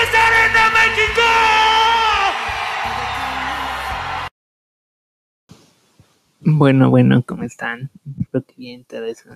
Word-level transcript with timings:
¡Desde 0.00 0.16
Arena 0.16 0.70
México! 0.70 1.22
Bueno, 6.40 6.88
bueno, 6.88 7.22
¿cómo 7.26 7.42
están? 7.42 7.90
Espero 8.18 8.42
que 8.46 8.54
bien 8.56 8.84
todo 8.84 9.04
eso. 9.04 9.28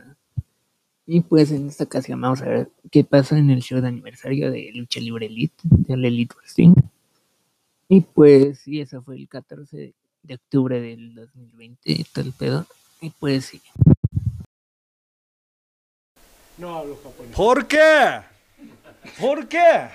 Y 1.07 1.21
pues 1.21 1.51
en 1.51 1.69
esta 1.69 1.85
ocasión 1.85 2.19
vamos 2.19 2.41
a 2.41 2.47
ver 2.47 2.71
qué 2.91 3.05
pasa 3.05 3.37
en 3.37 3.51
el 3.51 3.61
show 3.61 3.83
de 3.83 3.89
aniversario 3.89 4.51
de 4.51 4.71
Lucha 4.75 5.01
Libre 5.01 5.27
Elite, 5.27 5.61
de 5.65 5.99
la 5.99 6.09
Elite 6.09 6.35
Wrestling. 6.35 6.73
Y 7.89 8.01
pues 8.01 8.61
sí, 8.61 8.81
eso 8.81 9.03
fue 9.03 9.17
el 9.17 9.29
14 9.29 9.93
de 10.23 10.35
octubre 10.35 10.81
del 10.81 11.15
2020, 11.15 12.07
todo 12.11 12.25
el 12.25 12.33
pedo. 12.33 12.67
Y 13.03 13.11
pues 13.11 13.45
sí. 13.45 13.61
No 16.57 16.75
hablo 16.79 16.97
japonés. 17.03 17.37
¿Por 17.37 17.67
qué? 17.67 18.23
¿Por 19.21 19.47
qué? 19.47 19.91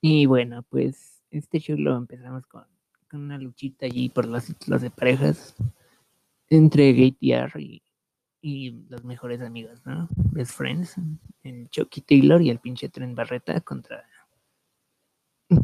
Y 0.00 0.26
bueno, 0.26 0.62
pues 0.62 1.22
este 1.30 1.58
show 1.60 1.76
lo 1.78 1.96
empezamos 1.96 2.46
con, 2.46 2.64
con 3.08 3.20
una 3.20 3.38
luchita 3.38 3.86
allí 3.86 4.08
por 4.08 4.26
los 4.26 4.46
títulos 4.46 4.82
de 4.82 4.90
parejas 4.90 5.54
entre 6.48 6.92
GTR 6.92 7.60
y, 7.60 7.82
y 8.40 8.70
los 8.88 9.04
mejores 9.04 9.40
amigos, 9.40 9.84
¿no? 9.84 10.08
Best 10.32 10.52
Friends, 10.52 10.96
el 11.42 11.68
Chucky 11.68 12.00
Taylor 12.00 12.40
y 12.40 12.50
el 12.50 12.58
pinche 12.58 12.88
Trent 12.88 13.14
Barreta 13.14 13.60
contra 13.60 14.04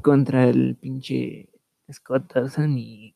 contra 0.03 0.48
el 0.48 0.77
pinche 0.77 1.48
Scott 1.93 2.33
Dawson 2.33 2.77
y 2.77 3.15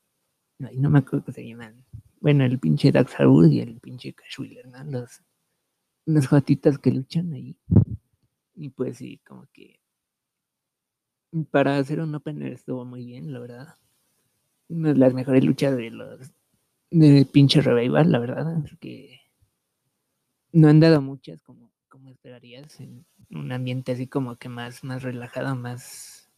ay, 0.61 0.77
no 0.79 0.89
me 0.89 1.01
acuerdo 1.01 1.25
cómo 1.27 1.35
se 1.35 1.47
llaman. 1.47 1.85
Bueno, 2.21 2.45
el 2.45 2.59
pinche 2.59 2.93
Dax 2.93 3.19
Harwood 3.19 3.51
y 3.51 3.61
el 3.61 3.81
pinche 3.81 4.13
Cash 4.13 4.39
Wheeler, 4.39 4.69
¿no? 4.69 4.85
Los, 4.85 5.23
los 6.07 6.29
jotitas 6.29 6.79
que 6.79 6.93
luchan 6.93 7.33
ahí. 7.33 7.57
Y 8.55 8.69
pues 8.71 8.99
sí, 8.99 9.19
como 9.27 9.47
que 9.53 9.80
para 11.51 11.79
hacer 11.79 12.01
un 12.01 12.15
opener 12.15 12.53
estuvo 12.53 12.85
muy 12.85 13.05
bien, 13.05 13.33
la 13.33 13.39
verdad. 13.39 13.75
Una 14.69 14.93
de 14.93 14.99
las 14.99 15.15
mejores 15.15 15.45
luchas 15.45 15.77
de 15.77 15.91
los 15.91 16.33
de 16.91 17.25
pinche 17.25 17.61
revival, 17.61 18.11
la 18.11 18.19
verdad, 18.19 18.63
porque 18.69 19.21
no 20.53 20.69
han 20.69 20.81
dado 20.81 21.01
muchas 21.01 21.41
como, 21.43 21.71
como 21.89 22.11
esperarías 22.11 22.81
en 22.81 23.07
un 23.31 23.53
ambiente 23.53 23.93
así 23.93 24.07
como 24.07 24.37
que 24.37 24.49
más, 24.49 24.83
más 24.83 25.03
relajado, 25.03 25.55
más 25.55 26.31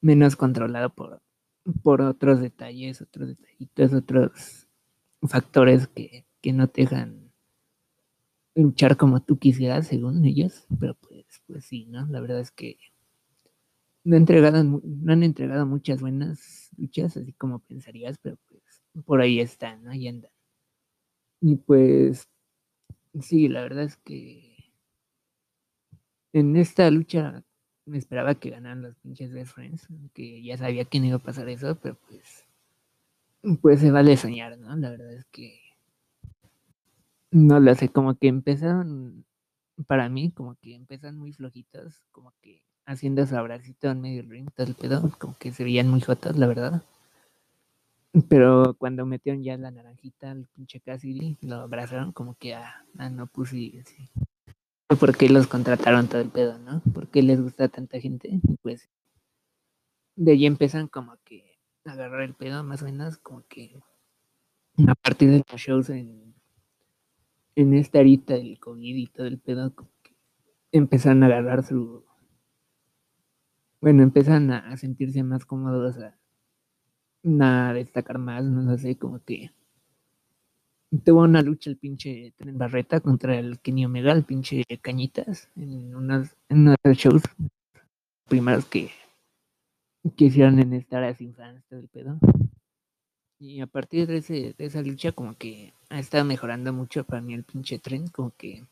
menos 0.00 0.36
controlado 0.36 0.90
por, 0.94 1.22
por 1.82 2.00
otros 2.00 2.40
detalles, 2.40 3.02
otros 3.02 3.28
detallitos, 3.28 3.92
otros 3.92 4.66
factores 5.22 5.88
que, 5.88 6.24
que 6.40 6.52
no 6.54 6.68
te 6.68 6.82
dejan 6.82 7.30
luchar 8.54 8.96
como 8.96 9.20
tú 9.22 9.38
quisieras, 9.38 9.86
según 9.86 10.24
ellos, 10.24 10.66
pero 10.78 10.94
pues, 10.94 11.26
pues 11.46 11.64
sí, 11.64 11.86
¿no? 11.86 12.06
La 12.06 12.20
verdad 12.20 12.40
es 12.40 12.50
que 12.50 12.78
no, 14.04 14.16
entregado, 14.16 14.62
no 14.62 15.12
han 15.12 15.22
entregado 15.22 15.66
muchas 15.66 16.00
buenas 16.00 16.70
luchas, 16.76 17.16
así 17.16 17.32
como 17.34 17.60
pensarías, 17.60 18.18
pero 18.18 18.36
pues 18.48 18.62
por 19.04 19.20
ahí 19.20 19.40
están, 19.40 19.86
ahí 19.88 20.08
andan. 20.08 20.30
Y 21.40 21.56
pues, 21.56 22.28
sí, 23.20 23.48
la 23.48 23.62
verdad 23.62 23.84
es 23.84 23.96
que 23.96 24.72
en 26.32 26.56
esta 26.56 26.90
lucha 26.90 27.44
me 27.86 27.98
esperaba 27.98 28.34
que 28.34 28.50
ganaran 28.50 28.82
los 28.82 28.96
pinches 28.96 29.32
Best 29.32 29.52
Friends, 29.52 29.88
que 30.14 30.42
ya 30.42 30.56
sabía 30.56 30.84
que 30.84 31.00
no 31.00 31.06
iba 31.06 31.16
a 31.16 31.22
pasar 31.22 31.48
eso, 31.48 31.78
pero 31.80 31.96
pues, 32.08 32.46
pues 33.60 33.80
se 33.80 33.90
vale 33.90 34.16
soñar, 34.16 34.58
¿no? 34.58 34.76
La 34.76 34.90
verdad 34.90 35.12
es 35.12 35.24
que 35.26 35.58
no 37.30 37.60
lo 37.60 37.74
sé, 37.74 37.88
como 37.88 38.16
que 38.16 38.28
empezaron, 38.28 39.24
para 39.86 40.08
mí, 40.08 40.32
como 40.32 40.56
que 40.56 40.74
empezaron 40.74 41.16
muy 41.16 41.32
flojitos, 41.32 42.02
como 42.10 42.32
que 42.40 42.62
haciendo 42.90 43.24
su 43.26 43.36
abracito 43.36 43.88
en 43.88 44.00
medio 44.00 44.22
del 44.22 44.30
ring, 44.30 44.50
todo 44.54 44.66
el 44.66 44.74
pedo, 44.74 45.10
como 45.18 45.36
que 45.38 45.52
se 45.52 45.64
veían 45.64 45.88
muy 45.88 46.00
jotas, 46.00 46.36
la 46.36 46.46
verdad. 46.46 46.82
Pero 48.28 48.74
cuando 48.74 49.06
metieron 49.06 49.42
ya 49.42 49.56
la 49.56 49.70
naranjita, 49.70 50.32
el 50.32 50.46
pinche 50.46 50.80
Cassidy, 50.80 51.38
lo 51.42 51.56
abrazaron 51.56 52.12
como 52.12 52.34
que, 52.34 52.54
ah, 52.54 52.84
ah 52.98 53.08
no, 53.08 53.28
pues 53.28 53.50
sí, 53.50 53.80
sí. 53.84 54.08
¿Por 54.98 55.16
qué 55.16 55.28
los 55.28 55.46
contrataron 55.46 56.08
todo 56.08 56.20
el 56.20 56.30
pedo, 56.30 56.58
no? 56.58 56.82
¿Por 56.92 57.06
qué 57.08 57.22
les 57.22 57.40
gusta 57.40 57.68
tanta 57.68 58.00
gente? 58.00 58.40
Pues 58.60 58.88
de 60.16 60.32
ahí 60.32 60.46
empiezan 60.46 60.88
como 60.88 61.16
que 61.24 61.60
a 61.84 61.92
agarrar 61.92 62.22
el 62.22 62.34
pedo, 62.34 62.64
más 62.64 62.82
o 62.82 62.86
menos, 62.86 63.18
como 63.18 63.44
que 63.46 63.80
a 64.88 64.94
partir 64.96 65.30
de 65.30 65.44
los 65.48 65.60
shows 65.60 65.90
en, 65.90 66.34
en 67.54 67.74
esta 67.74 68.00
arita 68.00 68.34
del 68.34 68.58
COVID 68.58 68.96
y 68.96 69.06
todo 69.06 69.28
el 69.28 69.38
pedo, 69.38 69.72
como 69.74 69.90
que 70.02 70.16
empiezan 70.72 71.22
a 71.22 71.26
agarrar 71.26 71.62
su... 71.62 72.09
Bueno, 73.80 74.02
empiezan 74.02 74.50
a 74.50 74.76
sentirse 74.76 75.22
más 75.22 75.44
cómodos 75.46 75.96
a 75.98 77.72
destacar 77.74 78.18
más, 78.18 78.44
no 78.44 78.76
sé, 78.76 78.96
como 78.96 79.20
que 79.24 79.50
tuvo 81.04 81.22
una 81.22 81.42
lucha 81.42 81.70
el 81.70 81.76
pinche 81.76 82.32
Tren 82.36 82.58
Barreta 82.58 83.00
contra 83.00 83.38
el 83.38 83.60
Kenny 83.60 83.84
Omega, 83.86 84.12
el 84.12 84.24
pinche 84.24 84.64
Cañitas, 84.82 85.48
en, 85.56 85.94
unas, 85.94 86.36
en 86.48 86.60
unos 86.68 86.78
shows 86.96 87.22
primeros 88.28 88.66
que, 88.66 88.90
que 90.16 90.24
hicieron 90.26 90.58
en 90.58 90.74
esta 90.74 90.98
área 90.98 91.14
sin 91.14 91.34
fans, 91.34 91.64
todo 91.68 91.80
el 91.80 91.88
pedo. 91.88 92.18
Y 93.38 93.60
a 93.60 93.66
partir 93.66 94.06
de, 94.06 94.18
ese, 94.18 94.54
de 94.58 94.64
esa 94.66 94.82
lucha, 94.82 95.12
como 95.12 95.34
que 95.36 95.72
ha 95.88 95.98
estado 95.98 96.24
mejorando 96.24 96.72
mucho 96.72 97.04
para 97.04 97.22
mí 97.22 97.32
el 97.32 97.44
pinche 97.44 97.78
tren, 97.78 98.08
como 98.08 98.32
que 98.36 98.64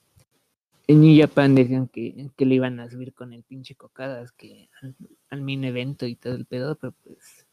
en 0.88 1.00
New 1.02 1.20
Japan 1.20 1.54
decían 1.54 1.86
que, 1.86 2.30
que 2.36 2.46
le 2.46 2.56
iban 2.56 2.80
a 2.80 2.90
subir 2.90 3.14
con 3.14 3.32
el 3.32 3.44
pinche 3.44 3.76
cocadas, 3.76 4.32
que 4.32 4.68
al, 4.82 4.96
al 5.30 5.64
evento 5.64 6.06
y 6.06 6.16
todo 6.16 6.34
el 6.34 6.46
pedo, 6.46 6.74
pero 6.76 6.92
pues 7.04 7.46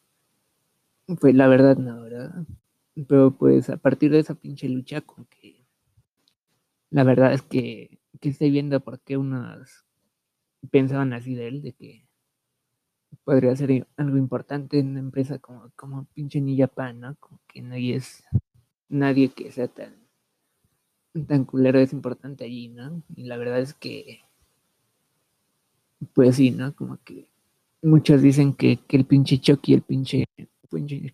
pues 1.19 1.35
la 1.35 1.47
verdad 1.47 1.77
no, 1.77 2.01
¿verdad? 2.01 2.33
Pero 3.07 3.31
pues 3.31 3.69
a 3.69 3.77
partir 3.77 4.11
de 4.11 4.19
esa 4.19 4.35
pinche 4.35 4.67
lucha, 4.69 5.01
como 5.01 5.27
que 5.29 5.65
la 6.89 7.03
verdad 7.03 7.33
es 7.33 7.41
que, 7.41 7.99
que 8.21 8.29
estoy 8.29 8.49
viendo 8.49 8.79
por 8.79 8.99
qué 9.01 9.17
unos 9.17 9.85
pensaban 10.71 11.13
así 11.13 11.35
de 11.35 11.47
él, 11.47 11.61
de 11.61 11.73
que 11.73 12.07
podría 13.23 13.55
ser 13.55 13.87
algo 13.97 14.17
importante 14.17 14.79
en 14.79 14.89
una 14.89 14.99
empresa 14.99 15.37
como, 15.39 15.69
como 15.75 16.05
pinche 16.13 16.41
New 16.41 16.57
Japan, 16.57 16.99
¿no? 17.01 17.15
Como 17.19 17.39
que 17.47 17.61
nadie 17.61 17.95
es, 17.95 18.23
nadie 18.89 19.29
que 19.29 19.51
sea 19.51 19.67
tan, 19.67 20.04
tan 21.23 21.45
culero 21.45 21.79
es 21.79 21.93
importante 21.93 22.43
allí, 22.43 22.67
¿no? 22.67 23.01
Y 23.15 23.23
la 23.23 23.37
verdad 23.37 23.59
es 23.59 23.73
que, 23.73 24.21
pues 26.13 26.35
sí, 26.35 26.51
¿no? 26.51 26.75
Como 26.75 26.97
que 27.03 27.29
muchos 27.81 28.21
dicen 28.21 28.53
que, 28.53 28.77
que 28.77 28.97
el 28.97 29.05
pinche 29.05 29.39
Chucky, 29.39 29.73
el 29.73 29.81
pinche 29.81 30.25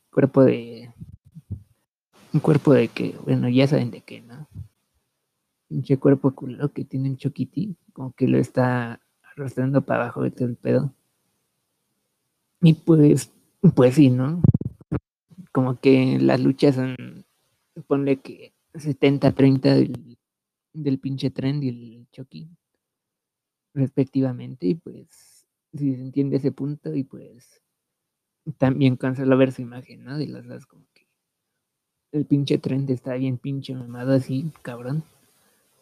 cuerpo 0.09 0.43
de. 0.43 0.91
Un 2.33 2.39
cuerpo 2.39 2.73
de 2.73 2.87
que, 2.87 3.15
bueno, 3.25 3.49
ya 3.49 3.67
saben 3.67 3.91
de 3.91 4.01
qué, 4.01 4.21
¿no? 4.21 4.47
Pinche 5.67 5.97
cuerpo 5.97 6.33
culero 6.33 6.71
que 6.71 6.85
tiene 6.85 7.09
un 7.09 7.17
choquiti, 7.17 7.75
como 7.93 8.13
que 8.13 8.27
lo 8.27 8.37
está 8.37 9.01
arrastrando 9.23 9.81
para 9.81 10.03
abajo 10.03 10.23
de 10.23 10.31
todo 10.31 10.47
el 10.47 10.55
pedo. 10.55 10.93
Y 12.61 12.73
pues, 12.73 13.31
pues 13.75 13.95
sí, 13.95 14.09
¿no? 14.09 14.41
Como 15.51 15.79
que 15.79 16.19
las 16.19 16.39
luchas 16.39 16.75
son, 16.75 16.95
ponle 17.87 18.17
que 18.17 18.53
70-30 18.73 19.61
del, 19.61 20.17
del 20.73 20.99
pinche 20.99 21.29
tren 21.29 21.61
y 21.63 21.69
el 21.69 22.07
Chucky, 22.11 22.49
respectivamente, 23.73 24.67
y 24.67 24.75
pues, 24.75 25.45
si 25.73 25.95
se 25.95 26.01
entiende 26.01 26.37
ese 26.37 26.51
punto, 26.51 26.95
y 26.95 27.03
pues, 27.03 27.61
también 28.57 28.95
cansó 28.97 29.25
ver 29.37 29.51
su 29.51 29.61
imagen, 29.61 30.03
¿no? 30.03 30.17
De 30.17 30.27
las 30.27 30.47
dos, 30.47 30.65
como 30.65 30.85
que 30.93 31.07
el 32.11 32.25
pinche 32.25 32.57
tren 32.57 32.85
está 32.89 33.15
bien 33.15 33.37
pinche 33.37 33.73
mamado 33.73 34.13
así, 34.13 34.51
cabrón. 34.61 35.03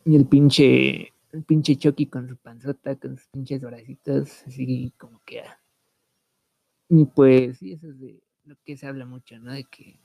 Y 0.05 0.15
el 0.15 0.25
pinche, 0.25 1.13
el 1.31 1.43
pinche 1.45 1.75
Chucky 1.75 2.05
con 2.05 2.27
su 2.27 2.37
panzota, 2.37 2.95
con 2.95 3.17
sus 3.17 3.27
pinches 3.27 3.61
bracitos, 3.61 4.43
así 4.45 4.93
como 4.97 5.21
que... 5.25 5.41
Ah. 5.41 5.59
Y 6.89 7.05
pues, 7.05 7.57
sí, 7.57 7.73
eso 7.73 7.89
es 7.89 7.99
de 7.99 8.19
lo 8.45 8.55
que 8.65 8.77
se 8.77 8.87
habla 8.87 9.05
mucho, 9.05 9.37
¿no? 9.39 9.53
De 9.53 9.63
que, 9.65 9.99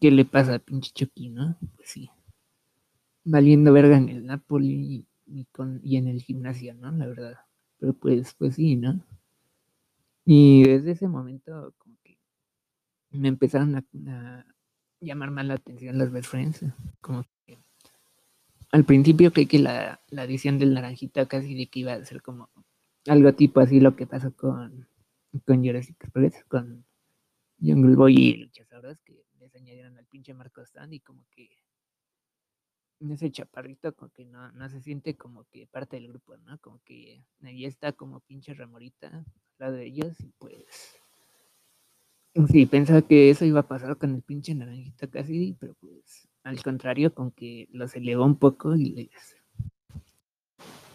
¿qué 0.00 0.10
le 0.10 0.24
pasa 0.24 0.54
al 0.54 0.60
pinche 0.60 0.92
Chucky, 0.92 1.30
no? 1.30 1.56
Pues 1.76 1.88
sí. 1.88 2.10
Valiendo 3.24 3.72
verga 3.72 3.96
en 3.96 4.08
el 4.08 4.26
Napoli 4.26 5.06
y, 5.26 5.44
con, 5.46 5.80
y 5.84 5.96
en 5.96 6.08
el 6.08 6.22
gimnasio, 6.22 6.74
¿no? 6.74 6.90
La 6.92 7.06
verdad. 7.06 7.38
Pero 7.78 7.94
pues, 7.94 8.34
pues 8.34 8.56
sí, 8.56 8.76
¿no? 8.76 9.00
Y 10.24 10.64
desde 10.64 10.92
ese 10.92 11.08
momento, 11.08 11.74
como 11.78 11.96
que 12.02 12.18
me 13.10 13.28
empezaron 13.28 13.76
a, 13.76 14.46
llamar 15.00 15.30
más 15.30 15.46
la 15.46 15.54
atención 15.54 15.98
los 15.98 16.12
best 16.12 16.28
friends. 16.28 16.64
Como 17.00 17.24
que 17.46 17.58
al 18.70 18.84
principio 18.84 19.32
creí 19.32 19.46
que 19.46 19.58
la, 19.58 20.00
la 20.08 20.24
edición 20.24 20.58
del 20.58 20.74
Naranjita 20.74 21.26
casi 21.26 21.54
de 21.54 21.66
que 21.66 21.80
iba 21.80 21.94
a 21.94 22.04
ser 22.04 22.22
como 22.22 22.50
algo 23.06 23.32
tipo 23.34 23.60
así 23.60 23.80
lo 23.80 23.96
que 23.96 24.06
pasó 24.06 24.32
con, 24.34 24.86
con 25.46 25.64
Jurassic 25.64 25.96
Express, 26.04 26.44
con 26.48 26.84
Jungle 27.60 27.96
Boy 27.96 28.14
y 28.16 28.36
Luchasaurus, 28.36 29.00
que 29.00 29.24
añadieron 29.60 29.96
al 29.98 30.06
pinche 30.06 30.34
Marco 30.34 30.64
Stand 30.64 30.94
y 30.94 31.00
como 31.00 31.24
que 31.30 31.48
ese 33.08 33.30
chaparrito 33.30 33.94
como 33.94 34.10
que 34.10 34.26
no, 34.26 34.52
no 34.52 34.68
se 34.68 34.80
siente 34.80 35.16
como 35.16 35.44
que 35.44 35.66
parte 35.66 35.96
del 35.96 36.08
grupo, 36.08 36.36
¿no? 36.38 36.58
Como 36.58 36.80
que 36.84 37.24
ahí 37.42 37.64
está 37.64 37.92
como 37.92 38.20
pinche 38.20 38.52
remorita 38.52 39.08
al 39.08 39.24
lado 39.58 39.74
de 39.74 39.86
ellos 39.86 40.20
y 40.20 40.32
pues 40.38 41.00
sí, 42.48 42.66
pensaba 42.66 43.02
que 43.02 43.30
eso 43.30 43.44
iba 43.44 43.60
a 43.60 43.68
pasar 43.68 43.96
con 43.96 44.14
el 44.14 44.22
pinche 44.22 44.54
naranjita 44.54 45.06
casi, 45.08 45.56
pero 45.58 45.74
pues 45.74 46.28
al 46.42 46.62
contrario, 46.62 47.14
con 47.14 47.30
que 47.30 47.68
los 47.72 47.94
elevó 47.96 48.24
un 48.24 48.36
poco 48.36 48.74
y 48.76 48.90
les, 48.90 49.36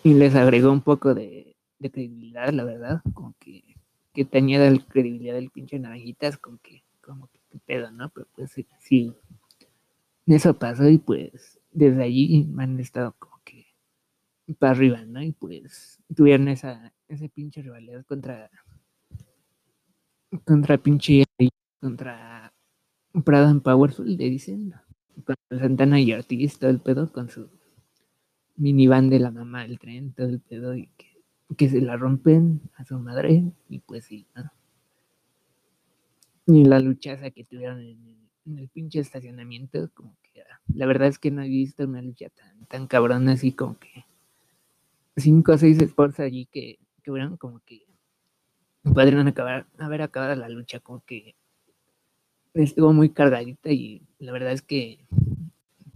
y 0.03 0.13
les 0.13 0.35
agregó 0.35 0.71
un 0.71 0.81
poco 0.81 1.13
de, 1.13 1.55
credibilidad, 1.79 2.51
la 2.51 2.63
verdad, 2.63 3.01
como 3.13 3.35
que, 3.39 3.75
que 4.13 4.25
te 4.25 4.39
añada 4.39 4.71
la 4.71 4.79
credibilidad 4.79 5.35
del 5.35 5.51
pinche 5.51 5.77
naranjitas, 5.77 6.37
con 6.37 6.57
que, 6.57 6.83
como 7.01 7.27
pedo, 7.59 7.91
¿no? 7.91 8.09
Pero 8.09 8.27
pues 8.35 8.55
sí, 8.79 9.13
eso 10.25 10.57
pasó 10.57 10.89
y 10.89 10.97
pues 10.97 11.59
desde 11.71 12.03
allí 12.03 12.45
me 12.45 12.63
han 12.63 12.79
estado 12.79 13.15
como 13.19 13.39
que 13.43 13.65
para 14.59 14.71
arriba, 14.71 15.03
¿no? 15.05 15.21
Y 15.21 15.31
pues 15.33 16.01
tuvieron 16.15 16.47
esa, 16.47 16.93
ese 17.07 17.29
pinche 17.29 17.61
rivalidad 17.61 18.05
contra 18.05 18.49
contra 20.43 20.77
pinche 20.77 21.23
contra 21.79 22.53
Pradan 23.23 23.61
Powerful, 23.61 24.17
le 24.17 24.29
dicen, 24.29 24.73
contra 25.23 25.59
Santana 25.59 25.99
y 26.01 26.11
Ortiz, 26.13 26.59
todo 26.59 26.69
el 26.69 26.81
pedo, 26.81 27.11
con 27.11 27.29
su 27.29 27.49
minivan 28.57 29.09
de 29.09 29.19
la 29.19 29.31
mamá 29.31 29.63
del 29.63 29.79
tren, 29.79 30.13
todo 30.13 30.27
el 30.27 30.39
pedo, 30.41 30.75
y 30.75 30.87
que, 30.97 31.23
que 31.57 31.69
se 31.69 31.81
la 31.81 31.95
rompen 31.95 32.61
a 32.75 32.85
su 32.85 32.97
madre, 32.99 33.43
y 33.69 33.79
pues 33.79 34.05
sí, 34.05 34.27
¿no? 34.35 34.51
Y 36.47 36.65
la 36.65 36.79
luchaza 36.79 37.31
que 37.31 37.43
tuvieron 37.43 37.79
en 37.79 38.57
el, 38.57 38.69
pinche 38.69 38.99
estacionamiento, 38.99 39.89
como 39.93 40.15
que 40.21 40.43
la 40.73 40.85
verdad 40.85 41.07
es 41.07 41.17
que 41.17 41.31
no 41.31 41.41
he 41.41 41.47
visto 41.47 41.83
una 41.83 42.01
lucha 42.01 42.29
tan, 42.29 42.65
tan 42.67 42.87
cabrona 42.87 43.31
así 43.31 43.51
como 43.51 43.79
que 43.79 44.05
cinco 45.17 45.53
o 45.53 45.57
seis 45.57 45.81
sports 45.81 46.19
allí 46.19 46.45
que, 46.45 46.77
que 47.01 47.11
hubieran 47.11 47.37
como 47.37 47.59
que 47.61 47.85
podrían 48.83 49.27
acabar, 49.27 49.65
haber 49.79 50.01
acabado 50.03 50.35
la 50.35 50.49
lucha, 50.49 50.79
como 50.79 51.03
que 51.05 51.35
estuvo 52.53 52.93
muy 52.93 53.09
cargadita 53.09 53.71
y 53.71 54.01
la 54.19 54.31
verdad 54.31 54.51
es 54.51 54.61
que 54.61 54.99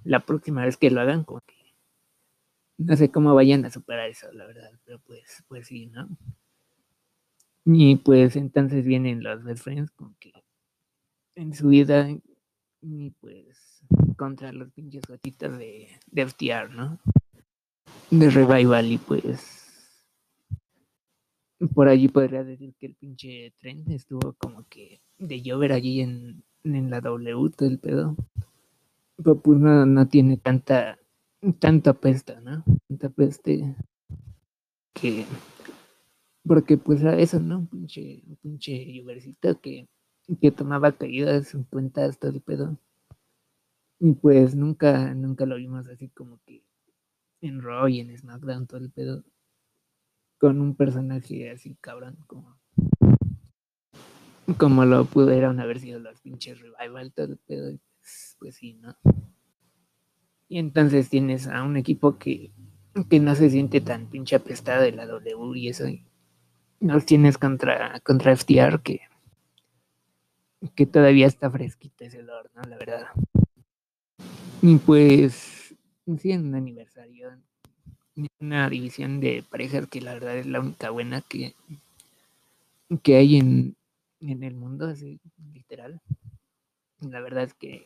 la 0.04 0.26
próxima 0.26 0.66
vez 0.66 0.78
que 0.78 0.90
lo 0.90 1.02
hagan, 1.02 1.24
como 1.24 1.42
que 1.42 1.56
no 2.78 2.96
sé 2.96 3.12
cómo 3.12 3.36
vayan 3.36 3.66
a 3.66 3.70
superar 3.70 4.10
eso, 4.10 4.32
la 4.32 4.46
verdad, 4.46 4.72
pero 4.86 5.00
pues, 5.00 5.44
pues 5.48 5.68
sí, 5.68 5.88
¿no? 5.88 6.10
Y 7.66 7.98
pues 7.98 8.36
entonces 8.36 8.86
vienen 8.86 9.24
los 9.24 9.44
best 9.44 9.64
friends, 9.64 9.92
como 9.92 10.16
que 10.20 10.32
en 11.36 11.54
su 11.54 11.70
vida, 11.70 12.10
y 12.82 13.12
pues 13.12 13.84
contra 14.18 14.52
los 14.52 14.72
pinches 14.72 15.04
gotitas 15.08 15.58
de, 15.58 15.88
de 16.08 16.22
FTR, 16.26 16.70
¿no? 16.74 17.00
De 18.12 18.30
Revival, 18.30 18.92
y 18.92 18.98
pues 18.98 19.60
por 21.74 21.90
allí 21.90 22.08
podría 22.08 22.44
decir 22.44 22.74
que 22.80 22.88
el 22.88 22.96
pinche 22.96 23.54
tren 23.60 23.84
estuvo 23.92 24.34
como 24.34 24.66
que 24.70 25.02
de 25.18 25.42
llover 25.42 25.74
allí 25.74 26.02
en, 26.02 26.44
en 26.64 26.90
la 26.90 27.02
W, 27.02 27.50
todo 27.50 27.68
el 27.68 27.80
pedo. 27.80 28.16
Pero 29.18 29.40
pues 29.40 29.60
no, 29.60 29.86
no 29.86 30.08
tiene 30.08 30.38
tanta, 30.38 30.98
tanta 31.60 31.94
pesta, 31.94 32.40
¿no? 32.40 32.64
Tanta 32.88 33.10
peste 33.10 33.76
que, 34.94 35.26
porque 36.46 36.78
pues 36.78 37.02
era 37.02 37.18
eso, 37.18 37.40
¿no? 37.40 37.60
Un 37.60 37.68
pinche, 37.68 38.24
un 38.28 38.36
pinche 38.38 38.86
llovercito 38.94 39.60
que, 39.62 39.88
que 40.42 40.52
tomaba 40.52 40.92
caídas 40.92 41.54
en 41.54 41.64
cuentas, 41.64 42.20
todo 42.20 42.32
el 42.32 42.42
pedo. 42.42 42.78
Y 44.00 44.14
pues 44.14 44.56
nunca, 44.56 45.14
nunca 45.14 45.46
lo 45.46 45.58
vimos 45.58 45.88
así 45.88 46.10
como 46.10 46.40
que 46.46 46.64
en 47.42 47.62
Raw 47.62 47.88
y 47.88 48.00
en 48.00 48.18
SmackDown, 48.18 48.68
todo 48.68 48.80
el 48.80 48.92
pedo 48.92 49.24
con 50.40 50.62
un 50.62 50.74
personaje 50.74 51.52
así 51.52 51.76
cabrón 51.82 52.18
como 52.26 52.58
como 54.58 54.86
lo 54.86 55.06
pudieron 55.06 55.60
haber 55.60 55.80
sido 55.80 56.00
los 56.00 56.22
pinches 56.22 56.60
revival 56.62 57.14
todo 57.14 57.34
el 57.34 57.38
pedo 57.38 57.78
pues, 58.00 58.38
pues, 58.40 58.56
sí 58.56 58.74
no 58.76 58.98
y 60.48 60.58
entonces 60.58 61.10
tienes 61.10 61.46
a 61.46 61.62
un 61.64 61.78
equipo 61.78 62.18
que, 62.18 62.52
que 63.08 63.20
no 63.20 63.36
se 63.36 63.52
siente 63.52 63.82
tan 63.82 64.10
pinche 64.10 64.36
apestado 64.36 64.82
de 64.82 64.94
la 64.94 65.06
W 65.06 65.60
y 65.60 65.68
eso 65.68 65.88
y 65.88 66.09
los 66.80 67.06
tienes 67.06 67.38
contra 67.38 68.00
contra 68.02 68.36
FTR 68.36 68.82
que 68.82 69.02
que 70.76 70.86
todavía 70.86 71.28
está 71.28 71.50
fresquito 71.50 72.04
ese 72.04 72.20
olor, 72.20 72.52
¿no? 72.54 72.62
La 72.64 72.78
verdad. 72.78 73.08
Y 74.62 74.76
pues, 74.78 75.74
sí, 76.18 76.32
en 76.32 76.48
un 76.48 76.56
aniversario 76.56 77.32
una 78.40 78.70
división 78.70 79.20
de 79.20 79.44
parejas 79.50 79.88
que 79.88 80.02
la 80.02 80.14
verdad 80.14 80.38
es 80.38 80.46
la 80.46 80.60
única 80.60 80.90
buena 80.90 81.22
que, 81.22 81.56
que 83.04 83.16
hay 83.16 83.38
en, 83.38 83.76
en 84.20 84.44
el 84.44 84.56
mundo, 84.56 84.88
así 84.88 85.20
literal. 85.54 86.02
La 87.02 87.22
verdad 87.22 87.44
es 87.44 87.54
que 87.54 87.86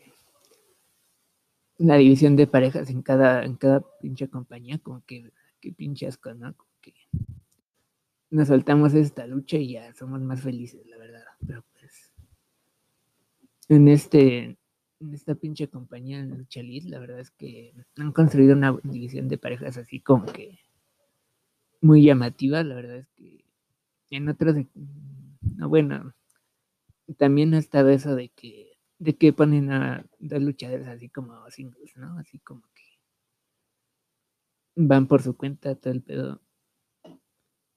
la 1.78 1.96
división 1.98 2.36
de 2.36 2.48
parejas 2.48 2.90
en 2.90 3.02
cada, 3.02 3.44
en 3.44 3.56
cada 3.56 3.84
pinche 4.02 4.28
compañía, 4.30 4.80
como 4.80 5.04
que, 5.06 5.32
que 5.60 5.72
pinche 5.72 6.08
asco, 6.08 6.34
¿no? 6.34 6.56
Nos 8.34 8.48
saltamos 8.48 8.96
esta 8.96 9.28
lucha 9.28 9.58
y 9.58 9.74
ya 9.74 9.94
somos 9.94 10.20
más 10.20 10.42
felices, 10.42 10.84
la 10.88 10.98
verdad. 10.98 11.24
Pero 11.46 11.64
pues 11.72 12.12
en 13.70 13.88
este 13.88 14.58
en 15.00 15.14
esta 15.14 15.36
pinche 15.36 15.68
compañía 15.68 16.18
en 16.18 16.32
el 16.32 16.48
Chalit, 16.48 16.86
la 16.86 16.98
verdad 16.98 17.20
es 17.20 17.30
que 17.30 17.76
han 17.96 18.12
construido 18.12 18.56
una 18.56 18.76
división 18.82 19.28
de 19.28 19.38
parejas 19.38 19.78
así 19.78 20.00
como 20.00 20.26
que 20.26 20.58
muy 21.80 22.02
llamativa, 22.04 22.64
la 22.64 22.74
verdad 22.74 22.98
es 22.98 23.08
que 23.10 23.46
en 24.10 24.28
otros, 24.28 24.56
no, 25.56 25.70
bueno, 25.70 26.16
también 27.18 27.54
ha 27.54 27.60
estado 27.60 27.90
eso 27.90 28.16
de 28.16 28.30
que, 28.30 28.80
de 28.98 29.16
que 29.16 29.32
ponen 29.32 29.72
a 29.72 30.08
dos 30.18 30.42
luchadores 30.42 30.88
así 30.88 31.08
como 31.08 31.48
singles, 31.52 31.96
¿no? 31.98 32.18
Así 32.18 32.40
como 32.40 32.64
que 32.74 32.84
van 34.76 35.06
por 35.06 35.22
su 35.22 35.38
cuenta 35.38 35.76
todo 35.76 35.94
el 35.94 36.02
pedo 36.02 36.43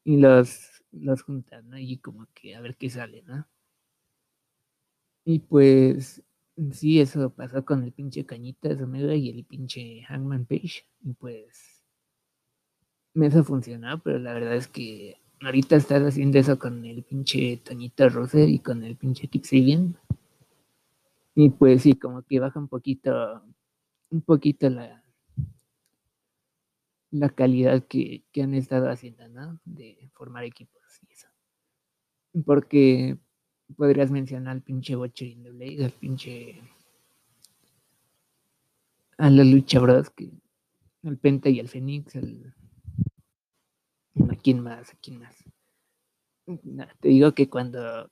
y 0.07 0.17
los, 0.17 0.83
los 0.93 1.23
juntan. 1.23 1.71
Y 1.79 1.99
como 1.99 2.27
que 2.33 2.57
a 2.57 2.61
ver 2.61 2.77
qué 2.77 2.89
sale, 2.89 3.23
¿no? 3.23 3.47
Y 5.25 5.41
pues 5.41 6.23
Sí, 6.73 7.01
eso 7.01 7.29
pasó 7.31 7.65
con 7.67 7.85
el 7.85 7.93
pinche 7.93 8.25
Cañitas 8.25 8.81
Omega 8.81 9.15
y 9.15 9.29
el 9.29 9.45
pinche 9.45 10.03
Hangman 10.09 10.47
Page. 10.47 10.85
Y 11.05 11.13
pues. 11.13 11.83
Eso 13.15 13.45
funcionó, 13.45 14.03
pero 14.03 14.19
la 14.19 14.33
verdad 14.33 14.57
es 14.57 14.67
que 14.69 15.17
ahorita 15.43 15.77
estás 15.77 16.03
haciendo 16.03 16.39
eso 16.39 16.59
con 16.59 16.85
el 16.85 17.03
pinche 17.03 17.59
Toñito 17.59 18.09
Roser 18.09 18.49
y 18.49 18.59
con 18.59 18.85
el 18.85 18.97
pinche 18.97 19.29
Kip 19.29 19.45
Sabian. 19.45 19.97
Y 21.35 21.51
pues 21.51 21.83
sí, 21.83 21.95
como 21.95 22.23
que 22.23 22.41
baja 22.41 22.59
un 22.59 22.69
poquito. 22.69 23.43
Un 24.11 24.23
poquito 24.23 24.71
la. 24.71 25.03
La 27.19 27.31
calidad 27.31 27.85
que, 27.87 28.25
que 28.33 28.43
han 28.43 28.55
estado 28.55 28.91
haciendo, 28.91 29.29
¿no? 29.29 29.61
De 29.65 30.11
formar 30.13 30.45
equipos 30.45 30.83
y 31.03 31.13
eso. 31.13 31.29
Porque 32.45 33.19
podrías 33.77 34.11
mencionar 34.11 34.57
al 34.57 34.63
pinche 34.63 34.95
Butcher 34.95 35.35
the 35.43 35.51
Blade, 35.51 35.85
al 35.85 35.93
pinche. 35.93 36.61
a 39.19 39.31
la 39.31 39.45
lucha 39.45 39.81
bros, 39.81 40.11
que. 40.11 40.31
al 41.05 41.19
Penta 41.19 41.49
y 41.49 41.61
al 41.61 41.69
Fénix, 41.69 42.17
al. 42.17 42.55
¿A 44.31 44.37
quién 44.37 44.61
más? 44.61 44.93
¿A 44.93 44.97
quién 45.01 45.19
más? 45.21 45.37
te 47.01 47.09
digo 47.09 47.33
que 47.33 47.51
cuando 47.51 48.09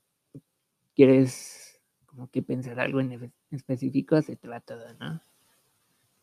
quieres 0.95 1.81
como 2.07 2.29
que 2.31 2.43
pensar 2.43 2.79
algo 2.81 3.01
en 3.01 3.33
específico, 3.51 4.21
se 4.23 4.37
todo, 4.37 4.95
¿no? 5.01 5.21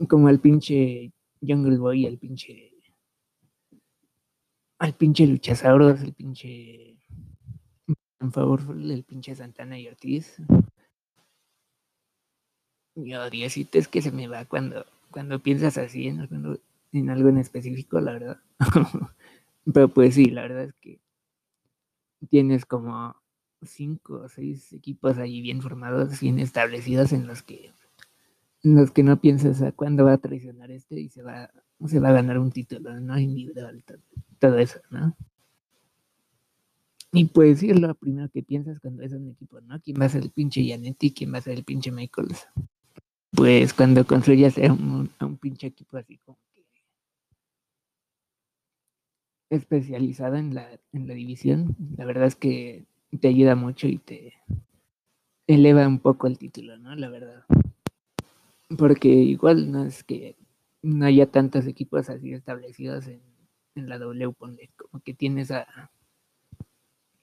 Como 0.08 0.28
al 0.28 0.40
pinche 0.40 1.12
Jungle 1.42 1.78
Boy, 1.78 2.06
al 2.06 2.18
pinche. 2.18 2.71
Al 4.82 4.96
pinche 4.96 5.28
Luchasauros, 5.28 6.02
el 6.02 6.14
pinche 6.14 6.98
en 8.20 8.32
favor 8.32 8.76
del 8.76 9.04
pinche 9.04 9.36
Santana 9.36 9.78
y 9.78 9.88
Ortiz. 9.88 10.38
Yo 12.96 13.30
Diosito 13.30 13.78
es 13.78 13.88
que 13.88 14.02
se 14.02 14.12
me 14.12 14.28
va 14.28 14.46
cuando, 14.46 14.88
cuando 15.12 15.40
piensas 15.40 15.78
así 15.78 16.08
en, 16.08 17.10
algo 17.10 17.30
en 17.30 17.38
específico, 17.38 18.02
la 18.02 18.14
verdad. 18.14 18.40
Pero 19.72 19.88
pues 19.88 20.16
sí, 20.16 20.26
la 20.26 20.42
verdad 20.42 20.64
es 20.64 20.74
que 20.82 21.00
tienes 22.32 22.66
como 22.66 23.16
cinco 23.62 24.22
o 24.24 24.30
seis 24.30 24.74
equipos 24.74 25.20
ahí 25.20 25.42
bien 25.42 25.62
formados, 25.62 26.20
bien 26.20 26.40
establecidos 26.40 27.14
en 27.14 27.28
los 27.28 27.44
que 27.44 27.72
en 28.64 28.76
los 28.76 28.90
que 28.90 29.04
no 29.04 29.22
piensas 29.22 29.62
a 29.62 29.74
cuándo 29.74 30.06
va 30.06 30.14
a 30.14 30.18
traicionar 30.18 30.72
este 30.72 31.00
y 31.00 31.10
se 31.10 31.22
va, 31.22 31.52
se 31.86 32.00
va 32.00 32.10
a 32.10 32.14
ganar 32.14 32.40
un 32.40 32.52
título, 32.52 33.00
¿no? 33.00 33.20
Individual, 33.20 33.84
todo 33.84 34.00
eso, 34.42 34.80
¿no? 34.90 35.16
Y 37.14 37.26
pues 37.26 37.60
sí, 37.60 37.70
es 37.70 37.80
lo 37.80 37.94
primero 37.94 38.30
que 38.30 38.42
piensas 38.42 38.80
cuando 38.80 39.04
es 39.04 39.12
un 39.12 39.30
equipo, 39.30 39.60
¿no? 39.62 39.80
¿Quién 39.82 40.00
va 40.00 40.06
a 40.06 40.10
ser 40.10 40.24
el 40.24 40.32
pinche 40.32 40.66
Yanetti? 40.66 41.12
¿Quién 41.12 41.34
va 41.34 41.40
a 41.40 41.42
ser 41.42 41.58
el 41.58 41.64
pinche 41.64 41.92
Michaels? 41.92 42.48
pues 43.32 43.74
cuando 43.74 44.06
construyas 44.06 44.58
a 44.58 44.74
un 44.74 45.38
pinche 45.40 45.68
equipo 45.68 45.98
así 45.98 46.18
como 46.18 46.38
que 46.54 46.66
especializado 49.50 50.36
en 50.36 50.54
la, 50.54 50.68
en 50.94 51.08
la 51.08 51.14
división, 51.14 51.76
la 51.98 52.06
verdad 52.06 52.28
es 52.28 52.36
que 52.36 52.86
te 53.20 53.28
ayuda 53.28 53.56
mucho 53.56 53.88
y 53.88 53.98
te 53.98 54.34
eleva 55.48 55.88
un 55.88 56.00
poco 56.00 56.28
el 56.28 56.38
título, 56.38 56.78
¿no? 56.78 56.96
La 56.96 57.10
verdad. 57.10 57.44
Porque 58.78 59.10
igual 59.10 59.72
no 59.72 59.84
es 59.84 60.04
que 60.04 60.36
no 60.82 61.06
haya 61.06 61.30
tantos 61.30 61.68
equipos 61.68 62.10
así 62.10 62.32
establecidos 62.34 63.08
en, 63.08 63.22
en 63.76 63.90
la 63.90 63.98
W, 63.98 64.34
ponle, 64.34 64.70
como 64.76 65.02
que 65.04 65.14
tienes 65.14 65.52
a, 65.52 65.62
a 65.62 65.90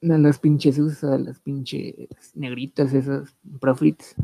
los 0.03 0.39
pinches 0.39 0.79
usos, 0.79 1.05
a 1.05 1.19
los 1.19 1.41
pinches 1.41 2.09
negritos, 2.35 2.93
esos 2.93 3.37
profits. 3.61 4.15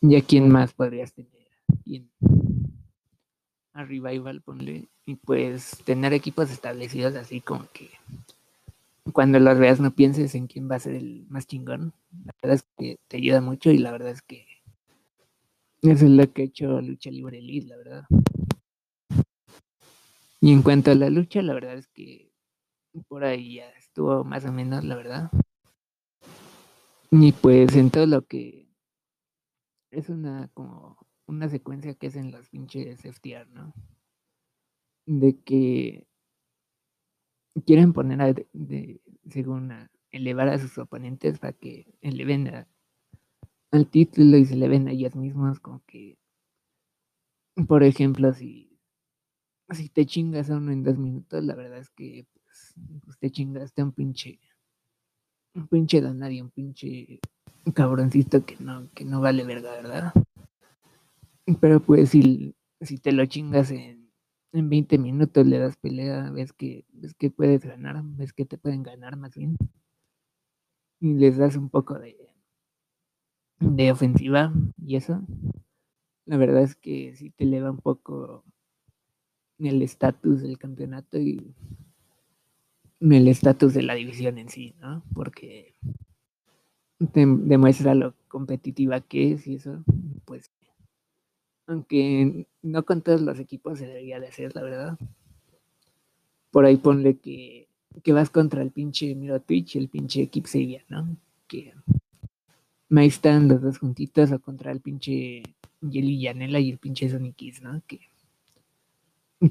¿Y 0.00 0.16
a 0.16 0.22
quién 0.22 0.48
más 0.48 0.72
podrías 0.72 1.12
tener? 1.12 1.32
A 3.72 3.84
Revival, 3.84 4.40
ponle. 4.42 4.88
Y 5.06 5.16
pues 5.16 5.78
tener 5.84 6.12
equipos 6.12 6.50
establecidos 6.50 7.16
así 7.16 7.40
como 7.40 7.66
que 7.72 7.90
cuando 9.12 9.40
los 9.40 9.58
veas 9.58 9.80
no 9.80 9.94
pienses 9.94 10.34
en 10.34 10.46
quién 10.46 10.70
va 10.70 10.76
a 10.76 10.80
ser 10.80 10.94
el 10.94 11.24
más 11.28 11.46
chingón. 11.46 11.94
La 12.24 12.34
verdad 12.42 12.56
es 12.56 12.66
que 12.76 12.98
te 13.08 13.16
ayuda 13.16 13.40
mucho 13.40 13.70
y 13.70 13.78
la 13.78 13.90
verdad 13.90 14.10
es 14.10 14.22
que 14.22 14.46
eso 15.82 16.04
es 16.04 16.10
lo 16.10 16.32
que 16.32 16.42
ha 16.42 16.44
hecho 16.44 16.80
Lucha 16.80 17.10
Libre 17.10 17.38
Elite, 17.38 17.68
la 17.68 17.76
verdad. 17.76 18.04
Y 20.40 20.52
en 20.52 20.62
cuanto 20.62 20.90
a 20.90 20.94
la 20.94 21.10
lucha, 21.10 21.42
la 21.42 21.54
verdad 21.54 21.74
es 21.74 21.88
que 21.88 22.32
por 23.08 23.24
ahí 23.24 23.56
ya 23.56 23.70
estuvo 23.70 24.24
más 24.24 24.44
o 24.44 24.52
menos, 24.52 24.84
la 24.84 24.96
verdad. 24.96 25.30
Y 27.10 27.32
pues 27.32 27.74
en 27.74 27.90
todo 27.90 28.06
lo 28.06 28.26
que 28.26 28.68
es 29.90 30.08
una 30.08 30.48
como 30.54 30.96
una 31.26 31.48
secuencia 31.48 31.94
que 31.94 32.08
es 32.08 32.16
en 32.16 32.30
los 32.30 32.48
pinches 32.48 33.04
FTR, 33.04 33.48
¿no? 33.50 33.72
De 35.06 35.38
que 35.40 36.06
quieren 37.66 37.92
poner 37.92 38.20
a, 38.22 38.32
de, 38.32 39.00
según 39.28 39.72
elevar 40.10 40.48
a 40.48 40.58
sus 40.58 40.76
oponentes 40.78 41.38
para 41.38 41.52
que 41.52 41.94
eleven 42.00 42.48
a, 42.48 42.68
al 43.70 43.88
título 43.88 44.36
y 44.36 44.44
se 44.44 44.54
eleven 44.54 44.88
a 44.88 44.92
ellos 44.92 45.16
mismos 45.16 45.60
como 45.60 45.82
que 45.86 46.18
por 47.66 47.82
ejemplo 47.82 48.32
si 48.32 48.67
si 49.72 49.88
te 49.88 50.06
chingas 50.06 50.50
a 50.50 50.56
uno 50.56 50.72
en 50.72 50.82
dos 50.82 50.98
minutos 50.98 51.44
la 51.44 51.54
verdad 51.54 51.78
es 51.78 51.90
que 51.90 52.26
pues, 52.44 52.74
pues 53.04 53.18
te 53.18 53.30
chingaste 53.30 53.82
a 53.82 53.84
un 53.84 53.92
pinche 53.92 54.38
un 55.54 55.66
pinche 55.68 56.00
don 56.00 56.18
nadie 56.18 56.42
un 56.42 56.50
pinche 56.50 57.20
cabroncito 57.74 58.44
que 58.44 58.56
no 58.60 58.88
que 58.94 59.04
no 59.04 59.20
vale 59.20 59.44
verga 59.44 59.72
verdad 59.72 60.12
pero 61.60 61.80
pues 61.80 62.10
si 62.10 62.54
si 62.80 62.98
te 62.98 63.12
lo 63.12 63.26
chingas 63.26 63.70
en 63.70 63.98
en 64.52 64.68
20 64.68 64.98
minutos 64.98 65.46
le 65.46 65.58
das 65.58 65.76
pelea, 65.76 66.30
ves 66.30 66.52
que, 66.52 66.84
ves 66.92 67.14
que 67.14 67.30
puedes 67.30 67.64
ganar, 67.64 68.02
ves 68.02 68.32
que 68.32 68.44
te 68.44 68.58
pueden 68.58 68.82
ganar 68.82 69.16
más 69.16 69.36
bien. 69.36 69.56
Y 71.00 71.14
les 71.14 71.36
das 71.36 71.56
un 71.56 71.68
poco 71.68 71.98
de, 71.98 72.16
de 73.60 73.92
ofensiva 73.92 74.52
y 74.78 74.96
eso. 74.96 75.22
La 76.24 76.36
verdad 76.36 76.62
es 76.62 76.76
que 76.76 77.14
sí 77.16 77.30
te 77.30 77.44
eleva 77.44 77.70
un 77.70 77.78
poco 77.78 78.44
el 79.58 79.82
estatus 79.82 80.42
del 80.42 80.58
campeonato 80.58 81.18
y 81.18 81.54
el 83.00 83.28
estatus 83.28 83.74
de 83.74 83.82
la 83.82 83.94
división 83.94 84.38
en 84.38 84.48
sí, 84.48 84.74
¿no? 84.80 85.02
Porque 85.14 85.74
te 87.12 87.24
demuestra 87.26 87.94
lo 87.94 88.14
competitiva 88.28 89.00
que 89.00 89.32
es 89.32 89.46
y 89.46 89.54
eso, 89.54 89.84
pues 90.24 90.50
aunque 91.68 92.46
no 92.62 92.84
con 92.84 93.02
todos 93.02 93.20
los 93.20 93.38
equipos 93.38 93.78
se 93.78 93.86
debería 93.86 94.18
de 94.18 94.28
hacer, 94.28 94.54
la 94.54 94.62
verdad. 94.62 94.98
Por 96.50 96.64
ahí 96.64 96.76
ponle 96.76 97.18
que, 97.18 97.68
que 98.02 98.12
vas 98.14 98.30
contra 98.30 98.62
el 98.62 98.70
pinche 98.70 99.14
Miro 99.14 99.40
Twitch 99.40 99.76
y 99.76 99.78
el 99.78 99.88
pinche 99.88 100.28
Keep 100.28 100.46
¿no? 100.88 101.16
Que 101.46 101.74
ahí 102.96 103.06
están 103.06 103.48
los 103.48 103.60
dos 103.60 103.78
juntitos 103.78 104.32
o 104.32 104.40
contra 104.40 104.72
el 104.72 104.80
pinche 104.80 105.42
Jelly 105.82 106.20
Yanela 106.20 106.58
y 106.58 106.70
el 106.70 106.78
pinche 106.78 107.08
Sonic 107.10 107.60
¿no? 107.60 107.82
Que, 107.86 108.00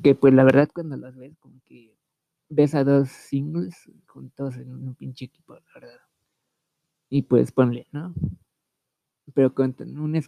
que 0.03 0.15
pues 0.15 0.33
la 0.33 0.43
verdad 0.43 0.69
cuando 0.73 0.97
los 0.97 1.15
ves 1.15 1.37
como 1.39 1.61
que 1.65 1.97
ves 2.49 2.75
a 2.75 2.83
dos 2.83 3.09
singles 3.09 3.91
juntos 4.07 4.55
en 4.57 4.71
un 4.71 4.95
pinche 4.95 5.25
equipo, 5.25 5.55
la 5.55 5.61
verdad. 5.73 5.99
Y 7.09 7.23
pues 7.23 7.51
ponle, 7.51 7.87
¿no? 7.91 8.13
pero 9.33 9.53
con 9.53 9.75
un, 9.79 10.21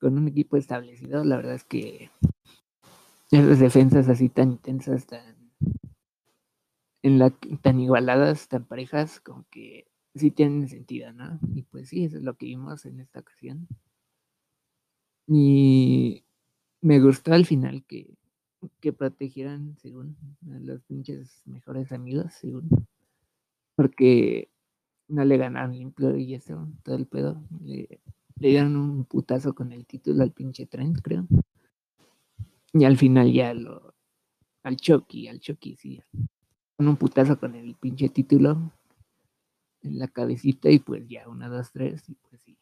con 0.00 0.18
un 0.18 0.28
equipo 0.28 0.56
establecido, 0.56 1.24
la 1.24 1.36
verdad 1.36 1.54
es 1.54 1.64
que 1.64 2.10
esas 3.30 3.58
defensas 3.58 4.08
así 4.08 4.28
tan 4.28 4.52
intensas, 4.52 5.06
tan, 5.06 5.52
en 7.02 7.18
la, 7.18 7.30
tan 7.62 7.78
igualadas, 7.78 8.48
tan 8.48 8.64
parejas, 8.64 9.20
como 9.20 9.46
que 9.50 9.86
sí 10.14 10.30
tienen 10.30 10.68
sentido, 10.68 11.12
¿no? 11.12 11.38
Y 11.54 11.62
pues 11.62 11.90
sí, 11.90 12.04
eso 12.04 12.16
es 12.16 12.22
lo 12.22 12.36
que 12.36 12.46
vimos 12.46 12.86
en 12.86 13.00
esta 13.00 13.20
ocasión. 13.20 13.68
Y 15.26 16.24
me 16.80 17.00
gustó 17.00 17.34
al 17.34 17.44
final 17.44 17.84
que, 17.84 18.14
que 18.80 18.92
protegieran, 18.92 19.76
según, 19.78 20.16
a 20.50 20.58
los 20.58 20.82
pinches 20.82 21.42
mejores 21.46 21.92
amigos, 21.92 22.32
según, 22.34 22.68
porque 23.74 24.50
no 25.08 25.24
le 25.24 25.36
ganaron 25.36 25.72
limpio 25.72 26.16
y 26.16 26.34
eso, 26.34 26.68
todo 26.82 26.96
el 26.96 27.06
pedo. 27.06 27.42
Le, 27.62 28.00
le 28.36 28.48
dieron 28.48 28.76
un 28.76 29.04
putazo 29.04 29.54
con 29.54 29.72
el 29.72 29.86
título 29.86 30.22
al 30.22 30.32
pinche 30.32 30.66
Trent, 30.66 31.00
creo. 31.02 31.26
Y 32.72 32.84
al 32.84 32.96
final 32.96 33.32
ya 33.32 33.54
lo. 33.54 33.94
Al 34.62 34.76
Chucky, 34.76 35.28
al 35.28 35.40
Chucky, 35.40 35.76
sí. 35.76 36.02
Con 36.76 36.88
un 36.88 36.96
putazo 36.96 37.38
con 37.38 37.54
el 37.54 37.74
pinche 37.74 38.08
título 38.08 38.72
en 39.82 39.98
la 39.98 40.08
cabecita 40.08 40.70
y 40.70 40.78
pues 40.78 41.08
ya, 41.08 41.28
una, 41.28 41.48
dos, 41.48 41.72
tres, 41.72 42.08
y 42.08 42.14
pues 42.14 42.42
sí. 42.42 42.58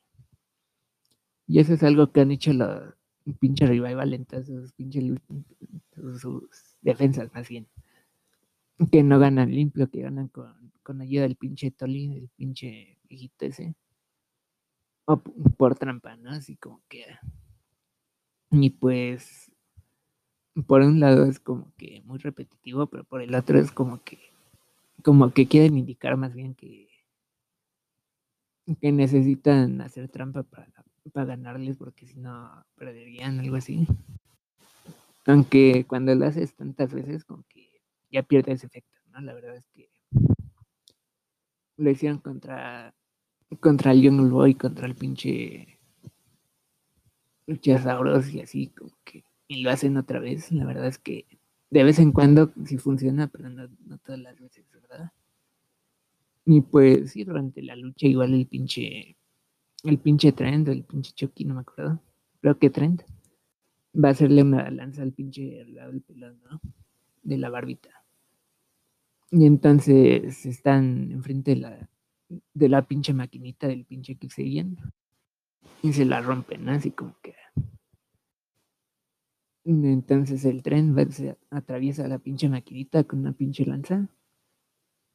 Y 1.46 1.60
eso 1.60 1.74
es 1.74 1.82
algo 1.82 2.12
que 2.12 2.20
han 2.20 2.30
hecho 2.30 2.52
los 2.52 2.94
pinche 3.34 3.66
revival 3.66 4.14
en 4.14 4.26
sus 4.44 4.72
pinches 4.72 5.04
sus, 6.20 6.76
defensas 6.80 7.32
más 7.34 7.48
bien. 7.48 7.66
Que 8.92 9.02
no 9.02 9.18
ganan 9.18 9.50
limpio, 9.50 9.88
que 9.88 10.02
ganan 10.02 10.28
con, 10.28 10.72
con 10.82 11.00
ayuda 11.00 11.22
del 11.22 11.36
pinche 11.36 11.70
Toli, 11.70 12.08
del 12.08 12.28
pinche 12.36 12.98
viejito 13.08 13.46
ese 13.46 13.74
o 15.06 15.18
por 15.18 15.76
trampa, 15.76 16.16
¿no? 16.16 16.30
Así 16.30 16.56
como 16.56 16.82
que. 16.88 17.04
Y 18.50 18.70
pues, 18.70 19.50
por 20.66 20.82
un 20.82 21.00
lado 21.00 21.24
es 21.24 21.40
como 21.40 21.72
que 21.76 22.02
muy 22.04 22.18
repetitivo, 22.18 22.86
pero 22.86 23.04
por 23.04 23.22
el 23.22 23.34
otro 23.34 23.58
es 23.58 23.70
como 23.72 24.02
que, 24.02 24.18
como 25.02 25.32
que 25.32 25.46
quieren 25.46 25.78
indicar 25.78 26.16
más 26.16 26.34
bien 26.34 26.54
que, 26.54 26.88
que 28.80 28.92
necesitan 28.92 29.80
hacer 29.80 30.08
trampa 30.08 30.42
para, 30.42 30.68
para 31.10 31.26
ganarles, 31.26 31.76
porque 31.76 32.06
si 32.06 32.18
no 32.18 32.64
perderían, 32.76 33.40
algo 33.40 33.56
así. 33.56 33.86
Aunque 35.26 35.84
cuando 35.86 36.14
lo 36.14 36.26
haces 36.26 36.54
tantas 36.54 36.92
veces, 36.92 37.24
como 37.24 37.44
que 37.48 37.82
ya 38.10 38.22
pierde 38.22 38.52
ese 38.52 38.66
efecto, 38.66 38.98
¿no? 39.10 39.20
La 39.20 39.34
verdad 39.34 39.56
es 39.56 39.66
que 39.68 39.90
lo 41.76 41.90
hicieron 41.90 42.18
contra 42.18 42.94
contra 43.60 43.92
el 43.92 44.02
Young 44.02 44.30
Boy, 44.30 44.54
contra 44.54 44.86
el 44.86 44.94
pinche 44.94 45.78
Luchasauros 47.46 48.28
y 48.30 48.40
así, 48.40 48.68
como 48.68 48.90
que 49.04 49.24
y 49.48 49.62
lo 49.62 49.70
hacen 49.70 49.96
otra 49.96 50.18
vez. 50.18 50.50
La 50.52 50.64
verdad 50.64 50.86
es 50.86 50.98
que 50.98 51.26
de 51.70 51.84
vez 51.84 51.98
en 51.98 52.12
cuando 52.12 52.52
sí 52.64 52.78
funciona, 52.78 53.26
pero 53.28 53.48
no, 53.48 53.68
no 53.84 53.98
todas 53.98 54.20
las 54.20 54.38
veces, 54.40 54.64
¿verdad? 54.72 55.12
Y 56.44 56.60
pues 56.60 57.12
sí, 57.12 57.24
durante 57.24 57.62
la 57.62 57.76
lucha 57.76 58.06
igual 58.06 58.34
el 58.34 58.46
pinche 58.46 59.15
el 59.86 59.98
pinche 59.98 60.32
Trend, 60.32 60.68
el 60.68 60.84
pinche 60.84 61.12
Chucky, 61.12 61.44
no 61.44 61.54
me 61.54 61.60
acuerdo. 61.60 62.00
Creo 62.40 62.58
que 62.58 62.70
Trend 62.70 63.02
va 63.94 64.08
a 64.08 64.12
hacerle 64.12 64.42
una 64.42 64.70
lanza 64.70 65.02
al 65.02 65.12
pinche 65.12 65.64
del 65.64 66.02
pelón, 66.02 66.40
¿no? 66.50 66.60
De 67.22 67.38
la 67.38 67.48
barbita. 67.48 67.90
Y 69.30 69.46
entonces 69.46 70.46
están 70.46 71.10
enfrente 71.10 71.52
de 71.54 71.60
la, 71.60 71.90
de 72.54 72.68
la 72.68 72.86
pinche 72.86 73.12
maquinita 73.12 73.66
del 73.66 73.84
pinche 73.84 74.16
Kixian 74.16 74.76
y 75.82 75.92
se 75.92 76.04
la 76.04 76.20
rompen, 76.20 76.64
¿no? 76.64 76.72
así 76.72 76.90
como 76.90 77.16
que. 77.22 77.34
Entonces 79.64 80.44
el 80.44 80.62
tren 80.62 80.94
se 81.10 81.36
atraviesa 81.50 82.06
la 82.06 82.18
pinche 82.18 82.48
maquinita 82.48 83.02
con 83.02 83.20
una 83.20 83.32
pinche 83.32 83.66
lanza 83.66 84.08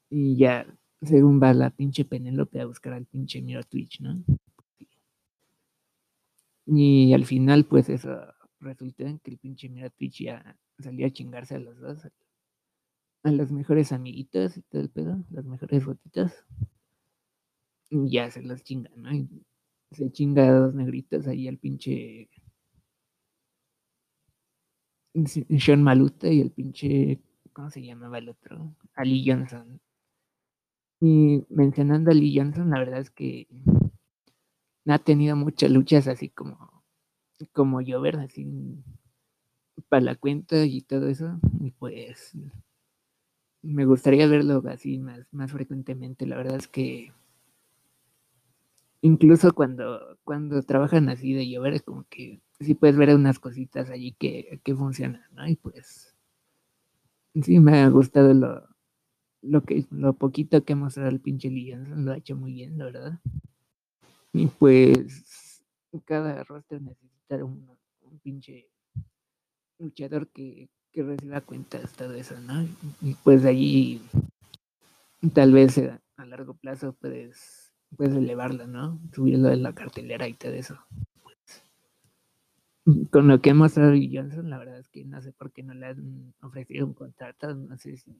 y 0.09 0.35
ya, 0.35 0.67
según 1.01 1.41
va 1.41 1.53
la 1.53 1.69
pinche 1.69 2.03
Penélope 2.03 2.59
a 2.59 2.65
buscar 2.65 2.91
al 2.91 3.05
pinche 3.05 3.41
Miro 3.41 3.63
Twitch, 3.63 4.01
¿no? 4.01 4.21
Y 6.73 7.13
al 7.13 7.25
final, 7.25 7.65
pues 7.65 7.89
eso 7.89 8.17
resulta 8.61 9.03
en 9.03 9.19
que 9.19 9.31
el 9.31 9.37
pinche 9.37 9.67
Miro 9.67 9.89
Twitch 9.89 10.23
ya 10.23 10.57
salió 10.79 11.05
a 11.05 11.09
chingarse 11.09 11.55
a 11.55 11.59
los 11.59 11.77
dos, 11.81 12.07
a 13.23 13.31
los 13.31 13.51
mejores 13.51 13.91
amiguitos 13.91 14.55
y 14.55 14.61
todo 14.61 14.81
el 14.81 14.89
pedo, 14.89 15.21
las 15.31 15.43
mejores 15.45 15.85
botitas 15.85 16.45
ya 17.89 18.31
se 18.31 18.41
las 18.41 18.63
chingan, 18.63 18.93
¿no? 18.95 19.13
Y, 19.13 19.27
se 19.91 20.09
chinga 20.09 20.47
a 20.47 20.53
dos 20.53 20.73
negritos 20.73 21.27
ahí 21.27 21.49
al 21.49 21.57
pinche 21.57 22.29
Sean 25.59 25.83
Maluta 25.83 26.29
y 26.29 26.39
el 26.39 26.51
pinche, 26.51 27.19
¿cómo 27.51 27.69
se 27.69 27.83
llamaba 27.83 28.19
el 28.19 28.29
otro? 28.29 28.73
Ali 28.95 29.29
Johnson. 29.29 29.81
Y 31.01 31.43
mencionando 31.49 32.09
a 32.09 32.13
Ali 32.13 32.33
Johnson, 32.33 32.69
la 32.69 32.79
verdad 32.79 33.01
es 33.01 33.09
que 33.11 33.47
ha 34.91 35.00
tenido 35.00 35.36
muchas 35.36 35.71
luchas 35.71 36.07
así 36.07 36.29
como, 36.29 36.83
como 37.53 37.81
llover, 37.81 38.17
así 38.17 38.45
para 39.89 40.01
la 40.03 40.15
cuenta 40.15 40.65
y 40.65 40.81
todo 40.81 41.07
eso. 41.07 41.39
Y 41.60 41.71
pues 41.71 42.33
me 43.62 43.86
gustaría 43.86 44.27
verlo 44.27 44.63
así 44.67 44.98
más, 45.00 45.25
más 45.31 45.51
frecuentemente. 45.51 46.25
La 46.25 46.38
verdad 46.38 46.55
es 46.57 46.67
que 46.67 47.13
incluso 49.01 49.53
cuando, 49.53 50.17
cuando 50.24 50.62
trabajan 50.63 51.10
así 51.10 51.33
de 51.33 51.50
llover, 51.50 51.74
es 51.74 51.83
como 51.83 52.05
que 52.10 52.41
sí 52.60 52.74
puedes 52.75 52.98
ver 52.98 53.15
unas 53.15 53.39
cositas 53.39 53.89
allí 53.89 54.13
que, 54.13 54.60
que 54.63 54.75
funcionan, 54.75 55.24
¿no? 55.33 55.48
Y 55.48 55.55
pues 55.55 56.15
sí 57.41 57.60
me 57.60 57.79
ha 57.79 57.89
gustado 57.89 58.33
lo, 58.33 58.67
lo 59.41 59.63
que 59.63 59.86
lo 59.91 60.13
poquito 60.13 60.63
que 60.63 60.74
ha 60.74 60.75
mostrado 60.75 61.10
el 61.10 61.19
pinche 61.19 61.50
Johnson, 61.50 62.05
lo 62.05 62.12
ha 62.12 62.17
hecho 62.17 62.36
muy 62.36 62.53
bien, 62.53 62.77
la 62.77 62.86
verdad. 62.86 63.19
Y 64.33 64.47
pues 64.47 65.63
cada 66.05 66.43
roster 66.43 66.81
necesita 66.81 67.43
un, 67.43 67.77
un 68.01 68.19
pinche 68.19 68.69
luchador 69.77 70.27
que, 70.29 70.69
que 70.91 71.03
reciba 71.03 71.41
cuentas, 71.41 71.93
todo 71.93 72.13
eso, 72.13 72.39
¿no? 72.41 72.63
Y 73.01 73.13
pues 73.23 73.45
allí 73.45 74.01
tal 75.33 75.53
vez 75.53 75.77
a 75.77 76.25
largo 76.25 76.53
plazo 76.53 76.93
puedes, 76.93 77.73
puedes 77.95 78.15
elevarlo, 78.15 78.67
¿no? 78.67 79.00
Subirlo 79.13 79.50
de 79.50 79.57
la 79.57 79.73
cartelera 79.73 80.27
y 80.27 80.33
todo 80.33 80.53
eso. 80.53 80.77
con 83.11 83.27
lo 83.27 83.41
que 83.41 83.51
ha 83.51 83.53
mostrado 83.53 83.93
Johnson, 84.11 84.50
la 84.50 84.57
verdad 84.57 84.79
es 84.79 84.89
que 84.89 85.05
no 85.05 85.21
sé 85.21 85.31
por 85.33 85.51
qué 85.51 85.63
no 85.63 85.73
le 85.73 85.88
han 85.88 86.33
ofrecido 86.41 86.85
un 86.88 86.93
contrato, 86.93 87.53
no 87.53 87.77
sé 87.77 87.97
si, 87.97 88.19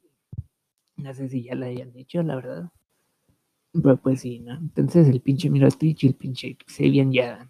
no 0.98 1.14
sé 1.14 1.30
si 1.30 1.44
ya 1.44 1.56
le 1.56 1.68
hayan 1.68 1.92
dicho, 1.92 2.22
la 2.24 2.36
verdad. 2.36 2.72
Pero 3.74 3.98
pues 3.98 4.22
sí, 4.22 4.40
¿no? 4.40 4.54
Entonces 4.54 5.08
el 5.08 5.22
pinche 5.22 5.50
Mirotic 5.50 6.04
y 6.04 6.08
el 6.08 6.16
pinche 6.16 6.58
Xavier 6.68 7.10
ya, 7.10 7.50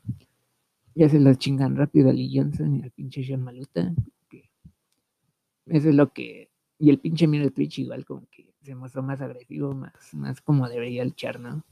ya 0.96 1.10
se 1.10 1.20
los 1.20 1.38
chingan 1.38 1.76
rápido 1.76 2.10
a 2.10 2.14
Lee 2.14 2.32
Johnson 2.34 2.76
y 2.76 2.84
al 2.84 2.92
pinche 2.92 3.24
Sean 3.24 3.44
Maluta. 3.44 3.94
Eso 5.68 5.90
es 5.90 5.96
lo 5.96 6.12
que. 6.12 6.50
Y 6.80 6.90
el 6.90 7.00
pinche 7.00 7.28
Miro 7.28 7.50
Twitch 7.52 7.80
igual 7.80 8.06
como 8.06 8.28
que 8.30 8.54
se 8.62 8.76
mostró 8.76 9.04
más 9.04 9.22
agresivo, 9.22 9.74
más, 9.74 10.14
más 10.14 10.42
como 10.42 10.68
debería 10.68 11.06
luchar, 11.06 11.40
¿no? 11.40 11.64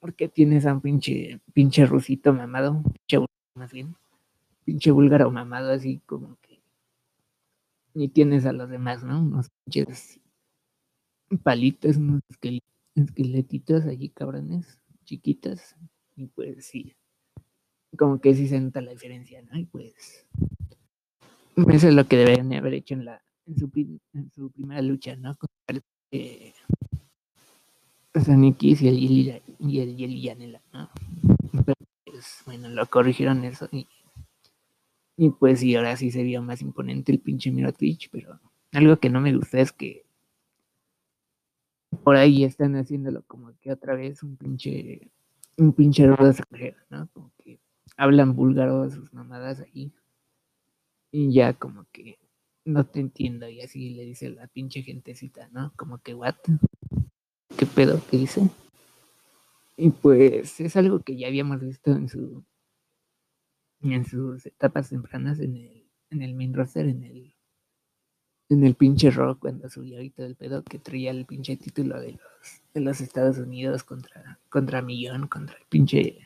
Porque 0.00 0.28
tienes 0.28 0.66
a 0.66 0.74
un 0.74 0.80
pinche, 0.80 1.40
pinche 1.52 1.86
rusito 1.86 2.32
mamado, 2.32 2.82
pinche 2.82 3.26
más 3.54 3.72
bien, 3.72 3.96
pinche 4.64 4.90
búlgaro 4.90 5.30
mamado 5.30 5.72
así 5.72 6.00
como 6.06 6.36
que. 6.40 6.60
Y 7.94 8.08
tienes 8.08 8.46
a 8.46 8.52
los 8.52 8.70
demás, 8.70 9.04
¿no? 9.04 9.20
Unos 9.20 9.50
pinches 9.64 10.20
palitos, 11.42 11.96
unos 11.96 12.22
esqueletitos 12.94 13.84
allí 13.86 14.10
cabrones, 14.10 14.80
chiquitas. 15.04 15.76
Y 16.16 16.26
pues 16.26 16.66
sí, 16.66 16.94
como 17.96 18.20
que 18.20 18.34
sí 18.34 18.48
se 18.48 18.60
nota 18.60 18.80
la 18.80 18.92
diferencia, 18.92 19.42
¿no? 19.42 19.58
Y 19.58 19.64
pues 19.64 20.26
eso 21.68 21.88
es 21.88 21.94
lo 21.94 22.06
que 22.06 22.16
deberían 22.16 22.52
haber 22.52 22.74
hecho 22.74 22.94
en 22.94 23.04
la 23.04 23.22
en 23.46 23.58
su, 23.58 23.70
en 24.14 24.30
su 24.30 24.50
primera 24.50 24.82
lucha, 24.82 25.16
¿no? 25.16 25.34
Con 25.36 25.48
el 25.68 25.82
eh, 26.10 26.52
y 28.14 29.30
el 29.30 29.42
y 29.58 29.80
el 29.80 29.96
Yeli 29.96 30.20
Yanela, 30.20 30.62
¿no? 30.72 30.90
Pero 31.64 31.76
pues, 32.04 32.42
bueno, 32.44 32.68
lo 32.68 32.86
corrigieron 32.86 33.44
eso 33.44 33.68
y, 33.72 33.88
y 35.16 35.30
pues 35.30 35.60
sí, 35.60 35.74
ahora 35.74 35.96
sí 35.96 36.10
se 36.10 36.22
vio 36.22 36.42
más 36.42 36.60
imponente 36.62 37.12
el 37.12 37.20
pinche 37.20 37.50
Miro 37.50 37.72
Twitch, 37.72 38.10
pero 38.10 38.38
algo 38.72 38.98
que 38.98 39.10
no 39.10 39.20
me 39.20 39.34
gusta 39.34 39.60
es 39.60 39.72
que 39.72 40.04
por 42.02 42.16
ahí 42.16 42.44
están 42.44 42.76
haciéndolo 42.76 43.22
como 43.26 43.52
que 43.60 43.72
otra 43.72 43.94
vez 43.94 44.22
un 44.22 44.36
pinche 44.36 45.10
un 45.58 45.72
pinche 45.72 46.04
extranjero, 46.04 46.78
¿no? 46.90 47.08
Como 47.12 47.32
que 47.38 47.60
hablan 47.96 48.34
búlgaro 48.34 48.88
sus 48.90 49.12
mamadas 49.12 49.60
ahí 49.60 49.92
y 51.10 51.32
ya 51.32 51.52
como 51.52 51.86
que 51.92 52.18
no 52.64 52.86
te 52.86 53.00
entiendo 53.00 53.48
y 53.48 53.60
así 53.60 53.90
le 53.90 54.04
dice 54.04 54.30
la 54.30 54.46
pinche 54.46 54.82
gentecita, 54.82 55.48
¿no? 55.52 55.72
Como 55.76 55.98
que, 55.98 56.14
what? 56.14 56.36
¿Qué 57.56 57.66
pedo? 57.66 58.00
¿Qué 58.10 58.16
dice? 58.16 58.48
Y 59.76 59.90
pues 59.90 60.60
es 60.60 60.76
algo 60.76 61.00
que 61.00 61.16
ya 61.16 61.26
habíamos 61.26 61.60
visto 61.60 61.90
en 61.92 62.08
su 62.08 62.44
en 63.80 64.04
sus 64.06 64.46
etapas 64.46 64.90
tempranas 64.90 65.40
en 65.40 65.56
el, 65.56 65.90
en 66.10 66.22
el 66.22 66.34
main 66.34 66.54
roster, 66.54 66.86
en 66.86 67.02
el 67.02 67.31
en 68.52 68.64
el 68.64 68.74
pinche 68.74 69.10
rock 69.10 69.40
cuando 69.40 69.68
y 69.76 70.10
todo 70.10 70.26
el 70.26 70.36
pedo 70.36 70.62
que 70.62 70.78
traía 70.78 71.10
el 71.10 71.26
pinche 71.26 71.56
título 71.56 72.00
de 72.00 72.12
los, 72.12 72.62
de 72.74 72.80
los 72.80 73.00
Estados 73.00 73.38
Unidos 73.38 73.84
contra, 73.84 74.38
contra 74.48 74.82
Millón, 74.82 75.28
contra 75.28 75.56
el 75.56 75.64
pinche 75.68 76.18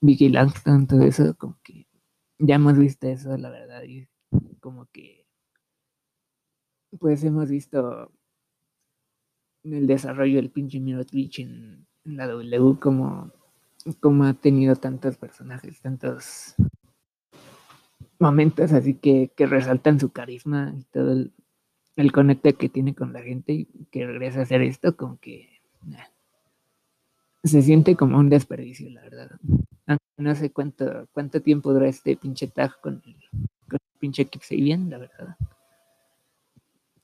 Vicky 0.00 0.28
Langston, 0.28 0.86
todo 0.86 1.02
eso, 1.02 1.34
como 1.36 1.58
que 1.62 1.86
ya 2.38 2.56
hemos 2.56 2.76
visto 2.78 3.08
eso, 3.08 3.36
la 3.36 3.50
verdad, 3.50 3.82
y 3.84 4.06
como 4.60 4.86
que, 4.92 5.26
pues 6.98 7.24
hemos 7.24 7.48
visto 7.48 8.12
el 9.62 9.86
desarrollo 9.86 10.36
del 10.36 10.50
pinche 10.50 10.78
Miro 10.78 11.04
Twitch 11.06 11.40
en, 11.40 11.86
la 12.04 12.26
W, 12.26 12.78
como, 12.80 13.32
como 14.00 14.24
ha 14.24 14.34
tenido 14.34 14.76
tantos 14.76 15.16
personajes, 15.16 15.80
tantos 15.80 16.54
momentos 18.18 18.72
así 18.72 18.94
que, 18.94 19.30
que 19.36 19.46
resaltan 19.46 20.00
su 20.00 20.10
carisma 20.10 20.74
y 20.78 20.84
todo 20.84 21.12
el, 21.12 21.32
el, 21.96 22.12
conecte 22.12 22.54
que 22.54 22.68
tiene 22.68 22.94
con 22.94 23.12
la 23.12 23.22
gente 23.22 23.52
y 23.52 23.66
que 23.90 24.06
regresa 24.06 24.40
a 24.40 24.42
hacer 24.42 24.62
esto, 24.62 24.96
como 24.96 25.18
que 25.18 25.48
se 27.42 27.62
siente 27.62 27.94
como 27.94 28.18
un 28.18 28.30
desperdicio, 28.30 28.88
la 28.90 29.02
verdad. 29.02 29.30
No 30.16 30.34
sé 30.34 30.50
cuánto, 30.50 31.08
cuánto 31.12 31.42
tiempo 31.42 31.72
dura 31.72 31.88
este 31.88 32.16
pinche 32.16 32.46
tag 32.46 32.80
con 32.80 33.02
el, 33.04 33.16
con 33.68 33.78
el 33.80 33.98
pinche 33.98 34.28
bien, 34.50 34.88
la 34.88 34.98
verdad. 34.98 35.36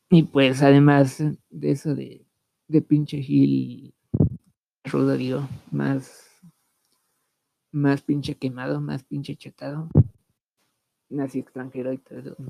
Y 0.08 0.22
pues 0.22 0.62
además 0.62 1.22
de 1.50 1.70
eso 1.70 1.94
de, 1.94 2.24
de 2.68 2.82
pinche 2.82 3.20
Gil 3.20 3.94
rudo, 4.84 5.16
digo, 5.16 5.48
más, 5.70 6.30
más 7.70 8.02
pinche 8.02 8.34
quemado, 8.36 8.80
más 8.80 9.04
pinche 9.04 9.36
chetado, 9.36 9.88
nazi 11.10 11.40
extranjero 11.40 11.92
y 11.92 12.00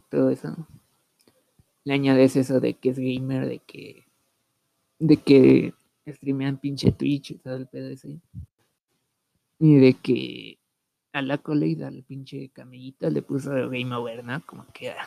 todo, 0.09 0.31
eso. 0.31 0.55
Le 1.85 1.95
añades 1.95 2.37
eso 2.37 2.61
de 2.61 2.75
que 2.75 2.91
es 2.91 2.99
gamer, 2.99 3.49
de 3.49 3.59
que, 3.59 4.05
de 4.99 5.17
que 5.17 5.75
streamean 6.07 6.59
pinche 6.59 6.93
Twitch 6.93 7.33
y 7.33 7.39
todo 7.39 7.57
el 7.57 7.67
pedo 7.67 7.89
ese. 7.89 8.21
Y 9.59 9.77
de 9.77 9.95
que 9.95 10.59
a 11.13 11.23
la 11.23 11.39
coleida, 11.39 11.89
al 11.89 12.03
pinche 12.05 12.51
camellita, 12.51 13.11
le 13.11 13.23
puso 13.23 13.51
Game 13.51 13.95
Over, 13.95 14.25
¿no? 14.25 14.45
Como 14.47 14.67
que. 14.73 14.91
Ah. 14.91 15.07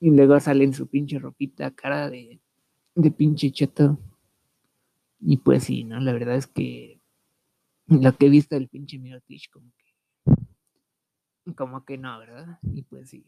Y 0.00 0.10
luego 0.10 0.38
sale 0.40 0.64
en 0.64 0.74
su 0.74 0.86
pinche 0.88 1.18
ropita, 1.18 1.70
cara 1.70 2.10
de, 2.10 2.40
de 2.94 3.10
pinche 3.10 3.50
cheto. 3.50 3.98
Y 5.20 5.38
pues 5.38 5.64
sí, 5.64 5.84
¿no? 5.84 6.00
La 6.00 6.12
verdad 6.12 6.36
es 6.36 6.46
que 6.46 7.00
lo 7.86 8.16
que 8.16 8.26
he 8.26 8.28
visto 8.28 8.54
del 8.54 8.68
pinche 8.68 8.98
Mirotich, 8.98 9.50
como 9.50 9.70
que. 9.78 9.83
Como 11.56 11.84
que 11.84 11.98
no, 11.98 12.18
¿verdad? 12.18 12.58
Y 12.62 12.82
pues 12.82 13.10
sí. 13.10 13.24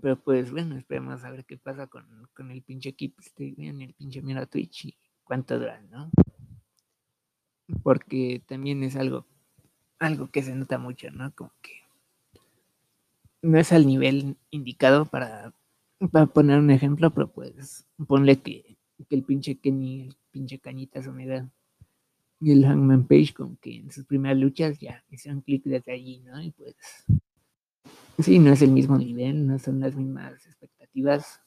Pero 0.00 0.22
pues 0.22 0.50
bueno, 0.50 0.76
esperemos 0.76 1.24
a 1.24 1.30
ver 1.30 1.44
qué 1.44 1.56
pasa 1.56 1.86
con, 1.86 2.06
con 2.34 2.50
el 2.50 2.62
pinche 2.62 2.90
equipo. 2.90 3.20
Estoy 3.20 3.52
bien, 3.52 3.80
el 3.80 3.94
pinche 3.94 4.22
Miro 4.22 4.46
Twitch 4.46 4.86
y 4.86 4.98
cuánto 5.24 5.58
duran, 5.58 5.90
¿no? 5.90 6.10
porque 7.82 8.42
también 8.46 8.82
es 8.82 8.96
algo, 8.96 9.26
algo 9.98 10.30
que 10.30 10.42
se 10.42 10.54
nota 10.54 10.78
mucho, 10.78 11.10
¿no? 11.10 11.34
Como 11.34 11.52
que 11.62 11.72
no 13.42 13.58
es 13.58 13.72
al 13.72 13.86
nivel 13.86 14.36
indicado 14.50 15.06
para, 15.06 15.54
para 16.10 16.26
poner 16.26 16.58
un 16.58 16.70
ejemplo, 16.70 17.12
pero 17.12 17.32
pues 17.32 17.86
ponle 18.06 18.40
que, 18.40 18.76
que 19.08 19.16
el 19.16 19.24
pinche 19.24 19.58
Kenny, 19.58 20.08
el 20.08 20.16
pinche 20.30 20.58
Cañitas 20.58 21.06
Omega 21.06 21.50
y 22.42 22.50
el 22.50 22.64
Hangman 22.64 23.06
Page, 23.06 23.32
como 23.32 23.56
que 23.60 23.76
en 23.76 23.92
sus 23.92 24.04
primeras 24.04 24.36
luchas 24.36 24.80
ya 24.80 25.04
hicieron 25.10 25.42
clic 25.42 25.62
desde 25.64 25.92
allí, 25.92 26.18
¿no? 26.20 26.42
Y 26.42 26.50
pues 26.50 26.74
sí, 28.18 28.40
no 28.40 28.52
es 28.52 28.62
el 28.62 28.72
mismo 28.72 28.98
nivel, 28.98 29.46
no 29.46 29.60
son 29.60 29.78
las 29.78 29.94
mismas 29.94 30.44
expectativas, 30.44 31.40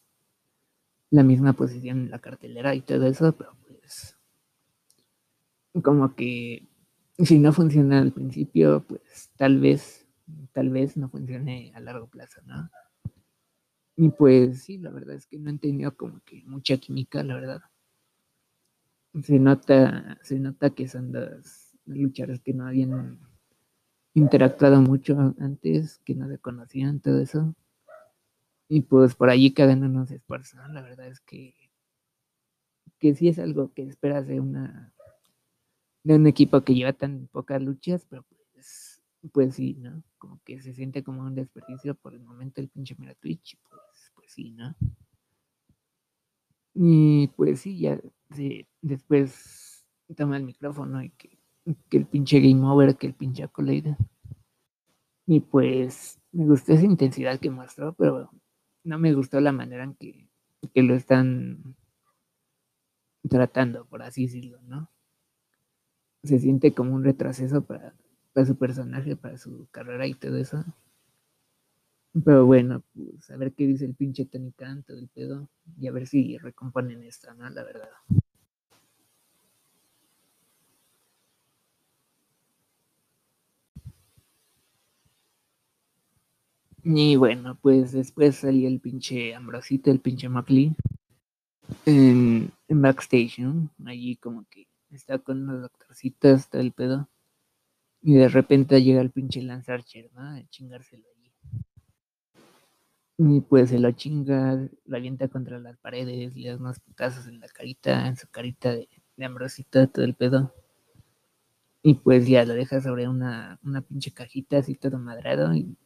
la 1.11 1.23
misma 1.23 1.51
posición 1.51 1.99
en 1.99 2.11
la 2.11 2.19
cartelera 2.19 2.73
y 2.75 2.81
todo 2.81 3.07
eso, 3.07 3.35
pero 3.35 3.51
pues 3.67 4.17
como 5.83 6.15
que 6.15 6.65
si 7.17 7.39
no 7.39 7.51
funciona 7.51 7.99
al 7.99 8.13
principio, 8.13 8.85
pues 8.87 9.31
tal 9.35 9.59
vez, 9.59 10.07
tal 10.53 10.69
vez 10.69 10.95
no 10.95 11.09
funcione 11.09 11.73
a 11.75 11.81
largo 11.81 12.07
plazo, 12.07 12.41
¿no? 12.45 12.69
Y 13.97 14.09
pues 14.11 14.63
sí, 14.63 14.77
la 14.77 14.91
verdad 14.91 15.15
es 15.15 15.27
que 15.27 15.37
no 15.39 15.51
he 15.51 15.57
tenido 15.57 15.93
como 15.97 16.21
que 16.23 16.41
mucha 16.45 16.77
química, 16.77 17.21
la 17.21 17.35
verdad. 17.35 17.61
Se 19.23 19.39
nota, 19.39 20.17
se 20.23 20.39
nota 20.39 20.71
que 20.71 20.87
son 20.87 21.11
dos, 21.11 21.65
luchadores 21.85 22.41
que 22.41 22.53
no 22.53 22.67
habían 22.67 23.19
interactuado 24.13 24.81
mucho 24.81 25.35
antes, 25.39 25.99
que 25.99 26.15
no 26.15 26.27
se 26.27 26.37
conocían, 26.39 26.99
todo 26.99 27.19
eso. 27.19 27.55
Y 28.67 28.81
pues 28.81 29.15
por 29.15 29.29
allí 29.29 29.53
cada 29.53 29.73
uno 29.73 30.05
se 30.05 30.15
esfuerza. 30.15 30.67
La 30.69 30.81
verdad 30.81 31.07
es 31.07 31.19
que, 31.21 31.53
que 32.99 33.15
sí 33.15 33.27
es 33.27 33.39
algo 33.39 33.73
que 33.73 33.83
esperas 33.83 34.27
de 34.27 34.39
una 34.39 34.93
de 36.03 36.15
un 36.15 36.27
equipo 36.27 36.61
que 36.61 36.75
lleva 36.75 36.93
tan 36.93 37.27
pocas 37.31 37.59
luchas, 37.59 38.05
pero 38.07 38.23
pues, 38.53 39.01
pues 39.33 39.55
sí, 39.55 39.73
¿no? 39.79 40.03
Como 40.19 40.39
que 40.45 40.61
se 40.61 40.71
siente 40.73 41.03
como 41.03 41.23
un 41.23 41.33
desperdicio 41.33 41.95
por 41.95 42.13
el 42.13 42.21
momento 42.21 42.61
el 42.61 42.69
pinche 42.69 42.95
Mira 42.99 43.15
Twitch, 43.15 43.57
pues, 43.67 44.11
pues 44.13 44.31
sí, 44.31 44.51
¿no? 44.51 44.75
Y 46.75 47.27
pues 47.29 47.61
sí, 47.61 47.79
ya 47.79 47.99
sí, 48.31 48.67
después 48.81 49.85
toma 50.15 50.37
el 50.37 50.43
micrófono 50.43 51.03
y 51.03 51.09
que, 51.11 51.37
el 51.91 52.05
pinche 52.05 52.39
Game 52.39 52.65
Over, 52.65 52.95
que 52.95 53.07
el 53.07 53.13
pinche 53.13 53.43
Accolade. 53.43 53.97
Y 55.25 55.39
pues 55.39 56.19
me 56.31 56.45
gustó 56.45 56.73
esa 56.73 56.85
intensidad 56.85 57.39
que 57.39 57.49
mostró, 57.49 57.93
pero 57.93 58.29
no 58.83 58.99
me 58.99 59.13
gustó 59.13 59.39
la 59.41 59.51
manera 59.51 59.83
en 59.83 59.95
que, 59.95 60.29
que 60.73 60.83
lo 60.83 60.93
están 60.93 61.75
tratando, 63.27 63.85
por 63.85 64.03
así 64.03 64.23
decirlo, 64.23 64.61
¿no? 64.61 64.91
Se 66.23 66.39
siente 66.39 66.73
como 66.73 66.93
un 66.93 67.03
retroceso 67.03 67.65
para, 67.65 67.95
para 68.33 68.45
su 68.45 68.57
personaje, 68.57 69.15
para 69.15 69.37
su 69.37 69.67
carrera 69.71 70.05
y 70.07 70.13
todo 70.13 70.37
eso. 70.37 70.63
Pero 72.23 72.45
bueno, 72.45 72.81
pues 72.93 73.29
a 73.29 73.37
ver 73.37 73.53
qué 73.53 73.67
dice 73.67 73.85
el 73.85 73.93
pinche 73.95 74.25
Tony 74.25 74.51
Khan, 74.53 74.83
todo 74.83 74.97
el 74.97 75.09
pedo, 75.09 75.49
y 75.77 75.87
a 75.87 75.91
ver 75.91 76.07
si 76.07 76.37
recomponen 76.37 77.03
esto, 77.03 77.33
¿no? 77.35 77.49
La 77.49 77.63
verdad. 77.63 77.89
Y 86.85 87.17
bueno, 87.17 87.59
pues 87.61 87.91
después 87.91 88.37
salió 88.37 88.69
el 88.69 88.79
pinche 88.79 89.35
Ambrosito, 89.35 89.91
el 89.91 89.99
pinche 89.99 90.29
McLean, 90.29 90.77
en, 91.85 92.51
en 92.67 92.81
backstage, 92.81 93.39
¿no? 93.39 93.69
Allí 93.85 94.15
como 94.17 94.45
que 94.49 94.67
está 94.91 95.19
con 95.19 95.43
unos 95.43 95.61
doctorcitos, 95.61 96.49
todo 96.49 96.61
el 96.61 96.71
pedo. 96.71 97.09
Y 98.01 98.15
de 98.15 98.29
repente 98.29 98.83
llega 98.83 99.01
el 99.01 99.11
pinche 99.11 99.41
Lance 99.43 99.71
Archer, 99.71 100.11
¿no? 100.13 100.21
A 100.21 100.43
chingárselo. 100.49 101.05
Y 103.17 103.41
pues 103.41 103.69
se 103.69 103.79
lo 103.79 103.91
chinga, 103.91 104.67
lo 104.85 104.97
avienta 104.97 105.27
contra 105.29 105.59
las 105.59 105.77
paredes, 105.77 106.35
le 106.35 106.49
da 106.49 106.57
unos 106.57 106.79
putazos 106.79 107.27
en 107.27 107.39
la 107.39 107.47
carita, 107.47 108.07
en 108.07 108.17
su 108.17 108.27
carita 108.27 108.71
de, 108.71 108.89
de 109.15 109.25
Ambrosito, 109.25 109.87
todo 109.87 110.03
el 110.03 110.15
pedo. 110.15 110.53
Y 111.81 111.93
pues 111.95 112.27
ya 112.27 112.43
lo 112.45 112.53
deja 112.55 112.81
sobre 112.81 113.07
una, 113.07 113.59
una 113.63 113.81
pinche 113.81 114.11
cajita 114.11 114.57
así 114.57 114.75
todo 114.75 114.97
madrado 114.97 115.53
y 115.53 115.77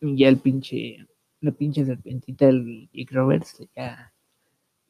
ya 0.00 0.28
el 0.28 0.38
pinche, 0.38 1.06
la 1.40 1.50
pinche 1.50 1.84
serpentita 1.84 2.46
del 2.46 2.88
Jake 2.92 3.14
Roberts 3.14 3.58
ya 3.74 4.12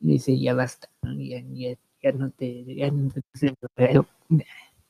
le 0.00 0.12
dice 0.12 0.38
ya 0.38 0.54
basta, 0.54 0.90
¿no? 1.02 1.14
ya, 1.14 1.40
ya, 1.40 1.76
ya, 2.02 2.12
no 2.12 2.30
te, 2.30 2.74
ya 2.74 2.90
no 2.90 3.10
te, 3.10 4.00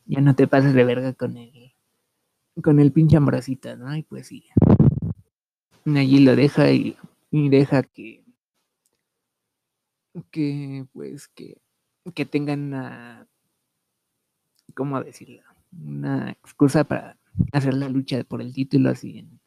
ya 0.07 0.21
no 0.21 0.35
te 0.35 0.47
pases 0.49 0.75
de 0.75 0.85
verga 0.85 1.13
con 1.13 1.37
el 1.37 1.73
con 2.63 2.81
el 2.81 2.91
pinche 2.93 3.17
ambrosita, 3.17 3.77
¿no? 3.77 3.95
Y 3.97 4.03
pues 4.03 4.27
sí. 4.27 4.45
Allí 5.97 6.21
lo 6.21 6.37
deja 6.37 6.71
y, 6.71 6.97
deja 7.31 7.83
que 7.83 8.25
que 10.31 10.87
pues 10.93 11.29
que, 11.29 11.59
que 12.15 12.27
tengan 12.27 12.61
una 12.65 13.29
¿cómo 14.75 15.03
decirlo? 15.03 15.43
una 15.73 16.31
excusa 16.31 16.85
para 16.85 17.17
hacer 17.53 17.75
la 17.75 17.89
lucha 17.89 18.25
por 18.25 18.43
el 18.43 18.53
título 18.53 18.91
así 18.91 19.19
en, 19.19 19.39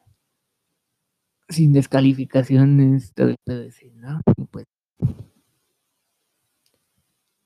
sin 1.48 1.72
descalificaciones, 1.72 3.12
todo 3.14 3.28
el 3.28 3.36
PDC, 3.44 3.92
¿no? 3.94 4.20
Y 4.36 4.44
pues. 4.44 4.66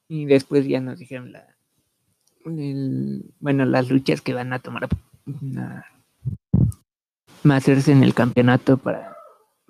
Y 0.09 0.25
después 0.27 0.67
ya 0.67 0.81
nos 0.81 0.99
dijeron 0.99 1.33
la. 1.33 1.57
El, 2.45 3.35
bueno, 3.41 3.65
las 3.65 3.91
luchas 3.91 4.21
que 4.21 4.33
van 4.33 4.53
a 4.53 4.61
tomar 4.61 4.89
hacerse 7.55 7.93
en 7.93 8.03
el 8.03 8.15
campeonato 8.15 8.79
para, 8.79 9.17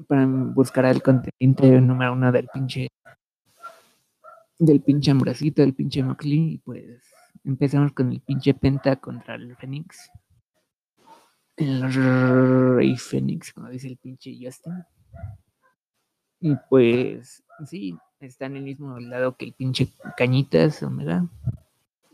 para 0.08 0.26
buscar 0.26 0.86
al 0.86 1.02
contendiente 1.02 1.80
número 1.80 2.12
uno 2.12 2.32
del 2.32 2.48
pinche 2.48 2.88
del 4.58 4.80
pinche 4.80 5.10
Ambrosito, 5.10 5.60
del 5.60 5.74
pinche 5.74 6.02
McLean, 6.02 6.48
y 6.48 6.58
pues 6.58 7.02
empezamos 7.44 7.92
con 7.92 8.10
el 8.10 8.20
pinche 8.20 8.54
Penta 8.54 8.96
contra 8.96 9.34
el 9.34 9.54
Fénix 9.56 10.10
el 11.56 12.76
Rey 12.76 12.96
Fénix, 12.96 13.52
como 13.52 13.70
dice 13.70 13.88
el 13.88 13.96
pinche 13.96 14.36
Justin. 14.40 14.84
Y 16.40 16.54
pues, 16.68 17.42
sí, 17.64 17.96
está 18.20 18.46
en 18.46 18.56
el 18.56 18.64
mismo 18.64 18.98
lado 19.00 19.36
que 19.36 19.46
el 19.46 19.54
pinche 19.54 19.88
Cañitas, 20.16 20.82
Omega. 20.82 21.26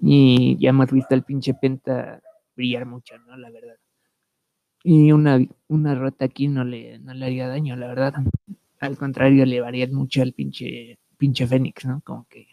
Y 0.00 0.56
ya 0.58 0.70
hemos 0.70 0.90
visto 0.90 1.14
al 1.14 1.24
pinche 1.24 1.54
Penta 1.54 2.22
brillar 2.54 2.86
mucho, 2.86 3.18
¿no? 3.18 3.36
La 3.36 3.50
verdad. 3.50 3.76
Y 4.84 5.12
una, 5.12 5.38
una 5.68 5.94
rota 5.94 6.24
aquí 6.24 6.48
no 6.48 6.64
le, 6.64 6.98
no 6.98 7.14
le 7.14 7.26
haría 7.26 7.48
daño, 7.48 7.76
la 7.76 7.86
verdad. 7.86 8.14
Al 8.80 8.96
contrario, 8.96 9.46
le 9.46 9.60
varía 9.60 9.86
mucho 9.86 10.22
al 10.22 10.32
pinche, 10.32 10.98
pinche 11.16 11.46
Fénix, 11.46 11.84
¿no? 11.84 12.00
Como 12.04 12.26
que 12.28 12.48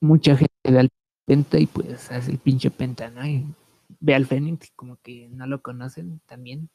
mucha 0.00 0.36
gente 0.36 0.54
ve 0.64 0.78
al 0.78 0.90
Penta 1.24 1.58
y 1.58 1.66
pues 1.66 2.10
hace 2.10 2.30
el 2.30 2.38
pinche 2.38 2.70
Penta, 2.70 3.10
¿no? 3.10 3.26
Y 3.26 3.44
ve 4.00 4.14
al 4.14 4.26
Fénix 4.26 4.70
como 4.76 4.96
que 5.02 5.28
no 5.28 5.46
lo 5.46 5.62
conocen 5.62 6.20
también. 6.26 6.70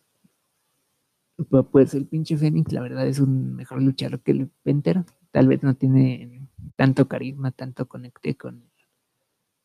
Pues 1.72 1.94
el 1.94 2.06
pinche 2.06 2.38
Fénix, 2.38 2.72
la 2.74 2.82
verdad, 2.82 3.08
es 3.08 3.20
un 3.20 3.56
mejor 3.56 3.82
luchador 3.82 4.20
que 4.22 4.32
el 4.32 4.50
Penter. 4.64 5.04
Tal 5.32 5.48
vez 5.48 5.64
no 5.64 5.76
tiene 5.76 6.48
tanto 6.76 7.08
carisma, 7.08 7.52
tanto 7.52 7.88
conecte 7.88 8.36
con 8.36 8.64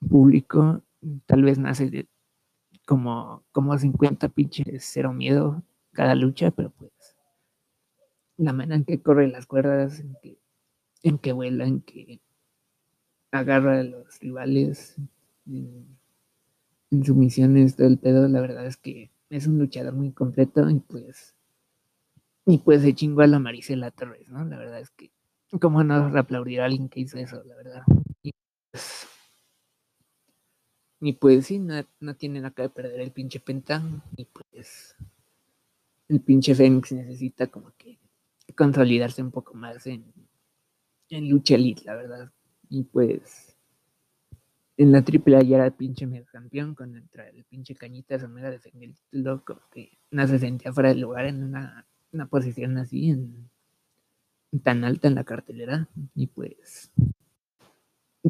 el 0.00 0.08
público. 0.08 0.82
Tal 1.26 1.42
vez 1.42 1.58
nace 1.58 1.90
de 1.90 2.08
como, 2.88 3.44
como 3.52 3.78
50 3.78 4.30
pinches 4.30 4.82
cero 4.90 5.12
miedo 5.12 5.62
cada 5.92 6.14
lucha, 6.14 6.50
pero 6.50 6.70
pues 6.70 6.90
la 8.38 8.54
manera 8.54 8.76
en 8.76 8.84
que 8.86 9.02
corre 9.02 9.28
las 9.28 9.44
cuerdas, 9.44 10.00
en 10.00 10.16
que, 10.22 10.38
en 11.02 11.18
que 11.18 11.32
vuela, 11.32 11.66
en 11.66 11.82
que 11.82 12.22
agarra 13.30 13.80
a 13.80 13.82
los 13.82 14.18
rivales, 14.20 14.96
en 15.46 17.04
sumisiones, 17.04 17.76
todo 17.76 17.88
el 17.88 17.98
pedo, 17.98 18.26
la 18.26 18.40
verdad 18.40 18.64
es 18.64 18.78
que 18.78 19.10
es 19.28 19.46
un 19.46 19.58
luchador 19.58 19.92
muy 19.92 20.12
completo 20.12 20.70
y 20.70 20.80
pues 20.80 21.34
y 22.46 22.56
pues 22.56 22.80
se 22.80 22.94
chingó 22.94 23.20
a 23.20 23.26
la 23.26 23.38
Maricela 23.38 23.90
Torres, 23.90 24.30
¿no? 24.30 24.46
La 24.46 24.56
verdad 24.56 24.80
es 24.80 24.88
que 24.92 25.10
cómo 25.60 25.84
no 25.84 25.94
aplaudir 26.16 26.62
a 26.62 26.64
alguien 26.64 26.88
que 26.88 27.00
hizo 27.00 27.18
eso, 27.18 27.42
la 27.44 27.54
verdad. 27.54 27.82
Pues, 28.72 29.06
y 31.00 31.12
pues 31.14 31.46
sí, 31.46 31.58
no, 31.58 31.74
no 32.00 32.16
tiene 32.16 32.40
nada 32.40 32.54
que 32.54 32.68
perder 32.68 33.00
el 33.00 33.12
pinche 33.12 33.40
Penta 33.40 33.82
y 34.16 34.24
pues 34.24 34.96
el 36.08 36.20
pinche 36.20 36.54
Fénix 36.54 36.92
necesita 36.92 37.46
como 37.48 37.72
que 37.76 37.98
consolidarse 38.56 39.22
un 39.22 39.30
poco 39.30 39.54
más 39.54 39.86
en, 39.86 40.04
en 41.10 41.28
lucha 41.28 41.54
elite, 41.54 41.84
la 41.84 41.94
verdad. 41.94 42.32
Y 42.70 42.82
pues 42.82 43.56
en 44.76 44.92
la 44.92 45.02
triple 45.02 45.44
ya 45.46 45.56
era 45.56 45.70
pinche 45.70 46.06
mega 46.06 46.26
campeón, 46.26 46.74
con 46.74 46.94
el, 46.94 47.04
el 47.34 47.44
pinche 47.44 47.74
Cañitas 47.74 48.22
Omega 48.22 48.50
defendió 48.50 48.88
el 48.88 48.94
título, 48.94 49.44
como 49.44 49.60
que 49.70 49.98
no 50.10 50.26
se 50.26 50.38
sentía 50.38 50.72
fuera 50.72 50.90
del 50.90 51.00
lugar 51.00 51.26
en 51.26 51.42
una, 51.42 51.86
una 52.12 52.26
posición 52.26 52.78
así, 52.78 53.10
en, 53.10 53.50
tan 54.62 54.84
alta 54.84 55.08
en 55.08 55.16
la 55.16 55.24
cartelera, 55.24 55.88
y 56.14 56.28
pues 56.28 56.92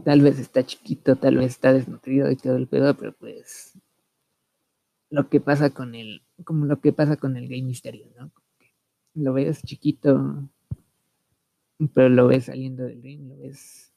tal 0.01 0.21
vez 0.23 0.39
está 0.39 0.65
chiquito, 0.65 1.17
tal 1.17 1.37
vez 1.37 1.53
está 1.53 1.73
desnutrido 1.73 2.31
y 2.31 2.37
todo 2.37 2.57
el 2.57 2.67
pedo, 2.67 2.97
pero 2.97 3.13
pues 3.13 3.79
lo 5.11 5.29
que 5.29 5.41
pasa 5.41 5.71
con 5.71 5.95
el, 5.95 6.23
como 6.45 6.67
lo 6.67 6.81
que 6.81 6.93
pasa 6.93 7.17
con 7.17 7.37
el 7.37 7.49
Gay 7.49 7.63
Misterio, 7.63 8.07
¿no? 8.19 8.31
Lo 9.15 9.33
ves 9.33 9.63
chiquito, 9.63 10.49
pero 11.95 12.09
lo 12.09 12.27
ves 12.29 12.45
saliendo 12.45 12.85
del 12.85 13.03
ring, 13.03 13.29
lo 13.29 13.39
ves 13.39 13.93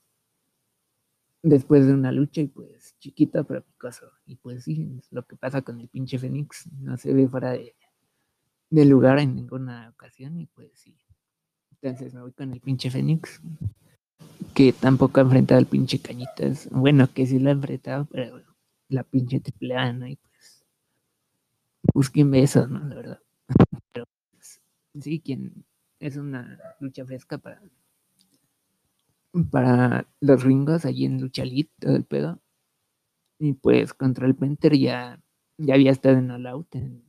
después 1.43 1.85
de 1.87 1.93
una 1.93 2.11
lucha 2.11 2.41
y 2.41 2.47
pues 2.47 2.95
chiquito 2.99 3.43
pero 3.43 3.63
picoso. 3.63 4.11
Y 4.25 4.35
pues 4.35 4.63
sí, 4.63 4.95
es 4.99 5.11
lo 5.11 5.25
que 5.25 5.35
pasa 5.35 5.61
con 5.61 5.79
el 5.79 5.89
pinche 5.89 6.17
Fénix, 6.17 6.71
no 6.79 6.97
se 6.97 7.13
ve 7.13 7.27
fuera 7.27 7.51
de, 7.51 7.75
de, 8.69 8.85
lugar 8.85 9.19
en 9.19 9.35
ninguna 9.35 9.89
ocasión 9.89 10.39
y 10.39 10.45
pues 10.47 10.71
sí. 10.75 10.97
Entonces 11.71 12.13
me 12.13 12.21
voy 12.21 12.31
con 12.31 12.53
el 12.53 12.61
pinche 12.61 12.89
Fénix, 12.89 13.41
que 14.53 14.73
tampoco 14.73 15.19
ha 15.19 15.23
enfrentado 15.23 15.59
al 15.59 15.65
pinche 15.67 15.99
Cañitas. 15.99 16.69
Bueno, 16.71 17.09
que 17.13 17.25
sí 17.25 17.39
lo 17.39 17.49
ha 17.49 17.53
enfrentado, 17.53 18.05
pero 18.11 18.41
la 18.89 19.03
pinche 19.03 19.39
triple 19.39 19.75
A, 19.75 19.93
¿no? 19.93 20.07
Y 20.07 20.17
pues 20.17 20.65
busquen 21.93 22.31
besos, 22.31 22.69
¿no? 22.69 22.79
La 22.79 22.95
verdad. 22.95 23.19
Pero 23.93 24.05
pues, 24.31 24.61
sí, 24.99 25.19
quien 25.21 25.65
es 25.99 26.17
una 26.17 26.59
lucha 26.79 27.05
fresca 27.05 27.37
para 27.37 27.61
para 29.51 30.07
los 30.19 30.43
ringos 30.43 30.85
allí 30.85 31.05
en 31.05 31.21
Lucha 31.21 31.43
Elite, 31.43 31.71
todo 31.79 31.95
el 31.95 32.05
pedo. 32.05 32.41
Y 33.39 33.53
pues 33.53 33.93
contra 33.93 34.27
el 34.27 34.35
Penter 34.35 34.77
ya, 34.77 35.21
ya 35.57 35.73
había 35.73 35.91
estado 35.91 36.17
en 36.17 36.31
All 36.31 36.47
Out 36.47 36.75
en 36.75 37.03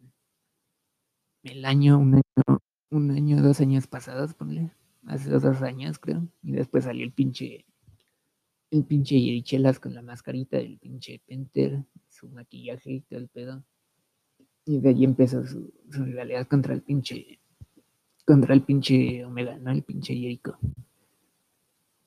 el 1.44 1.64
año, 1.64 1.98
un 1.98 2.14
año, 2.14 2.60
un 2.90 3.10
año, 3.12 3.42
dos 3.42 3.60
años 3.60 3.86
pasados, 3.86 4.34
ponle. 4.34 4.72
Hace 5.06 5.30
dos 5.30 5.62
años, 5.62 5.98
creo. 5.98 6.28
Y 6.42 6.52
después 6.52 6.84
salió 6.84 7.04
el 7.04 7.12
pinche. 7.12 7.66
El 8.70 8.84
pinche 8.84 9.20
Yerichelas 9.20 9.78
con 9.78 9.94
la 9.94 10.02
mascarita 10.02 10.56
del 10.56 10.78
pinche 10.78 11.20
Penter, 11.26 11.84
su 12.08 12.28
maquillaje 12.28 12.90
y 12.92 13.00
todo 13.02 13.18
el 13.20 13.28
pedo. 13.28 13.64
Y 14.64 14.80
de 14.80 14.88
ahí 14.90 15.04
empezó 15.04 15.44
su, 15.44 15.72
su 15.90 16.04
rivalidad 16.04 16.46
contra 16.46 16.72
el 16.72 16.82
pinche. 16.82 17.40
Contra 18.24 18.54
el 18.54 18.62
pinche 18.62 19.24
Omega, 19.24 19.58
¿no? 19.58 19.72
El 19.72 19.82
pinche 19.82 20.14
Jericho. 20.14 20.58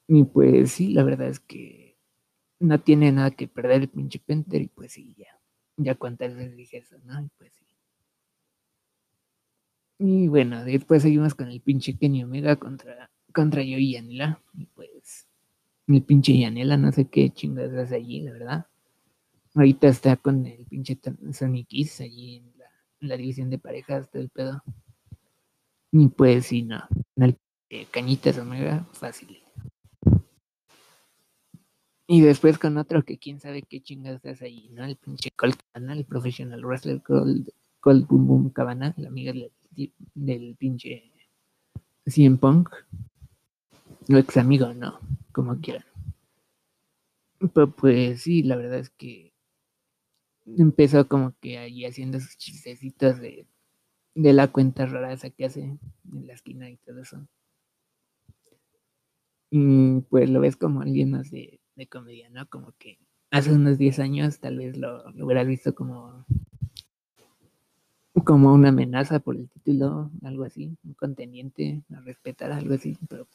Y 0.08 0.24
pues 0.24 0.72
sí, 0.72 0.94
la 0.94 1.04
verdad 1.04 1.28
es 1.28 1.40
que 1.40 1.98
no 2.60 2.80
tiene 2.82 3.12
nada 3.12 3.32
que 3.32 3.48
perder 3.48 3.82
el 3.82 3.90
pinche 3.90 4.20
Penter 4.20 4.62
y 4.62 4.68
pues 4.68 4.94
sí, 4.94 5.14
ya. 5.18 5.40
Ya 5.78 5.96
cuántas 5.96 6.36
veces 6.36 6.56
dije 6.56 6.78
eso, 6.78 6.98
¿no? 7.04 7.22
Y 7.22 7.30
pues 7.38 7.54
sí. 7.54 7.65
Y 9.98 10.28
bueno, 10.28 10.64
después 10.66 11.04
seguimos 11.04 11.36
con 11.36 11.50
el 11.50 11.62
pinche 11.62 11.98
Kenny 11.98 12.24
Omega 12.24 12.58
contra, 12.58 13.10
contra 13.34 13.64
yo 13.64 13.78
y 13.78 13.94
Yanela. 13.94 14.42
Y 14.54 14.66
pues 14.66 15.28
el 15.88 16.04
pinche 16.04 16.38
Yanela, 16.38 16.78
no 16.78 16.92
sé 16.92 17.06
qué 17.06 17.30
chingadas 17.30 17.74
hace 17.74 17.96
allí, 17.96 18.22
la 18.22 18.32
verdad. 18.34 18.66
Ahorita 19.54 19.88
está 19.88 20.18
con 20.18 20.46
el 20.46 20.66
pinche 20.66 21.00
Sonic 21.32 21.68
Kiss 21.68 22.02
allí 22.02 22.38
en 22.38 22.54
la, 22.58 22.66
la 23.00 23.18
división 23.18 23.50
de 23.50 23.58
parejas 23.58 24.12
del 24.12 24.30
pedo. 24.30 24.62
Y 25.92 26.10
pues 26.10 26.48
sí, 26.48 26.64
no. 26.64 26.84
El 27.16 27.38
eh, 27.70 27.88
Cañitas 27.90 28.38
Omega, 28.38 28.86
fácil. 28.92 29.42
Y 32.08 32.22
después 32.22 32.60
con 32.60 32.78
otro 32.78 33.04
que 33.04 33.18
quién 33.18 33.40
sabe 33.40 33.64
qué 33.64 33.82
chingadas 33.82 34.24
hace 34.26 34.46
allí, 34.46 34.70
¿no? 34.74 34.86
El 34.86 34.98
pinche 34.98 35.32
Colt 35.32 35.60
Cabana, 35.72 35.94
el 35.94 36.06
professional 36.06 36.64
wrestler 36.64 37.02
Colt, 37.02 37.50
Colt 37.80 38.08
Boom 38.08 38.28
Boom 38.28 38.50
Cabana, 38.52 38.94
la 38.98 39.08
amiga 39.08 39.32
del, 39.32 39.52
del 40.14 40.56
pinche 40.58 41.12
CM 42.06 42.38
Punk. 42.38 42.70
O 44.10 44.18
ex 44.18 44.38
amigo, 44.38 44.74
no, 44.74 45.00
como 45.32 45.60
quieran. 45.60 45.86
Pero 47.54 47.72
pues 47.72 48.22
sí, 48.22 48.44
la 48.44 48.56
verdad 48.56 48.80
es 48.80 48.90
que 48.92 49.34
empezó 50.46 51.08
como 51.08 51.36
que 51.42 51.58
ahí 51.58 51.86
haciendo 51.86 52.20
sus 52.20 52.38
chistecitos 52.38 53.20
de, 53.20 53.48
de 54.14 54.34
la 54.34 54.48
cuenta 54.52 54.86
rara 54.86 55.12
esa 55.14 55.30
que 55.30 55.46
hace 55.46 55.62
en 55.62 55.80
la 56.28 56.34
esquina 56.34 56.70
y 56.70 56.78
todo 56.78 57.02
eso. 57.02 57.28
Y 59.50 60.02
pues 60.10 60.30
lo 60.30 60.40
ves 60.40 60.56
como 60.56 60.82
alguien 60.82 61.12
más 61.12 61.32
de, 61.32 61.60
de 61.76 61.88
comedia, 61.88 62.30
¿no? 62.30 62.48
Como 62.48 62.74
que 62.78 63.00
hace 63.32 63.52
unos 63.52 63.78
10 63.78 64.00
años 64.00 64.40
tal 64.40 64.58
vez 64.58 64.78
lo, 64.78 65.10
lo 65.12 65.26
hubieras 65.26 65.48
visto 65.48 65.76
como 65.76 66.26
como 68.24 68.54
una 68.54 68.70
amenaza 68.70 69.20
por 69.20 69.36
el 69.36 69.50
título, 69.50 70.10
algo 70.24 70.46
así, 70.46 70.78
un 70.84 70.94
contendiente 70.94 71.84
a 71.94 72.00
respetar, 72.02 72.52
algo 72.52 72.74
así, 72.74 72.98
pero 73.10 73.28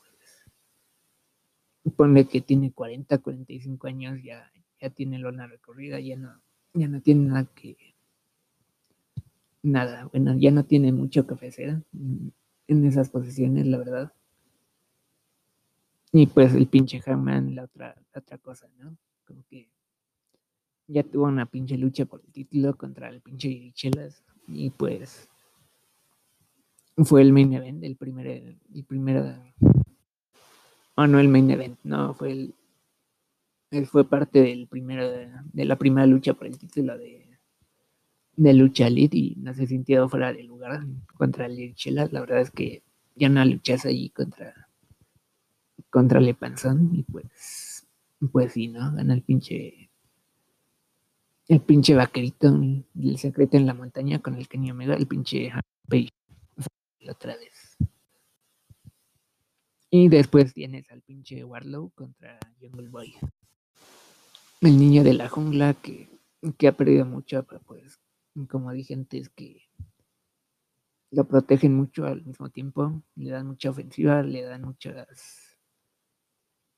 pues 1.82 1.94
ponle 1.96 2.26
que 2.26 2.40
tiene 2.40 2.72
40, 2.72 3.18
45 3.18 3.86
años, 3.86 4.22
ya, 4.22 4.50
ya 4.80 4.90
tiene 4.90 5.18
lona 5.18 5.46
recorrida, 5.46 6.00
ya 6.00 6.16
no, 6.16 6.40
ya 6.72 6.88
no 6.88 7.00
tiene 7.00 7.28
nada 7.28 7.44
que 7.54 7.76
nada, 9.62 10.06
bueno, 10.06 10.34
ya 10.38 10.50
no 10.50 10.64
tiene 10.64 10.92
mucho 10.92 11.26
ofrecer 11.28 11.82
en 12.68 12.86
esas 12.86 13.10
posiciones, 13.10 13.66
la 13.66 13.78
verdad. 13.78 14.12
Y 16.12 16.26
pues 16.26 16.54
el 16.54 16.66
pinche 16.66 17.00
Hammond, 17.04 17.54
la 17.54 17.64
otra, 17.64 17.94
la 18.12 18.20
otra 18.20 18.38
cosa, 18.38 18.68
¿no? 18.78 18.96
Como 19.24 19.44
que 19.48 19.68
ya 20.88 21.04
tuvo 21.04 21.26
una 21.26 21.46
pinche 21.46 21.76
lucha 21.76 22.04
por 22.06 22.20
el 22.24 22.32
título 22.32 22.76
contra 22.76 23.08
el 23.10 23.20
pinche 23.20 23.70
Chelas 23.74 24.24
y 24.52 24.70
pues 24.70 25.28
fue 26.96 27.22
el 27.22 27.32
main 27.32 27.52
event, 27.52 27.82
el 27.84 27.96
primer, 27.96 28.26
el 28.26 28.84
primero, 28.86 29.34
oh 30.96 31.06
no 31.06 31.18
el 31.18 31.28
main 31.28 31.50
event, 31.50 31.78
no, 31.82 32.14
fue 32.14 32.32
el, 32.32 32.54
él 33.70 33.86
fue 33.86 34.08
parte 34.08 34.42
del 34.42 34.66
primero, 34.66 35.08
de, 35.08 35.64
la 35.64 35.76
primera 35.76 36.06
lucha 36.06 36.34
por 36.34 36.46
el 36.46 36.58
título 36.58 36.98
de, 36.98 37.26
de 38.36 38.54
lucha 38.54 38.86
elite 38.86 39.16
y 39.16 39.36
no 39.36 39.54
se 39.54 39.66
sintió 39.66 40.08
fuera 40.08 40.32
de 40.32 40.42
lugar 40.42 40.84
contra 41.16 41.46
el 41.46 41.74
Chelas, 41.74 42.12
la 42.12 42.20
verdad 42.20 42.40
es 42.40 42.50
que 42.50 42.82
ya 43.14 43.28
no 43.28 43.44
luchas 43.44 43.86
allí 43.86 44.10
contra 44.10 44.68
contra 45.90 46.20
Le 46.20 46.34
Panzón 46.34 46.90
y 46.94 47.02
pues 47.02 47.86
pues 48.32 48.52
sí, 48.52 48.68
¿no? 48.68 48.92
Gana 48.92 49.14
el 49.14 49.22
pinche 49.22 49.89
el 51.50 51.60
pinche 51.60 51.96
vaquerito 51.96 52.46
el 52.46 53.18
secreto 53.18 53.56
en 53.56 53.66
la 53.66 53.74
montaña 53.74 54.20
con 54.20 54.36
el 54.36 54.46
Kenny 54.46 54.70
Omega, 54.70 54.94
el 54.94 55.08
pinche 55.08 55.50
Page 55.88 56.10
otra 57.10 57.36
vez. 57.36 57.76
Y 59.90 60.08
después 60.08 60.54
tienes 60.54 60.88
al 60.92 61.02
pinche 61.02 61.42
Warlow 61.44 61.90
contra 61.90 62.38
Jungle 62.60 62.88
Boy. 62.88 63.14
El 64.60 64.78
niño 64.78 65.02
de 65.02 65.14
la 65.14 65.28
jungla 65.28 65.74
que, 65.74 66.08
que 66.56 66.68
ha 66.68 66.72
perdido 66.76 67.04
mucho, 67.04 67.42
pero 67.42 67.60
pues, 67.62 67.98
como 68.48 68.70
dije 68.70 68.94
antes, 68.94 69.28
que 69.30 69.64
lo 71.10 71.26
protegen 71.26 71.74
mucho 71.74 72.04
al 72.04 72.24
mismo 72.24 72.50
tiempo, 72.50 73.02
le 73.16 73.30
dan 73.30 73.48
mucha 73.48 73.70
ofensiva, 73.70 74.22
le 74.22 74.42
dan 74.42 74.62
muchas 74.62 75.56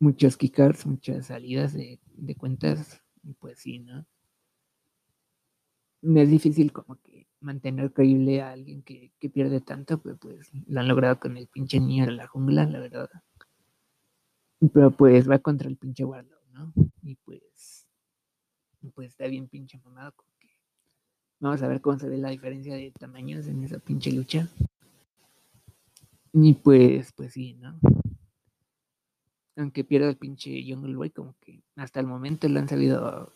muchos 0.01 0.39
kickers, 0.39 0.87
muchas 0.87 1.27
salidas 1.27 1.75
de, 1.75 2.01
de 2.07 2.35
cuentas, 2.37 3.03
y 3.23 3.35
pues 3.35 3.61
sí, 3.61 3.79
¿no? 3.81 4.07
Es 6.03 6.31
difícil 6.31 6.73
como 6.73 6.97
que 6.97 7.27
mantener 7.41 7.93
creíble 7.93 8.43
a 8.43 8.53
alguien 8.53 8.83
que, 8.83 9.13
que, 9.19 9.31
pierde 9.31 9.61
tanto, 9.61 9.99
pues, 9.99 10.17
pues 10.19 10.51
lo 10.67 10.81
han 10.81 10.89
logrado 10.89 11.19
con 11.19 11.37
el 11.37 11.47
pinche 11.49 11.81
niño 11.81 12.07
de 12.07 12.13
la 12.13 12.27
jungla, 12.27 12.67
la 12.67 12.81
verdad. 12.81 13.11
Pero 14.73 14.91
pues 14.93 15.29
va 15.29 15.39
contra 15.39 15.69
el 15.69 15.77
pinche 15.77 16.05
Warlow, 16.05 16.39
¿no? 16.53 16.73
Y 17.03 17.17
pues, 17.17 17.87
pues 18.95 19.09
está 19.09 19.27
bien 19.27 19.49
pinche 19.49 19.79
mamado. 19.79 20.15
Que 20.39 20.49
vamos 21.41 21.63
a 21.63 21.69
ver 21.69 21.81
cómo 21.81 21.99
se 21.99 22.09
ve 22.09 22.17
la 22.17 22.31
diferencia 22.31 22.75
de 22.75 22.93
tamaños 22.93 23.47
en 23.49 23.65
esa 23.65 23.79
pinche 23.79 24.13
lucha. 24.13 24.49
Y 26.33 26.55
pues, 26.55 27.13
pues 27.13 27.33
sí, 27.33 27.55
¿no? 27.55 27.79
Aunque 29.57 29.85
pierda 29.85 30.09
el 30.09 30.17
pinche 30.17 30.65
Jungle 30.67 30.97
Boy, 30.97 31.11
como 31.11 31.35
que 31.41 31.63
hasta 31.77 32.01
el 32.01 32.07
momento 32.07 32.49
lo 32.49 32.59
han 32.59 32.69
sabido 32.69 33.33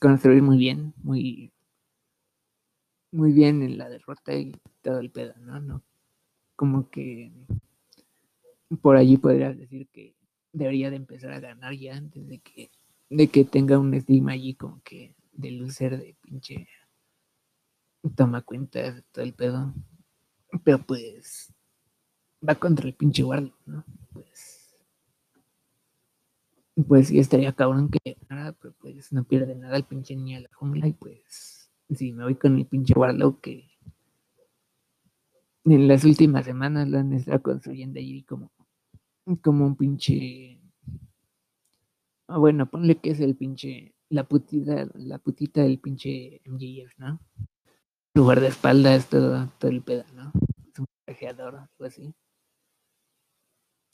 construir 0.00 0.42
muy 0.42 0.58
bien, 0.58 0.94
muy, 1.02 1.52
muy 3.12 3.32
bien 3.32 3.62
en 3.62 3.78
la 3.78 3.88
derrota 3.88 4.34
y 4.34 4.52
todo 4.82 5.00
el 5.00 5.10
pedo, 5.10 5.34
¿no? 5.38 5.60
¿no? 5.60 5.82
Como 6.56 6.90
que 6.90 7.32
por 8.82 8.96
allí 8.96 9.16
podrías 9.16 9.56
decir 9.56 9.88
que 9.88 10.14
debería 10.52 10.90
de 10.90 10.96
empezar 10.96 11.32
a 11.32 11.40
ganar 11.40 11.74
ya 11.74 11.96
antes 11.96 12.26
de 12.26 12.40
que, 12.40 12.70
de 13.08 13.28
que 13.28 13.44
tenga 13.44 13.78
un 13.78 13.94
estigma 13.94 14.32
allí 14.32 14.54
como 14.54 14.80
que 14.82 15.14
de 15.32 15.50
lucer 15.52 15.98
de 15.98 16.16
pinche 16.20 16.68
toma 18.16 18.42
cuenta 18.42 18.92
de 18.92 19.02
todo 19.12 19.24
el 19.24 19.34
pedo. 19.34 19.74
Pero 20.64 20.78
pues 20.84 21.52
va 22.46 22.54
contra 22.54 22.86
el 22.86 22.94
pinche 22.94 23.22
guardo, 23.22 23.52
¿no? 23.66 23.84
Pues 26.86 27.08
sí 27.08 27.18
estaría 27.18 27.52
cabrón 27.52 27.90
que 27.90 28.16
nada, 28.28 28.52
pero 28.52 28.72
pues 28.78 29.12
no 29.12 29.24
pierde 29.24 29.56
nada 29.56 29.76
el 29.76 29.84
pinche 29.84 30.14
niño 30.14 30.36
de 30.36 30.42
la 30.44 30.54
jungla 30.54 30.86
y 30.86 30.92
pues 30.92 31.72
sí, 31.90 32.12
me 32.12 32.24
voy 32.24 32.36
con 32.36 32.54
mi 32.54 32.64
pinche 32.64 32.94
Warlock 32.94 33.40
que 33.40 33.68
en 35.64 35.88
las 35.88 36.04
últimas 36.04 36.44
semanas 36.44 36.88
lo 36.88 36.98
han 36.98 37.12
estado 37.12 37.42
construyendo 37.42 37.98
allí 37.98 38.22
como, 38.22 38.52
como 39.42 39.66
un 39.66 39.76
pinche 39.76 40.60
ah, 42.28 42.38
bueno, 42.38 42.70
ponle 42.70 42.98
que 42.98 43.10
es 43.10 43.20
el 43.20 43.36
pinche 43.36 43.94
la 44.10 44.24
putita, 44.24 44.88
la 44.94 45.18
putita 45.18 45.62
del 45.62 45.80
pinche 45.80 46.40
MJF, 46.44 46.96
¿no? 46.98 47.20
Lugar 48.14 48.40
de 48.40 48.48
espaldas, 48.48 49.08
todo, 49.08 49.50
todo 49.58 49.70
el 49.70 49.82
pedo, 49.82 50.04
¿no? 50.14 50.32
Es 50.72 50.78
un 50.78 50.86
trajeador, 51.04 51.56
algo 51.56 51.84
así. 51.84 52.14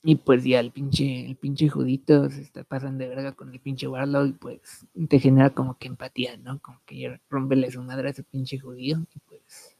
Y 0.07 0.17
pues 0.17 0.43
ya 0.43 0.59
el 0.59 0.71
pinche, 0.71 1.25
el 1.25 1.35
pinche 1.35 1.67
judito 1.67 2.29
se 2.29 2.43
está 2.43 2.63
pasando 2.63 3.03
de 3.03 3.09
verga 3.09 3.31
con 3.31 3.51
el 3.51 3.59
pinche 3.59 3.87
Warlock 3.87 4.27
y 4.27 4.33
pues 4.33 4.85
te 5.09 5.19
genera 5.19 5.49
como 5.49 5.79
que 5.79 5.87
empatía, 5.87 6.37
¿no? 6.37 6.61
Como 6.61 6.79
que 6.85 7.19
rompele 7.27 7.71
su 7.71 7.81
madre 7.81 8.09
a 8.09 8.11
ese 8.11 8.21
pinche 8.21 8.59
judío 8.59 8.99
y 9.15 9.19
pues. 9.27 9.75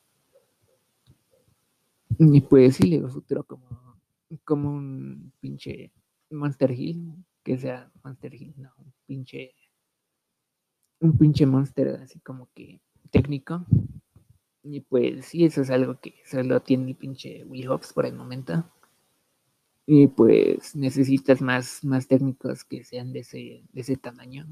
Y 2.18 2.42
pues 2.42 2.78
sí, 2.78 2.88
le 2.88 2.96
digo 2.96 3.10
futuro 3.10 3.44
como, 3.44 4.00
como 4.44 4.72
un 4.72 5.32
pinche 5.40 5.92
Monster 6.32 6.72
Hill, 6.72 7.14
que 7.44 7.60
sea 7.60 7.92
Monster 8.04 8.34
Hill, 8.34 8.56
no, 8.58 8.72
un 8.80 8.94
pinche. 9.06 9.54
Un 11.02 11.20
pinche 11.20 11.46
monster 11.46 12.00
así 12.02 12.20
como 12.22 12.50
que 12.56 12.80
técnico. 13.12 13.64
Y 14.64 14.80
pues 14.80 15.28
sí, 15.28 15.46
eso 15.46 15.62
es 15.62 15.70
algo 15.70 16.00
que 16.00 16.16
solo 16.26 16.64
tiene 16.64 16.90
el 16.90 16.96
pinche 16.96 17.44
Will 17.46 17.70
Hobbs 17.70 17.94
por 17.94 18.08
el 18.08 18.16
momento 18.16 18.66
y 19.88 20.08
pues 20.08 20.76
necesitas 20.76 21.42
más, 21.42 21.84
más 21.84 22.08
técnicos 22.08 22.64
que 22.64 22.84
sean 22.84 23.14
de 23.14 23.20
ese, 23.20 23.64
de 23.72 23.82
ese 23.82 23.98
tamaño. 23.98 24.48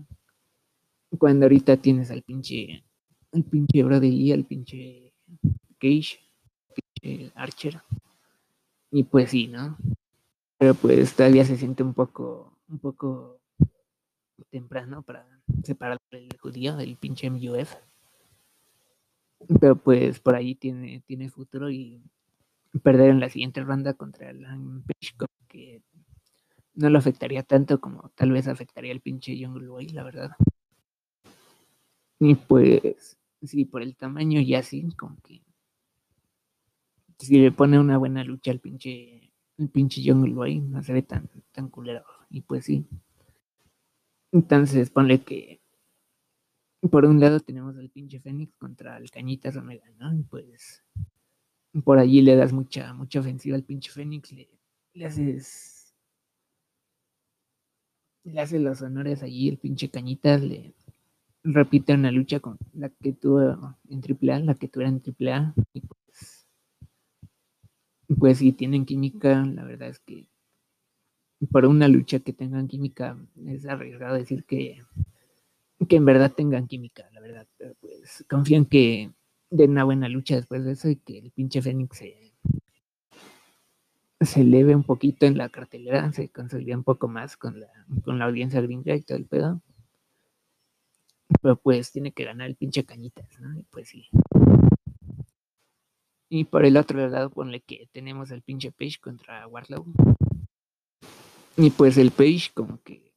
Cuando 1.17 1.46
ahorita 1.46 1.78
tienes 1.78 2.12
al 2.12 2.22
pinche, 2.22 2.84
al 3.32 3.43
pinche 3.43 3.84
Brody 3.84 4.32
al 4.32 4.46
pinche 4.46 5.13
Cage, 5.80 6.19
pinche 7.02 7.32
Archer. 7.36 7.82
Y 8.91 9.04
pues 9.04 9.32
sí, 9.32 9.48
¿no? 9.48 9.78
Pero 10.60 10.76
pues 10.76 11.15
todavía 11.15 11.46
se 11.46 11.58
siente 11.58 11.82
un 11.82 11.93
poco, 11.93 12.60
un 12.69 12.80
poco 12.80 13.39
temprano 14.52 15.02
para 15.02 15.28
separar 15.63 16.00
el 16.12 16.30
judío 16.39 16.76
del 16.78 16.96
pinche 16.96 17.30
MUF. 17.30 17.74
Pero 19.60 19.76
pues 19.76 20.19
por 20.19 20.36
ahí 20.36 20.56
tiene, 20.56 21.04
tiene 21.08 21.30
futuro 21.30 21.72
y 21.72 22.04
perder 22.80 23.10
en 23.10 23.20
la 23.20 23.30
siguiente 23.30 23.62
ronda 23.62 23.94
contra 23.94 24.30
el 24.30 24.42
Page 24.42 25.14
que 25.48 25.82
no 26.76 26.90
lo 26.90 26.98
afectaría 26.98 27.44
tanto 27.44 27.80
como 27.80 28.10
tal 28.16 28.32
vez 28.32 28.48
afectaría 28.48 28.92
el 28.92 29.02
pinche 29.02 29.38
Young 29.38 29.66
Boy, 29.68 29.90
la 29.90 30.04
verdad. 30.04 30.32
Y 32.20 32.36
pues, 32.36 33.18
sí, 33.42 33.66
por 33.66 33.82
el 33.82 33.96
tamaño 33.96 34.42
ya 34.42 34.64
sí, 34.64 34.88
como 34.98 35.18
que 35.22 35.44
si 37.20 37.40
le 37.40 37.52
pone 37.52 37.80
una 37.80 37.98
buena 37.98 38.24
lucha 38.24 38.52
al 38.52 38.60
pinche, 38.60 39.32
el 39.58 39.70
pinche 39.70 40.02
Young 40.02 40.34
Boy, 40.34 40.60
no 40.60 40.82
se 40.82 40.94
ve 40.94 41.04
tan, 41.04 41.30
tan 41.52 41.70
culero. 41.70 42.04
Y 42.30 42.42
pues 42.42 42.66
sí. 42.66 42.86
Entonces, 44.32 44.90
ponle 44.90 45.22
que 45.24 45.62
por 46.90 47.06
un 47.06 47.20
lado 47.20 47.40
tenemos 47.40 47.78
al 47.78 47.90
pinche 47.90 48.20
Fénix 48.20 48.56
contra 48.58 48.98
el 48.98 49.10
Cañitas 49.10 49.56
Omega, 49.56 49.86
¿no? 50.00 50.14
Y 50.18 50.24
pues 50.24 50.84
por 51.82 51.98
allí 52.00 52.22
le 52.22 52.36
das 52.36 52.54
mucha, 52.54 52.94
mucha 52.94 53.20
ofensiva 53.20 53.56
al 53.56 53.64
pinche 53.64 53.92
Fénix, 53.92 54.32
le, 54.32 54.50
le 54.94 55.06
haces. 55.06 55.94
Le 58.26 58.40
haces 58.40 58.62
los 58.62 58.82
honores 58.82 59.24
allí, 59.24 59.50
el 59.50 59.58
pinche 59.58 59.90
Cañitas 59.90 60.42
le 60.42 60.74
repite 61.44 61.94
una 61.94 62.12
lucha 62.12 62.40
con 62.40 62.58
la 62.74 62.90
que 62.90 63.14
tuvo 63.14 63.78
en 63.90 64.02
AAA, 64.02 64.40
la 64.40 64.56
que 64.56 64.70
tuvo 64.70 64.84
en 64.84 65.02
AAA, 65.02 65.54
y 65.74 65.82
pues. 65.82 66.48
Pues 68.18 68.38
si 68.38 68.52
tienen 68.52 68.86
química, 68.86 69.44
la 69.46 69.64
verdad 69.64 69.90
es 69.90 70.00
que 70.00 70.30
por 71.52 71.66
una 71.66 71.88
lucha 71.88 72.20
que 72.20 72.32
tengan 72.32 72.68
química 72.68 73.18
es 73.46 73.66
arriesgado 73.66 74.16
decir 74.16 74.46
que 74.46 74.80
que 75.88 75.98
en 75.98 76.06
verdad 76.06 76.32
tengan 76.32 76.68
química, 76.68 77.10
la 77.12 77.20
verdad. 77.20 77.48
Pero 77.58 77.76
pues 77.82 78.24
confían 78.30 78.66
que 78.66 79.12
den 79.54 79.72
una 79.72 79.84
buena 79.84 80.10
lucha 80.10 80.36
después 80.36 80.66
de 80.66 80.72
eso 80.72 80.89
y 80.89 80.96
que 80.96 81.20
el 81.20 81.32
pinche 81.32 81.62
Fénix 81.62 81.98
se, 81.98 82.34
se 84.20 84.42
eleve 84.42 84.76
un 84.76 84.84
poquito 84.84 85.26
en 85.26 85.38
la 85.38 85.50
cartelera, 85.50 86.12
se 86.12 86.30
consolide 86.30 86.76
un 86.76 86.84
poco 86.84 87.08
más 87.08 87.38
con 87.38 87.60
la, 87.60 87.68
con 88.04 88.18
la 88.18 88.26
audiencia 88.26 88.62
gringa 88.62 88.96
y 88.96 89.02
todo 89.02 89.18
el 89.18 89.26
pedo. 89.26 89.62
Pero 91.42 91.56
pues 91.56 91.92
tiene 91.92 92.12
que 92.12 92.26
ganar 92.26 92.48
el 92.48 92.56
pinche 92.56 92.84
Cañitas, 92.84 93.28
¿no? 93.39 93.60
Y 93.60 93.63
pues 93.63 93.89
sí. 93.89 94.10
Y 96.30 96.46
por 96.46 96.66
el 96.66 96.78
otro 96.78 97.08
lado, 97.08 97.30
ponle 97.30 97.62
que 97.62 97.88
tenemos 97.92 98.32
el 98.32 98.42
pinche 98.42 98.72
Page 98.72 98.98
contra 99.00 99.48
Warlow. 99.48 99.86
Y 101.58 101.70
pues 101.70 101.98
el 101.98 102.10
Page 102.10 102.50
como 102.56 102.82
que 102.82 103.13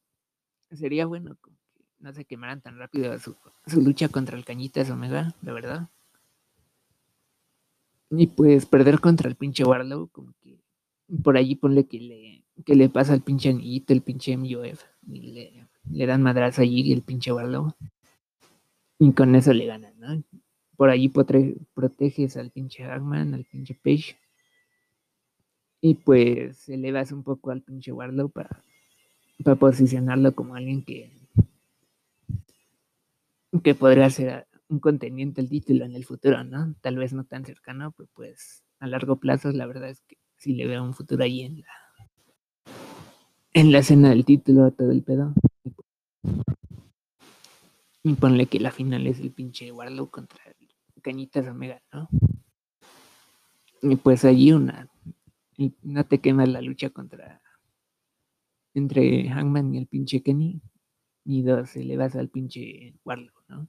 sería 0.71 1.07
bueno 1.07 1.37
como 1.41 1.57
no 1.99 2.13
se 2.13 2.27
quemaran 2.27 2.61
tan 2.61 2.79
rápido 2.79 3.19
su, 3.19 3.37
su 3.67 3.81
lucha 3.81 4.09
contra 4.09 4.37
el 4.37 4.45
Cañitas 4.45 4.91
Omega, 4.91 5.35
la 5.41 5.53
verdad. 5.55 5.89
Y 8.11 8.29
pues 8.29 8.67
perder 8.67 9.01
contra 9.01 9.29
el 9.29 9.37
pinche 9.37 9.65
Warlow, 9.65 10.09
como 10.09 10.33
que 10.41 10.59
por 11.23 11.37
allí 11.37 11.57
ponle 11.57 11.87
que 11.87 12.01
le, 12.01 12.45
que 12.65 12.75
le 12.75 12.89
pasa 12.89 13.13
al 13.13 13.23
pinche 13.23 13.51
anillito, 13.51 13.93
el 13.93 14.03
pinche 14.03 14.37
MUF, 14.37 14.83
y 15.09 15.21
le, 15.21 15.67
le 15.91 16.07
dan 16.07 16.23
madrazo 16.23 16.63
allí 16.63 16.83
y 16.83 16.93
el 16.93 17.03
pinche 17.03 17.33
Warlow. 17.33 17.75
Y 18.99 19.13
con 19.13 19.35
eso 19.35 19.53
le 19.53 19.67
ganan, 19.67 19.99
¿no? 19.99 20.23
Por 20.77 20.91
allí 20.91 21.09
proteges 21.09 22.37
al 22.37 22.51
pinche 22.51 22.85
Hagman, 22.85 23.35
al 23.35 23.45
pinche 23.45 23.75
Page. 23.75 24.17
Y 25.81 25.95
pues 25.95 26.69
elevas 26.69 27.13
un 27.13 27.23
poco 27.23 27.51
al 27.51 27.63
pinche 27.63 27.93
Warlow 27.93 28.31
para, 28.31 28.63
para 29.45 29.57
posicionarlo 29.57 30.35
como 30.35 30.55
alguien 30.55 30.85
que, 30.85 31.11
que 33.63 33.75
podría 33.75 34.09
ser 34.11 34.47
un 34.69 34.81
contendiente 34.81 35.41
el 35.41 35.49
título 35.49 35.85
en 35.85 35.95
el 35.95 36.05
futuro, 36.05 36.45
¿no? 36.45 36.75
Tal 36.81 36.97
vez 36.97 37.13
no 37.13 37.25
tan 37.25 37.45
cercano, 37.45 37.93
pero 37.93 38.09
pues 38.15 38.65
a 38.81 38.87
largo 38.87 39.17
plazo 39.17 39.51
la 39.53 39.67
verdad 39.67 39.91
es 39.91 40.01
que 40.03 40.19
sí 40.37 40.55
le 40.55 40.67
veo 40.67 40.83
un 40.83 40.95
futuro 40.95 41.25
ahí 41.25 41.43
en 41.43 41.61
la 41.61 41.69
en 43.53 43.73
la 43.73 43.79
escena 43.79 44.11
del 44.11 44.27
título, 44.27 44.71
todo 44.71 44.91
el 44.91 45.03
pedo. 45.03 45.33
Y 48.03 48.15
ponle 48.15 48.47
que 48.47 48.61
la 48.61 48.71
final 48.71 49.07
es 49.07 49.19
el 49.19 49.31
pinche 49.33 49.73
Warlow 49.73 50.11
contra 50.11 50.45
el 50.45 51.03
Cañitas 51.03 51.49
Omega, 51.49 51.81
¿no? 51.91 52.09
Y 53.81 53.97
pues 53.97 54.25
allí 54.27 54.53
una 54.53 54.89
no 55.83 56.05
te 56.05 56.21
quemas 56.21 56.49
la 56.49 56.61
lucha 56.61 56.91
contra 56.91 57.41
entre 58.75 59.29
Hangman 59.31 59.75
y 59.75 59.79
el 59.79 59.87
pinche 59.87 60.23
Kenny 60.23 60.61
y 61.25 61.43
dos, 61.43 61.75
le 61.77 61.97
vas 61.97 62.15
al 62.15 62.29
pinche 62.29 62.95
Warlock, 63.05 63.43
¿no? 63.49 63.67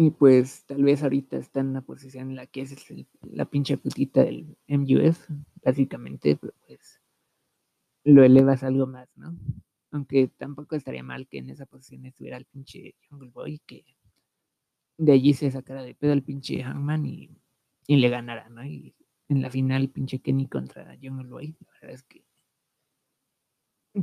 Y 0.00 0.12
pues 0.12 0.64
tal 0.64 0.84
vez 0.84 1.02
ahorita 1.02 1.36
está 1.38 1.58
en 1.58 1.70
una 1.70 1.82
posición 1.82 2.30
en 2.30 2.36
la 2.36 2.46
que 2.46 2.60
es 2.60 2.72
la 3.22 3.46
pinche 3.46 3.76
putita 3.76 4.22
del 4.22 4.56
MUF, 4.68 5.28
básicamente, 5.60 6.36
pero 6.36 6.54
pues 6.68 7.00
lo 8.04 8.22
elevas 8.22 8.62
algo 8.62 8.86
más, 8.86 9.08
¿no? 9.16 9.36
Aunque 9.90 10.28
tampoco 10.28 10.76
estaría 10.76 11.02
mal 11.02 11.26
que 11.26 11.38
en 11.38 11.50
esa 11.50 11.66
posición 11.66 12.06
estuviera 12.06 12.36
el 12.36 12.44
pinche 12.44 12.94
Jungle 13.10 13.30
Boy, 13.30 13.60
que 13.66 13.84
de 14.98 15.12
allí 15.12 15.34
se 15.34 15.50
sacara 15.50 15.82
de 15.82 15.96
pedo 15.96 16.12
al 16.12 16.22
pinche 16.22 16.62
Hangman 16.62 17.04
y, 17.04 17.30
y 17.88 17.96
le 17.96 18.08
ganara, 18.08 18.48
¿no? 18.50 18.64
Y 18.64 18.94
en 19.28 19.42
la 19.42 19.50
final, 19.50 19.88
pinche 19.90 20.20
Kenny 20.20 20.46
contra 20.46 20.96
Jungle 21.02 21.28
Boy, 21.28 21.56
la 21.60 21.72
verdad 21.80 21.94
es 21.96 22.04
que 22.04 22.22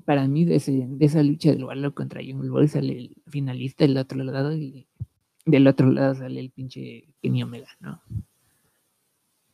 para 0.03 0.27
mí 0.27 0.45
de, 0.45 0.55
ese, 0.55 0.87
de 0.89 1.05
esa 1.05 1.23
lucha 1.23 1.51
del 1.51 1.63
Warlock 1.63 1.95
contra 1.95 2.21
Jungle 2.21 2.49
Boy 2.49 2.67
sale 2.67 2.97
el 2.97 3.15
finalista 3.27 3.85
del 3.85 3.97
otro 3.97 4.21
lado 4.23 4.53
y 4.53 4.87
del 5.45 5.67
otro 5.67 5.91
lado 5.91 6.15
sale 6.15 6.39
el 6.39 6.51
pinche 6.51 7.13
Kenny 7.21 7.43
Omega, 7.43 7.69
¿no? 7.79 8.01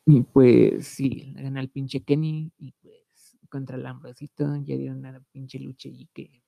Y 0.06 0.22
pues 0.22 0.88
sí, 0.88 1.34
gana 1.36 1.60
el 1.60 1.70
pinche 1.70 2.02
Kenny 2.02 2.52
y 2.58 2.72
pues 2.82 3.38
contra 3.50 3.76
el 3.78 3.86
Ambrosito 3.86 4.56
ya 4.64 4.78
dieron 4.78 5.00
una 5.00 5.22
pinche 5.32 5.60
lucha 5.60 5.90
y 5.90 6.08
que 6.14 6.42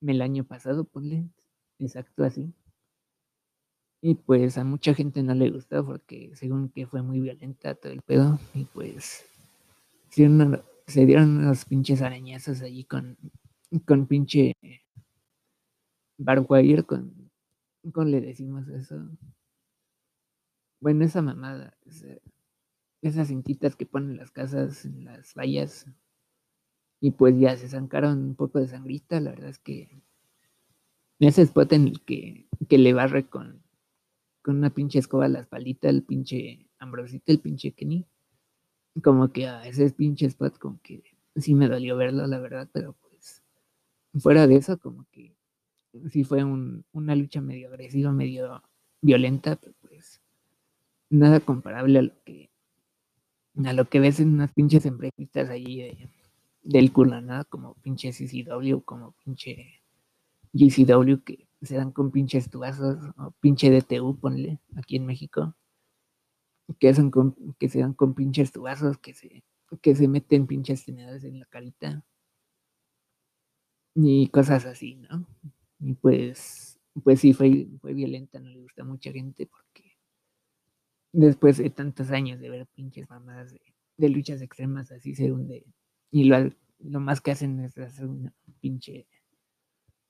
el 0.00 0.22
año 0.22 0.44
pasado, 0.44 0.84
ponle, 0.84 1.28
exacto 1.78 2.24
así. 2.24 2.52
Y 4.00 4.16
pues 4.16 4.58
a 4.58 4.64
mucha 4.64 4.94
gente 4.94 5.22
no 5.22 5.34
le 5.34 5.50
gustó 5.50 5.86
porque 5.86 6.34
según 6.34 6.70
que 6.70 6.86
fue 6.86 7.02
muy 7.02 7.20
violenta 7.20 7.74
todo 7.76 7.92
el 7.92 8.02
pedo 8.02 8.40
y 8.52 8.64
pues 8.64 9.24
sí, 10.08 10.24
una, 10.24 10.60
se 10.88 11.06
dieron 11.06 11.38
unos 11.38 11.64
pinches 11.66 12.02
arañazos 12.02 12.62
allí 12.62 12.84
con, 12.84 13.16
con 13.86 14.06
pinche 14.06 14.56
Barwire, 16.18 16.82
con, 16.82 17.21
con 17.90 18.10
le 18.10 18.20
decimos 18.20 18.68
eso. 18.68 18.96
Bueno, 20.80 21.04
esa 21.04 21.22
mamada, 21.22 21.76
esas 23.00 23.28
cintitas 23.28 23.76
que 23.76 23.86
ponen 23.86 24.16
las 24.16 24.30
casas 24.30 24.84
en 24.84 25.04
las 25.04 25.34
vallas. 25.34 25.86
Y 27.00 27.12
pues 27.12 27.38
ya 27.38 27.56
se 27.56 27.68
zancaron 27.68 28.18
un 28.18 28.34
poco 28.36 28.60
de 28.60 28.68
sangrita, 28.68 29.18
la 29.18 29.30
verdad 29.30 29.50
es 29.50 29.58
que 29.58 30.02
ese 31.18 31.42
spot 31.42 31.72
en 31.72 31.88
el 31.88 32.04
que, 32.04 32.46
que 32.68 32.78
le 32.78 32.92
barre 32.92 33.28
con, 33.28 33.62
con 34.42 34.56
una 34.56 34.70
pinche 34.70 35.00
escoba 35.00 35.24
a 35.24 35.28
la 35.28 35.48
el 35.52 36.02
pinche 36.04 36.68
Ambrosito, 36.78 37.32
el 37.32 37.40
pinche 37.40 37.72
Kenny 37.72 38.06
como 39.00 39.32
que 39.32 39.46
a 39.48 39.66
ese 39.66 39.90
pinche 39.90 40.26
spot, 40.26 40.58
como 40.58 40.80
que 40.82 41.02
sí 41.36 41.54
me 41.54 41.68
dolió 41.68 41.96
verlo, 41.96 42.26
la 42.26 42.38
verdad, 42.38 42.68
pero 42.72 42.94
pues 42.94 43.42
fuera 44.18 44.46
de 44.46 44.56
eso, 44.56 44.78
como 44.78 45.06
que 45.10 45.34
sí 46.10 46.24
fue 46.24 46.44
una 46.44 47.14
lucha 47.14 47.40
medio 47.40 47.68
agresiva, 47.68 48.12
medio 48.12 48.62
violenta, 49.00 49.56
pero 49.56 49.74
pues 49.80 50.20
nada 51.10 51.40
comparable 51.40 51.98
a 51.98 52.02
lo 52.02 52.22
que 52.24 52.50
a 53.64 53.72
lo 53.74 53.84
que 53.88 54.00
ves 54.00 54.18
en 54.20 54.32
unas 54.32 54.52
pinches 54.52 54.86
empresas 54.86 55.50
allí 55.50 56.08
del 56.62 56.92
culo, 56.92 57.20
nada 57.20 57.44
como 57.44 57.74
pinche 57.74 58.12
CCW, 58.12 58.80
como 58.84 59.12
pinche 59.24 59.82
GCW 60.52 61.22
que 61.22 61.46
se 61.60 61.76
dan 61.76 61.92
con 61.92 62.10
pinches 62.10 62.50
tubazos, 62.50 62.98
o 63.18 63.30
pinche 63.40 63.70
DTU, 63.70 64.18
ponle, 64.18 64.58
aquí 64.76 64.96
en 64.96 65.06
México 65.06 65.54
que, 66.78 66.94
que 67.58 67.68
se 67.68 67.80
dan 67.80 67.94
con 67.94 68.14
pinches 68.14 68.52
tubazos, 68.52 68.98
que 68.98 69.14
se, 69.14 69.44
que 69.80 69.94
se 69.94 70.08
meten 70.08 70.46
pinches 70.46 70.84
tenedores 70.84 71.24
en 71.24 71.40
la 71.40 71.46
carita. 71.46 72.04
Y 73.94 74.28
cosas 74.28 74.64
así, 74.64 74.96
¿no? 74.96 75.26
Y 75.82 75.94
pues, 75.94 76.78
pues 77.02 77.20
sí, 77.20 77.32
fue, 77.32 77.68
fue 77.80 77.92
violenta, 77.92 78.38
no 78.38 78.48
le 78.48 78.60
gusta 78.60 78.82
a 78.82 78.84
mucha 78.84 79.12
gente 79.12 79.46
porque 79.46 79.98
después 81.12 81.58
de 81.58 81.70
tantos 81.70 82.10
años 82.10 82.40
de 82.40 82.50
ver 82.50 82.66
pinches 82.68 83.08
mamadas 83.10 83.52
de, 83.96 84.08
luchas 84.08 84.40
extremas 84.40 84.90
así 84.92 85.14
se 85.14 85.30
hunde. 85.30 85.64
Y 86.10 86.24
lo, 86.24 86.50
lo 86.78 87.00
más 87.00 87.20
que 87.20 87.32
hacen 87.32 87.60
es 87.60 87.76
hacer 87.78 88.06
una 88.06 88.32
pinche 88.60 89.06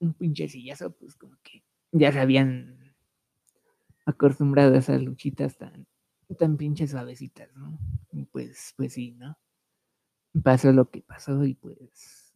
un 0.00 0.14
pinche 0.14 0.48
sillazo, 0.48 0.92
pues 0.92 1.14
como 1.16 1.36
que 1.42 1.62
ya 1.92 2.12
se 2.12 2.20
habían 2.20 2.94
acostumbrado 4.04 4.74
a 4.74 4.78
esas 4.78 5.02
luchitas 5.02 5.56
tan, 5.56 5.86
tan 6.38 6.56
pinches 6.56 6.90
suavecitas, 6.90 7.54
¿no? 7.54 7.78
Y 8.12 8.24
pues, 8.24 8.74
pues 8.76 8.94
sí, 8.94 9.12
¿no? 9.12 9.38
Pasó 10.42 10.72
lo 10.72 10.90
que 10.90 11.02
pasó 11.02 11.44
y 11.44 11.54
pues, 11.54 12.34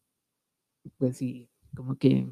pues 0.99 1.17
sí, 1.17 1.51
como 1.75 1.97
que 1.97 2.29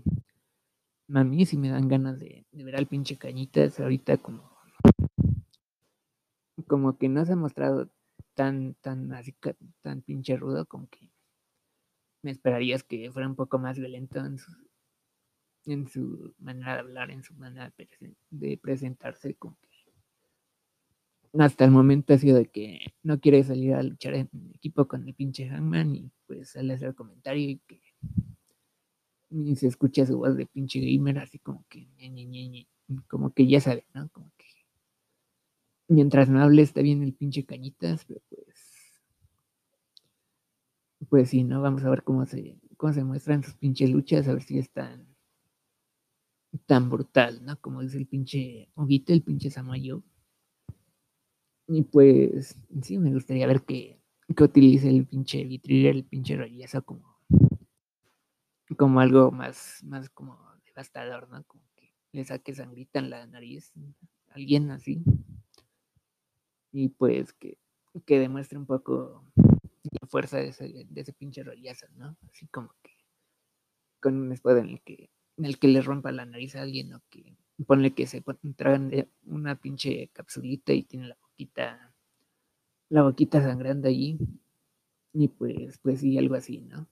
a 1.13 1.25
mí 1.25 1.47
sí 1.47 1.57
me 1.57 1.71
dan 1.71 1.89
ganas 1.89 2.19
de, 2.19 2.47
ver 2.53 2.77
al 2.77 2.87
pinche 2.87 3.17
Cañitas 3.17 3.81
ahorita 3.81 4.17
como, 4.19 4.51
como 6.67 6.97
que 6.97 7.09
no 7.09 7.25
se 7.25 7.33
ha 7.33 7.37
mostrado 7.37 7.91
tan, 8.35 8.75
tan 8.75 9.13
así, 9.13 9.35
tan 9.83 10.03
pinche 10.03 10.37
rudo, 10.37 10.67
como 10.67 10.89
que 10.89 11.11
me 12.23 12.31
esperarías 12.31 12.83
que 12.83 13.11
fuera 13.13 13.29
un 13.29 13.37
poco 13.37 13.59
más 13.59 13.79
violento 13.79 14.19
en 14.19 14.39
su, 14.39 14.53
en 15.67 15.89
su 15.89 16.35
manera 16.39 16.75
de 16.75 16.81
hablar, 16.81 17.11
en 17.11 17.23
su 17.23 17.35
manera 17.35 17.73
de 18.31 18.59
presentarse, 18.59 19.35
como 19.35 19.57
que 19.61 19.75
hasta 21.39 21.65
el 21.65 21.71
momento 21.71 22.15
ha 22.15 22.19
sido 22.19 22.37
de 22.37 22.47
que 22.47 22.95
no 23.03 23.19
quiere 23.19 23.43
salir 23.43 23.75
a 23.75 23.83
luchar 23.83 24.15
en 24.15 24.29
equipo 24.55 24.87
con 24.87 25.07
el 25.07 25.15
pinche 25.15 25.49
Hangman 25.49 25.95
y 25.95 26.11
pues 26.27 26.51
sale 26.51 26.73
a 26.73 26.77
hacer 26.77 26.95
comentario 26.95 27.51
y 27.51 27.59
que 27.67 27.83
y 29.35 29.57
se 29.57 29.67
escucha 29.67 30.07
su 30.07 30.19
voz 30.19 30.37
de 30.37 30.47
pinche 30.47 30.81
gamer 30.81 31.19
así 31.19 31.39
como 31.39 31.65
que 31.69 31.89
como 33.09 33.33
que 33.33 33.47
ya 33.47 33.61
sabe, 33.61 33.87
¿no? 33.95 34.09
Como 34.11 34.31
que 34.37 34.45
mientras 35.89 36.29
no 36.29 36.41
hable 36.43 36.63
está 36.63 36.83
bien 36.83 37.03
el 37.03 37.15
pinche 37.15 37.45
cañitas, 37.45 38.05
pero 38.05 38.21
pues 38.29 38.45
pues 41.09 41.31
sí, 41.31 41.45
¿no? 41.45 41.61
Vamos 41.61 41.85
a 41.85 41.91
ver 41.91 42.03
cómo 42.05 42.25
se 42.27 42.59
cómo 42.77 42.93
se 42.93 43.05
muestran 43.05 43.43
sus 43.43 43.55
pinches 43.55 43.91
luchas, 43.91 44.29
a 44.29 44.35
ver 44.35 44.43
si 44.43 44.59
es 44.59 44.71
tan 46.67 46.89
brutal, 46.91 47.45
¿no? 47.45 47.61
Como 47.61 47.83
dice 47.83 47.99
el 47.99 48.07
pinche 48.07 48.71
Ovito, 48.75 49.13
el 49.13 49.23
pinche 49.23 49.51
Samayo. 49.51 50.03
Y 51.67 51.83
pues 51.83 52.57
sí, 52.83 52.99
me 52.99 53.13
gustaría 53.13 53.47
ver 53.47 53.63
que, 53.63 53.99
que 54.37 54.45
utilice 54.45 54.89
el 54.89 55.07
pinche 55.07 55.45
Vitril, 55.45 55.87
el 55.87 56.05
pinche 56.05 56.37
Rollazo 56.37 56.85
como 56.85 57.14
como 58.77 59.01
algo 59.01 59.31
más, 59.31 59.83
más 59.85 60.09
como 60.11 60.39
devastador, 60.65 61.29
¿no? 61.29 61.45
Como 61.45 61.65
que 61.77 61.93
le 62.13 62.25
saque 62.25 62.55
sangrita 62.55 62.99
en 62.99 63.11
la 63.11 63.27
nariz 63.27 63.73
a 64.31 64.35
alguien 64.35 64.71
así. 64.71 65.03
Y 66.73 66.89
pues 66.89 67.33
que, 67.35 67.59
que 68.07 68.19
demuestre 68.19 68.59
un 68.59 68.67
poco 68.67 69.25
la 70.01 70.07
fuerza 70.09 70.39
de 70.39 70.49
ese, 70.49 70.87
de 70.89 71.01
ese 71.01 71.13
pinche 71.13 71.43
rollazo, 71.43 71.87
¿no? 71.97 72.17
Así 72.31 72.47
como 72.49 72.75
que 72.83 72.93
con 74.01 74.17
un 74.17 74.33
espada 74.33 74.61
en 74.61 74.69
el 74.69 74.83
que, 74.83 75.11
en 75.39 75.45
el 75.47 75.59
que 75.59 75.69
le 75.69 75.81
rompa 75.81 76.13
la 76.13 76.27
nariz 76.27 76.57
a 76.57 76.63
alguien 76.63 76.93
o 76.95 77.03
que 77.11 77.37
ponle 77.67 77.95
que 77.95 78.07
se 78.07 78.23
tragan 78.57 78.91
de 78.91 79.09
una 79.25 79.55
pinche 79.55 80.09
capsulita 80.13 80.73
y 80.73 80.83
tiene 80.83 81.09
la 81.09 81.17
boquita, 81.21 81.95
la 82.91 83.03
boquita 83.03 83.41
sangrando 83.43 83.89
allí. 83.89 84.19
Y 85.13 85.29
pues, 85.29 85.79
pues 85.79 86.01
sí, 86.01 86.19
algo 86.19 86.35
así, 86.35 86.61
¿no? 86.61 86.89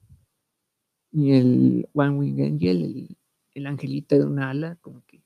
Y 1.13 1.33
el 1.33 1.89
One 1.93 2.11
Wing 2.11 2.41
Angel, 2.41 2.83
el, 2.83 3.17
el 3.55 3.67
angelito 3.67 4.17
de 4.19 4.25
una 4.25 4.51
ala, 4.51 4.77
como 4.81 5.05
que 5.07 5.23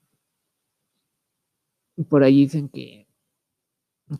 por 2.05 2.23
ahí 2.23 2.41
dicen 2.41 2.69
que, 2.69 3.07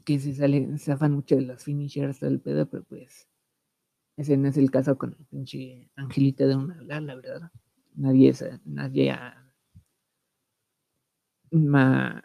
que 0.05 0.19
se 0.19 0.35
sale, 0.35 0.79
se 0.79 0.87
zafan 0.87 1.13
mucho 1.13 1.37
de 1.37 1.43
los 1.43 1.65
finishers 1.65 2.21
del 2.21 2.41
pedo, 2.41 2.69
pero 2.69 2.85
pues 2.85 3.29
ese 4.17 4.37
no 4.37 4.49
es 4.49 4.57
el 4.57 4.71
caso 4.71 4.97
con 4.97 5.15
el 5.19 5.27
pinche 5.27 5.91
angelito 5.97 6.47
de 6.47 6.57
una 6.57 6.81
ala, 6.81 7.01
la 7.01 7.15
verdad. 7.17 7.51
Nadie, 7.95 8.33
nadie 8.65 9.11
ha, 9.11 9.43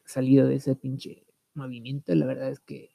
salido 0.05 0.47
de 0.47 0.55
ese 0.55 0.75
pinche 0.75 1.25
movimiento, 1.53 2.13
la 2.15 2.25
verdad 2.25 2.49
es 2.49 2.59
que 2.59 2.91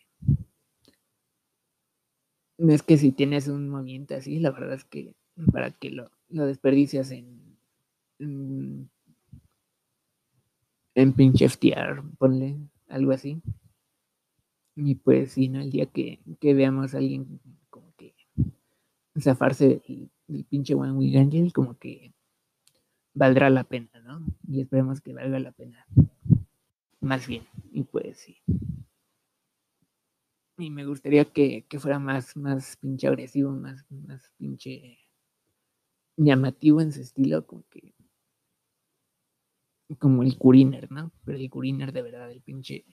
es 2.59 2.83
que 2.83 2.97
si 2.97 3.13
tienes 3.13 3.49
un 3.49 3.69
movimiento 3.69 4.15
así, 4.15 4.39
la 4.39 4.51
verdad 4.51 4.75
es 4.75 4.85
que 4.85 5.15
para 5.53 5.71
que 5.71 5.91
lo, 5.91 6.11
lo 6.29 6.47
desperdicias 6.47 7.11
en, 7.11 7.59
en, 8.19 8.91
en 10.95 11.13
pinche 11.13 11.49
FTR, 11.49 12.03
ponle 12.19 12.57
algo 12.89 13.13
así. 13.13 13.41
Y 14.75 14.97
pues 14.97 15.33
sí, 15.33 15.49
¿no? 15.49 15.61
El 15.61 15.71
día 15.71 15.87
que, 15.87 16.21
que 16.41 16.55
veamos 16.55 16.95
a 16.95 16.99
alguien 16.99 17.41
como 17.71 17.95
que 17.97 18.15
zafarse 19.19 19.83
del, 19.87 20.11
del 20.27 20.45
pinche 20.45 20.75
One 20.75 20.93
Wing 20.93 21.17
Angel, 21.17 21.53
como 21.53 21.79
que 21.79 22.13
valdrá 23.15 23.49
la 23.51 23.65
pena, 23.65 23.91
¿no? 24.05 24.25
Y 24.47 24.61
esperemos 24.61 25.01
que 25.01 25.15
valga 25.15 25.39
la 25.39 25.53
pena. 25.53 25.87
Más 27.01 27.27
bien. 27.27 27.45
Y 27.73 27.85
pues 27.85 28.19
sí. 28.19 28.37
Y 30.59 30.71
me 30.71 30.85
gustaría 30.85 31.25
que, 31.25 31.67
que 31.69 31.79
fuera 31.79 31.99
más, 31.99 32.37
más 32.37 32.77
pinche 32.77 33.07
agresivo, 33.07 33.53
más, 33.53 33.85
más 33.91 34.33
pinche 34.39 34.99
llamativo 36.17 36.81
en 36.81 36.93
su 36.93 37.01
estilo, 37.01 37.47
como 37.47 37.65
que 37.71 37.95
como 39.99 40.23
el 40.23 40.37
Curiner, 40.37 40.91
¿no? 40.91 41.13
Pero 41.25 41.39
el 41.39 41.49
Curiner 41.49 41.93
de 41.93 42.03
verdad, 42.03 42.31
el 42.31 42.41
pinche 42.41 42.85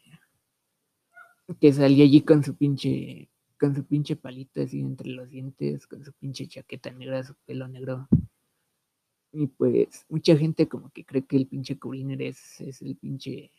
que 1.59 1.73
salía 1.73 2.05
allí 2.05 2.21
con 2.21 2.43
su 2.43 2.55
pinche 2.55 3.29
con 3.59 3.75
su 3.75 3.85
pinche 3.85 4.15
palito 4.15 4.61
así 4.61 4.79
entre 4.81 5.09
los 5.09 5.29
dientes, 5.29 5.87
con 5.87 6.03
su 6.03 6.11
pinche 6.13 6.47
chaqueta 6.47 6.91
negra, 6.91 7.23
su 7.23 7.33
pelo 7.45 7.67
negro. 7.67 8.07
Y 9.31 9.47
pues 9.47 10.05
mucha 10.09 10.37
gente 10.37 10.67
como 10.67 10.91
que 10.91 11.05
cree 11.05 11.25
que 11.25 11.37
el 11.37 11.47
pinche 11.47 11.79
Curiner 11.79 12.21
es, 12.21 12.59
es 12.61 12.81
el 12.81 12.95
pinche 12.97 13.51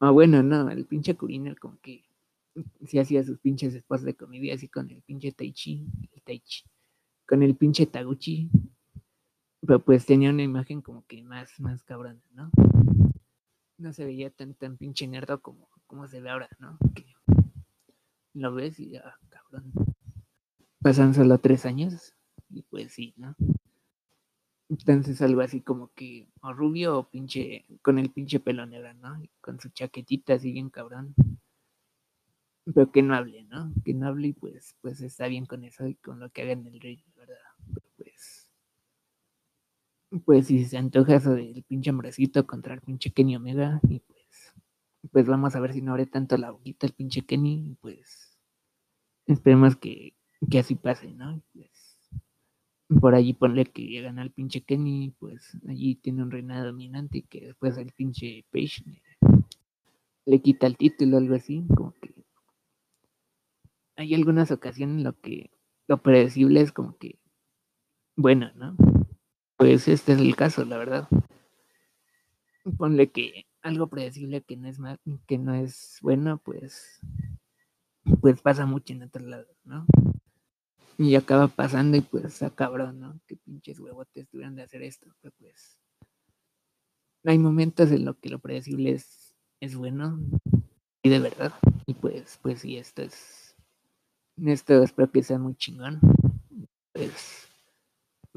Ah, 0.00 0.12
bueno, 0.12 0.42
no, 0.44 0.70
el 0.70 0.86
pinche 0.86 1.16
Curiner 1.16 1.58
como 1.58 1.78
que 1.80 2.04
sí 2.86 2.98
hacía 2.98 3.24
sus 3.24 3.38
pinches 3.40 3.74
spots 3.74 4.04
de 4.04 4.14
comedia 4.14 4.54
así 4.54 4.68
con 4.68 4.88
el 4.90 5.02
pinche 5.02 5.32
Taichi, 5.32 5.86
el 6.12 6.22
Taichi, 6.22 6.64
con 7.28 7.42
el 7.42 7.54
pinche 7.56 7.84
Taguchi, 7.84 8.50
pero 9.60 9.84
pues 9.84 10.06
tenía 10.06 10.30
una 10.30 10.42
imagen 10.42 10.80
como 10.80 11.06
que 11.06 11.22
más, 11.22 11.60
más 11.60 11.82
cabrona, 11.82 12.22
¿no? 12.32 12.50
No 13.76 13.92
se 13.92 14.06
veía 14.06 14.30
tan, 14.30 14.54
tan 14.54 14.78
pinche 14.78 15.06
nerdo 15.06 15.42
como, 15.42 15.68
como 15.86 16.08
se 16.08 16.22
ve 16.22 16.30
ahora, 16.30 16.48
¿no? 16.58 16.78
Lo 18.32 18.54
ves 18.54 18.80
y 18.80 18.90
ya, 18.90 19.18
cabrón. 19.28 19.72
Pasan 20.80 21.12
solo 21.12 21.38
tres 21.38 21.66
años 21.66 22.14
y 22.48 22.62
pues 22.62 22.94
sí, 22.94 23.12
¿no? 23.18 23.36
Entonces 24.70 25.20
algo 25.20 25.42
así 25.42 25.60
como 25.60 25.92
que 25.92 26.30
o 26.40 26.54
rubio 26.54 26.98
o 26.98 27.10
pinche, 27.10 27.66
con 27.82 27.98
el 27.98 28.10
pinche 28.10 28.40
pelo 28.40 28.64
negro, 28.64 28.94
¿no? 28.94 29.22
Y 29.22 29.30
con 29.42 29.60
su 29.60 29.68
chaquetita 29.68 30.34
así 30.34 30.50
bien 30.52 30.70
cabrón 30.70 31.14
pero 32.74 32.90
que 32.90 33.02
no 33.02 33.14
hable, 33.14 33.44
¿no? 33.44 33.72
Que 33.84 33.94
no 33.94 34.06
hable 34.06 34.28
y 34.28 34.32
pues, 34.32 34.76
pues 34.80 35.00
está 35.00 35.26
bien 35.26 35.46
con 35.46 35.64
eso 35.64 35.86
y 35.86 35.94
con 35.96 36.20
lo 36.20 36.30
que 36.30 36.42
haga 36.42 36.52
en 36.52 36.66
el 36.66 36.78
pues, 36.80 37.02
pues 40.24 40.46
si 40.46 40.64
se 40.64 40.78
antoja 40.78 41.16
eso 41.16 41.34
del 41.34 41.62
pinche 41.64 41.90
hombrecito 41.90 42.46
contra 42.46 42.74
el 42.74 42.80
pinche 42.80 43.10
Kenny 43.10 43.36
Omega 43.36 43.80
y 43.88 44.00
pues, 44.00 44.54
pues 45.12 45.26
vamos 45.26 45.54
a 45.54 45.60
ver 45.60 45.72
si 45.72 45.82
no 45.82 45.92
abre 45.92 46.06
tanto 46.06 46.36
la 46.36 46.50
boquita 46.50 46.86
el 46.86 46.92
pinche 46.94 47.22
Kenny 47.22 47.70
y 47.70 47.74
pues 47.74 48.38
esperemos 49.26 49.76
que, 49.76 50.14
que 50.50 50.58
así 50.58 50.74
pase, 50.74 51.12
¿no? 51.12 51.42
Pues, 51.52 51.98
por 53.00 53.14
allí 53.14 53.34
ponle 53.34 53.66
que 53.66 54.00
gana 54.00 54.22
el 54.22 54.30
pinche 54.30 54.62
Kenny, 54.62 55.14
pues 55.18 55.58
allí 55.68 55.96
tiene 55.96 56.22
un 56.22 56.30
reinado 56.30 56.66
dominante 56.66 57.18
y 57.18 57.22
que 57.22 57.40
después 57.48 57.76
el 57.76 57.92
pinche 57.92 58.46
Page 58.50 58.82
le, 58.86 59.02
le 60.24 60.40
quita 60.40 60.66
el 60.66 60.78
título 60.78 61.16
o 61.16 61.20
algo 61.20 61.34
así, 61.34 61.66
como 61.76 61.92
que 62.00 62.14
hay 63.96 64.14
algunas 64.14 64.50
ocasiones 64.52 64.98
en 64.98 65.04
lo 65.04 65.20
que 65.20 65.50
lo 65.86 66.02
predecible 66.02 66.60
es 66.60 66.72
como 66.72 66.96
que 66.96 67.18
bueno, 68.16 68.50
¿no? 68.56 68.76
Pues 69.58 69.88
este 69.88 70.12
es 70.12 70.20
el 70.20 70.36
caso, 70.36 70.64
la 70.64 70.78
verdad. 70.78 71.08
Ponle 72.76 73.10
que 73.10 73.46
algo 73.60 73.88
predecible 73.88 74.42
que 74.42 74.56
no 74.56 74.68
es 74.68 74.78
mal, 74.78 75.00
que 75.26 75.36
no 75.36 75.52
es 75.52 75.98
bueno, 76.00 76.38
pues 76.38 77.00
pues 78.20 78.40
pasa 78.40 78.66
mucho 78.66 78.92
en 78.92 79.02
otros 79.02 79.26
lados, 79.26 79.56
¿no? 79.64 79.84
Y 80.96 81.16
acaba 81.16 81.48
pasando 81.48 81.96
y 81.96 82.02
pues 82.02 82.40
a 82.42 82.50
cabrón, 82.50 83.00
¿no? 83.00 83.20
Qué 83.26 83.36
pinches 83.36 83.80
huevotes 83.80 84.28
tuvieron 84.28 84.54
de 84.54 84.62
hacer 84.62 84.82
esto, 84.82 85.08
pero 85.20 85.34
pues 85.40 85.76
hay 87.24 87.38
momentos 87.38 87.90
en 87.90 88.04
los 88.04 88.16
que 88.18 88.28
lo 88.28 88.38
predecible 88.38 88.92
es, 88.92 89.34
es 89.60 89.74
bueno 89.74 90.20
y 91.02 91.08
de 91.08 91.18
verdad. 91.18 91.52
Y 91.84 91.94
pues, 91.94 92.38
pues 92.42 92.60
sí, 92.60 92.76
esto 92.76 93.02
es 93.02 93.56
esto 94.46 94.84
espero 94.84 95.10
que 95.10 95.24
sea 95.24 95.38
muy 95.38 95.56
chingón. 95.56 96.00
Pues, 96.92 97.47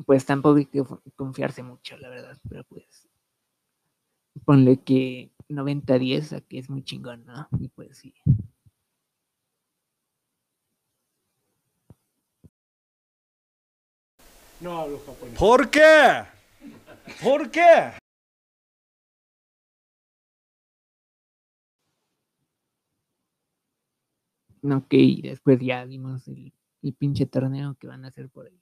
pues 0.06 0.26
tampoco 0.26 0.58
hay 0.58 0.66
que 0.66 0.84
confiarse 1.16 1.64
mucho, 1.64 1.98
la 1.98 2.10
verdad, 2.10 2.38
pero 2.50 2.64
pues 2.66 3.08
ponle 4.46 4.78
que 4.82 5.32
90-10 5.50 6.34
aquí 6.34 6.58
es 6.58 6.70
muy 6.70 6.84
chingón, 6.84 7.26
¿no? 7.26 7.48
Y 7.60 7.68
pues 7.70 7.98
sí. 7.98 8.14
No 14.60 14.78
hablo 14.78 15.00
japonés. 15.06 15.40
¿Por 15.40 15.70
qué? 15.70 16.24
¿Por 17.24 17.50
qué? 17.50 17.94
No, 24.62 24.88
que 24.88 24.98
y 24.98 25.22
después 25.24 25.60
ya 25.60 25.84
vimos 25.86 26.28
el, 26.28 26.54
el 26.84 26.94
pinche 26.94 27.26
torneo 27.26 27.76
que 27.80 27.88
van 27.88 28.06
a 28.06 28.10
hacer 28.10 28.30
por 28.30 28.48
el, 28.48 28.62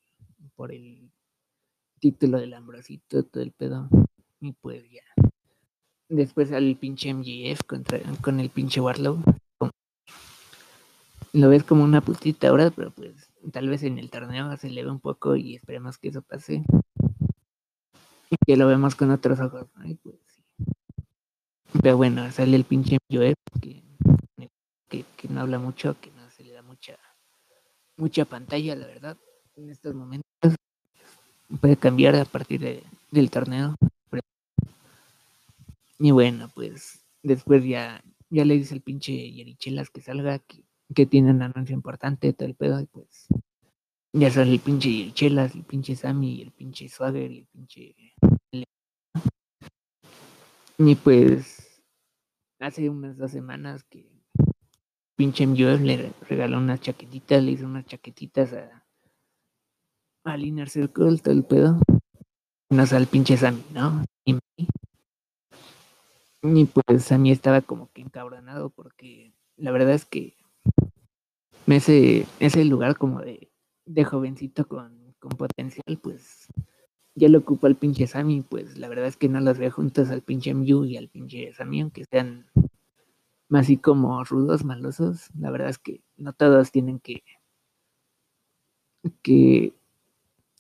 por 0.56 0.72
el 0.72 1.12
título 2.00 2.40
del 2.40 2.54
Ambrosito, 2.54 3.24
todo 3.24 3.44
el 3.44 3.52
pedo. 3.52 3.90
Y 4.40 4.54
pues 4.54 4.90
ya. 4.90 5.04
Después 6.08 6.52
al 6.52 6.76
pinche 6.76 7.14
MGF 7.14 7.64
contra, 7.66 8.00
con 8.22 8.40
el 8.40 8.50
pinche 8.50 8.82
Warlow. 8.82 9.22
Lo 11.34 11.50
ves 11.50 11.64
como 11.64 11.84
una 11.84 12.02
putita 12.02 12.50
ahora, 12.50 12.72
pero 12.72 12.90
pues 12.92 13.30
tal 13.52 13.70
vez 13.70 13.84
en 13.84 14.00
el 14.00 14.10
torneo 14.10 14.56
se 14.58 14.68
eleve 14.68 14.90
un 14.90 15.00
poco 15.00 15.36
y 15.36 15.56
esperemos 15.56 15.98
que 15.98 16.08
eso 16.08 16.24
pase. 16.24 16.64
Y 18.32 18.36
que 18.46 18.58
lo 18.58 18.68
vemos 18.68 18.96
con 18.96 19.12
otros 19.12 19.40
ojos. 19.40 19.68
Pues. 20.02 20.18
Pero 21.84 21.98
bueno, 21.98 22.32
sale 22.32 22.56
el 22.56 22.64
pinche 22.64 22.98
MJF 23.10 23.36
que, 23.62 23.84
que, 24.88 25.06
que 25.16 25.28
no 25.28 25.42
habla 25.42 25.60
mucho, 25.60 25.96
que 26.02 26.10
no 26.12 26.30
se 26.32 26.44
le 26.44 26.54
da 26.54 26.64
mucha 26.64 26.98
mucha 28.00 28.26
pantalla, 28.26 28.76
la 28.76 28.88
verdad, 28.88 29.18
en 29.56 29.70
estos 29.70 29.94
momentos. 29.94 30.26
Puede 31.62 31.78
cambiar 31.78 32.16
a 32.16 32.26
partir 32.26 32.60
de- 32.62 32.84
del 33.12 33.30
torneo. 33.32 33.76
Y 35.98 36.12
bueno, 36.12 36.50
pues 36.56 37.04
después 37.24 37.66
ya, 37.66 38.02
ya 38.30 38.46
le 38.46 38.54
dice 38.56 38.74
el 38.76 38.82
pinche 38.82 39.32
Yerichelas 39.32 39.90
que 39.90 40.02
salga, 40.02 40.40
que, 40.40 40.64
que 40.96 41.06
tiene 41.06 41.32
un 41.32 41.42
anuncio 41.42 41.76
importante, 41.76 42.32
todo 42.32 42.48
el 42.48 42.56
pedo, 42.56 42.80
y 42.80 42.86
pues 42.86 43.28
ya 44.14 44.32
sale 44.32 44.54
el 44.54 44.60
pinche 44.60 44.90
Yerichelas, 44.92 45.56
el 45.56 45.64
pinche 45.64 45.96
Sammy, 45.96 46.42
el 46.42 46.52
pinche 46.52 46.88
Swagger 46.88 47.30
y 47.32 47.38
el 47.40 47.46
pinche... 47.48 47.96
Y 50.78 50.96
pues 50.96 51.82
hace 52.62 52.90
unas 52.90 53.18
dos 53.18 53.32
semanas 53.32 53.84
que 53.84 54.08
pinche 55.18 55.44
MJF 55.46 55.82
le 55.82 55.98
re- 55.98 56.14
regaló 56.30 56.58
unas 56.60 56.80
chaquetitas, 56.80 57.44
le 57.44 57.52
hizo 57.52 57.66
unas 57.66 57.86
chaquetitas 57.86 58.54
a 58.54 58.86
al 60.24 60.46
Inner 60.46 60.70
Circle, 60.70 61.18
todo 61.18 61.34
el 61.34 61.44
pedo. 61.44 61.80
No 62.70 62.84
al 62.84 63.08
pinche 63.08 63.36
Sammy, 63.36 63.64
¿no? 63.74 64.04
Y, 64.26 64.38
y 66.44 66.66
pues 66.66 67.04
Sammy 67.04 67.32
estaba 67.32 67.62
como 67.62 67.92
que 67.92 68.02
encabronado 68.02 68.70
porque 68.70 69.34
la 69.58 69.72
verdad 69.72 69.94
es 69.94 70.06
que 70.06 70.38
ese, 71.68 72.26
ese 72.40 72.66
lugar 72.66 72.98
como 72.98 73.22
de, 73.22 73.52
de 73.86 74.06
jovencito 74.06 74.68
con, 74.68 75.16
con 75.20 75.32
potencial, 75.32 76.00
pues 76.02 76.48
ya 77.16 77.28
lo 77.28 77.40
ocupa 77.40 77.68
el 77.68 77.76
pinche 77.76 78.08
Sammy, 78.08 78.42
pues 78.42 78.78
la 78.78 78.88
verdad 78.88 79.08
es 79.08 79.18
que 79.18 79.30
no 79.30 79.40
los 79.42 79.58
ve 79.58 79.70
juntos 79.72 80.10
al 80.10 80.22
pinche 80.22 80.52
MU 80.52 80.86
y 80.86 80.98
al 80.98 81.10
pinche 81.10 81.54
Sammy, 81.54 81.82
aunque 81.82 82.06
sean 82.06 82.46
más 83.50 83.66
así 83.66 83.78
como 83.78 84.24
rudos, 84.24 84.64
malosos. 84.64 85.30
La 85.38 85.52
verdad 85.52 85.70
es 85.70 85.80
que 85.80 86.02
no 86.18 86.34
todos 86.34 86.72
tienen 86.72 87.00
que, 87.00 87.24
que 89.24 89.74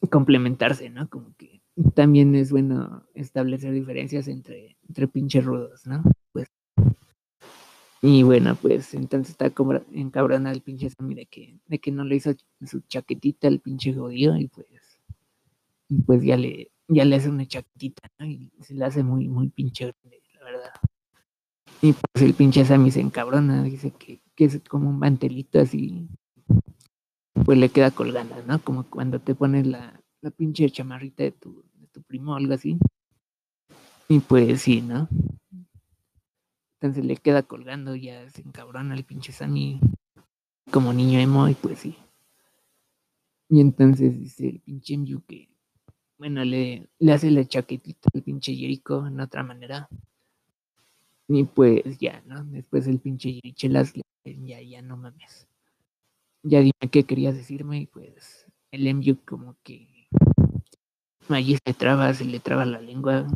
complementarse, 0.08 0.90
¿no? 0.90 1.10
Como 1.10 1.36
que 1.36 1.62
también 1.94 2.36
es 2.36 2.52
bueno 2.52 3.04
establecer 3.14 3.74
diferencias 3.74 4.28
entre, 4.28 4.78
entre 4.88 5.08
pinches 5.08 5.44
rudos, 5.44 5.86
¿no? 5.86 6.04
Pues. 6.32 6.48
Y 8.02 8.24
bueno, 8.24 8.56
pues 8.56 8.94
entonces 8.94 9.32
está 9.32 9.50
como 9.50 9.74
encabronado 9.92 10.56
el 10.56 10.62
pinche 10.62 10.90
Sammy 10.90 11.16
de 11.16 11.26
que, 11.26 11.60
de 11.68 11.80
que 11.80 11.92
no 11.92 12.06
le 12.06 12.16
hizo 12.16 12.32
su 12.66 12.80
chaquetita 12.82 13.48
al 13.48 13.60
pinche 13.60 13.94
jodido 13.94 14.38
y 14.38 14.48
pues, 14.48 14.68
y 15.90 16.02
pues 16.02 16.24
ya 16.24 16.38
le, 16.38 16.72
ya 16.88 17.04
le 17.04 17.16
hace 17.18 17.30
una 17.30 17.46
chaquetita, 17.46 18.10
¿no? 18.20 18.26
Y 18.26 18.52
se 18.62 18.74
le 18.74 18.86
hace 18.86 19.04
muy, 19.04 19.28
muy 19.28 19.50
pinche 19.50 19.86
grande, 19.86 20.22
la 20.34 20.44
verdad. 20.46 20.72
Y 21.82 21.94
pues 21.94 22.24
el 22.24 22.34
pinche 22.34 22.64
Sammy 22.66 22.92
se 22.92 23.02
encabrona, 23.02 23.64
dice 23.64 23.92
que, 23.92 24.22
que 24.36 24.46
es 24.46 24.62
como 24.68 24.90
un 24.90 25.00
mantelito 25.00 25.60
así, 25.60 26.08
pues 27.46 27.58
le 27.58 27.70
queda 27.70 27.92
colgando, 27.92 28.36
¿no? 28.48 28.60
Como 28.62 28.84
cuando 28.84 29.20
te 29.20 29.36
pones 29.36 29.66
la, 29.66 30.00
la 30.22 30.32
pinche 30.32 30.70
chamarrita 30.70 31.24
de 31.24 31.32
tu, 31.32 31.64
de 31.74 31.88
tu 31.88 32.02
primo 32.04 32.34
o 32.34 32.36
algo 32.36 32.54
así. 32.54 32.78
Y 34.08 34.20
pues 34.20 34.62
sí, 34.62 34.82
¿no? 34.82 35.08
Entonces 36.82 37.06
le 37.06 37.18
queda 37.18 37.44
colgando, 37.44 37.96
ya 37.96 38.30
se 38.30 38.42
encabrona 38.42 38.96
el 38.96 39.04
pinche 39.04 39.32
Sammy 39.34 39.80
como 40.72 40.94
niño 40.94 41.20
emo 41.20 41.48
y 41.50 41.54
pues 41.56 41.80
sí. 41.80 41.98
Y 43.50 43.60
entonces 43.60 44.18
dice 44.18 44.48
el 44.48 44.60
pinche 44.60 44.98
Myu 44.98 45.22
que, 45.28 45.50
bueno, 46.18 46.46
le, 46.46 46.88
le 47.00 47.12
hace 47.12 47.32
la 47.32 47.44
chaquetita 47.44 48.10
al 48.14 48.22
pinche 48.22 48.56
Jericho 48.56 49.06
en 49.06 49.20
otra 49.20 49.44
manera. 49.44 49.90
Y 51.28 51.44
pues 51.44 51.98
ya, 52.00 52.24
¿no? 52.26 52.44
Después 52.46 52.88
el 52.88 53.00
pinche 53.00 53.34
Jerichelas 53.34 53.94
ya, 54.24 54.62
ya 54.62 54.82
no 54.82 54.98
mames. 54.98 55.49
Ya 56.44 56.60
dime 56.60 56.90
qué 56.92 57.04
querías 57.04 57.36
decirme 57.36 57.80
y 57.80 57.86
pues 57.86 58.46
el 58.72 58.88
MU 58.88 59.18
como 59.26 59.58
que 59.64 60.08
allí 61.28 61.58
se 61.66 61.74
traba, 61.74 62.14
se 62.14 62.26
le 62.26 62.40
traba 62.40 62.66
la 62.66 62.80
lengua. 62.80 63.28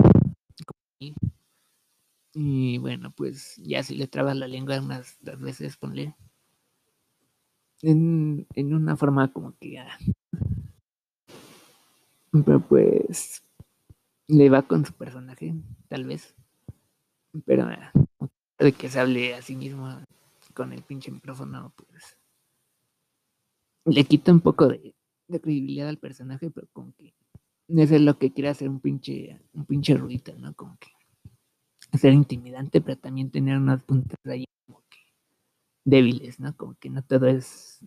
Y, 2.35 2.77
bueno, 2.79 3.11
pues 3.11 3.57
ya 3.57 3.83
se 3.83 3.93
le 3.93 4.07
traba 4.07 4.33
la 4.33 4.47
lengua 4.47 4.79
unas 4.79 5.17
dos 5.21 5.39
veces, 5.39 5.77
ponle. 5.77 6.15
En, 7.81 8.47
en 8.55 8.73
una 8.73 8.95
forma 8.95 9.31
como 9.31 9.55
que. 9.59 9.83
Pero 12.31 12.59
pues 12.61 13.43
le 14.27 14.49
va 14.49 14.63
con 14.63 14.85
su 14.85 14.93
personaje, 14.93 15.53
tal 15.89 16.05
vez. 16.05 16.33
Pero 17.45 17.65
ah, 17.65 17.91
de 18.57 18.71
que 18.71 18.89
se 18.89 18.99
hable 18.99 19.35
a 19.35 19.41
sí 19.41 19.55
mismo 19.55 20.01
con 20.53 20.71
el 20.71 20.81
pinche 20.81 21.11
micrófono, 21.11 21.73
pues 21.75 22.17
le 23.85 24.03
quita 24.05 24.31
un 24.31 24.41
poco 24.41 24.67
de, 24.67 24.95
credibilidad 25.27 25.89
al 25.89 25.97
personaje, 25.97 26.51
pero 26.51 26.67
como 26.73 26.93
que 26.95 27.13
eso 27.67 27.95
es 27.95 28.01
lo 28.01 28.17
que 28.19 28.31
quiere 28.31 28.49
hacer 28.49 28.69
un 28.69 28.79
pinche, 28.79 29.41
un 29.53 29.65
pinche 29.65 29.95
ruidito, 29.95 30.33
¿no? 30.37 30.53
Como 30.53 30.77
que 30.77 30.89
ser 31.97 32.13
intimidante, 32.13 32.81
pero 32.81 32.97
también 32.97 33.31
tener 33.31 33.57
unas 33.57 33.83
puntas 33.83 34.17
ahí 34.25 34.45
como 34.65 34.83
que 34.89 34.99
débiles, 35.85 36.39
¿no? 36.39 36.55
Como 36.55 36.75
que 36.75 36.89
no 36.89 37.03
todo 37.03 37.27
es, 37.27 37.79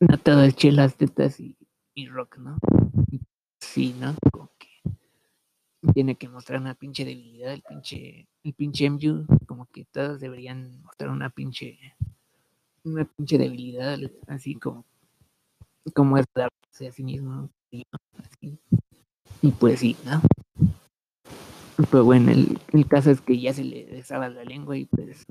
no 0.00 0.18
todo 0.18 0.42
es 0.42 0.54
chelas, 0.54 0.96
tetas 0.96 1.40
y, 1.40 1.56
y 1.94 2.06
rock, 2.06 2.38
¿no? 2.38 2.58
Sí, 3.60 3.94
¿no? 3.98 4.14
Como 4.30 4.50
que 4.58 4.68
tiene 5.92 6.16
que 6.16 6.28
mostrar 6.28 6.60
una 6.60 6.74
pinche 6.74 7.04
debilidad, 7.04 7.52
el 7.52 7.62
pinche, 7.62 8.28
el 8.44 8.54
pinche 8.54 8.86
MU, 8.90 9.26
como 9.46 9.66
que 9.66 9.84
todos 9.84 10.20
deberían 10.20 10.82
mostrar 10.82 11.10
una 11.10 11.30
pinche, 11.30 11.78
una 12.88 13.04
pinche 13.04 13.38
debilidad, 13.38 13.98
así 14.26 14.54
como, 14.54 14.84
como 15.94 16.18
es 16.18 16.26
darse 16.34 16.88
a 16.88 16.92
sí 16.92 17.04
mismo, 17.04 17.50
así. 18.16 18.58
y 19.42 19.50
pues 19.52 19.80
sí, 19.80 19.96
¿no? 20.04 20.20
Pero 21.90 22.04
bueno, 22.04 22.32
el, 22.32 22.58
el, 22.72 22.86
caso 22.88 23.10
es 23.10 23.20
que 23.20 23.38
ya 23.38 23.52
se 23.54 23.62
le 23.62 23.86
desaba 23.86 24.28
la 24.28 24.44
lengua 24.44 24.76
y 24.76 24.86
pues 24.86 25.24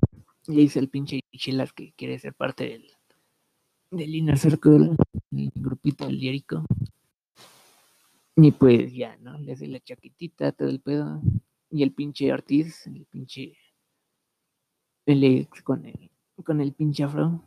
le 0.47 0.61
dice 0.61 0.79
el 0.79 0.87
pinche 0.87 1.19
Chelas 1.33 1.73
que 1.73 1.91
quiere 1.93 2.17
ser 2.19 2.33
parte 2.33 2.63
del, 2.63 2.89
del 3.91 4.15
Inner 4.15 4.37
Circle, 4.37 4.95
el 5.31 5.51
grupito 5.55 6.07
del. 6.07 6.43
Y 8.35 8.51
pues 8.51 8.93
ya, 8.93 9.17
¿no? 9.17 9.37
Le 9.39 9.53
hace 9.53 9.67
la 9.67 9.79
chaquetita, 9.79 10.51
todo 10.51 10.69
el 10.69 10.79
pedo. 10.79 11.21
Y 11.69 11.83
el 11.83 11.91
pinche 11.91 12.31
Ortiz, 12.31 12.87
el 12.87 13.05
pinche. 13.05 13.57
El 15.05 15.23
ex 15.23 15.61
con 15.63 15.85
el, 15.85 16.11
con 16.43 16.61
el 16.61 16.73
pinche 16.73 17.03
afro, 17.03 17.43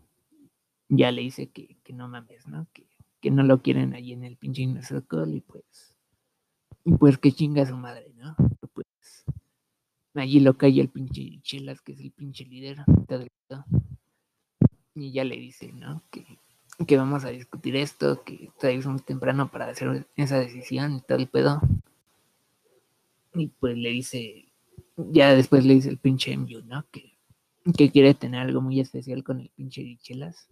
ya 0.88 1.10
le 1.12 1.22
dice 1.22 1.48
que, 1.50 1.76
que 1.84 1.92
no 1.92 2.08
mames, 2.08 2.46
¿no? 2.46 2.66
Que, 2.72 2.86
que, 3.20 3.30
no 3.30 3.42
lo 3.42 3.62
quieren 3.62 3.94
allí 3.94 4.12
en 4.12 4.24
el 4.24 4.36
pinche 4.36 4.66
Circle 4.82 5.36
y 5.36 5.40
pues. 5.40 5.94
Y 6.84 6.92
pues 6.92 7.18
que 7.18 7.32
chinga 7.32 7.66
su 7.66 7.76
madre, 7.76 8.12
¿no? 8.16 8.34
Pues 8.72 8.86
allí 10.14 10.40
lo 10.40 10.56
cae 10.56 10.80
el 10.80 10.88
pinche 10.88 11.40
Chelas, 11.42 11.80
que 11.80 11.92
es 11.92 12.00
el 12.00 12.10
pinche 12.10 12.44
líder. 12.44 12.78
Y 14.94 15.12
ya 15.12 15.24
le 15.24 15.36
dice, 15.36 15.72
¿no? 15.72 16.02
Que, 16.10 16.26
que 16.86 16.96
vamos 16.96 17.24
a 17.24 17.30
discutir 17.30 17.76
esto, 17.76 18.24
que 18.24 18.50
todavía 18.58 18.88
muy 18.88 19.00
temprano 19.00 19.50
para 19.50 19.66
hacer 19.66 20.06
esa 20.16 20.38
decisión 20.38 20.96
y 20.96 21.00
todo 21.02 21.18
el 21.18 21.28
pedo. 21.28 21.60
Y 23.34 23.48
pues 23.48 23.76
le 23.76 23.90
dice, 23.90 24.46
ya 24.96 25.34
después 25.34 25.64
le 25.64 25.74
dice 25.74 25.90
el 25.90 25.98
pinche 25.98 26.36
MU, 26.36 26.62
¿no? 26.64 26.84
Que, 26.90 27.09
que 27.72 27.90
quiere 27.90 28.14
tener 28.14 28.40
algo 28.40 28.60
muy 28.60 28.80
especial 28.80 29.24
con 29.24 29.40
el 29.40 29.50
pinche 29.50 29.82
Dichelas. 29.82 30.46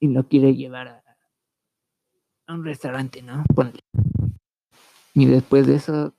Y 0.00 0.08
lo 0.08 0.28
quiere 0.28 0.54
llevar 0.54 0.88
a, 0.88 1.02
un 2.48 2.64
restaurante, 2.64 3.22
¿no? 3.22 3.44
Ponle. 3.54 3.80
Y 5.14 5.26
después 5.26 5.66
de 5.66 5.76
eso, 5.76 6.14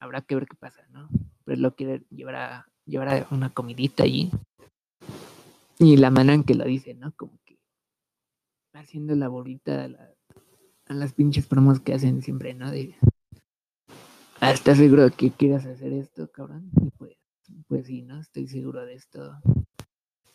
habrá 0.00 0.22
que 0.22 0.34
ver 0.34 0.46
qué 0.46 0.56
pasa, 0.56 0.86
¿no? 0.90 1.08
Pero 1.44 1.60
lo 1.60 1.74
quiere 1.74 2.04
llevar 2.10 2.34
a, 2.36 2.68
llevar 2.84 3.08
a 3.08 3.28
una 3.30 3.50
comidita 3.50 4.04
allí. 4.04 4.30
Y 5.78 5.96
la 5.96 6.10
manera 6.10 6.34
en 6.34 6.44
que 6.44 6.54
lo 6.54 6.64
dice, 6.64 6.94
¿no? 6.94 7.12
Como 7.16 7.38
que 7.44 7.58
haciendo 8.74 9.14
la 9.14 9.28
bolita, 9.28 9.88
a 10.86 10.94
las 10.94 11.12
pinches 11.12 11.46
promos 11.46 11.80
que 11.80 11.94
hacen 11.94 12.22
siempre, 12.22 12.54
¿no? 12.54 12.70
De, 12.70 12.94
ah, 14.40 14.52
¿estás 14.52 14.78
seguro 14.78 15.08
que 15.10 15.30
quieras 15.30 15.64
hacer 15.66 15.92
esto, 15.92 16.30
cabrón? 16.30 16.70
Y 16.80 16.90
pues, 16.90 17.16
pues 17.68 17.86
sí, 17.86 18.02
¿no? 18.02 18.20
Estoy 18.20 18.48
seguro 18.48 18.84
de 18.84 18.94
esto. 18.94 19.38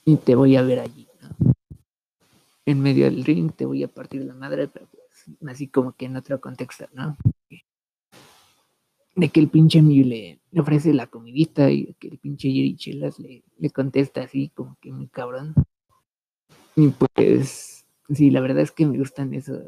Y 0.05 0.17
te 0.17 0.35
voy 0.35 0.55
a 0.55 0.61
ver 0.61 0.79
allí, 0.79 1.07
¿no? 1.21 1.53
En 2.65 2.81
medio 2.81 3.05
del 3.05 3.23
ring 3.25 3.51
te 3.51 3.65
voy 3.65 3.83
a 3.83 3.87
partir 3.87 4.23
la 4.23 4.33
madre, 4.33 4.67
pero 4.67 4.87
pues, 4.87 5.25
así 5.49 5.67
como 5.67 5.93
que 5.93 6.05
en 6.05 6.15
otro 6.17 6.39
contexto, 6.39 6.85
¿no? 6.93 7.17
De 9.15 9.29
que 9.29 9.39
el 9.39 9.49
pinche 9.49 9.81
Mew 9.81 10.05
le, 10.05 10.39
ofrece 10.57 10.93
la 10.93 11.07
comidita 11.07 11.69
y 11.71 11.93
que 11.95 12.07
el 12.09 12.19
pinche 12.19 12.47
Yuri 12.53 12.75
Chelas 12.75 13.19
le, 13.19 13.43
le 13.57 13.69
contesta 13.71 14.21
así 14.21 14.49
como 14.49 14.77
que 14.81 14.91
muy 14.91 15.07
cabrón. 15.07 15.53
Y 16.75 16.89
pues, 16.89 17.85
sí, 18.09 18.29
la 18.29 18.41
verdad 18.41 18.61
es 18.63 18.71
que 18.71 18.85
me 18.85 18.97
gustan 18.97 19.33
esos, 19.33 19.59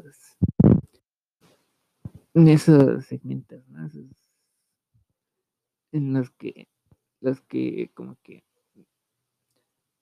esos 2.34 3.04
segmentos, 3.06 3.66
¿no? 3.68 3.86
Esos- 3.86 4.06
en 5.92 6.12
los 6.14 6.30
que, 6.30 6.68
los 7.22 7.40
que 7.42 7.90
como 7.94 8.16
que 8.22 8.44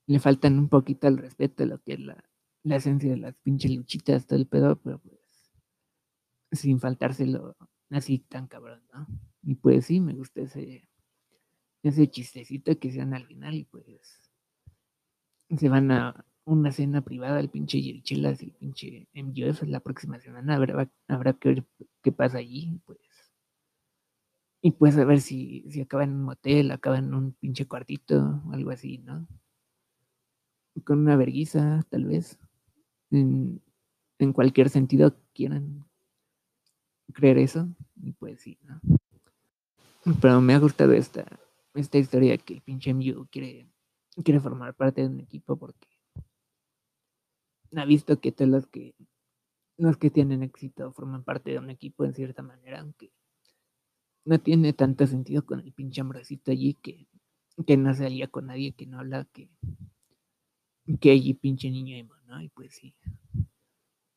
le 0.06 0.18
faltan 0.18 0.58
un 0.58 0.68
poquito 0.68 1.06
al 1.06 1.18
respeto 1.18 1.62
a 1.62 1.66
lo 1.66 1.80
que 1.82 1.92
es 1.92 2.00
la, 2.00 2.24
la 2.64 2.76
esencia 2.76 3.10
de 3.10 3.16
las 3.16 3.36
pinches 3.36 3.70
luchitas, 3.74 4.26
todo 4.26 4.38
el 4.38 4.46
pedo, 4.46 4.76
pero 4.80 4.98
pues 4.98 5.20
sin 6.52 6.80
faltárselo 6.80 7.56
así 7.90 8.18
tan 8.18 8.46
cabrón, 8.46 8.82
¿no? 8.92 9.06
Y 9.42 9.54
pues 9.54 9.86
sí, 9.86 10.00
me 10.00 10.14
gusta 10.14 10.42
ese, 10.42 10.88
ese 11.82 12.10
chistecito 12.10 12.78
que 12.78 12.90
se 12.90 12.98
dan 12.98 13.14
al 13.14 13.26
final 13.26 13.54
y 13.54 13.64
pues 13.64 14.30
se 15.56 15.68
van 15.68 15.90
a 15.90 16.24
una 16.44 16.72
cena 16.72 17.02
privada 17.02 17.40
el 17.40 17.50
pinche 17.50 17.80
Yerichelas 17.80 18.42
y 18.42 18.46
el 18.46 18.52
pinche 18.52 19.08
MJF 19.14 19.62
la 19.64 19.80
próxima 19.80 20.18
semana, 20.18 20.56
habrá, 20.56 20.90
habrá 21.08 21.32
que 21.34 21.48
ver 21.50 21.64
qué 22.02 22.12
pasa 22.12 22.38
allí, 22.38 22.80
pues. 22.84 22.98
Y 24.62 24.72
pues 24.72 24.96
a 24.98 25.04
ver 25.04 25.20
si, 25.20 25.64
si 25.70 25.80
acaba 25.80 26.04
en 26.04 26.12
un 26.12 26.22
motel, 26.22 26.70
acaba 26.70 26.98
en 26.98 27.14
un 27.14 27.32
pinche 27.32 27.66
cuartito, 27.66 28.42
algo 28.52 28.70
así, 28.70 28.98
¿no? 28.98 29.26
Con 30.84 30.98
una 30.98 31.16
verguiza, 31.16 31.82
tal 31.88 32.04
vez. 32.04 32.38
En, 33.10 33.62
cualquier 34.34 34.68
sentido 34.68 35.16
quieran 35.32 35.86
creer 37.12 37.38
eso. 37.38 37.68
Y 38.02 38.12
pues 38.12 38.40
sí, 38.40 38.58
¿no? 38.62 38.80
Pero 40.20 40.40
me 40.40 40.54
ha 40.54 40.58
gustado 40.58 40.92
esta, 40.92 41.24
esta 41.74 41.98
historia 41.98 42.36
que 42.36 42.54
el 42.54 42.60
pinche 42.60 42.92
Mew 42.92 43.26
quiere, 43.30 43.66
quiere 44.22 44.40
formar 44.40 44.74
parte 44.74 45.00
de 45.02 45.08
un 45.08 45.20
equipo 45.20 45.56
porque 45.56 45.88
ha 47.76 47.84
visto 47.84 48.20
que 48.20 48.32
todos 48.32 48.50
los 48.50 48.66
que 48.66 48.94
los 49.76 49.96
que 49.96 50.10
tienen 50.10 50.42
éxito 50.42 50.92
forman 50.92 51.24
parte 51.24 51.52
de 51.52 51.58
un 51.58 51.70
equipo 51.70 52.04
en 52.04 52.12
cierta 52.14 52.42
manera, 52.42 52.80
aunque 52.80 53.12
no 54.24 54.40
tiene 54.40 54.72
tanto 54.72 55.06
sentido 55.06 55.44
con 55.44 55.60
el 55.60 55.72
pinche 55.72 56.00
hombrecito 56.00 56.50
allí 56.50 56.74
que, 56.74 57.06
que 57.66 57.76
no 57.76 57.94
se 57.94 58.28
con 58.28 58.46
nadie, 58.46 58.72
que 58.72 58.86
no 58.86 58.98
habla, 58.98 59.26
que, 59.32 59.50
que 61.00 61.10
allí 61.10 61.34
pinche 61.34 61.70
niño 61.70 61.96
emo, 61.96 62.14
¿no? 62.26 62.40
Y 62.42 62.48
pues 62.48 62.74
sí. 62.74 62.94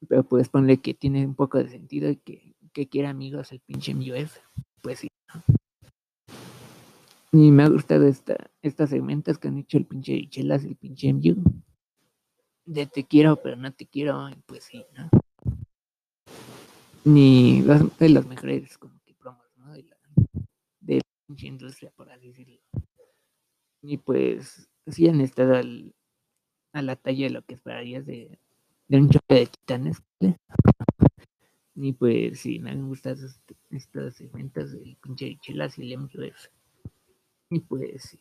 Pero 0.08 0.24
pues 0.24 0.50
ponle 0.50 0.82
que 0.82 0.94
tiene 0.94 1.26
un 1.26 1.36
poco 1.36 1.58
de 1.58 1.70
sentido 1.70 2.10
y 2.10 2.18
que, 2.18 2.56
que 2.74 2.90
quiere 2.90 3.08
amigos 3.08 3.52
el 3.52 3.62
pinche 3.62 3.94
MUF. 3.94 4.38
Pues 4.82 5.00
sí, 5.00 5.08
¿no? 5.34 5.44
Y 7.34 7.50
me 7.50 7.64
ha 7.64 7.68
gustado 7.68 8.06
esta, 8.06 8.52
estas 8.62 8.92
segmentos 8.92 9.40
que 9.40 9.48
han 9.48 9.58
hecho 9.58 9.78
el 9.80 9.88
pinche 9.88 10.30
Chelas 10.30 10.64
y 10.64 10.68
el 10.68 10.76
pinche 10.76 11.12
MU. 11.12 11.36
De 12.66 12.86
te 12.86 13.06
quiero, 13.06 13.38
pero 13.42 13.56
no 13.56 13.74
te 13.74 13.88
quiero, 13.88 14.30
pues 14.46 14.66
sí, 14.66 14.86
¿no? 14.96 15.10
Ni 17.04 17.64
de 17.64 18.10
las 18.10 18.28
mejores 18.28 18.78
como 18.78 19.02
que 19.04 19.16
promos, 19.16 19.48
¿no? 19.58 19.74
De 19.74 19.82
la, 19.82 19.98
de 20.80 20.96
la 20.98 21.02
industria, 21.42 21.92
por 21.96 22.12
así 22.12 22.28
decirlo. 22.28 22.60
Y 23.82 23.98
pues 23.98 24.70
sí 24.88 25.08
han 25.08 25.22
estado 25.22 25.56
al, 25.56 25.94
a 26.74 26.82
la 26.82 26.96
talla 26.96 27.28
de 27.28 27.34
lo 27.34 27.42
que 27.44 27.56
esperarías 27.56 28.06
de, 28.06 28.40
de 28.88 28.98
un 28.98 29.10
choque 29.10 29.36
de 29.36 29.46
titanes. 29.48 30.02
¿vale? 30.20 30.38
Y 31.76 31.94
pues 31.94 32.40
sí, 32.40 32.60
me 32.60 32.72
han 32.72 32.88
gustado 32.88 33.18
estos, 33.72 34.16
segmentos 34.16 34.72
del 34.72 34.96
pinche 34.98 35.38
Chelas 35.42 35.78
y 35.80 35.92
el 35.92 36.00
MUF. 36.00 36.48
Y 37.50 37.60
pues 37.62 38.04
sí. 38.04 38.20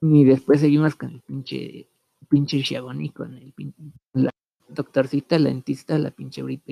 Y 0.00 0.24
después 0.24 0.60
seguimos 0.60 0.94
con 0.94 1.10
el 1.14 1.20
pinche, 1.22 1.88
pinche 2.28 2.62
Schiavone, 2.62 3.12
con 3.12 3.34
el 3.34 3.52
pinche, 3.52 3.82
la 4.12 4.30
doctorcita, 4.68 5.38
la 5.38 5.48
dentista, 5.48 5.98
la 5.98 6.10
pinche 6.10 6.42
Brit. 6.42 6.62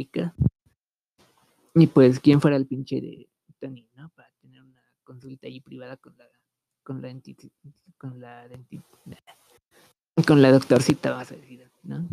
Y 1.75 1.87
pues, 1.89 2.21
¿quién 2.21 2.41
fuera 2.41 2.57
el 2.57 2.67
pinche 2.67 3.01
de 3.01 3.29
Tony, 3.59 3.89
no? 3.97 4.13
Consulta 5.05 5.47
ahí 5.47 5.61
privada 5.61 5.97
con 5.97 6.17
la, 6.17 6.27
con 6.83 7.01
la 7.01 7.13
con 7.99 8.21
la 8.21 8.49
con 10.27 10.43
la 10.43 10.53
doctorcita, 10.53 11.13
vas 11.13 11.33
a 11.33 11.37
decir, 11.37 11.71
¿no? 11.83 12.09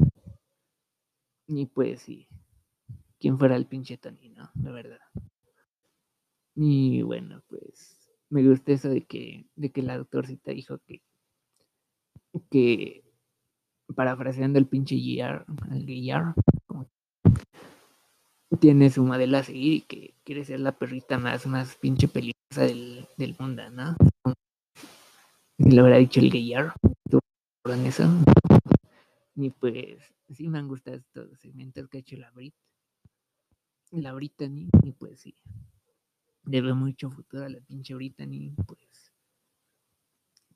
Y 1.48 1.66
pues 1.68 2.02
sí, 2.02 2.28
quién 3.20 3.38
fuera 3.38 3.56
el 3.56 3.68
pinche 3.68 3.98
Tony, 3.98 4.30
¿no? 4.30 4.50
La 4.62 4.72
verdad. 4.72 5.00
Y 6.56 7.02
bueno, 7.04 7.44
pues 7.48 8.10
me 8.30 8.48
gusta 8.48 8.72
eso 8.72 8.90
de 8.90 9.06
que, 9.06 9.46
de 9.56 9.72
que 9.72 9.82
la 9.82 9.98
doctorcita 9.98 10.52
dijo 10.52 10.80
que, 10.80 11.02
que 12.50 13.04
parafraseando 13.96 14.58
el 14.58 14.68
pinche 14.68 14.96
GR, 14.96 15.46
GR, 15.48 16.34
como 16.66 16.90
tiene 18.60 18.90
su 18.90 19.04
modelo 19.04 19.38
a 19.38 19.44
seguir 19.44 19.74
y 19.74 19.82
que 19.82 20.16
quiere 20.24 20.44
ser 20.44 20.60
la 20.60 20.78
perrita 20.78 21.18
más, 21.18 21.46
más 21.46 21.76
pinche 21.78 22.08
peligrosa 22.08 22.31
del, 22.56 23.08
del 23.18 23.36
mundo, 23.40 23.70
¿no? 23.70 23.96
Si 25.58 25.72
lo 25.72 25.84
hubiera 25.84 25.98
dicho 25.98 26.20
el 26.20 26.30
GR, 26.30 26.74
con 27.64 27.86
eso. 27.86 28.04
Y 29.36 29.50
pues 29.52 30.00
sí 30.30 30.48
me 30.50 30.60
han 30.60 30.68
gustado 30.68 30.98
estos 30.98 31.40
segmentos 31.40 31.88
que 31.88 31.98
ha 31.98 32.02
hecho 32.02 32.18
la 32.18 32.32
Brit, 32.32 32.56
la 33.92 34.14
Brittany, 34.14 34.70
y 34.84 34.92
pues 34.92 35.22
sí 35.22 35.36
debe 36.44 36.74
mucho 36.74 37.10
futuro 37.10 37.46
a 37.46 37.50
la 37.50 37.60
pinche 37.62 37.94
Brittany, 37.94 38.54
pues 38.68 39.14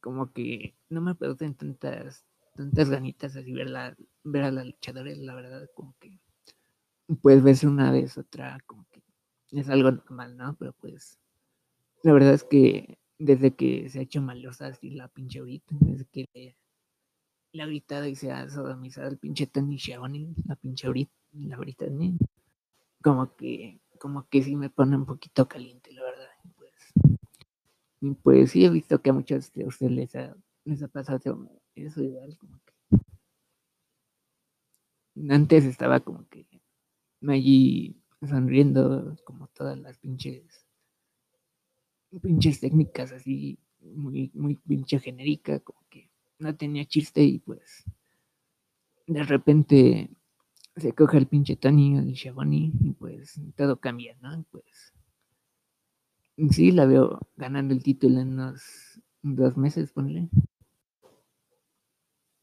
como 0.02 0.32
que 0.32 0.76
no 0.90 1.02
me 1.02 1.16
producen 1.16 1.56
tantas 1.56 2.26
tantas 2.56 2.90
ganitas 2.90 3.36
así 3.36 3.54
verla, 3.54 3.96
ver 4.24 4.44
a 4.44 4.52
las 4.52 4.66
luchadoras, 4.66 5.18
la 5.18 5.36
verdad, 5.36 5.70
como 5.76 5.96
que 6.00 6.20
puedes 7.22 7.44
verse 7.44 7.68
una 7.68 7.92
vez, 7.92 8.18
otra, 8.18 8.58
como 8.66 8.86
que 8.92 9.04
es 9.52 9.70
algo 9.70 9.92
normal, 9.92 10.38
¿no? 10.38 10.56
Pero 10.56 10.74
pues 10.74 11.20
la 12.06 12.14
verdad 12.14 12.36
es 12.36 12.44
que 12.44 13.00
desde 13.18 13.56
que 13.56 13.90
se 13.90 13.98
ha 13.98 14.04
hecho 14.04 14.22
malosa 14.22 14.68
así 14.68 14.92
la 14.92 15.08
pinche 15.08 15.42
Brit, 15.42 15.64
desde 15.72 16.06
que 16.06 16.26
le, 16.36 16.56
le 17.52 17.64
ha 17.64 17.66
gritado 17.66 18.06
y 18.06 18.14
se 18.16 18.32
ha 18.32 18.48
sodomizado 18.48 19.08
el 19.08 19.18
pinche 19.18 19.48
Tony 19.48 19.80
Schiavone, 19.80 20.36
la 20.46 20.56
pinche 20.56 20.88
Brit, 20.88 21.10
la 21.34 21.58
Brittany, 21.58 22.16
como 23.02 23.36
que 23.36 23.80
como 24.00 24.28
que 24.30 24.44
sí 24.44 24.56
me 24.56 24.70
pone 24.70 24.98
un 24.98 25.08
poquito 25.08 25.48
caliente, 25.48 25.94
la 25.94 26.04
verdad. 26.04 26.30
Pues, 26.56 26.74
pues 28.22 28.52
sí 28.52 28.66
he 28.66 28.70
visto 28.70 29.02
que 29.02 29.10
a 29.10 29.14
muchos 29.14 29.52
de 29.54 29.66
ustedes 29.66 29.92
les 29.92 30.16
ha, 30.16 30.36
les 30.64 30.84
ha 30.84 30.88
pasado 30.88 31.50
eso 31.74 32.04
igual, 32.04 32.38
como 32.38 32.60
que 32.66 33.00
antes 35.32 35.66
estaba 35.66 36.02
como 36.02 36.28
que 36.28 36.46
allí 37.28 38.00
sonriendo 38.22 39.16
como 39.26 39.48
todas 39.48 39.80
las 39.80 39.98
pinches 39.98 40.65
pinches 42.22 42.60
técnicas 42.60 43.12
así 43.12 43.58
muy 43.82 44.32
muy 44.34 44.56
pinche 44.56 45.00
genérica 45.00 45.60
como 45.60 45.80
que 45.90 46.10
no 46.40 46.56
tenía 46.56 46.86
chiste 46.86 47.24
y 47.24 47.40
pues 47.40 47.86
de 49.08 49.24
repente 49.24 50.10
se 50.76 50.94
coge 50.94 51.18
el 51.18 51.28
pinche 51.28 51.56
Tony, 51.56 51.98
el 51.98 52.16
Schiavone, 52.16 52.72
y 52.82 52.92
pues 52.94 53.40
todo 53.56 53.80
cambia, 53.80 54.18
¿no? 54.22 54.46
Pues 54.52 54.94
sí, 56.52 56.72
la 56.72 56.86
veo 56.86 57.20
ganando 57.38 57.74
el 57.74 57.82
título 57.82 58.20
en 58.20 58.34
unos 58.34 59.00
dos 59.22 59.56
meses, 59.58 59.92
ponle. 59.92 60.30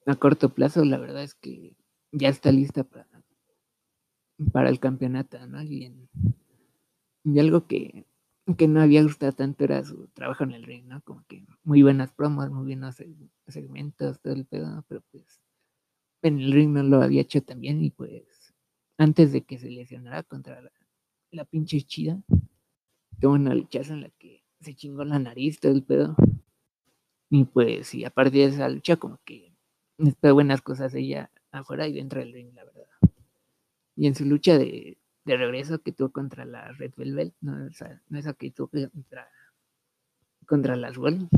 A 0.07 0.17
corto 0.17 0.55
plazo, 0.55 0.85
la 0.85 0.99
verdad 0.99 1.23
es 1.23 1.35
que 1.35 1.77
ya 2.11 2.29
está 2.29 2.51
lista 2.51 2.85
para, 2.85 3.23
para 4.51 4.69
el 4.69 4.81
campeonato, 4.81 5.47
¿no? 5.47 5.63
Y 5.63 5.93
algo 7.39 7.67
que, 7.67 8.07
que 8.57 8.69
no 8.69 8.81
había 8.81 9.03
gustado 9.03 9.33
tanto 9.33 9.65
era 9.65 9.85
su 9.85 10.09
trabajo 10.09 10.45
en 10.45 10.53
el 10.53 10.65
ring, 10.65 10.87
¿no? 10.87 11.01
Como 11.03 11.25
que 11.29 11.45
muy 11.63 11.83
buenas 11.83 12.13
promos, 12.13 12.51
muy 12.51 12.65
buenos 12.67 12.97
segmentos, 13.47 14.21
todo 14.21 14.35
el 14.35 14.45
pedo, 14.47 14.85
pero 14.89 15.03
pues 15.11 15.41
en 16.23 16.41
el 16.41 16.53
ring 16.53 16.71
no 16.71 16.83
lo 16.83 17.03
había 17.03 17.23
hecho 17.23 17.43
también 17.43 17.83
y 17.83 17.91
pues 17.91 18.55
antes 18.99 19.33
de 19.33 19.43
que 19.43 19.59
se 19.59 19.71
lesionara 19.71 20.23
contra 20.23 20.61
la, 20.61 20.73
la 21.31 21.45
pinche 21.45 21.81
chida, 21.83 22.23
tuvo 23.21 23.35
una 23.35 23.55
luchaza 23.55 23.95
en 23.95 24.03
la 24.03 24.11
que 24.11 24.43
se 24.61 24.75
chingó 24.75 25.05
la 25.05 25.19
nariz, 25.19 25.61
todo 25.61 25.73
el 25.73 25.83
pedo. 25.83 26.17
Y 27.31 27.45
pues, 27.45 27.95
y 27.95 28.05
a 28.05 28.11
partir 28.11 28.49
de 28.49 28.55
esa 28.55 28.69
lucha, 28.69 28.97
como 28.97 29.19
que 29.25 29.55
espero 29.99 30.35
buenas 30.35 30.63
cosas 30.63 30.95
ella 30.95 31.31
afuera 31.51 31.87
y 31.89 31.95
dentro 31.95 32.21
del 32.21 32.33
ring, 32.33 32.53
la 32.55 32.65
verdad. 32.65 32.87
Y 33.97 34.07
en 34.07 34.15
su 34.15 34.25
lucha 34.25 34.59
de, 34.59 34.99
de 35.25 35.37
regreso 35.37 35.81
que 35.83 35.93
tuvo 35.93 36.11
contra 36.11 36.45
la 36.45 36.73
Red 36.73 36.95
Velvet, 36.97 37.35
no, 37.41 37.67
esa, 37.67 38.01
no 38.09 38.19
esa 38.19 38.35
que 38.35 38.51
tuvo 38.51 38.69
contra, 38.69 39.29
contra 40.47 40.77
las 40.77 40.99
World, 40.99 41.29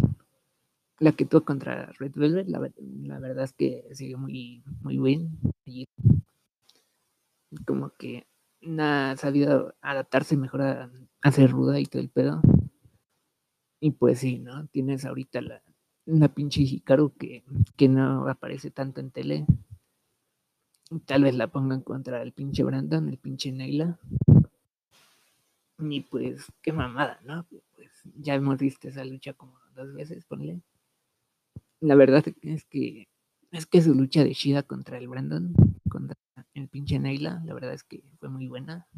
la 1.01 1.12
que 1.12 1.26
tuvo 1.26 1.45
contra 1.45 1.87
Red 1.99 2.12
Velvet, 2.14 2.49
la, 2.49 2.70
la 2.78 3.18
verdad 3.18 3.45
es 3.45 3.53
que 3.53 3.85
sigue 3.93 4.16
muy, 4.16 4.62
muy 4.80 4.99
bien. 4.99 5.39
Y 5.64 5.87
como 7.66 7.91
que 7.91 8.26
ha 8.78 9.14
sabido 9.18 9.74
adaptarse 9.82 10.37
mejor 10.37 10.62
a, 10.62 10.91
a 11.22 11.32
ser 11.32 11.51
ruda 11.51 11.78
y 11.80 11.87
todo 11.87 12.01
el 12.01 12.09
pedo. 12.09 12.41
Y 13.80 13.91
pues 13.93 14.20
sí, 14.20 14.39
¿no? 14.39 14.66
Tienes 14.68 15.05
ahorita 15.05 15.43
la, 15.43 15.62
la 16.07 16.28
pinche 16.28 16.62
Hikaru 16.62 17.14
que, 17.16 17.45
que 17.76 17.89
no 17.89 18.28
aparece 18.28 18.70
tanto 18.70 19.01
en 19.01 19.11
tele. 19.11 19.47
Tal 21.01 21.24
vez 21.24 21.34
la 21.34 21.49
pongan 21.49 21.80
contra 21.82 22.22
el 22.22 22.32
pinche 22.32 22.62
Brandon, 22.62 23.09
el 23.09 23.18
pinche 23.18 23.51
Neila. 23.51 23.99
Y 25.78 26.01
pues, 26.03 26.47
qué 26.62 26.72
mamada, 26.72 27.20
¿no? 27.24 27.47
Pues 27.74 27.90
ya 28.16 28.34
hemos 28.34 28.59
visto 28.59 28.88
esa 28.88 29.05
lucha 29.05 29.32
como 29.32 29.59
dos 29.74 29.92
veces, 29.92 30.24
ponle. 30.24 30.61
La 31.80 31.95
verdad 31.95 32.24
es 32.42 32.64
que 32.64 33.09
es 33.51 33.66
que 33.66 33.82
su 33.82 33.95
lucha 33.95 34.24
de 34.24 34.32
Shida 34.32 34.64
contra 34.64 34.99
el 34.99 35.09
Brandon, 35.09 35.55
contra 35.88 36.16
el 36.55 36.68
pinche 36.68 36.99
Neila, 36.99 37.40
la 37.45 37.55
verdad 37.55 37.72
es 37.72 37.84
que 37.84 38.03
fue 38.18 38.28
muy 38.28 38.49
buena. 38.49 38.88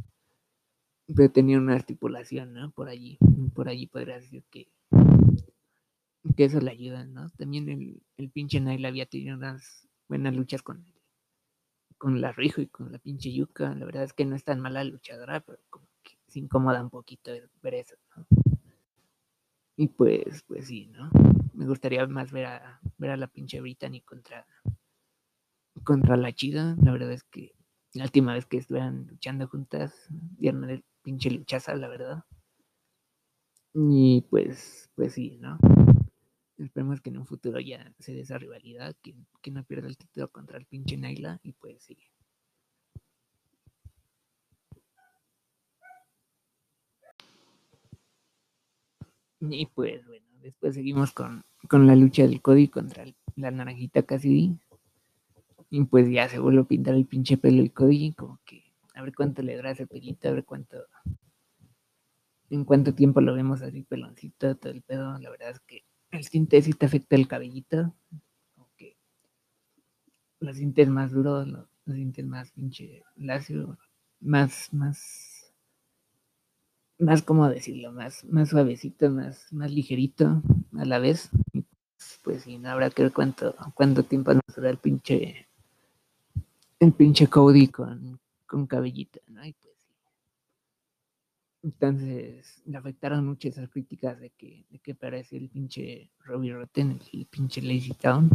Pero 1.14 1.30
tenía 1.30 1.58
una 1.58 1.76
estipulación, 1.76 2.54
¿no? 2.54 2.70
Por 2.70 2.88
allí, 2.88 3.18
por 3.54 3.68
allí 3.68 3.86
podría 3.86 4.16
decir 4.16 4.44
que, 4.50 4.68
que 6.36 6.44
eso 6.44 6.60
le 6.60 6.70
ayuda, 6.70 7.04
¿no? 7.04 7.28
También 7.30 7.68
el, 7.68 8.02
el 8.16 8.30
pinche 8.30 8.60
Naila 8.60 8.88
había 8.88 9.06
tenido 9.06 9.36
unas 9.36 9.86
buenas 10.08 10.34
luchas 10.34 10.62
con, 10.62 10.84
con 11.98 12.20
la 12.20 12.32
Rijo 12.32 12.60
y 12.60 12.66
con 12.66 12.92
la 12.92 12.98
pinche 12.98 13.32
Yuka. 13.32 13.74
La 13.74 13.86
verdad 13.86 14.04
es 14.04 14.12
que 14.12 14.24
no 14.24 14.36
es 14.36 14.44
tan 14.44 14.60
mala 14.60 14.84
luchadora, 14.84 15.40
pero 15.40 15.58
como 15.70 15.86
que 16.02 16.18
se 16.26 16.38
incomoda 16.38 16.82
un 16.82 16.90
poquito 16.90 17.32
ver 17.62 17.74
eso, 17.74 17.96
¿no? 18.16 18.26
Y 19.76 19.88
pues, 19.88 20.42
pues 20.46 20.68
sí, 20.68 20.86
¿no? 20.86 21.10
Me 21.52 21.66
gustaría 21.66 22.06
más 22.06 22.32
ver 22.32 22.46
a, 22.46 22.80
ver 22.96 23.10
a 23.10 23.16
la 23.16 23.26
pinche 23.26 23.60
Brittany 23.60 24.00
contra, 24.00 24.46
contra 25.84 26.16
la 26.16 26.32
chida. 26.32 26.76
La 26.82 26.92
verdad 26.92 27.12
es 27.12 27.24
que 27.24 27.54
la 27.92 28.04
última 28.04 28.32
vez 28.32 28.46
que 28.46 28.56
estuvieran 28.56 29.06
luchando 29.06 29.46
juntas, 29.48 30.06
dieron 30.08 30.68
el 30.70 30.84
pinche 31.02 31.30
luchaza, 31.30 31.74
la 31.74 31.88
verdad. 31.88 32.24
Y 33.74 34.22
pues, 34.30 34.90
pues 34.94 35.12
sí, 35.12 35.36
¿no? 35.40 35.58
Esperemos 36.58 37.00
que 37.00 37.10
en 37.10 37.18
un 37.18 37.26
futuro 37.26 37.60
ya 37.60 37.92
se 37.98 38.12
dé 38.14 38.20
esa 38.20 38.38
rivalidad, 38.38 38.96
que, 39.02 39.14
no 39.50 39.64
pierda 39.64 39.88
el 39.88 39.98
título 39.98 40.28
contra 40.30 40.58
el 40.58 40.66
pinche 40.66 40.96
Naila, 40.96 41.38
y 41.42 41.52
pues 41.52 41.82
sí. 41.82 41.98
Y 49.40 49.66
pues 49.66 50.06
bueno, 50.06 50.26
después 50.40 50.74
seguimos 50.74 51.12
con, 51.12 51.44
con 51.68 51.86
la 51.86 51.94
lucha 51.94 52.22
del 52.22 52.40
Cody 52.40 52.68
contra 52.68 53.02
el, 53.02 53.14
la 53.36 53.50
naranjita 53.50 54.02
Cassidy. 54.02 54.58
Y 55.68 55.84
pues 55.84 56.08
ya 56.08 56.28
se 56.28 56.38
vuelve 56.38 56.62
a 56.62 56.64
pintar 56.64 56.94
el 56.94 57.06
pinche 57.06 57.36
pelo 57.36 57.62
y 57.62 57.70
Cody, 57.70 58.14
como 58.14 58.40
que 58.46 58.64
a 58.94 59.02
ver 59.02 59.14
cuánto 59.14 59.42
le 59.42 59.56
dura 59.56 59.72
ese 59.72 59.86
pelito, 59.86 60.28
a 60.28 60.32
ver 60.32 60.44
cuánto 60.44 60.78
en 62.48 62.64
cuánto 62.64 62.94
tiempo 62.94 63.20
lo 63.20 63.34
vemos 63.34 63.62
así 63.62 63.82
peloncito, 63.82 64.56
todo 64.56 64.72
el 64.72 64.82
pedo. 64.82 65.18
La 65.18 65.30
verdad 65.30 65.50
es 65.50 65.60
que 65.60 65.84
el 66.16 66.28
tinte 66.30 66.60
sí 66.62 66.72
te 66.72 66.86
afecta 66.86 67.16
el 67.16 67.28
cabellito. 67.28 67.94
Como 68.54 68.68
que 68.76 68.96
lo 70.40 70.52
sientes 70.54 70.88
más 70.88 71.12
duro, 71.12 71.44
lo, 71.44 71.68
lo 71.84 71.94
sientes 71.94 72.24
más 72.26 72.50
pinche 72.50 73.02
lacio, 73.16 73.78
más, 74.20 74.72
más, 74.72 75.52
más, 76.98 77.22
¿cómo 77.22 77.48
decirlo? 77.48 77.92
Más, 77.92 78.24
más 78.24 78.48
suavecito, 78.48 79.10
más, 79.10 79.52
más 79.52 79.70
ligerito 79.70 80.42
a 80.78 80.84
la 80.84 80.98
vez. 80.98 81.30
Pues, 82.22 82.42
sí, 82.42 82.58
no 82.58 82.70
habrá 82.70 82.90
que 82.90 83.02
ver 83.02 83.12
cuánto, 83.12 83.54
cuánto 83.74 84.02
tiempo 84.02 84.34
nos 84.34 84.42
dura 84.54 84.70
el 84.70 84.78
pinche, 84.78 85.48
el 86.80 86.92
pinche 86.92 87.28
Cody 87.28 87.68
con, 87.68 88.20
con 88.46 88.66
cabellito, 88.66 89.20
¿no? 89.28 89.44
Y 89.44 89.54
entonces 91.66 92.62
le 92.64 92.76
afectaron 92.76 93.26
mucho 93.26 93.48
esas 93.48 93.68
críticas 93.68 94.20
de 94.20 94.30
que, 94.30 94.64
de 94.70 94.78
que 94.78 94.94
parece 94.94 95.36
el 95.36 95.48
pinche 95.48 96.12
Robbie 96.20 96.52
Rotten, 96.52 97.00
el 97.12 97.26
pinche 97.26 97.60
Lazy 97.60 97.92
Town. 97.94 98.30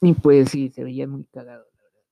Y 0.00 0.12
pues 0.14 0.50
sí, 0.50 0.68
se 0.70 0.82
veía 0.82 1.06
muy 1.06 1.22
cagado, 1.26 1.64
la 1.76 1.82
verdad. 1.84 2.02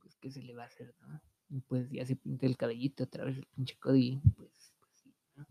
Pues, 0.00 0.16
¿qué 0.16 0.30
se 0.30 0.42
le 0.42 0.54
va 0.54 0.62
a 0.62 0.66
hacer, 0.68 0.94
no? 1.02 1.20
Y 1.50 1.60
pues 1.60 1.90
ya 1.90 2.06
se 2.06 2.16
pinta 2.16 2.46
el 2.46 2.56
cabellito 2.56 3.04
otra 3.04 3.26
vez 3.26 3.36
el 3.36 3.46
pinche 3.54 3.76
Cody, 3.78 4.22
pues, 4.38 4.72
pues 4.80 4.92
sí, 5.02 5.14
¿no? 5.36 5.46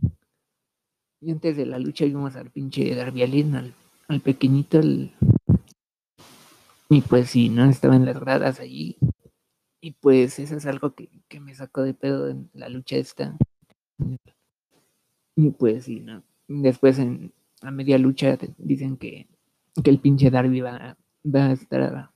Y 1.20 1.30
antes 1.30 1.58
de 1.58 1.68
la 1.68 1.78
lucha 1.78 2.06
vimos 2.06 2.36
al 2.36 2.50
pinche 2.50 2.96
Darby 2.96 3.22
Allin, 3.22 3.54
al, 3.54 3.76
al 4.08 4.22
pequeñito, 4.22 4.82
y 6.90 7.02
pues 7.02 7.30
sí, 7.30 7.50
¿no? 7.50 7.70
Estaba 7.70 7.96
en 7.96 8.06
las 8.06 8.20
gradas 8.20 8.60
allí, 8.60 8.98
y 9.82 9.92
pues 9.92 10.40
eso 10.40 10.56
es 10.56 10.66
algo 10.66 10.94
que, 10.94 11.10
que, 11.28 11.40
me 11.40 11.56
sacó 11.56 11.82
de 11.82 11.94
pedo 11.94 12.30
en 12.30 12.50
la 12.54 12.70
lucha 12.70 12.96
esta. 12.98 13.36
Y 15.36 15.50
pues 15.52 15.86
sí, 15.86 16.00
¿no? 16.00 16.24
Después 16.48 17.00
en 17.00 17.34
a 17.62 17.72
media 17.72 17.98
lucha 17.98 18.38
dicen 18.58 18.98
que, 18.98 19.28
que 19.84 19.90
el 19.90 20.00
pinche 20.00 20.30
Darby 20.30 20.62
va, 20.62 20.98
va 21.24 21.46
a 21.46 21.52
estar 21.52 22.12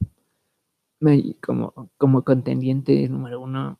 como, 1.41 1.91
como 1.97 2.23
contendiente 2.23 3.07
número 3.09 3.41
uno 3.41 3.79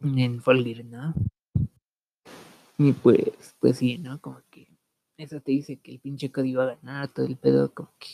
en 0.00 0.40
Folger, 0.40 0.84
¿no? 0.84 1.14
Y 2.78 2.92
pues, 2.92 3.56
pues 3.60 3.78
sí, 3.78 3.98
¿no? 3.98 4.20
Como 4.20 4.40
que 4.50 4.68
eso 5.16 5.40
te 5.40 5.52
dice 5.52 5.78
que 5.78 5.92
el 5.92 6.00
pinche 6.00 6.30
Cody 6.30 6.54
va 6.54 6.64
a 6.64 6.76
ganar 6.76 7.08
todo 7.08 7.26
el 7.26 7.36
pedo, 7.36 7.74
como 7.74 7.92
que 7.98 8.08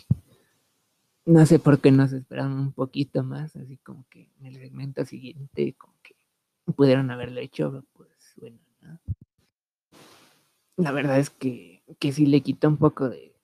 no 1.26 1.44
sé 1.44 1.58
por 1.58 1.80
qué 1.80 1.90
nos 1.90 2.12
esperaron 2.12 2.52
un 2.52 2.72
poquito 2.72 3.24
más, 3.24 3.56
así 3.56 3.76
como 3.78 4.06
que 4.08 4.30
en 4.38 4.46
el 4.46 4.54
segmento 4.54 5.04
siguiente, 5.04 5.74
como 5.74 5.94
que 6.02 6.14
pudieron 6.76 7.10
haberlo 7.10 7.40
hecho, 7.40 7.84
pues 7.92 8.08
bueno, 8.36 8.58
¿no? 8.80 9.00
La 10.76 10.92
verdad 10.92 11.18
es 11.18 11.30
que, 11.30 11.82
que 11.98 12.12
sí 12.12 12.26
le 12.26 12.42
quita 12.42 12.68
un 12.68 12.76
poco 12.76 13.08
de, 13.08 13.34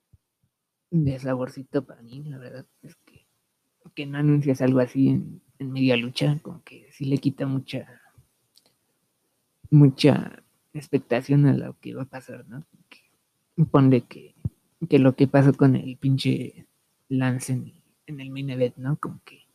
de 0.91 1.19
saborcito 1.19 1.85
para 1.85 2.03
mí, 2.03 2.23
la 2.25 2.39
verdad 2.39 2.67
es 2.83 2.95
que, 3.05 3.27
que 3.95 4.07
no 4.07 4.19
anuncias 4.19 4.63
algo 4.63 4.79
así 4.79 5.09
en, 5.09 5.43
en 5.59 5.73
media 5.73 5.97
lucha, 5.97 6.39
como 6.43 6.63
que 6.63 6.89
sí 6.93 7.05
le 7.07 7.19
quita 7.19 7.47
mucha, 7.47 8.01
mucha 9.71 10.45
expectación 10.73 11.47
a 11.47 11.55
lo 11.55 11.77
que 11.81 11.95
va 11.95 12.03
a 12.03 12.07
pasar, 12.09 12.47
¿no? 12.49 12.65
Que, 12.89 13.01
ponle 13.65 14.03
que, 14.03 14.35
que 14.89 14.99
lo 14.99 15.17
que 15.17 15.27
pasó 15.27 15.53
con 15.53 15.75
el 15.75 15.97
pinche 15.97 16.67
Lance 17.13 17.53
en, 17.53 17.73
el 18.07 18.31
main 18.31 18.51
event, 18.51 18.77
¿no? 18.77 18.97
Como 18.97 19.21
que 19.25 19.47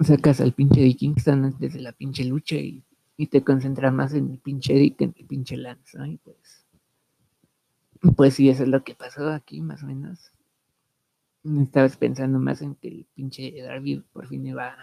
sacas 0.00 0.40
al 0.40 0.52
pinche 0.52 0.82
de 0.82 0.94
Kingston 0.94 1.56
desde 1.58 1.80
la 1.80 1.92
pinche 1.92 2.24
lucha 2.24 2.56
y, 2.56 2.84
y, 3.16 3.26
te 3.28 3.42
concentras 3.42 3.92
más 3.92 4.12
en 4.12 4.30
el 4.30 4.38
pinche 4.38 4.74
Eddie 4.74 4.94
que 4.94 5.04
en 5.04 5.14
el 5.16 5.26
pinche 5.26 5.56
Lance, 5.56 5.96
¿no? 5.96 6.06
Y 6.06 6.18
pues, 6.18 6.66
pues 8.16 8.34
sí, 8.34 8.50
eso 8.50 8.64
es 8.64 8.68
lo 8.68 8.84
que 8.84 8.94
pasó 8.94 9.30
aquí, 9.30 9.60
más 9.60 9.82
o 9.82 9.86
menos. 9.86 10.30
Estabas 11.62 11.96
pensando 11.96 12.38
más 12.38 12.60
en 12.60 12.74
que 12.74 12.88
el 12.88 13.06
pinche 13.14 13.52
Darby 13.62 14.04
por 14.12 14.26
fin 14.26 14.46
iba, 14.46 14.76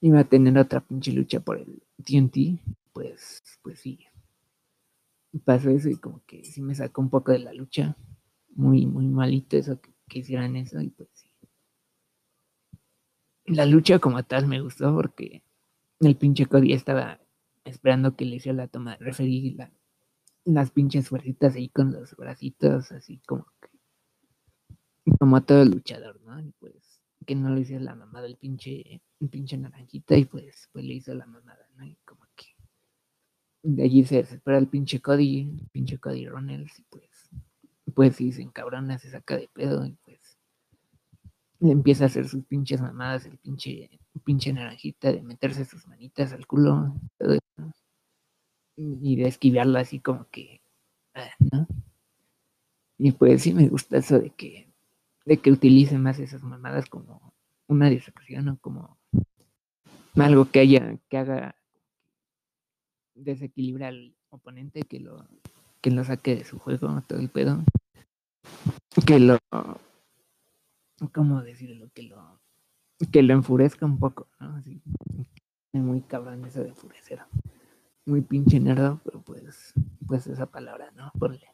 iba 0.00 0.20
a 0.20 0.24
tener 0.24 0.56
otra 0.58 0.80
pinche 0.80 1.12
lucha 1.12 1.40
por 1.40 1.58
el 1.58 1.82
TNT. 2.04 2.60
Pues, 2.92 3.42
pues 3.62 3.80
sí. 3.80 3.98
Pasó 5.44 5.70
eso 5.70 5.88
y 5.88 5.96
como 5.96 6.22
que 6.26 6.44
sí 6.44 6.60
me 6.60 6.74
sacó 6.74 7.00
un 7.00 7.10
poco 7.10 7.32
de 7.32 7.40
la 7.40 7.52
lucha. 7.52 7.96
Muy, 8.54 8.86
muy 8.86 9.06
malito 9.06 9.56
eso 9.56 9.80
que 9.80 9.90
que 10.10 10.18
hicieran 10.18 10.56
eso 10.56 10.80
y 10.82 10.90
pues 10.90 11.08
sí. 11.14 11.30
La 13.46 13.64
lucha 13.64 13.98
como 13.98 14.22
tal 14.24 14.46
me 14.46 14.60
gustó 14.60 14.94
porque 14.94 15.42
el 16.00 16.16
pinche 16.16 16.46
Cody 16.46 16.74
estaba 16.74 17.20
esperando 17.64 18.16
que 18.16 18.26
le 18.26 18.36
hiciera 18.36 18.56
la 18.56 18.68
toma 18.68 18.96
de 18.96 19.04
referir 19.04 19.56
la, 19.56 19.72
las 20.44 20.70
pinches 20.70 21.08
fuercitas 21.08 21.54
ahí 21.54 21.68
con 21.70 21.92
los 21.92 22.14
bracitos 22.16 22.92
así 22.92 23.18
como 23.26 23.46
que 23.62 23.70
como 25.18 25.42
todo 25.42 25.64
luchador, 25.64 26.20
¿no? 26.22 26.40
Y 26.40 26.52
pues 26.58 27.00
que 27.26 27.34
no 27.34 27.54
le 27.54 27.62
hiciera 27.62 27.82
la 27.82 27.94
mamada 27.94 28.26
el 28.26 28.36
pinche, 28.36 29.02
el 29.20 29.28
pinche 29.28 29.56
naranjita 29.56 30.16
y 30.16 30.24
pues, 30.24 30.68
pues 30.72 30.84
le 30.84 30.94
hizo 30.94 31.14
la 31.14 31.26
mamada, 31.26 31.68
¿no? 31.76 31.84
Y 31.84 31.96
como 32.04 32.26
que 32.34 32.46
de 33.62 33.82
allí 33.82 34.04
se 34.04 34.16
desespera 34.16 34.58
el 34.58 34.68
pinche 34.68 35.00
Cody, 35.00 35.58
el 35.60 35.68
pinche 35.70 35.98
Cody 35.98 36.26
Ronalds 36.26 36.78
y 36.78 36.82
pues 36.84 37.09
pues 37.90 38.16
sí, 38.16 38.32
se 38.32 38.42
encabrona, 38.42 38.98
se 38.98 39.10
saca 39.10 39.36
de 39.36 39.48
pedo 39.52 39.86
y 39.86 39.92
pues 40.04 40.38
le 41.60 41.72
empieza 41.72 42.04
a 42.04 42.06
hacer 42.06 42.26
sus 42.28 42.44
pinches 42.46 42.80
mamadas, 42.80 43.26
el 43.26 43.38
pinche, 43.38 43.90
pinche 44.24 44.52
naranjita 44.52 45.12
de 45.12 45.22
meterse 45.22 45.64
sus 45.64 45.86
manitas 45.86 46.32
al 46.32 46.46
culo 46.46 46.94
y 48.76 49.16
de 49.16 49.28
esquivarlo 49.28 49.78
así 49.78 50.00
como 50.00 50.26
que, 50.30 50.62
ah, 51.14 51.30
¿no? 51.52 51.66
Y 52.96 53.12
pues 53.12 53.42
sí 53.42 53.52
me 53.52 53.68
gusta 53.68 53.98
eso 53.98 54.18
de 54.18 54.30
que, 54.30 54.72
de 55.24 55.36
que 55.38 55.50
utilice 55.50 55.98
más 55.98 56.18
esas 56.18 56.42
mamadas 56.42 56.86
como 56.86 57.34
una 57.66 57.88
distracción 57.88 58.48
o 58.48 58.58
como, 58.58 58.98
algo 60.16 60.50
que 60.50 60.60
haya, 60.60 60.98
que 61.08 61.16
haga 61.18 61.56
desequilibrar 63.14 63.90
al 63.90 64.14
oponente, 64.30 64.82
que 64.82 65.00
lo, 65.00 65.26
que 65.80 65.90
lo 65.90 66.04
saque 66.04 66.36
de 66.36 66.44
su 66.44 66.58
juego, 66.58 67.02
todo 67.06 67.20
el 67.20 67.28
pedo. 67.28 67.64
Que 69.06 69.18
lo, 69.20 69.38
¿cómo 71.12 71.42
decirlo? 71.42 71.88
Que 71.94 72.02
lo, 72.04 72.40
que 73.12 73.22
lo 73.22 73.34
enfurezca 73.34 73.86
un 73.86 73.98
poco, 73.98 74.28
¿no? 74.40 74.56
Así, 74.56 74.82
muy 75.72 76.00
cabrón 76.02 76.44
eso 76.44 76.62
de 76.62 76.70
enfurecer. 76.70 77.20
Muy 78.04 78.22
pinche 78.22 78.58
nerdo, 78.58 79.00
pero 79.04 79.22
pues, 79.22 79.72
pues 80.06 80.26
esa 80.26 80.46
palabra, 80.46 80.90
¿no? 80.92 81.12
Ponle. 81.18 81.46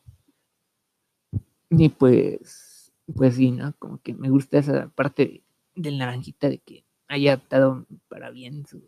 Y 1.70 1.88
pues, 1.90 2.92
pues 3.14 3.34
sí, 3.34 3.50
¿no? 3.50 3.74
Como 3.78 4.00
que 4.00 4.14
me 4.14 4.30
gusta 4.30 4.58
esa 4.58 4.88
parte 4.88 5.42
del 5.74 5.98
naranjita 5.98 6.48
de 6.48 6.58
que 6.58 6.84
haya 7.08 7.34
adaptado 7.34 7.86
para 8.08 8.30
bien 8.30 8.66
su, 8.66 8.82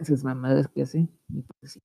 sus 0.00 0.24
mamadas 0.24 0.68
que 0.68 0.82
hace. 0.82 1.08
Y 1.28 1.42
pues 1.42 1.72
sí. 1.72 1.82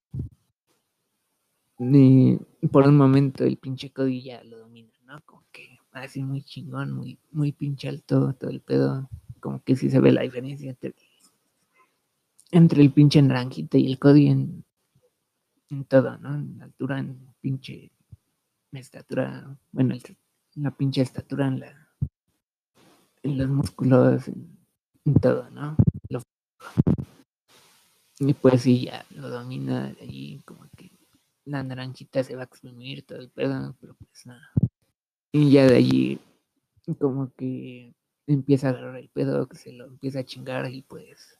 Por 2.71 2.87
un 2.87 2.97
momento 2.97 3.43
el 3.43 3.57
pinche 3.57 3.91
Cody 3.91 4.23
ya 4.23 4.43
lo 4.43 4.57
domina, 4.57 4.91
¿no? 5.07 5.19
Como 5.25 5.43
que 5.51 5.79
así 5.91 6.21
muy 6.21 6.43
chingón, 6.43 6.91
muy, 6.91 7.17
muy 7.31 7.51
pinche 7.51 7.89
alto, 7.89 8.33
todo 8.33 8.51
el 8.51 8.61
pedo. 8.61 9.09
Como 9.39 9.63
que 9.63 9.75
sí 9.75 9.89
se 9.89 9.99
ve 9.99 10.11
la 10.11 10.21
diferencia 10.21 10.69
entre, 10.69 10.93
entre 12.51 12.81
el 12.81 12.91
pinche 12.91 13.21
naranjita 13.21 13.77
y 13.77 13.87
el 13.91 13.97
Cody 13.97 14.27
en, 14.27 14.65
en 15.69 15.85
todo, 15.85 16.17
¿no? 16.17 16.35
En 16.35 16.61
altura, 16.61 16.99
en 16.99 17.33
pinche 17.41 17.91
estatura, 18.73 19.57
bueno, 19.71 19.95
la 20.55 20.71
pinche 20.71 21.01
estatura 21.01 21.47
en 21.47 21.61
la 21.61 21.87
en 23.23 23.37
los 23.37 23.47
músculos, 23.47 24.27
en, 24.27 25.13
todo, 25.21 25.49
¿no? 25.49 25.75
y 28.19 28.33
pues 28.33 28.61
sí, 28.61 28.85
ya 28.85 29.05
lo 29.11 29.29
domina 29.29 29.93
allí, 30.01 30.41
como 30.45 30.67
que 30.75 30.91
la 31.45 31.63
naranjita 31.63 32.23
se 32.23 32.35
va 32.35 32.43
a 32.43 32.45
exprimir 32.45 33.05
todo 33.05 33.19
el 33.19 33.29
pedo, 33.29 33.75
pero 33.79 33.95
pues 33.95 34.25
nada. 34.25 34.51
Y 35.37 35.51
ya 35.51 35.67
de 35.67 35.75
allí, 35.75 36.19
como 36.97 37.31
que 37.37 37.93
empieza 38.25 38.67
a 38.67 38.69
agarrar 38.71 38.95
el 38.95 39.07
pedo, 39.09 39.47
que 39.47 39.55
se 39.55 39.71
lo 39.71 39.85
empieza 39.85 40.21
a 40.21 40.23
chingar 40.23 40.67
y 40.71 40.81
pues 40.81 41.37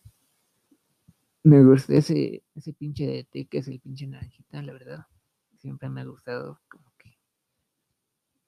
me 1.42 1.64
gusta 1.64 1.96
ese, 1.96 2.44
ese 2.54 2.74
pinche 2.74 3.08
de 3.08 3.24
té 3.24 3.48
que 3.48 3.58
es 3.58 3.68
el 3.68 3.80
pinche 3.80 4.06
naranjita, 4.06 4.62
la 4.62 4.74
verdad. 4.74 5.08
Siempre 5.58 5.90
me 5.90 6.02
ha 6.02 6.06
gustado, 6.06 6.62
como 6.70 6.94
que. 7.00 7.18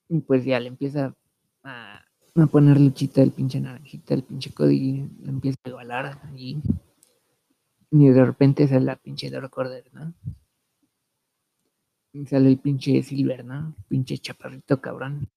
Y 0.10 0.20
pues 0.20 0.46
ya 0.46 0.60
le 0.60 0.68
empieza 0.68 1.16
a, 1.64 2.06
a 2.36 2.46
poner 2.46 2.80
luchita 2.80 3.24
el 3.24 3.32
pinche 3.32 3.60
naranjita, 3.60 4.14
el 4.14 4.22
pinche 4.22 4.54
Cody, 4.54 5.10
lo 5.20 5.30
empieza 5.30 5.58
a 5.64 5.70
igualar 5.70 6.22
allí. 6.26 6.62
Y 7.90 8.08
de 8.08 8.24
repente 8.24 8.68
sale 8.68 8.86
la 8.86 8.98
pinche 8.98 9.32
Dark 9.32 9.52
¿no? 9.94 10.14
Sale 12.26 12.50
el 12.50 12.58
pinche 12.58 13.04
Silver, 13.04 13.46
¿no? 13.46 13.76
pinche 13.88 14.18
chaparrito 14.18 14.82
cabrón. 14.82 15.30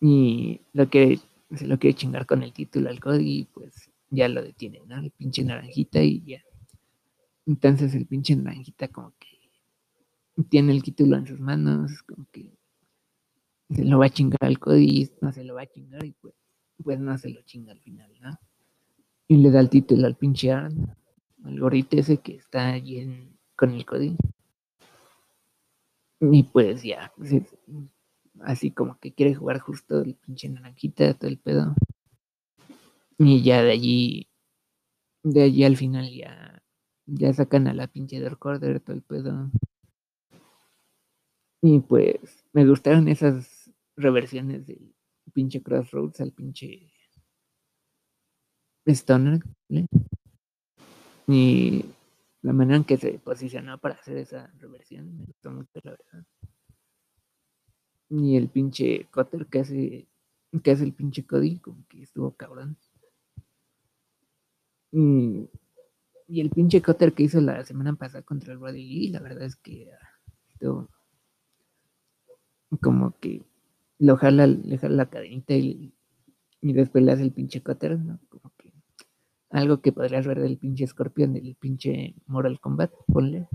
Y 0.00 0.60
lo 0.72 0.88
que 0.88 1.18
se 1.54 1.66
lo 1.66 1.78
quiere 1.78 1.96
chingar 1.96 2.26
con 2.26 2.42
el 2.42 2.52
título 2.52 2.88
al 2.88 3.00
Cody, 3.00 3.40
y 3.40 3.44
pues 3.44 3.90
ya 4.10 4.28
lo 4.28 4.42
detiene, 4.42 4.80
¿no? 4.86 4.98
El 4.98 5.10
pinche 5.10 5.44
naranjita 5.44 6.02
y 6.02 6.22
ya. 6.24 6.42
Entonces 7.46 7.94
el 7.94 8.06
pinche 8.06 8.36
naranjita 8.36 8.88
como 8.88 9.12
que 9.18 9.32
tiene 10.48 10.72
el 10.72 10.82
título 10.82 11.16
en 11.16 11.26
sus 11.26 11.40
manos, 11.40 12.02
como 12.04 12.26
que 12.30 12.52
se 13.70 13.84
lo 13.84 13.98
va 13.98 14.06
a 14.06 14.10
chingar 14.10 14.44
al 14.44 14.58
Cody, 14.58 15.10
no 15.20 15.32
se 15.32 15.44
lo 15.44 15.54
va 15.54 15.62
a 15.62 15.66
chingar 15.66 16.04
y 16.04 16.12
pues, 16.12 16.34
pues 16.82 17.00
no 17.00 17.16
se 17.18 17.30
lo 17.30 17.42
chinga 17.42 17.72
al 17.72 17.80
final, 17.80 18.10
¿no? 18.20 18.38
Y 19.28 19.36
le 19.38 19.50
da 19.50 19.60
el 19.60 19.70
título 19.70 20.06
al 20.06 20.16
pinche 20.16 20.52
Aaron, 20.52 20.94
al 21.44 21.58
gorrito 21.58 21.96
ese 21.96 22.18
que 22.18 22.36
está 22.36 22.68
allí 22.68 23.28
con 23.56 23.70
el 23.72 23.84
Cody. 23.84 24.16
Y 26.24 26.44
pues 26.44 26.84
ya, 26.84 27.12
así 28.42 28.70
como 28.70 28.96
que 29.00 29.12
quiere 29.12 29.34
jugar 29.34 29.58
justo 29.58 30.02
el 30.02 30.14
pinche 30.14 30.48
naranjita, 30.48 31.14
todo 31.14 31.28
el 31.28 31.38
pedo. 31.38 31.74
Y 33.18 33.42
ya 33.42 33.64
de 33.64 33.72
allí, 33.72 34.28
de 35.24 35.42
allí 35.42 35.64
al 35.64 35.76
final 35.76 36.08
ya, 36.14 36.62
ya 37.06 37.32
sacan 37.32 37.66
a 37.66 37.74
la 37.74 37.88
pinche 37.88 38.20
de 38.20 38.30
todo 38.30 38.94
el 38.94 39.02
pedo. 39.02 39.50
Y 41.60 41.80
pues 41.80 42.44
me 42.52 42.66
gustaron 42.66 43.08
esas 43.08 43.72
reversiones 43.96 44.64
del 44.68 44.94
pinche 45.32 45.60
Crossroads 45.60 46.20
al 46.20 46.30
pinche 46.30 46.92
Stoner. 48.86 49.40
Y 51.26 51.84
la 52.42 52.52
manera 52.52 52.76
en 52.76 52.84
que 52.84 52.96
se 52.96 53.18
posicionó 53.20 53.78
para 53.78 53.94
hacer 53.94 54.18
esa 54.18 54.48
reversión 54.58 55.16
me 55.16 55.24
gustó 55.24 55.50
mucho, 55.52 55.80
la 55.84 55.92
verdad. 55.92 56.26
Y 58.10 58.36
el 58.36 58.48
pinche 58.48 59.08
Cutter 59.10 59.46
que 59.46 59.60
hace, 59.60 60.08
que 60.62 60.70
hace 60.72 60.84
el 60.84 60.92
pinche 60.92 61.24
Cody, 61.24 61.58
como 61.60 61.86
que 61.88 62.02
estuvo 62.02 62.32
cabrón. 62.36 62.76
Y, 64.90 65.48
el 66.28 66.50
pinche 66.50 66.82
Cutter 66.82 67.12
que 67.12 67.22
hizo 67.22 67.40
la 67.40 67.64
semana 67.64 67.94
pasada 67.94 68.22
contra 68.22 68.52
el 68.52 68.60
Roddy 68.60 68.84
Lee, 68.84 69.08
la 69.08 69.20
verdad 69.20 69.44
es 69.44 69.56
que 69.56 69.88
estuvo 70.48 70.88
como 72.80 73.18
que 73.18 73.42
lo 73.98 74.16
jala, 74.16 74.46
le 74.46 74.78
jala 74.78 74.96
la 74.96 75.10
cadenita 75.10 75.54
y, 75.54 75.94
después 76.60 77.04
le 77.04 77.12
hace 77.12 77.22
el 77.22 77.32
pinche 77.32 77.62
Cutter, 77.62 77.98
¿no? 77.98 78.18
Como 78.28 78.51
algo 79.52 79.80
que 79.80 79.92
podrías 79.92 80.26
ver 80.26 80.40
del 80.40 80.58
pinche 80.58 80.86
Scorpion, 80.86 81.34
del 81.34 81.54
pinche 81.54 82.14
Moral 82.26 82.58
Combat, 82.60 82.90
ponle. 83.06 83.48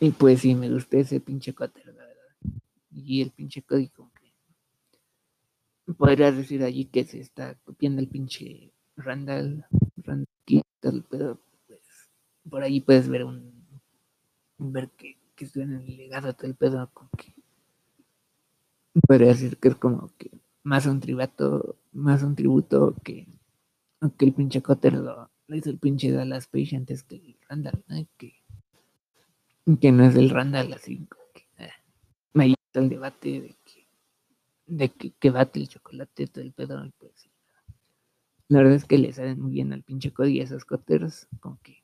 Y 0.00 0.10
pues 0.10 0.40
sí, 0.40 0.54
me 0.54 0.70
gustó 0.70 0.98
ese 0.98 1.20
pinche 1.20 1.54
Cutter, 1.54 1.86
la 1.86 2.04
verdad. 2.04 2.60
Y 2.92 3.22
el 3.22 3.30
pinche 3.30 3.62
código 3.62 4.10
podrías 5.92 6.36
decir 6.36 6.62
allí 6.62 6.86
que 6.86 7.04
se 7.04 7.20
está 7.20 7.54
copiando 7.64 8.00
el 8.00 8.08
pinche 8.08 8.72
Randall, 8.96 9.64
Randall 9.98 11.04
pero 11.10 11.40
pues 11.66 11.80
por 12.48 12.62
ahí 12.62 12.80
puedes 12.80 13.08
ver 13.08 13.24
un 13.24 13.52
ver 14.58 14.90
que, 14.90 15.18
que 15.34 15.48
en 15.56 15.72
el 15.72 15.96
legado 15.96 16.32
todo 16.32 16.46
el 16.46 16.54
pedo 16.54 16.88
con 16.94 17.08
que 17.16 17.34
podría 19.06 19.28
decir 19.28 19.58
que 19.58 19.68
es 19.68 19.74
como 19.74 20.10
que 20.16 20.30
más 20.62 20.86
un 20.86 21.00
tributo, 21.00 21.76
más 21.92 22.22
un 22.22 22.34
tributo 22.34 22.94
que, 23.02 23.26
que 24.18 24.24
el 24.26 24.34
pinche 24.34 24.62
Cotter 24.62 24.94
lo, 24.94 25.30
hizo 25.48 25.70
el 25.70 25.78
pinche 25.78 26.10
Dallas 26.10 26.46
Page 26.46 26.76
antes 26.76 27.02
que 27.02 27.16
el 27.16 27.36
Randall, 27.48 27.84
que, 28.16 28.34
que 29.80 29.92
no 29.92 30.04
es 30.04 30.16
el 30.16 30.30
Randall 30.30 30.72
así 30.72 31.06
que 31.34 31.64
eh, 31.64 31.70
me 32.32 32.48
gusta 32.48 32.80
el 32.80 32.88
debate 32.88 33.40
de 33.40 33.56
que 33.64 33.84
de 34.66 34.88
que, 34.88 35.30
bate 35.30 35.60
el 35.60 35.68
chocolate 35.68 36.26
todo 36.26 36.42
el 36.42 36.52
pedo 36.52 36.90
pues 36.98 37.28
la 38.48 38.58
verdad 38.58 38.74
es 38.74 38.84
que 38.84 38.98
le 38.98 39.12
salen 39.12 39.40
muy 39.40 39.52
bien 39.52 39.72
al 39.72 39.82
pinche 39.82 40.12
Cody 40.12 40.36
y 40.36 40.40
a 40.40 40.44
esos 40.44 40.64
Cotters, 40.64 41.28
como 41.40 41.58
que 41.62 41.82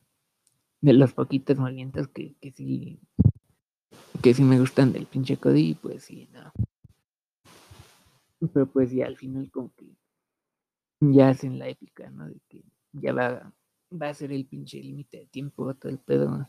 de 0.82 0.92
los 0.92 1.12
poquitos 1.12 1.56
movimientos 1.56 2.08
que, 2.08 2.34
que 2.40 2.52
sí 2.52 3.00
que 4.22 4.34
sí 4.34 4.42
me 4.42 4.58
gustan 4.58 4.92
del 4.92 5.06
pinche 5.06 5.38
Cody, 5.38 5.74
pues 5.74 6.04
sí, 6.04 6.28
no. 6.32 6.52
Pero 8.52 8.66
pues 8.66 8.90
ya 8.90 9.06
al 9.06 9.16
final 9.16 9.50
como 9.50 9.72
que 9.74 9.86
ya 11.00 11.30
hacen 11.30 11.58
la 11.58 11.68
épica, 11.68 12.10
¿no? 12.10 12.28
De 12.28 12.40
que 12.48 12.62
ya 12.92 13.12
va, 13.12 13.52
va 13.90 14.08
a 14.08 14.14
ser 14.14 14.32
el 14.32 14.46
pinche 14.46 14.82
límite 14.82 15.18
de 15.18 15.26
tiempo, 15.26 15.74
todo 15.74 15.90
el 15.90 15.98
pedo. 15.98 16.48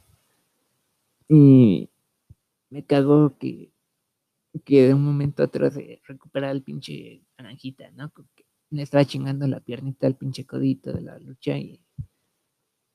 Y 1.27 1.89
me 2.69 2.85
cago 2.85 3.37
que, 3.37 3.71
que 4.65 4.87
de 4.87 4.93
un 4.93 5.03
momento 5.03 5.43
a 5.43 5.45
otro 5.45 5.71
se 5.71 6.01
recupera 6.05 6.51
el 6.51 6.61
pinche 6.63 7.23
naranjita, 7.37 7.91
¿no? 7.91 8.11
que 8.11 8.45
le 8.71 8.83
estaba 8.83 9.05
chingando 9.05 9.47
la 9.47 9.59
piernita 9.59 10.07
al 10.07 10.15
pinche 10.15 10.45
codito 10.45 10.93
de 10.93 11.01
la 11.01 11.19
lucha 11.19 11.57
y, 11.57 11.81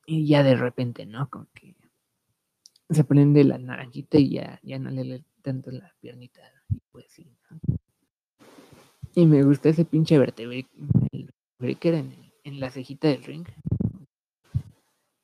y 0.06 0.26
ya 0.26 0.42
de 0.42 0.56
repente, 0.56 1.04
¿no? 1.04 1.28
Como 1.28 1.48
que 1.52 1.76
se 2.88 3.04
prende 3.04 3.44
la 3.44 3.58
naranjita 3.58 4.18
y 4.18 4.30
ya, 4.30 4.60
ya 4.62 4.78
no 4.78 4.90
le 4.90 5.04
lee 5.04 5.24
tanto 5.42 5.70
la 5.70 5.94
piernita. 6.00 6.40
Y 6.70 6.80
pues 6.90 7.06
sí, 7.10 7.26
¿no? 7.50 7.60
Y 9.14 9.26
me 9.26 9.42
gusta 9.42 9.70
ese 9.70 9.84
pinche 9.84 10.18
breaker 11.58 11.94
en, 11.94 12.32
en 12.44 12.60
la 12.60 12.70
cejita 12.70 13.08
del 13.08 13.24
ring. 13.24 13.46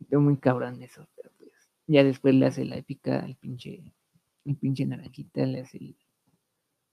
Estoy 0.00 0.18
muy 0.18 0.36
cabrón 0.36 0.82
eso, 0.82 1.08
pero 1.16 1.30
pues 1.38 1.52
ya 1.86 2.04
después 2.04 2.34
le 2.34 2.46
hace 2.46 2.64
la 2.64 2.76
épica 2.76 3.20
al 3.20 3.36
pinche, 3.36 3.82
el 4.44 4.56
pinche 4.56 4.86
naranjita, 4.86 5.46
le 5.46 5.60
hace 5.60 5.96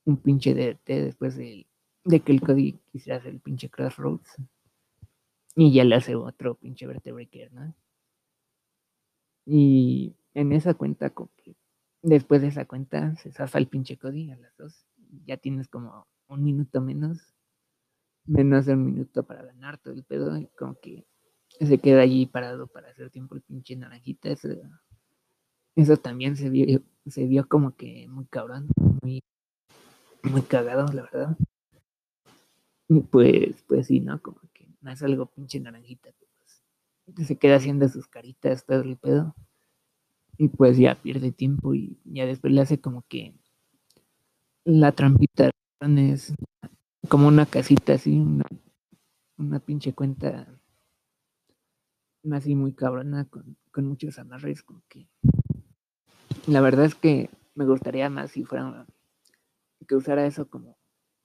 un 0.04 0.16
pinche 0.16 0.54
DT 0.54 0.86
después 0.86 1.36
de, 1.36 1.66
de 2.04 2.20
que 2.20 2.32
el 2.32 2.40
Cody 2.40 2.78
quisiera 2.90 3.18
hacer 3.18 3.32
el 3.32 3.40
pinche 3.40 3.68
Crossroads. 3.68 4.36
Y 5.56 5.72
ya 5.72 5.84
le 5.84 5.96
hace 5.96 6.14
otro 6.14 6.54
pinche 6.54 6.86
breaker, 6.86 7.52
¿no? 7.52 7.74
Y 9.44 10.14
en 10.34 10.52
esa 10.52 10.74
cuenta, 10.74 11.12
después 12.02 12.40
de 12.40 12.48
esa 12.48 12.66
cuenta, 12.66 13.16
se 13.16 13.32
zafa 13.32 13.58
el 13.58 13.66
pinche 13.66 13.98
Cody 13.98 14.30
a 14.30 14.36
las 14.36 14.56
dos. 14.56 14.86
Ya 15.26 15.36
tienes 15.36 15.68
como 15.68 16.06
un 16.28 16.44
minuto 16.44 16.80
menos, 16.80 17.34
menos 18.26 18.66
de 18.66 18.74
un 18.74 18.84
minuto 18.84 19.22
para 19.24 19.42
ganar 19.42 19.78
todo 19.78 19.94
el 19.94 20.04
pedo, 20.04 20.36
y 20.36 20.46
como 20.58 20.78
que 20.80 21.06
se 21.60 21.78
queda 21.78 22.02
allí 22.02 22.26
parado 22.26 22.66
para 22.66 22.90
hacer 22.90 23.10
tiempo 23.10 23.34
el 23.34 23.42
pinche 23.42 23.76
naranjita. 23.76 24.30
Eso, 24.30 24.48
eso 25.76 25.96
también 25.96 26.36
se 26.36 26.48
vio, 26.48 26.80
se 27.06 27.26
vio 27.26 27.48
como 27.48 27.74
que 27.76 28.06
muy 28.08 28.26
cabrón, 28.26 28.68
muy, 29.02 29.22
muy 30.22 30.42
cagado, 30.42 30.86
la 30.92 31.02
verdad. 31.02 31.36
Y 32.88 33.00
pues, 33.00 33.62
pues 33.68 33.86
sí, 33.86 34.00
¿no? 34.00 34.20
Como 34.20 34.40
que 34.52 34.68
no 34.80 34.90
es 34.90 35.02
algo 35.02 35.26
pinche 35.26 35.60
naranjita, 35.60 36.10
pues, 37.14 37.26
se 37.26 37.36
queda 37.36 37.56
haciendo 37.56 37.88
sus 37.88 38.06
caritas, 38.06 38.64
todo 38.64 38.82
el 38.82 38.96
pedo. 38.96 39.34
Y 40.38 40.48
pues 40.48 40.78
ya 40.78 40.94
pierde 40.94 41.32
tiempo 41.32 41.74
y 41.74 42.00
ya 42.04 42.24
después 42.24 42.50
le 42.52 42.62
hace 42.62 42.80
como 42.80 43.02
que 43.02 43.34
la 44.64 44.92
trampita 44.92 45.50
es 45.80 46.32
como 47.08 47.28
una 47.28 47.46
casita 47.46 47.94
así, 47.94 48.18
una, 48.18 48.44
una 49.36 49.60
pinche 49.60 49.92
cuenta 49.92 50.46
así 52.32 52.54
muy 52.54 52.72
cabrona 52.72 53.24
con, 53.24 53.56
con 53.72 53.86
muchos 53.86 54.18
amarres, 54.18 54.62
como 54.62 54.82
que 54.88 55.08
la 56.46 56.60
verdad 56.60 56.84
es 56.84 56.94
que 56.94 57.30
me 57.54 57.64
gustaría 57.64 58.10
más 58.10 58.32
si 58.32 58.44
fuera 58.44 58.86
que 59.86 59.96
usara 59.96 60.26
eso 60.26 60.48
como 60.48 60.76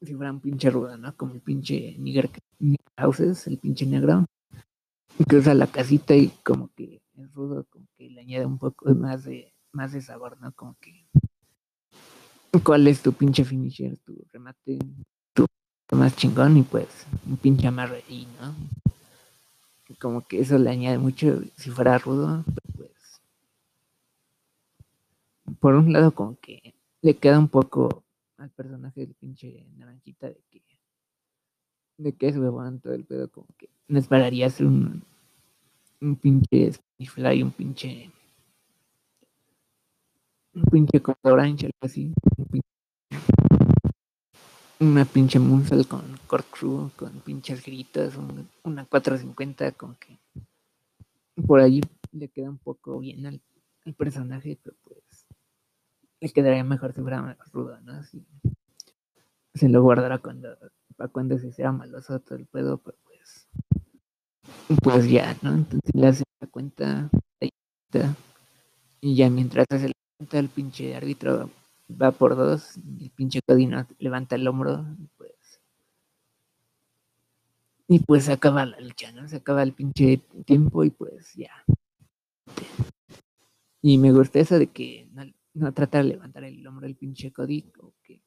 si 0.02 0.14
fuera 0.14 0.32
un 0.32 0.40
pinche 0.40 0.70
ruda, 0.70 0.98
¿no? 0.98 1.16
Como 1.16 1.34
el 1.34 1.42
pinche 1.42 1.98
Nigger, 1.98 2.30
Houses, 2.98 3.48
el 3.48 3.58
pinche 3.58 3.86
negro, 3.86 4.26
que 5.28 5.38
usa 5.38 5.54
la 5.54 5.68
casita 5.68 6.16
y 6.16 6.30
como 6.44 6.70
que 6.76 7.02
es 7.14 7.34
rudo, 7.34 7.66
como 7.70 7.88
que 7.98 8.10
le 8.10 8.22
añade 8.22 8.46
un 8.46 8.58
poco 8.58 8.94
más 8.94 9.24
de, 9.24 9.54
más 9.72 9.94
de 9.94 10.02
sabor, 10.02 10.40
¿no? 10.40 10.52
Como 10.54 10.76
que 10.80 11.08
cuál 12.64 12.88
es 12.88 13.02
tu 13.02 13.14
pinche 13.14 13.44
finisher, 13.44 13.98
tu 14.00 14.26
remate, 14.32 14.80
más 15.92 16.16
chingón 16.16 16.58
y 16.58 16.64
pues 16.64 16.88
un 17.28 17.38
pinche 17.38 17.68
amarre 17.68 18.04
¿no? 18.42 18.56
Como 20.00 20.26
que 20.28 20.40
eso 20.40 20.58
le 20.58 20.72
añade 20.72 20.98
mucho, 20.98 21.42
si 21.58 21.70
fuera 21.70 21.98
rudo, 22.00 22.44
pues 22.76 23.22
por 25.60 25.76
un 25.76 25.94
lado 25.94 26.14
como 26.14 26.38
que 26.40 26.74
le 27.02 27.18
queda 27.18 27.40
un 27.40 27.50
poco 27.50 28.04
al 28.38 28.50
personaje 28.50 29.02
del 29.02 29.14
pinche 29.14 29.66
naranjita 29.78 30.28
de 30.28 30.42
que 30.50 30.62
de 31.98 32.14
que 32.14 32.28
es 32.28 32.38
huevón 32.38 32.80
todo 32.80 32.94
el 32.94 33.06
pedo 33.06 33.30
como 33.30 33.48
que 33.58 33.70
no 33.88 34.00
esperarías 34.00 34.60
un 34.62 35.04
un 36.02 36.16
pinche 36.18 36.72
fly, 37.00 37.42
un 37.42 37.52
pinche 37.52 38.12
un 40.54 40.64
pinche 40.66 41.02
con 41.02 41.16
orange 41.24 41.68
algo 41.68 41.78
así 41.82 42.14
un 42.38 42.62
una 44.80 45.06
pinche 45.06 45.40
Munsal 45.40 45.88
con 45.88 46.04
corkscrew 46.28 46.92
con 46.96 47.12
pinches 47.22 47.64
gritos 47.64 48.14
una 48.64 48.86
450 48.86 49.72
con 49.72 49.96
que 49.96 50.20
por 51.46 51.60
allí 51.60 51.82
le 52.12 52.28
queda 52.30 52.50
un 52.50 52.58
poco 52.58 53.00
bien 53.00 53.26
al, 53.26 53.42
personaje 53.96 54.58
pero 54.64 54.76
pues 54.84 55.26
le 56.20 56.30
quedaría 56.30 56.64
mejor 56.64 56.94
si 56.94 57.02
fuera 57.02 57.22
más 57.22 57.38
rudo, 57.52 57.80
¿no? 57.82 58.02
se 59.56 59.70
lo 59.70 59.82
guardará 59.82 60.18
cuando, 60.18 60.58
para 60.98 61.10
cuando 61.10 61.38
se 61.38 61.52
sea 61.52 61.72
maloso 61.72 62.20
todo 62.20 62.38
el 62.38 62.46
pedo, 62.46 62.78
pero 62.78 62.98
pues, 63.06 63.48
pues 64.82 65.10
ya, 65.10 65.36
¿no? 65.42 65.54
Entonces 65.54 65.94
le 65.94 66.08
hace 66.08 66.24
la 66.42 66.48
cuenta 66.48 67.10
y 69.02 69.16
ya 69.16 69.30
mientras 69.30 69.66
hace 69.70 69.90
la 69.90 69.94
cuenta 70.18 70.40
el 70.40 70.50
pinche 70.50 70.96
árbitro 70.96 71.50
va 71.90 72.12
por 72.12 72.36
dos, 72.36 72.78
y 72.78 73.06
el 73.06 73.12
pinche 73.12 73.42
Codino 73.42 73.88
levanta 74.00 74.36
el 74.36 74.48
hombro 74.48 74.86
y 75.00 75.08
pues 75.18 75.62
y 77.88 78.00
pues 78.00 78.30
acaba 78.30 78.66
la 78.66 78.80
lucha, 78.80 79.12
¿no? 79.12 79.28
Se 79.28 79.38
acaba 79.38 79.64
el 79.64 79.74
pinche 79.74 80.22
tiempo 80.46 80.84
y 80.84 80.90
pues 80.90 81.34
ya. 81.36 81.52
Y 83.82 83.98
me 84.00 84.12
gusta 84.12 84.40
eso 84.40 84.58
de 84.58 84.68
que 84.68 85.08
no 85.54 85.74
trata 85.74 86.00
de 86.00 86.06
levantar 86.06 86.44
el 86.44 86.66
hombro 86.66 86.88
del 86.88 86.96
pinche 86.96 87.32
Cody, 87.32 87.72
que 88.04 88.22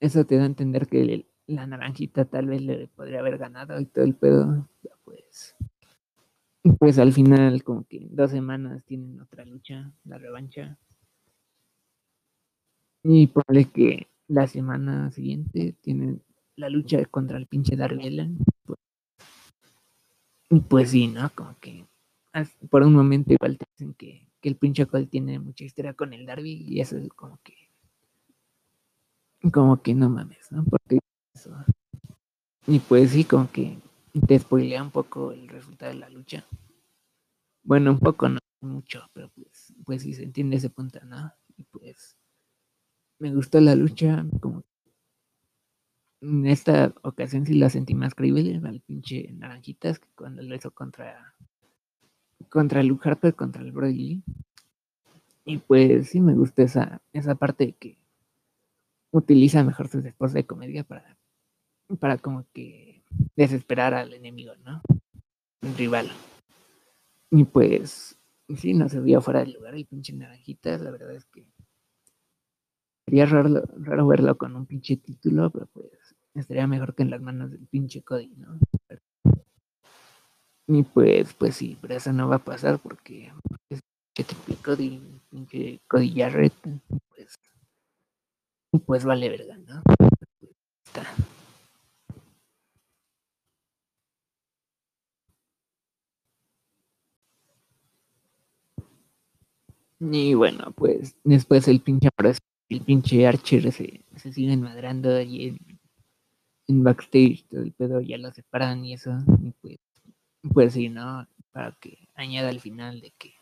eso 0.00 0.26
te 0.26 0.36
da 0.36 0.42
a 0.42 0.46
entender 0.46 0.86
que 0.86 1.26
la 1.46 1.66
naranjita 1.66 2.24
tal 2.26 2.46
vez 2.46 2.60
le 2.60 2.88
podría 2.88 3.20
haber 3.20 3.38
ganado 3.38 3.80
y 3.80 3.86
todo 3.86 4.04
el 4.04 4.14
pedo, 4.14 4.68
pues, 5.04 5.56
pues 6.78 6.98
al 6.98 7.12
final 7.12 7.62
como 7.64 7.84
que 7.84 8.06
dos 8.10 8.30
semanas 8.30 8.84
tienen 8.84 9.20
otra 9.20 9.44
lucha, 9.44 9.92
la 10.04 10.18
revancha. 10.18 10.78
Y 13.04 13.26
ponle 13.28 13.64
que 13.66 14.08
la 14.28 14.46
semana 14.46 15.10
siguiente 15.10 15.74
tienen 15.80 16.22
la 16.56 16.68
lucha 16.68 17.04
contra 17.06 17.38
el 17.38 17.46
pinche 17.46 17.74
Allen. 17.82 18.38
Pues, 18.64 18.78
y 20.50 20.60
pues 20.60 20.90
sí, 20.90 21.08
¿no? 21.08 21.30
Como 21.34 21.56
que 21.60 21.86
por 22.70 22.82
un 22.82 22.94
momento 22.94 23.32
igual 23.32 23.58
te 23.58 23.66
dicen 23.76 23.94
que 23.94 24.26
que 24.42 24.48
el 24.48 24.56
pinche 24.56 24.86
Cole 24.86 25.06
tiene 25.06 25.38
mucha 25.38 25.64
historia 25.64 25.94
con 25.94 26.12
el 26.12 26.26
Darby 26.26 26.66
y 26.68 26.80
eso 26.80 26.98
es 26.98 27.08
como 27.10 27.38
que 27.42 27.54
como 29.52 29.80
que 29.82 29.94
no 29.94 30.08
mames, 30.08 30.52
¿no? 30.52 30.64
Porque 30.64 30.98
eso. 31.34 31.52
Y 32.66 32.78
pues 32.80 33.10
sí, 33.10 33.24
como 33.24 33.50
que 33.50 33.78
te 34.26 34.38
spoilea 34.38 34.82
un 34.82 34.90
poco 34.90 35.32
el 35.32 35.48
resultado 35.48 35.92
de 35.92 35.98
la 35.98 36.08
lucha. 36.08 36.44
Bueno, 37.64 37.92
un 37.92 37.98
poco, 37.98 38.28
no 38.28 38.38
mucho, 38.60 39.08
pero 39.12 39.30
pues, 39.30 39.72
pues 39.84 40.02
sí 40.02 40.14
se 40.14 40.24
entiende 40.24 40.56
ese 40.56 40.70
punto, 40.70 41.00
¿no? 41.04 41.32
Y 41.56 41.64
pues 41.64 42.16
me 43.22 43.32
gustó 43.32 43.60
la 43.60 43.76
lucha, 43.76 44.26
como 44.40 44.64
en 46.20 46.44
esta 46.46 46.92
ocasión 47.02 47.46
sí 47.46 47.54
la 47.54 47.70
sentí 47.70 47.94
más 47.94 48.16
creíble 48.16 48.60
al 48.64 48.80
pinche 48.80 49.30
Naranjitas 49.32 50.00
que 50.00 50.08
cuando 50.16 50.42
lo 50.42 50.52
hizo 50.56 50.72
contra 50.72 51.32
contra 52.48 52.82
Luke 52.82 53.08
Harper, 53.08 53.36
contra 53.36 53.62
el 53.62 53.70
Brody 53.70 54.24
Y 55.44 55.58
pues 55.58 56.08
sí 56.08 56.20
me 56.20 56.34
gusta 56.34 56.64
esa, 56.64 57.00
esa 57.12 57.36
parte 57.36 57.66
de 57.66 57.72
que 57.74 57.96
utiliza 59.12 59.62
mejor 59.62 59.86
sus 59.86 60.04
esposas 60.04 60.34
de 60.34 60.46
comedia 60.46 60.82
para, 60.82 61.16
para 62.00 62.18
como 62.18 62.44
que 62.52 63.04
desesperar 63.36 63.94
al 63.94 64.12
enemigo, 64.14 64.54
¿no? 64.64 64.82
Rival. 65.76 66.10
Y 67.30 67.44
pues, 67.44 68.18
sí, 68.56 68.74
no 68.74 68.88
se 68.88 68.98
veía 68.98 69.20
fuera 69.20 69.40
del 69.40 69.52
lugar 69.52 69.76
el 69.76 69.86
pinche 69.86 70.12
naranjita, 70.12 70.76
la 70.78 70.90
verdad 70.90 71.12
es 71.12 71.24
que 71.26 71.46
sería 73.06 73.26
raro, 73.26 73.62
raro 73.78 74.06
verlo 74.06 74.36
con 74.36 74.56
un 74.56 74.66
pinche 74.66 74.96
título, 74.96 75.50
pero 75.50 75.66
pues 75.72 75.86
estaría 76.34 76.66
mejor 76.66 76.94
que 76.94 77.02
en 77.02 77.10
las 77.10 77.20
manos 77.20 77.50
del 77.50 77.66
pinche 77.66 78.02
Cody, 78.02 78.32
¿no? 78.36 78.58
Y 80.68 80.82
pues, 80.84 81.34
pues 81.34 81.56
sí, 81.56 81.76
pero 81.80 81.94
eso 81.94 82.12
no 82.12 82.28
va 82.28 82.36
a 82.36 82.44
pasar 82.44 82.78
porque 82.78 83.32
es 83.68 83.80
que 84.14 84.24
Cody, 84.64 85.02
que 85.50 85.80
Cody 85.88 86.14
Jarrett, 86.14 86.54
pues, 87.14 87.38
pues 88.86 89.04
vale 89.04 89.28
verga, 89.28 89.56
¿no? 89.58 89.82
Está. 90.86 91.04
Y 100.00 100.34
bueno, 100.34 100.72
pues 100.72 101.14
después 101.22 101.68
el 101.68 101.80
pinche 101.80 102.10
el 102.72 102.80
pinche 102.82 103.26
Archer 103.26 103.72
se, 103.72 104.04
se 104.16 104.32
siguen 104.32 104.62
madrando 104.62 105.14
allí 105.14 105.58
en, 106.68 106.82
backstage, 106.84 107.44
todo 107.50 107.62
el 107.62 107.72
pedo 107.72 108.00
ya 108.00 108.16
lo 108.18 108.32
separan 108.32 108.84
y 108.84 108.94
eso, 108.94 109.12
y 109.42 109.50
pues 109.60 109.78
pues 110.52 110.72
sí, 110.72 110.88
¿no? 110.88 111.26
Para 111.52 111.72
que 111.72 112.08
añada 112.14 112.48
al 112.48 112.60
final 112.60 113.00
de 113.00 113.12
que 113.18 113.34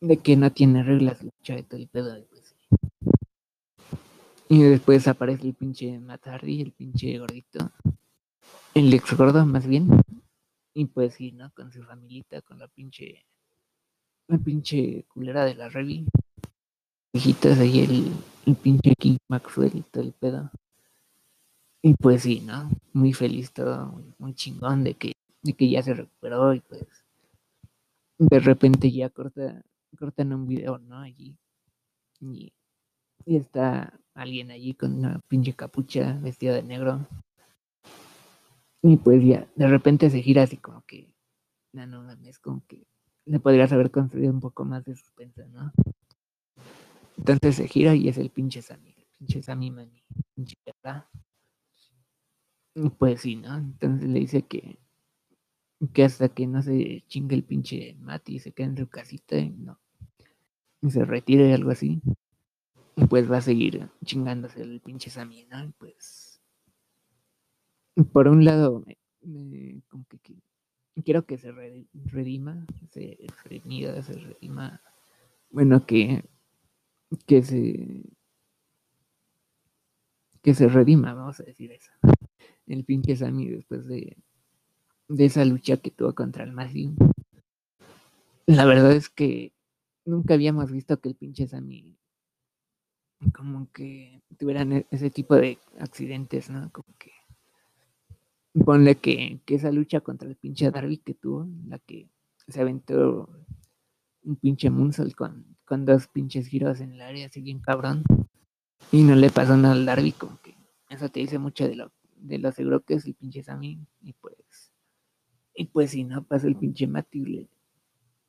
de 0.00 0.16
que 0.18 0.36
no 0.36 0.52
tiene 0.52 0.82
reglas 0.82 1.22
lucha 1.22 1.54
de 1.54 1.62
todo 1.62 1.80
el 1.80 1.88
pedo. 1.88 2.24
Pues, 2.30 2.54
y 4.48 4.62
después 4.62 5.06
aparece 5.08 5.48
el 5.48 5.54
pinche 5.54 5.98
Matt 5.98 6.26
Hardy, 6.26 6.62
el 6.62 6.72
pinche 6.72 7.18
gordito. 7.18 7.70
El 8.74 8.94
ex 8.94 9.14
gordo, 9.16 9.44
más 9.44 9.66
bien. 9.66 9.88
Y 10.72 10.86
pues 10.86 11.14
sí, 11.14 11.32
¿no? 11.32 11.52
Con 11.52 11.72
su 11.72 11.82
familita, 11.82 12.40
con 12.42 12.58
la 12.58 12.68
pinche. 12.68 13.24
La 14.28 14.38
pinche 14.38 15.04
culera 15.08 15.44
de 15.44 15.54
la 15.54 15.68
Revi. 15.68 16.06
Hijitas 17.18 17.58
ahí 17.58 17.80
el, 18.46 18.54
pinche 18.54 18.94
King 18.94 19.16
Maxwell 19.28 19.74
y 19.74 19.82
todo 19.82 20.04
el 20.04 20.12
pedo. 20.12 20.52
Y 21.82 21.94
pues 21.94 22.22
sí, 22.22 22.42
¿no? 22.42 22.70
Muy 22.92 23.12
feliz 23.12 23.52
todo, 23.52 24.00
muy 24.18 24.34
chingón 24.34 24.84
de 24.84 24.94
que 24.94 25.14
de 25.42 25.52
que 25.54 25.68
ya 25.68 25.82
se 25.82 25.94
recuperó 25.94 26.54
y 26.54 26.60
pues 26.60 26.86
de 28.18 28.38
repente 28.38 28.92
ya 28.92 29.10
corta, 29.10 29.64
cortan 29.98 30.32
un 30.32 30.46
video, 30.46 30.78
¿no? 30.78 30.98
Allí. 30.98 31.36
Y, 32.20 32.52
está 33.26 33.98
alguien 34.14 34.52
allí 34.52 34.74
con 34.74 34.94
una 34.94 35.20
pinche 35.26 35.54
capucha 35.54 36.12
vestida 36.22 36.54
de 36.54 36.62
negro. 36.62 37.04
Y 38.80 38.96
pues 38.96 39.24
ya, 39.24 39.48
de 39.56 39.66
repente 39.66 40.08
se 40.08 40.22
gira 40.22 40.44
así 40.44 40.56
como 40.56 40.82
que, 40.82 41.12
no, 41.72 41.84
no 41.84 42.12
es 42.28 42.38
como 42.38 42.62
que 42.68 42.86
le 43.24 43.40
podrías 43.40 43.72
haber 43.72 43.90
construido 43.90 44.32
un 44.32 44.40
poco 44.40 44.64
más 44.64 44.84
de 44.84 44.94
suspensa, 44.94 45.44
¿no? 45.48 45.72
Entonces 47.18 47.56
se 47.56 47.68
gira 47.68 47.94
y 47.94 48.08
es 48.08 48.16
el 48.18 48.30
pinche 48.30 48.62
Sammy, 48.62 48.94
el 48.96 49.06
pinche 49.18 49.42
Sammy 49.42 49.70
Mani, 49.70 50.02
pinche 50.34 50.56
Y 52.74 52.88
pues 52.88 53.20
sí, 53.20 53.36
¿no? 53.36 53.58
Entonces 53.58 54.08
le 54.08 54.20
dice 54.20 54.46
que, 54.46 54.78
que 55.92 56.04
hasta 56.04 56.28
que 56.28 56.46
no 56.46 56.62
se 56.62 57.02
chingue 57.08 57.34
el 57.36 57.44
pinche 57.44 57.94
Mati 58.00 58.36
y 58.36 58.38
se 58.38 58.52
quede 58.52 58.68
en 58.68 58.76
su 58.78 58.88
casita 58.88 59.36
y 59.38 59.50
no 59.50 59.78
y 60.82 60.90
se 60.90 61.04
retire 61.04 61.54
algo 61.54 61.70
así, 61.70 62.02
pues 63.10 63.30
va 63.30 63.38
a 63.38 63.40
seguir 63.40 63.88
chingándose 64.04 64.60
el 64.62 64.80
pinche 64.80 65.10
Sammy, 65.10 65.46
¿no? 65.46 65.64
Y 65.64 65.68
pues 65.72 66.40
por 68.12 68.28
un 68.28 68.44
lado 68.44 68.82
me, 68.86 68.96
me- 69.22 69.82
como 69.88 70.04
que, 70.22 70.34
quiero 71.04 71.26
que 71.26 71.38
se 71.38 71.52
re- 71.52 71.86
redima, 72.06 72.66
se 72.92 73.18
redimida, 73.44 74.02
se 74.02 74.14
redima, 74.14 74.82
bueno 75.50 75.86
que 75.86 76.24
que 77.26 77.42
se 77.42 78.02
que 80.42 80.54
se 80.54 80.68
redima, 80.68 81.14
vamos 81.14 81.40
a 81.40 81.44
decir 81.44 81.72
eso. 81.72 81.90
El 82.66 82.84
pinche 82.84 83.16
Sammy 83.16 83.48
después 83.48 83.86
de, 83.86 84.16
de 85.08 85.24
esa 85.24 85.44
lucha 85.44 85.78
que 85.78 85.90
tuvo 85.90 86.14
contra 86.14 86.44
el 86.44 86.52
Matthew. 86.52 86.94
La 88.46 88.64
verdad 88.64 88.92
es 88.92 89.10
que 89.10 89.52
nunca 90.04 90.34
habíamos 90.34 90.70
visto 90.72 91.00
que 91.00 91.08
el 91.10 91.16
pinche 91.16 91.46
Sammy 91.46 91.98
como 93.34 93.70
que 93.72 94.22
tuvieran 94.38 94.72
e- 94.72 94.86
ese 94.90 95.10
tipo 95.10 95.34
de 95.34 95.58
accidentes, 95.80 96.50
¿no? 96.50 96.70
Como 96.72 96.96
que 96.98 97.10
ponle 98.64 98.96
que, 98.96 99.40
que 99.44 99.54
esa 99.56 99.70
lucha 99.70 100.00
contra 100.00 100.28
el 100.28 100.36
pinche 100.36 100.70
Darby 100.70 100.98
que 100.98 101.14
tuvo, 101.14 101.46
la 101.66 101.78
que 101.78 102.08
se 102.48 102.60
aventó 102.60 103.28
un 104.22 104.36
pinche 104.36 104.70
moonsault 104.70 105.14
con, 105.14 105.57
con 105.68 105.84
dos 105.84 106.08
pinches 106.08 106.48
giros 106.48 106.80
en 106.80 106.92
el 106.92 107.02
área, 107.02 107.26
así 107.26 107.42
bien 107.42 107.60
cabrón. 107.60 108.02
Y 108.90 109.02
no 109.02 109.14
le 109.14 109.28
pasó 109.30 109.56
nada 109.56 109.74
al 109.74 109.84
Darby, 109.84 110.12
como 110.12 110.40
que 110.40 110.54
eso 110.88 111.10
te 111.10 111.20
dice 111.20 111.38
mucho 111.38 111.68
de 111.68 111.76
lo, 111.76 111.92
de 112.16 112.38
lo 112.38 112.50
seguro 112.52 112.80
que 112.80 112.94
es 112.94 113.04
el 113.04 113.14
pinche 113.14 113.42
Sammy. 113.42 113.78
Y 114.02 114.14
pues, 114.14 114.72
y 115.54 115.66
pues 115.66 115.90
si 115.90 116.04
no, 116.04 116.24
pasó 116.24 116.46
el 116.46 116.56
pinche 116.56 116.86
Matt 116.86 117.14
y, 117.14 117.24
le- 117.26 117.48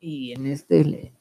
y 0.02 0.34
en 0.34 0.48
este 0.48 0.84
le, 0.84 1.14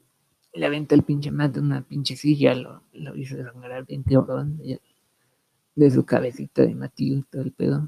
le 0.54 0.66
aventó 0.66 0.96
el 0.96 1.04
pinche 1.04 1.30
Matt 1.30 1.56
una 1.58 1.82
pinche 1.82 2.16
silla, 2.16 2.54
lo, 2.54 2.82
lo 2.92 3.16
hizo 3.16 3.36
sangrar 3.36 3.86
bien 3.86 4.02
cabrón 4.02 4.58
de, 4.58 5.90
su 5.90 6.04
cabecita 6.04 6.62
de 6.62 6.74
y 6.96 7.22
todo 7.30 7.42
el 7.42 7.52
pedo. 7.52 7.86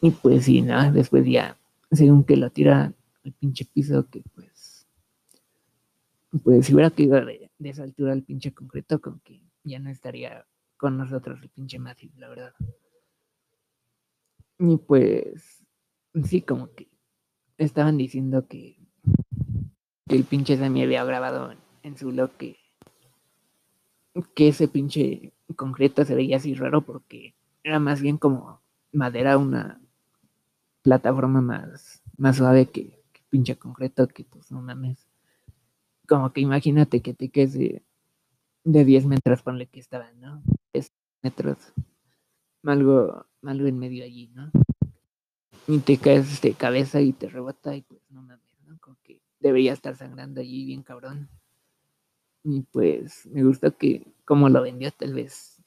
Y 0.00 0.10
pues 0.10 0.44
sí, 0.44 0.62
¿no? 0.62 0.90
Después 0.92 1.26
ya, 1.26 1.58
según 1.90 2.24
que 2.24 2.36
lo 2.36 2.50
tira 2.50 2.94
al 3.24 3.32
pinche 3.32 3.66
piso, 3.66 4.08
que 4.08 4.22
pues, 4.34 4.57
pues 6.42 6.66
si 6.66 6.74
hubiera 6.74 6.90
caído 6.90 7.24
de, 7.24 7.50
esa 7.60 7.82
altura 7.82 8.12
al 8.12 8.22
pinche 8.22 8.52
concreto, 8.52 9.00
como 9.00 9.20
que 9.22 9.42
ya 9.64 9.78
no 9.78 9.90
estaría 9.90 10.46
con 10.76 10.96
nosotros 10.96 11.40
el 11.42 11.48
pinche 11.48 11.78
Matthew, 11.78 12.10
la 12.16 12.28
verdad. 12.28 12.54
Y 14.58 14.76
pues, 14.76 15.64
sí, 16.24 16.42
como 16.42 16.72
que 16.74 16.88
estaban 17.56 17.96
diciendo 17.96 18.46
que, 18.46 18.76
el 20.06 20.24
pinche 20.24 20.56
Sammy 20.56 20.82
había 20.82 21.04
grabado 21.04 21.54
en, 21.82 21.98
su 21.98 22.08
blog 22.08 22.30
que, 22.32 22.56
que 24.34 24.48
ese 24.48 24.68
pinche 24.68 25.34
concreto 25.54 26.04
se 26.04 26.14
veía 26.14 26.38
así 26.38 26.54
raro 26.54 26.80
porque 26.82 27.34
era 27.62 27.78
más 27.78 28.00
bien 28.00 28.16
como 28.16 28.62
madera, 28.92 29.36
una 29.36 29.80
plataforma 30.82 31.42
más, 31.42 32.02
más 32.16 32.36
suave 32.36 32.66
que, 32.66 33.02
que 33.12 33.22
pinche 33.28 33.56
concreto, 33.56 34.08
que 34.08 34.24
pues 34.24 34.50
no 34.50 34.62
mames. 34.62 35.07
Como 36.08 36.32
que 36.32 36.40
imagínate 36.40 37.02
que 37.02 37.14
te 37.14 37.28
quedes 37.28 37.52
de, 37.52 37.82
de 38.64 38.84
10 38.84 39.06
metros, 39.06 39.42
ponle 39.42 39.66
que 39.66 39.78
estaban, 39.78 40.18
¿no? 40.20 40.42
10 40.72 40.92
metros, 41.22 41.58
algo, 42.64 43.26
algo 43.42 43.66
en 43.66 43.78
medio 43.78 44.04
allí, 44.04 44.28
¿no? 44.34 44.50
Y 45.66 45.80
te 45.80 45.98
caes 45.98 46.40
de 46.40 46.54
cabeza 46.54 47.00
y 47.02 47.12
te 47.12 47.28
rebota 47.28 47.76
y 47.76 47.82
pues 47.82 48.00
no 48.10 48.22
mames, 48.22 48.56
¿no? 48.66 48.78
Como 48.78 48.96
que 49.02 49.20
debería 49.38 49.74
estar 49.74 49.96
sangrando 49.96 50.40
allí 50.40 50.64
bien 50.64 50.82
cabrón. 50.82 51.28
Y 52.42 52.62
pues 52.62 53.26
me 53.26 53.44
gustó 53.44 53.76
que 53.76 54.06
como 54.24 54.48
lo 54.48 54.62
vendió, 54.62 54.90
tal 54.92 55.12
vez, 55.12 55.62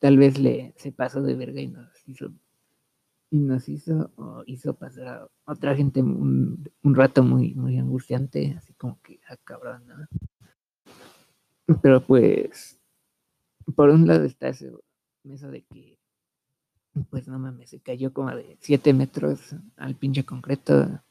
tal 0.00 0.18
vez 0.18 0.38
le 0.38 0.74
se 0.76 0.92
pasó 0.92 1.22
de 1.22 1.34
verga 1.34 1.60
y 1.60 1.68
nos 1.68 1.88
hizo, 2.06 2.30
y 3.34 3.38
nos 3.38 3.68
hizo, 3.68 4.12
o 4.14 4.44
hizo 4.46 4.74
pasar 4.74 5.08
a 5.08 5.28
otra 5.44 5.74
gente 5.74 6.00
un, 6.00 6.70
un 6.84 6.94
rato 6.94 7.24
muy, 7.24 7.52
muy 7.56 7.76
angustiante, 7.78 8.54
así 8.56 8.74
como 8.74 9.00
que, 9.02 9.18
ah, 9.28 9.36
cabrón, 9.42 9.84
¿no? 9.88 10.06
Pero 11.82 12.00
pues, 12.00 12.78
por 13.74 13.90
un 13.90 14.06
lado 14.06 14.22
está 14.22 14.50
eso 14.50 14.84
de 15.24 15.64
que, 15.64 15.98
pues 17.10 17.26
no 17.26 17.40
mames, 17.40 17.70
se 17.70 17.80
cayó 17.80 18.12
como 18.12 18.30
de 18.36 18.56
7 18.60 18.94
metros 18.94 19.56
al 19.78 19.96
pinche 19.96 20.24
concreto, 20.24 21.02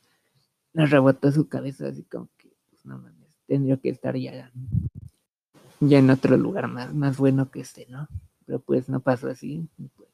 le 0.71 0.85
rebotó 0.85 1.29
su 1.29 1.49
cabeza, 1.49 1.89
así 1.89 2.03
como 2.03 2.29
que, 2.37 2.55
pues 2.69 2.85
no 2.85 2.99
mames, 2.99 3.37
tendría 3.47 3.75
que 3.75 3.89
estar 3.89 4.15
ya, 4.15 4.49
ya 5.81 5.99
en 5.99 6.09
otro 6.09 6.37
lugar 6.37 6.69
más, 6.69 6.93
más 6.93 7.17
bueno 7.17 7.51
que 7.51 7.59
este, 7.59 7.85
¿no? 7.89 8.07
Pero 8.45 8.61
pues 8.61 8.87
no 8.87 9.01
pasó 9.01 9.27
así, 9.27 9.67
pues. 9.97 10.12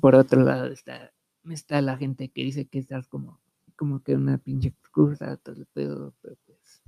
Por 0.00 0.14
otro 0.14 0.42
lado 0.42 0.66
está, 0.66 1.12
está 1.50 1.80
la 1.80 1.96
gente 1.96 2.28
que 2.30 2.42
dice 2.42 2.66
que 2.66 2.78
estás 2.78 3.08
como, 3.08 3.40
como 3.76 4.02
que 4.02 4.14
una 4.14 4.38
pinche 4.38 4.68
excusa, 4.68 5.36
todo 5.38 5.56
el 5.56 5.66
pedo, 5.66 6.14
pero 6.20 6.36
pues. 6.46 6.82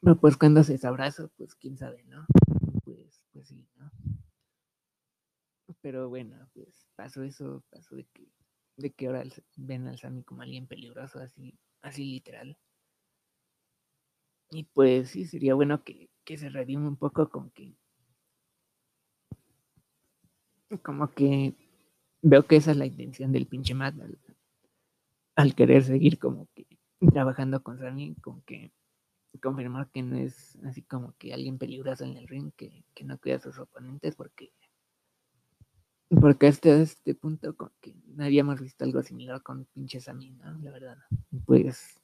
Pero 0.00 0.20
pues 0.20 0.36
cuando 0.36 0.62
sabrá 0.62 1.06
eso, 1.06 1.30
pues 1.36 1.54
quién 1.54 1.76
sabe, 1.76 2.04
¿no? 2.04 2.26
Pues, 2.84 3.22
pues 3.32 3.48
sí, 3.48 3.66
¿no? 3.76 3.90
Pero 5.80 6.08
bueno, 6.08 6.48
pues 6.54 6.86
pasó 6.94 7.22
eso, 7.22 7.64
pasó 7.70 7.96
de 7.96 8.04
que, 8.04 8.28
de 8.76 8.92
que 8.92 9.06
ahora 9.06 9.24
ven 9.56 9.88
al 9.88 9.98
Sammy 9.98 10.22
como 10.22 10.42
alguien 10.42 10.66
peligroso, 10.66 11.18
así, 11.18 11.58
así 11.82 12.04
literal. 12.04 12.56
Y 14.50 14.64
pues 14.64 15.10
sí, 15.10 15.24
sería 15.24 15.54
bueno 15.54 15.82
que, 15.82 16.08
que 16.24 16.36
se 16.36 16.48
redime 16.48 16.86
un 16.86 16.96
poco 16.96 17.28
con 17.28 17.50
que. 17.50 17.76
Como 20.82 21.12
que 21.12 21.54
veo 22.28 22.44
que 22.46 22.56
esa 22.56 22.72
es 22.72 22.76
la 22.76 22.86
intención 22.86 23.30
del 23.30 23.46
pinche 23.46 23.74
Matt 23.74 23.94
al, 25.36 25.54
querer 25.54 25.84
seguir 25.84 26.18
como 26.18 26.48
que 26.54 26.66
trabajando 27.12 27.62
con 27.62 27.78
Sammy, 27.78 28.16
como 28.16 28.42
que 28.44 28.72
confirmar 29.40 29.90
que 29.90 30.02
no 30.02 30.16
es 30.16 30.56
así 30.64 30.82
como 30.82 31.14
que 31.18 31.32
alguien 31.32 31.58
peligroso 31.58 32.04
en 32.04 32.16
el 32.16 32.26
ring, 32.26 32.50
que, 32.56 32.84
que 32.94 33.04
no 33.04 33.18
cuida 33.18 33.36
a 33.36 33.40
sus 33.40 33.58
oponentes, 33.58 34.16
porque 34.16 34.52
porque 36.20 36.46
hasta 36.46 36.70
este 36.76 37.14
punto 37.14 37.54
que 37.80 37.94
no 38.06 38.24
habíamos 38.24 38.60
visto 38.60 38.84
algo 38.84 39.02
similar 39.02 39.42
con 39.42 39.66
pinche 39.66 40.00
Sammy, 40.00 40.30
¿no? 40.30 40.58
La 40.58 40.70
verdad. 40.70 40.98
Pues 41.44 42.00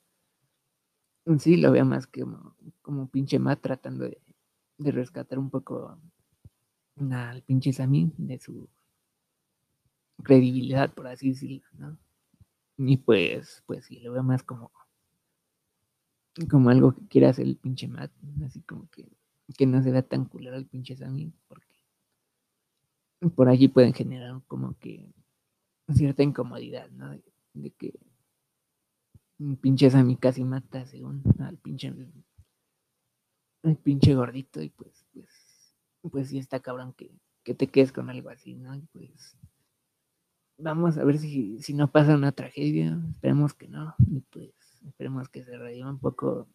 sí, 1.39 1.57
lo 1.57 1.73
veo 1.73 1.85
más 1.85 2.07
que 2.07 2.21
como, 2.21 2.57
como 2.83 3.09
pinche 3.09 3.39
Matt 3.39 3.61
tratando 3.61 4.05
de, 4.05 4.21
de 4.79 4.91
rescatar 4.91 5.39
un 5.39 5.51
poco 5.51 5.99
al 6.97 7.43
pinche 7.43 7.73
Sammy 7.73 8.13
de 8.19 8.39
su 8.39 8.69
credibilidad, 10.23 10.93
por 10.95 11.07
así 11.07 11.31
decirlo, 11.31 11.63
¿no? 11.79 11.99
Y 12.79 12.97
pues, 12.99 13.63
pues 13.67 13.85
sí, 13.87 14.01
lo 14.01 14.13
veo 14.13 14.23
más 14.23 14.43
como 14.43 14.73
como 16.51 16.71
algo 16.71 16.95
que 16.95 17.07
quiera 17.09 17.29
hacer 17.31 17.47
el 17.47 17.57
pinche 17.57 17.89
Matt, 17.89 18.11
así 18.45 18.63
como 18.63 18.89
que, 18.91 19.07
que 19.57 19.67
no 19.67 19.83
se 19.83 19.91
vea 19.91 20.03
tan 20.03 20.25
culero 20.25 20.57
el 20.57 20.67
pinche 20.67 20.97
Sammy, 20.97 21.33
porque 21.47 21.67
por 23.37 23.49
allí 23.49 23.69
pueden 23.69 23.93
generar 23.93 24.41
como 24.49 24.79
que 24.79 25.13
cierta 25.95 26.23
incomodidad, 26.23 26.89
¿no? 26.91 27.11
De, 27.11 27.23
de 27.55 27.71
que 27.71 27.93
un 29.39 29.57
pinche 29.57 29.91
Sammy 29.91 30.17
casi 30.17 30.45
mata 30.45 30.87
según 30.87 31.23
al 31.41 31.59
pinche 31.59 31.95
al 33.63 33.77
pinche 33.77 34.15
gordito 34.15 34.63
y 34.63 34.71
pues 34.71 35.05
pues 35.13 35.75
pues 36.11 36.29
sí 36.29 36.39
está 36.39 36.61
cabrón 36.61 36.95
que, 36.95 37.13
que 37.45 37.55
te 37.55 37.69
quedes 37.69 37.93
con 37.93 38.11
algo 38.11 38.31
así, 38.31 38.55
¿no? 38.55 38.75
Y 38.75 38.83
pues 38.93 39.37
vamos 40.63 40.97
a 40.97 41.05
ver 41.05 41.19
si, 41.19 41.61
si 41.61 41.75
no 41.75 41.91
pasa 41.91 42.15
una 42.15 42.33
tragedia, 42.33 42.99
esperemos 43.11 43.55
que 43.55 43.69
no, 43.69 43.95
y 44.11 44.21
pues 44.21 44.53
esperemos 44.87 45.29
que 45.29 45.43
se 45.43 45.59
redima 45.59 45.91
un 45.91 45.99
poco 45.99 46.49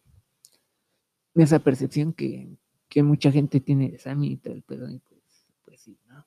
esa 1.34 1.58
percepción 1.58 2.12
que, 2.12 2.56
que 2.88 3.02
mucha 3.02 3.30
gente 3.30 3.60
tiene 3.60 3.90
de 3.90 3.98
Sammy 3.98 4.32
y 4.32 4.36
todo 4.38 4.54
el 4.54 4.62
pedo, 4.62 4.90
y 4.90 4.98
pues, 5.00 5.46
pues 5.64 5.80
sí, 5.80 5.98
¿no? 6.06 6.26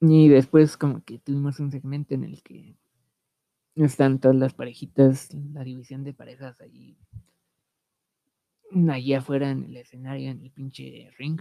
Y 0.00 0.28
después 0.28 0.76
como 0.76 1.02
que 1.04 1.18
tuvimos 1.18 1.60
un 1.60 1.70
segmento 1.70 2.14
en 2.14 2.24
el 2.24 2.42
que 2.42 2.76
están 3.74 4.20
todas 4.20 4.36
las 4.36 4.54
parejitas, 4.54 5.32
la 5.52 5.64
división 5.64 6.04
de 6.04 6.12
parejas 6.12 6.60
allí, 6.60 6.98
allí 8.90 9.14
afuera 9.14 9.50
en 9.50 9.64
el 9.64 9.76
escenario, 9.76 10.30
en 10.30 10.42
el 10.42 10.50
pinche 10.50 11.10
ring. 11.18 11.40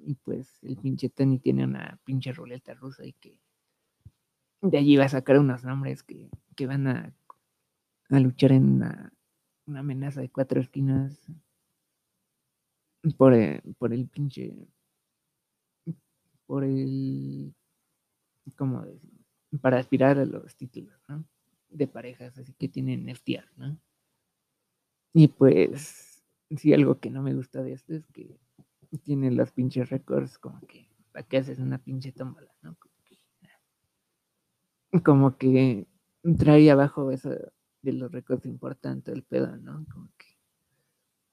Y 0.00 0.14
pues 0.14 0.62
el 0.62 0.76
pinche 0.76 1.08
Tony 1.08 1.38
tiene 1.38 1.64
una 1.64 1.98
pinche 2.04 2.32
ruleta 2.32 2.74
rusa 2.74 3.04
y 3.04 3.12
que 3.14 3.38
de 4.62 4.78
allí 4.78 4.96
va 4.96 5.04
a 5.04 5.08
sacar 5.08 5.38
unos 5.38 5.64
nombres 5.64 6.02
que, 6.02 6.30
que 6.56 6.66
van 6.66 6.86
a, 6.86 7.14
a 8.10 8.20
luchar 8.20 8.52
en 8.52 8.64
una, 8.64 9.12
una 9.66 9.80
amenaza 9.80 10.20
de 10.20 10.30
cuatro 10.30 10.60
esquinas 10.60 11.30
por 13.16 13.34
el, 13.34 13.62
por 13.78 13.92
el 13.92 14.08
pinche 14.08 14.68
por 16.46 16.64
el 16.64 17.54
como 18.56 18.84
decir, 18.84 19.10
para 19.60 19.78
aspirar 19.78 20.18
a 20.18 20.24
los 20.24 20.56
títulos, 20.56 20.98
¿no? 21.06 21.24
De 21.68 21.86
parejas, 21.86 22.36
así 22.38 22.54
que 22.54 22.68
tienen 22.68 23.08
FTR, 23.08 23.44
¿no? 23.56 23.78
Y 25.12 25.28
pues, 25.28 26.22
sí, 26.56 26.72
algo 26.72 26.98
que 26.98 27.10
no 27.10 27.22
me 27.22 27.34
gusta 27.34 27.62
de 27.62 27.72
esto 27.72 27.94
es 27.94 28.06
que 28.06 28.38
tiene 28.96 29.30
los 29.30 29.52
pinches 29.52 29.90
récords 29.90 30.38
como 30.38 30.60
que, 30.66 30.88
¿para 31.12 31.26
qué 31.26 31.36
haces 31.38 31.58
una 31.58 31.78
pinche 31.78 32.12
tómbola, 32.12 32.50
no? 32.62 32.76
Como 32.76 32.94
que, 33.04 35.02
como 35.02 35.36
que 35.36 35.86
trae 36.38 36.70
abajo 36.70 37.10
eso 37.10 37.30
de 37.82 37.92
los 37.92 38.10
récords 38.10 38.46
importan 38.46 39.02
todo 39.02 39.14
el 39.14 39.24
pedo, 39.24 39.56
¿no? 39.58 39.84
Como 39.92 40.08
que 40.16 40.26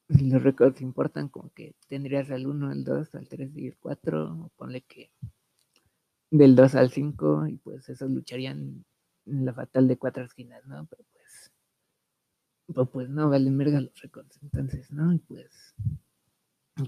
si 0.10 0.30
los 0.30 0.44
récords 0.44 0.82
importan, 0.82 1.30
como 1.30 1.52
que 1.54 1.76
tendrías 1.88 2.30
al 2.30 2.46
1, 2.46 2.70
al 2.70 2.84
2, 2.84 3.16
al 3.16 3.28
3 3.28 3.56
y 3.56 3.68
el 3.68 3.78
4, 3.78 4.34
o 4.34 4.50
ponle 4.56 4.82
que 4.82 5.12
del 6.32 6.56
2 6.56 6.76
al 6.76 6.92
5, 6.92 7.48
y 7.48 7.58
pues 7.58 7.90
esos 7.90 8.12
lucharían 8.12 8.86
en 9.26 9.46
la 9.46 9.54
fatal 9.54 9.88
de 9.88 9.98
cuatro 9.98 10.24
esquinas, 10.24 10.66
¿no? 10.68 10.86
Pero 10.86 11.04
pues, 11.12 11.52
pues, 12.68 12.90
pues 12.92 13.10
no, 13.10 13.30
valen 13.30 13.58
verga 13.58 13.82
los 13.82 14.00
récords, 14.02 14.38
entonces, 14.44 14.92
¿no? 14.92 15.14
Y 15.14 15.20
pues, 15.20 15.74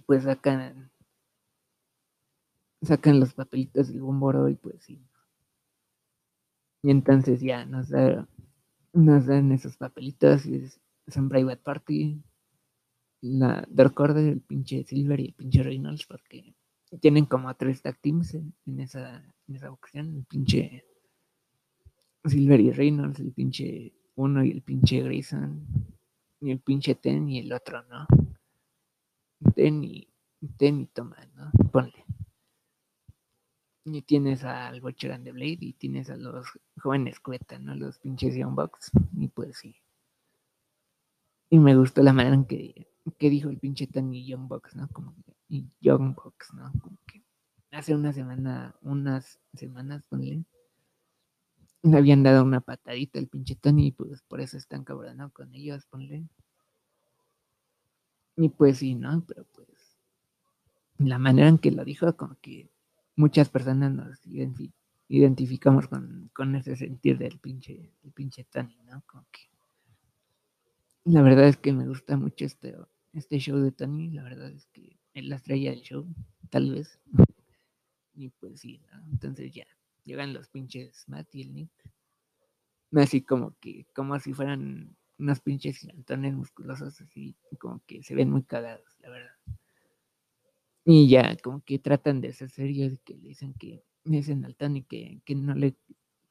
pues 0.05 0.23
sacan, 0.23 0.91
sacan 2.81 3.19
los 3.19 3.33
papelitos 3.33 3.87
del 3.87 4.01
bomboro 4.01 4.49
y 4.49 4.55
pues 4.55 4.83
sí. 4.83 5.01
Y 6.83 6.91
entonces 6.91 7.41
ya 7.41 7.65
nos, 7.65 7.89
da, 7.89 8.27
nos 8.93 9.25
dan 9.25 9.51
esos 9.51 9.77
papelitos 9.77 10.45
y 10.45 10.67
son 11.07 11.29
Private 11.29 11.61
Party, 11.63 12.21
la 13.21 13.65
Dark 13.69 13.99
Order, 13.99 14.27
el 14.27 14.41
pinche 14.41 14.83
Silver 14.83 15.19
y 15.19 15.27
el 15.27 15.33
pinche 15.33 15.63
Reynolds, 15.63 16.05
porque 16.05 16.53
tienen 17.01 17.25
como 17.25 17.53
tres 17.55 17.81
tag 17.81 17.99
teams 17.99 18.33
en, 18.35 18.79
esa, 18.79 19.23
en 19.47 19.55
esa 19.55 19.71
ocasión, 19.71 20.15
el 20.15 20.25
pinche 20.25 20.85
Silver 22.25 22.59
y 22.59 22.71
Reynolds, 22.71 23.19
el 23.19 23.31
pinche 23.31 23.93
uno 24.15 24.43
y 24.43 24.51
el 24.51 24.61
pinche 24.61 25.01
Grayson, 25.01 25.65
y 26.41 26.51
el 26.51 26.59
pinche 26.59 26.95
Ten 26.95 27.29
y 27.29 27.39
el 27.39 27.51
otro, 27.53 27.83
¿no? 27.83 28.05
Ten 29.55 29.83
y, 29.83 30.07
Ten 30.57 30.81
y 30.81 30.87
Toma, 30.87 31.17
¿no? 31.35 31.51
Ponle. 31.71 32.05
Y 33.85 34.01
tienes 34.01 34.43
al 34.43 34.81
Butcher 34.81 35.19
de 35.19 35.31
Blade 35.31 35.57
y 35.61 35.73
tienes 35.73 36.09
a 36.09 36.17
los 36.17 36.47
jóvenes 36.81 37.19
Cueta, 37.19 37.57
¿no? 37.57 37.73
Los 37.75 37.99
pinches 37.99 38.35
Young 38.35 38.55
Bucks. 38.55 38.91
Y 39.17 39.29
pues 39.29 39.57
sí. 39.57 39.75
Y 41.49 41.59
me 41.59 41.75
gustó 41.75 42.03
la 42.03 42.11
manera 42.11 42.35
en 42.35 42.45
que 42.45 42.87
que 43.17 43.29
dijo 43.29 43.49
el 43.49 43.59
pinche 43.59 43.87
Tony 43.87 44.25
Young 44.25 44.47
Bucks, 44.47 44.75
¿no? 44.75 44.87
Como 44.89 45.15
y 45.49 45.65
Young 45.79 46.15
Bucks, 46.15 46.53
¿no? 46.53 46.71
Como 46.81 46.97
que 47.05 47.23
hace 47.71 47.95
una 47.95 48.11
semana, 48.11 48.75
unas 48.81 49.39
semanas, 49.53 50.03
ponle, 50.09 50.43
le 51.83 51.97
habían 51.97 52.23
dado 52.23 52.43
una 52.43 52.59
patadita 52.59 53.19
al 53.19 53.27
pinche 53.27 53.55
Tony 53.55 53.87
y 53.87 53.91
pues 53.91 54.21
por 54.23 54.41
eso 54.41 54.57
están 54.57 54.83
cabronados 54.83 55.31
con 55.31 55.53
ellos, 55.53 55.85
ponle. 55.85 56.27
Y 58.37 58.49
pues 58.49 58.77
sí, 58.77 58.95
¿no? 58.95 59.23
Pero 59.27 59.45
pues 59.53 59.67
la 60.99 61.17
manera 61.17 61.49
en 61.49 61.57
que 61.57 61.71
lo 61.71 61.83
dijo, 61.83 62.15
como 62.15 62.37
que 62.39 62.69
muchas 63.15 63.49
personas 63.49 63.91
nos 63.91 64.19
identificamos 65.07 65.87
con, 65.87 66.29
con 66.33 66.55
ese 66.55 66.75
sentir 66.75 67.17
del 67.17 67.39
pinche, 67.39 67.91
del 68.01 68.11
pinche 68.13 68.45
Tony, 68.45 68.77
¿no? 68.85 69.03
Como 69.05 69.25
que 69.31 69.41
la 71.05 71.21
verdad 71.21 71.47
es 71.47 71.57
que 71.57 71.71
me 71.71 71.87
gusta 71.87 72.17
mucho 72.17 72.45
este 72.45 72.75
este 73.13 73.39
show 73.39 73.57
de 73.57 73.71
Tony, 73.71 74.11
la 74.11 74.23
verdad 74.23 74.51
es 74.51 74.67
que 74.67 74.99
es 75.13 75.25
la 75.25 75.37
estrella 75.37 75.71
del 75.71 75.81
show, 75.81 76.05
tal 76.49 76.71
vez. 76.71 76.99
y 78.13 78.29
pues 78.29 78.59
sí, 78.59 78.81
entonces 79.09 79.53
ya, 79.53 79.65
llegan 80.03 80.33
los 80.33 80.49
pinches 80.49 81.05
Matt 81.07 81.33
y 81.33 81.43
el 81.43 81.53
Nick. 81.53 81.71
Así 82.91 83.21
como 83.21 83.57
que, 83.59 83.85
como 83.95 84.19
si 84.19 84.33
fueran 84.33 84.96
unos 85.19 85.39
pinches 85.39 85.77
gigantones 85.77 86.33
musculosos, 86.33 87.01
así 87.01 87.35
como 87.59 87.81
que 87.85 88.03
se 88.03 88.15
ven 88.15 88.29
muy 88.29 88.43
cagados, 88.43 88.97
la 88.99 89.09
verdad. 89.09 89.35
Y 90.85 91.09
ya, 91.09 91.35
como 91.37 91.61
que 91.63 91.79
tratan 91.79 92.21
de 92.21 92.33
ser 92.33 92.49
serios, 92.49 92.99
que 93.03 93.15
le 93.15 93.29
dicen 93.29 93.53
que 93.53 93.83
dicen 94.03 94.45
al 94.45 94.55
Tony 94.55 94.83
que, 94.83 95.21
que 95.25 95.35
no 95.35 95.53
le 95.53 95.75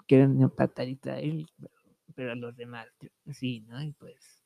quieren 0.06 0.36
una 0.36 0.48
patadita 0.48 1.14
a 1.14 1.20
él, 1.20 1.46
pero, 1.58 1.70
pero 2.14 2.32
a 2.32 2.36
los 2.36 2.56
demás, 2.56 2.88
sí, 3.32 3.60
¿no? 3.68 3.82
Y 3.82 3.92
pues 3.92 4.36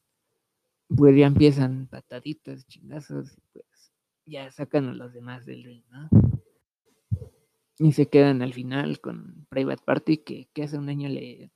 pues 0.96 1.16
ya 1.16 1.26
empiezan 1.26 1.86
pataditas, 1.86 2.66
chingazos, 2.66 3.32
y 3.32 3.40
pues 3.52 3.92
ya 4.26 4.50
sacan 4.50 4.88
a 4.88 4.94
los 4.94 5.12
demás 5.12 5.46
del 5.46 5.62
ring, 5.62 5.84
¿no? 5.90 6.08
Y 7.78 7.92
se 7.92 8.08
quedan 8.08 8.42
al 8.42 8.52
final 8.52 9.00
con 9.00 9.46
Private 9.48 9.82
Party, 9.84 10.18
que, 10.18 10.48
hace 10.62 10.76
un 10.78 10.88
año 10.88 11.08
le 11.08 11.50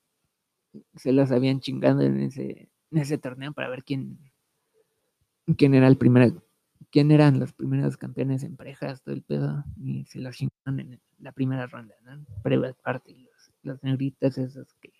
se 0.94 1.12
los 1.12 1.30
habían 1.30 1.60
chingado 1.60 2.00
en 2.00 2.20
ese, 2.20 2.68
en 2.94 3.02
ese 3.02 3.18
torneo 3.18 3.52
para 3.52 3.68
ver 3.68 3.84
quién, 3.84 4.18
quién 5.56 5.74
era 5.74 5.88
el 5.88 5.98
primer, 5.98 6.32
quién 6.90 7.10
eran 7.10 7.40
los 7.40 7.52
primeros 7.52 7.96
campeones 7.96 8.44
en 8.44 8.56
parejas, 8.56 9.02
todo 9.02 9.14
el 9.14 9.22
pedo, 9.22 9.64
y 9.76 10.04
se 10.04 10.20
los 10.20 10.36
chingaron 10.36 10.80
en 10.80 11.00
la 11.18 11.32
primera 11.32 11.66
ronda, 11.66 11.94
¿no? 12.02 12.24
Private 12.42 12.78
Party, 12.82 13.14
los, 13.16 13.52
los 13.62 13.82
negritos 13.82 14.38
esos 14.38 14.72
que, 14.74 14.92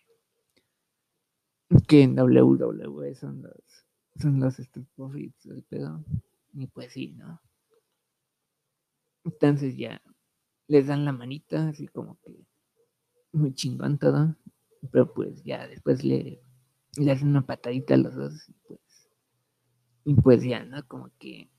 que 1.87 2.03
en 2.03 2.19
WWE 2.19 3.15
son 3.15 3.43
los 3.43 3.85
son 4.21 4.41
los 4.41 4.59
Street 4.59 4.87
del 5.43 5.63
pedo. 5.65 6.05
Y 6.53 6.67
pues 6.69 6.93
sí, 6.93 7.13
¿no? 7.13 7.41
Entonces 9.25 9.77
ya 9.77 10.01
les 10.69 10.87
dan 10.87 11.05
la 11.05 11.13
manita, 11.13 11.69
así 11.69 11.89
como 11.89 12.19
que 12.21 12.47
muy 13.33 13.55
chingón 13.55 13.99
todo. 13.99 14.37
Pero 14.93 15.13
pues 15.13 15.43
ya 15.43 15.67
después 15.67 16.05
le, 16.05 16.44
le 16.97 17.13
hacen 17.13 17.29
una 17.29 17.47
patadita 17.47 17.95
a 17.95 17.99
los 17.99 18.15
dos. 18.15 18.49
Y 18.49 18.53
pues, 18.69 18.81
y 20.05 20.15
pues 20.15 20.43
ya, 20.45 20.65
¿no? 20.65 20.87
Como 20.87 21.11
que 21.19 21.51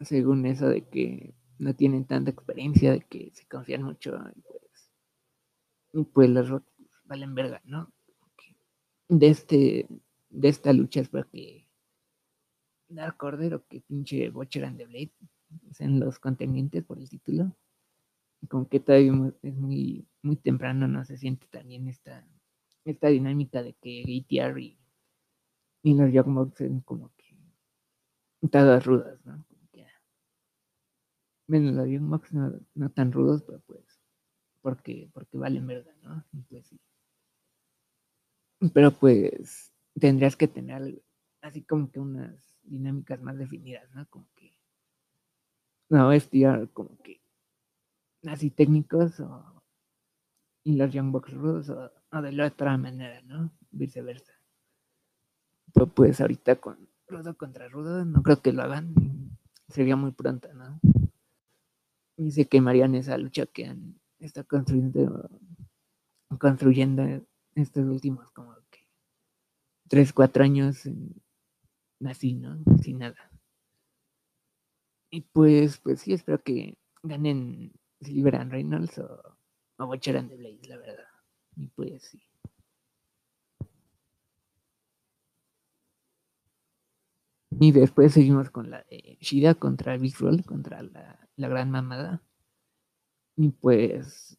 según 0.00 0.44
eso 0.46 0.68
de 0.68 0.86
que 0.88 1.34
no 1.58 1.74
tienen 1.74 2.04
tanta 2.04 2.30
experiencia, 2.30 2.92
de 2.92 3.00
que 3.00 3.30
se 3.32 3.46
confían 3.46 3.82
mucho, 3.82 4.16
y 4.34 4.40
pues, 4.40 4.92
y 5.92 6.04
pues 6.04 6.30
los 6.30 6.48
rotos 6.48 6.74
valen 7.04 7.34
verga, 7.34 7.62
¿no? 7.64 7.92
De 9.08 9.28
este, 9.28 9.86
de 10.30 10.48
esta 10.48 10.72
lucha 10.72 11.00
es 11.00 11.08
porque 11.08 11.68
Dark 12.88 13.22
Order 13.22 13.54
o 13.54 13.66
que 13.66 13.80
pinche 13.80 14.30
Butcher 14.30 14.64
and 14.64 14.78
the 14.78 14.86
Blade 14.86 15.12
sean 15.72 16.00
los 16.00 16.18
contendientes 16.18 16.84
por 16.84 16.98
el 16.98 17.08
título. 17.08 17.56
Como 18.48 18.68
que 18.68 18.80
todavía 18.80 19.32
es 19.42 19.54
muy, 19.54 20.06
muy 20.22 20.36
temprano, 20.36 20.88
no 20.88 21.04
se 21.04 21.16
siente 21.16 21.46
también 21.46 21.88
esta, 21.88 22.26
esta 22.84 23.08
dinámica 23.08 23.62
de 23.62 23.74
que 23.74 24.02
ATR 24.02 24.60
y, 24.60 24.78
Young 25.82 26.34
Bucks 26.34 26.58
son 26.58 26.80
como 26.80 27.12
que 27.16 27.36
todas 28.50 28.84
rudas, 28.84 29.24
¿no? 29.24 29.44
Como 29.46 29.68
que, 29.72 29.86
los 31.48 31.88
Young 31.88 32.08
Bucks 32.08 32.32
no, 32.32 32.52
no, 32.74 32.90
tan 32.90 33.12
rudos, 33.12 33.42
pero 33.42 33.60
pues, 33.66 34.00
porque, 34.62 35.10
porque 35.12 35.36
valen 35.36 35.66
verdad, 35.66 35.94
¿no? 36.02 36.24
pues 36.48 36.66
sí. 36.66 36.80
Pero 38.72 38.92
pues 38.92 39.72
tendrías 40.00 40.36
que 40.36 40.48
tener 40.48 41.02
así 41.42 41.62
como 41.62 41.90
que 41.90 42.00
unas 42.00 42.58
dinámicas 42.62 43.20
más 43.20 43.36
definidas, 43.36 43.90
¿no? 43.94 44.08
Como 44.08 44.26
que 44.34 44.56
no 45.90 46.12
FTR 46.12 46.68
como 46.72 46.96
que 47.02 47.20
así 48.26 48.50
técnicos 48.50 49.20
o 49.20 49.62
y 50.64 50.76
los 50.76 50.92
Young 50.92 51.12
Bucks 51.12 51.32
rudos 51.32 51.68
o, 51.68 52.22
de 52.22 52.32
la 52.32 52.46
otra 52.46 52.76
manera, 52.78 53.20
¿no? 53.22 53.52
Viceversa. 53.70 54.32
Pero 55.72 55.86
pues 55.86 56.20
ahorita 56.20 56.56
con 56.56 56.88
rudo 57.06 57.36
contra 57.36 57.68
rudo 57.68 58.04
no 58.04 58.22
creo 58.22 58.40
que 58.40 58.52
lo 58.52 58.62
hagan. 58.62 58.94
Sería 59.68 59.96
muy 59.96 60.12
pronto, 60.12 60.52
¿no? 60.54 60.80
Y 62.16 62.30
se 62.30 62.46
quemarían 62.46 62.94
esa 62.94 63.18
lucha 63.18 63.46
que 63.46 63.66
han 63.66 64.00
estado 64.18 64.46
construyendo 64.48 65.30
construyendo 66.38 67.02
estos 67.54 67.84
últimos 67.84 68.30
como 68.32 68.54
3, 69.88 70.12
4 70.12 70.44
años 70.44 70.88
así, 72.04 72.34
¿no? 72.34 72.58
Sin 72.82 72.98
nada. 72.98 73.30
Y 75.10 75.20
pues, 75.20 75.78
pues 75.78 76.00
sí, 76.00 76.12
espero 76.12 76.42
que 76.42 76.76
ganen 77.02 77.72
Silver 78.00 78.36
and 78.36 78.50
Reynolds 78.50 78.98
o, 78.98 79.33
and 79.78 80.30
the 80.30 80.36
Blaze, 80.36 80.68
la 80.68 80.76
verdad. 80.76 81.08
Y 81.56 81.66
pues 81.68 82.02
sí. 82.04 82.22
Y 87.60 87.72
después 87.72 88.12
seguimos 88.12 88.50
con 88.50 88.70
la 88.70 88.82
de 88.90 89.16
Shida 89.20 89.54
contra 89.54 89.96
Big 89.96 90.16
Roll, 90.18 90.44
contra 90.44 90.82
la, 90.82 91.28
la, 91.36 91.48
gran 91.48 91.70
mamada. 91.70 92.20
Y 93.36 93.50
pues 93.50 94.38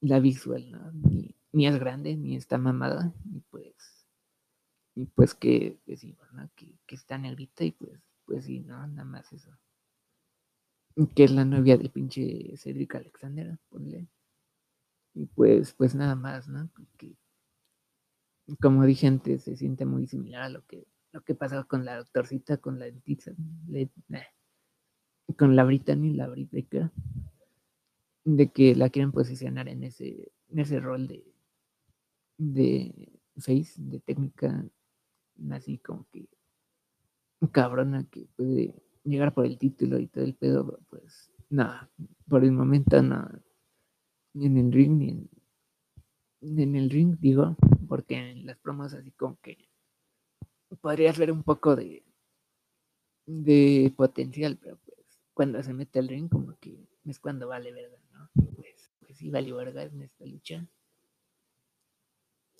la 0.00 0.18
Big 0.18 0.42
Roll, 0.44 0.70
¿no? 0.70 0.90
Ni, 0.92 1.36
ni 1.52 1.66
es 1.66 1.78
grande, 1.78 2.16
ni 2.16 2.36
está 2.36 2.58
mamada. 2.58 3.12
Y 3.24 3.40
pues 3.50 3.96
y 4.96 5.04
pues 5.04 5.34
que 5.34 5.78
decimos, 5.84 6.26
¿no? 6.32 6.50
Que, 6.56 6.74
que 6.86 6.94
está 6.94 7.18
negrita 7.18 7.64
y 7.64 7.72
pues, 7.72 8.00
pues 8.24 8.46
sí, 8.46 8.60
¿no? 8.60 8.86
Nada 8.86 9.04
más 9.04 9.30
eso. 9.30 9.50
Que 11.14 11.24
es 11.24 11.30
la 11.30 11.44
novia 11.44 11.76
del 11.76 11.90
pinche 11.90 12.56
Cedric 12.56 12.94
Alexander, 12.94 13.58
ponle. 13.68 14.08
Y 15.16 15.26
pues, 15.26 15.72
pues 15.72 15.94
nada 15.96 16.14
más, 16.14 16.46
¿no? 16.46 16.68
Porque, 16.76 17.16
como 18.60 18.84
dije 18.84 19.06
antes, 19.06 19.42
se 19.44 19.56
siente 19.56 19.84
muy 19.86 20.06
similar 20.06 20.42
a 20.42 20.48
lo 20.48 20.64
que, 20.66 20.86
lo 21.12 21.22
que 21.22 21.34
pasaba 21.34 21.64
con 21.64 21.84
la 21.84 21.96
doctorcita, 21.96 22.58
con 22.58 22.78
la 22.78 22.84
dentista, 22.86 23.32
le- 23.68 23.90
con 25.38 25.54
la 25.56 25.64
Brittany, 25.64 26.12
la 26.14 26.28
Británica, 26.28 26.92
de 28.24 28.50
que 28.52 28.74
la 28.74 28.90
quieren 28.90 29.12
posicionar 29.12 29.68
en 29.68 29.84
ese, 29.84 30.32
en 30.48 30.58
ese 30.58 30.80
rol 30.80 31.06
de, 31.08 31.24
de 32.38 33.20
face, 33.38 33.74
de 33.78 34.00
técnica, 34.00 34.64
así 35.50 35.78
como 35.78 36.06
que 36.12 36.28
cabrona 37.52 38.04
que 38.10 38.26
puede 38.36 38.74
llegar 39.04 39.32
por 39.34 39.46
el 39.46 39.58
título 39.58 39.98
y 39.98 40.06
todo 40.08 40.24
el 40.24 40.34
pedo, 40.34 40.80
pues 40.90 41.30
nada, 41.50 41.88
por 42.28 42.44
el 42.44 42.52
momento 42.52 43.02
no, 43.02 43.28
ni 44.36 44.46
en 44.46 44.58
el 44.58 44.70
ring, 44.70 44.98
ni 46.40 46.62
en, 46.62 46.76
el 46.76 46.90
ring, 46.90 47.16
digo, 47.18 47.56
porque 47.88 48.16
en 48.16 48.44
las 48.44 48.58
promos 48.58 48.92
así 48.92 49.10
como 49.12 49.38
que 49.40 49.56
podrías 50.82 51.18
ver 51.18 51.32
un 51.32 51.42
poco 51.42 51.74
de, 51.74 52.04
de 53.24 53.92
potencial, 53.96 54.58
pero 54.60 54.76
pues 54.84 54.98
cuando 55.32 55.62
se 55.62 55.72
mete 55.72 55.98
al 55.98 56.08
ring 56.08 56.28
como 56.28 56.54
que 56.58 56.86
es 57.06 57.18
cuando 57.18 57.48
vale 57.48 57.72
verga, 57.72 57.98
¿no? 58.12 58.28
Pues, 58.56 58.92
pues 59.00 59.16
sí 59.16 59.30
vale 59.30 59.52
verga 59.54 59.84
en 59.84 60.02
esta 60.02 60.26
lucha. 60.26 60.68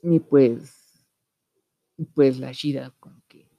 Y 0.03 0.21
pues, 0.21 1.05
pues 2.15 2.39
la 2.39 2.53
Shida 2.53 2.91
como 2.99 3.23
que, 3.29 3.51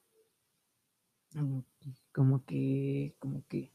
como 2.11 2.45
que, 2.45 3.15
como 3.19 3.45
que, 3.47 3.71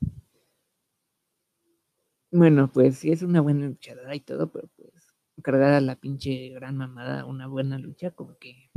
bueno, 2.33 2.71
pues 2.73 2.99
sí 2.99 3.13
es 3.13 3.23
una 3.23 3.41
buena 3.41 3.67
luchadora 3.67 4.15
y 4.15 4.21
todo, 4.21 4.51
pero 4.51 4.69
pues 4.77 4.91
cargar 5.43 5.75
a 5.75 5.81
la 5.81 5.97
pinche 5.97 6.51
gran 6.51 6.77
mamada 6.77 7.25
una 7.27 7.47
buena 7.47 7.79
lucha, 7.79 8.11
como 8.13 8.37
que, 8.39 8.71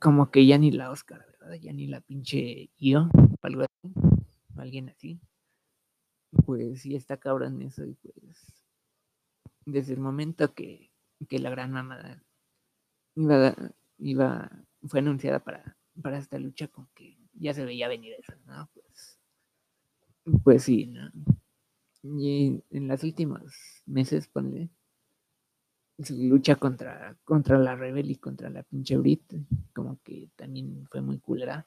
como 0.00 0.30
que 0.30 0.46
ya 0.46 0.56
ni 0.58 0.70
la 0.70 0.90
Oscar, 0.90 1.24
¿verdad? 1.40 1.56
Ya 1.60 1.72
ni 1.72 1.86
la 1.86 2.00
pinche 2.00 2.70
Io, 2.78 3.08
o 3.12 3.46
algo 3.46 3.62
así, 3.62 3.92
o 4.56 4.60
alguien 4.60 4.88
así. 4.90 5.20
Pues 6.46 6.80
sí 6.80 6.96
está 6.96 7.18
cabrón 7.18 7.60
eso 7.62 7.84
y 7.84 7.92
pues 7.94 8.64
desde 9.66 9.94
el 9.94 10.00
momento 10.00 10.54
que, 10.54 10.90
que 11.28 11.38
la 11.38 11.50
gran 11.50 11.70
mamada 11.72 12.24
iba, 13.16 13.54
iba, 13.98 14.50
fue 14.88 15.00
anunciada 15.00 15.40
para, 15.44 15.76
para 16.02 16.18
esta 16.18 16.38
lucha, 16.38 16.68
como 16.68 16.88
que 16.94 17.18
ya 17.34 17.54
se 17.54 17.64
veía 17.64 17.88
venir 17.88 18.14
eso, 18.18 18.34
¿no? 18.46 18.70
Pues, 18.74 19.20
pues 20.44 20.64
sí, 20.64 20.86
¿no? 20.86 21.10
Y 22.16 22.62
en 22.70 22.88
los 22.88 23.02
últimos 23.02 23.52
meses, 23.86 24.28
ponle, 24.28 24.70
su 26.02 26.14
lucha 26.16 26.56
contra, 26.56 27.18
contra 27.24 27.58
la 27.58 27.74
Rebel 27.74 28.10
y 28.10 28.16
contra 28.16 28.48
la 28.50 28.62
pinche 28.62 28.96
Brit, 28.96 29.34
como 29.74 30.00
que 30.02 30.30
también 30.36 30.86
fue 30.90 31.02
muy 31.02 31.18
culera. 31.18 31.66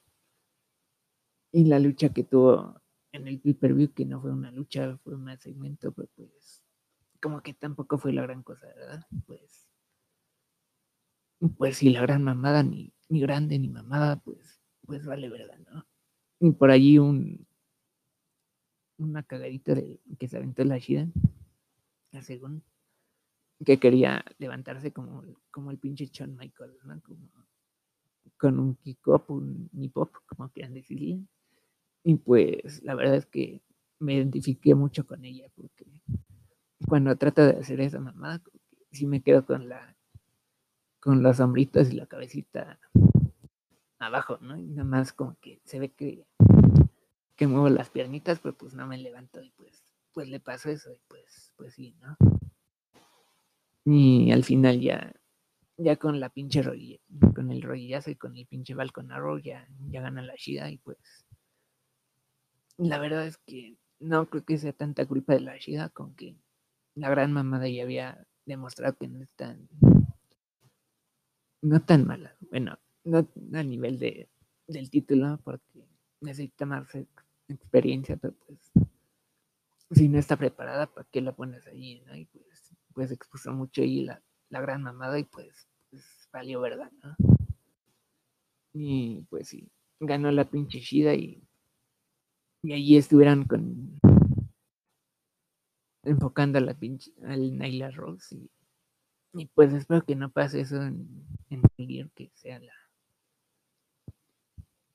Y 1.52 1.64
la 1.66 1.78
lucha 1.78 2.08
que 2.08 2.24
tuvo 2.24 2.80
en 3.12 3.28
el 3.28 3.40
pay-per-view, 3.40 3.92
que 3.92 4.06
no 4.06 4.20
fue 4.20 4.32
una 4.32 4.50
lucha, 4.50 4.96
fue 5.04 5.14
un 5.14 5.28
segmento, 5.38 5.92
pero 5.92 6.08
pues 6.16 6.62
como 7.20 7.42
que 7.42 7.54
tampoco 7.54 7.98
fue 7.98 8.12
la 8.12 8.22
gran 8.22 8.42
cosa, 8.42 8.66
¿verdad? 8.74 9.06
Pues, 9.26 9.68
pues 11.56 11.76
sí, 11.76 11.90
la 11.90 12.00
gran 12.00 12.24
mamada, 12.24 12.62
ni, 12.62 12.92
ni 13.08 13.20
grande 13.20 13.58
ni 13.58 13.68
mamada, 13.68 14.16
pues, 14.16 14.60
pues 14.86 15.04
vale 15.04 15.28
verdad, 15.28 15.58
¿no? 15.70 15.86
Y 16.40 16.52
por 16.52 16.70
allí 16.70 16.98
un, 16.98 17.46
una 19.02 19.22
cagadita 19.22 19.74
de 19.74 20.00
que 20.18 20.28
se 20.28 20.36
aventó 20.36 20.64
la 20.64 20.78
Shida, 20.78 21.08
según 22.20 22.62
que 23.64 23.78
quería 23.78 24.24
levantarse 24.38 24.92
como, 24.92 25.22
como 25.50 25.70
el 25.70 25.78
pinche 25.78 26.06
Shawn 26.06 26.36
Michaels, 26.36 26.84
¿no? 26.84 27.00
Como 27.02 27.30
con 28.36 28.58
un 28.58 28.74
kick-up, 28.76 29.24
un 29.28 29.68
nip-up, 29.72 30.10
como 30.26 30.48
quieran 30.50 30.74
decirle. 30.74 31.20
Y 32.02 32.16
pues 32.16 32.82
la 32.82 32.94
verdad 32.94 33.16
es 33.16 33.26
que 33.26 33.62
me 34.00 34.14
identifiqué 34.14 34.74
mucho 34.74 35.06
con 35.06 35.24
ella, 35.24 35.48
porque 35.54 35.86
cuando 36.88 37.14
trata 37.16 37.46
de 37.46 37.60
hacer 37.60 37.80
esa 37.80 38.00
mamada, 38.00 38.42
sí 38.90 39.06
me 39.06 39.22
quedo 39.22 39.46
con 39.46 39.68
la 39.68 39.96
con 41.00 41.22
las 41.22 41.38
sombritas 41.38 41.92
y 41.92 41.96
la 41.96 42.06
cabecita 42.06 42.78
abajo, 43.98 44.38
¿no? 44.40 44.56
Y 44.56 44.68
nada 44.68 44.84
más 44.84 45.12
como 45.12 45.36
que 45.40 45.60
se 45.64 45.80
ve 45.80 45.90
que, 45.90 46.24
que 47.36 47.46
muevo 47.46 47.68
las 47.68 47.90
piernitas, 47.90 48.40
pero 48.40 48.56
pues 48.56 48.74
no 48.74 48.86
me 48.86 48.98
levanto 48.98 49.42
y 49.42 49.50
pues, 49.50 49.84
pues 50.12 50.28
le 50.28 50.40
pasó 50.40 50.70
eso 50.70 50.92
y 50.92 51.00
pues, 51.08 51.52
pues 51.56 51.74
sí, 51.74 51.96
¿no? 52.00 52.16
Y 53.84 54.30
al 54.30 54.44
final 54.44 54.80
ya, 54.80 55.12
ya 55.76 55.96
con 55.96 56.20
la 56.20 56.28
pinche 56.28 56.62
rodilla, 56.62 56.98
con 57.34 57.50
el 57.50 57.62
rodillazo 57.62 58.10
y 58.10 58.16
con 58.16 58.36
el 58.36 58.46
pinche 58.46 58.74
balcón 58.74 59.10
arrow 59.10 59.38
ya, 59.38 59.66
ya 59.90 60.02
gana 60.02 60.22
la 60.22 60.34
Shida 60.36 60.70
y 60.70 60.78
pues 60.78 60.98
la 62.76 62.98
verdad 62.98 63.26
es 63.26 63.38
que 63.38 63.76
no 63.98 64.28
creo 64.28 64.44
que 64.44 64.58
sea 64.58 64.72
tanta 64.72 65.06
culpa 65.06 65.34
de 65.34 65.40
la 65.40 65.56
Shida 65.56 65.88
con 65.88 66.14
que 66.14 66.36
la 66.94 67.10
gran 67.10 67.32
mamada 67.32 67.68
ya 67.68 67.82
había 67.82 68.26
demostrado 68.44 68.96
que 68.96 69.08
no 69.08 69.22
es 69.22 69.30
tan 69.34 69.68
no 71.62 71.80
tan 71.80 72.06
mala. 72.06 72.36
Bueno, 72.50 72.78
no 73.04 73.26
a 73.54 73.62
nivel 73.62 73.98
de, 73.98 74.28
del 74.66 74.90
título, 74.90 75.40
porque 75.44 75.86
necesita 76.20 76.66
más 76.66 76.88
experiencia, 77.52 78.16
pero 78.16 78.34
pues 78.46 78.72
si 79.90 80.08
no 80.08 80.18
está 80.18 80.36
preparada, 80.36 80.86
¿para 80.86 81.06
qué 81.10 81.20
la 81.20 81.32
pones 81.32 81.66
allí? 81.66 82.02
¿no? 82.06 82.16
Y 82.16 82.26
pues, 82.26 82.74
pues 82.94 83.10
expuso 83.10 83.52
mucho 83.52 83.82
ahí 83.82 84.04
la, 84.04 84.22
la 84.48 84.60
gran 84.60 84.82
mamada 84.82 85.18
y 85.18 85.24
pues, 85.24 85.68
pues 85.90 86.28
valió 86.32 86.60
verdad, 86.60 86.90
¿no? 87.02 87.16
Y 88.74 89.26
pues 89.28 89.48
sí, 89.48 89.70
ganó 90.00 90.30
la 90.30 90.48
pinche 90.48 90.80
Shida 90.80 91.14
y, 91.14 91.42
y 92.62 92.72
allí 92.72 92.96
estuvieran 92.96 93.44
con 93.44 94.00
enfocando 96.04 96.58
a 96.58 96.62
la 96.62 96.74
pinche 96.74 97.12
al 97.24 97.56
Naila 97.56 97.90
Rose 97.90 98.34
y, 98.34 98.50
y 99.34 99.46
pues 99.46 99.72
espero 99.72 100.04
que 100.04 100.16
no 100.16 100.30
pase 100.30 100.60
eso 100.60 100.82
en, 100.82 101.06
en 101.50 101.62
el 101.76 102.10
que 102.10 102.30
sea 102.34 102.58
la 102.58 102.72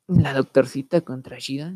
la 0.08 0.34
doctorcita 0.34 1.02
contra 1.02 1.38
Shida, 1.38 1.76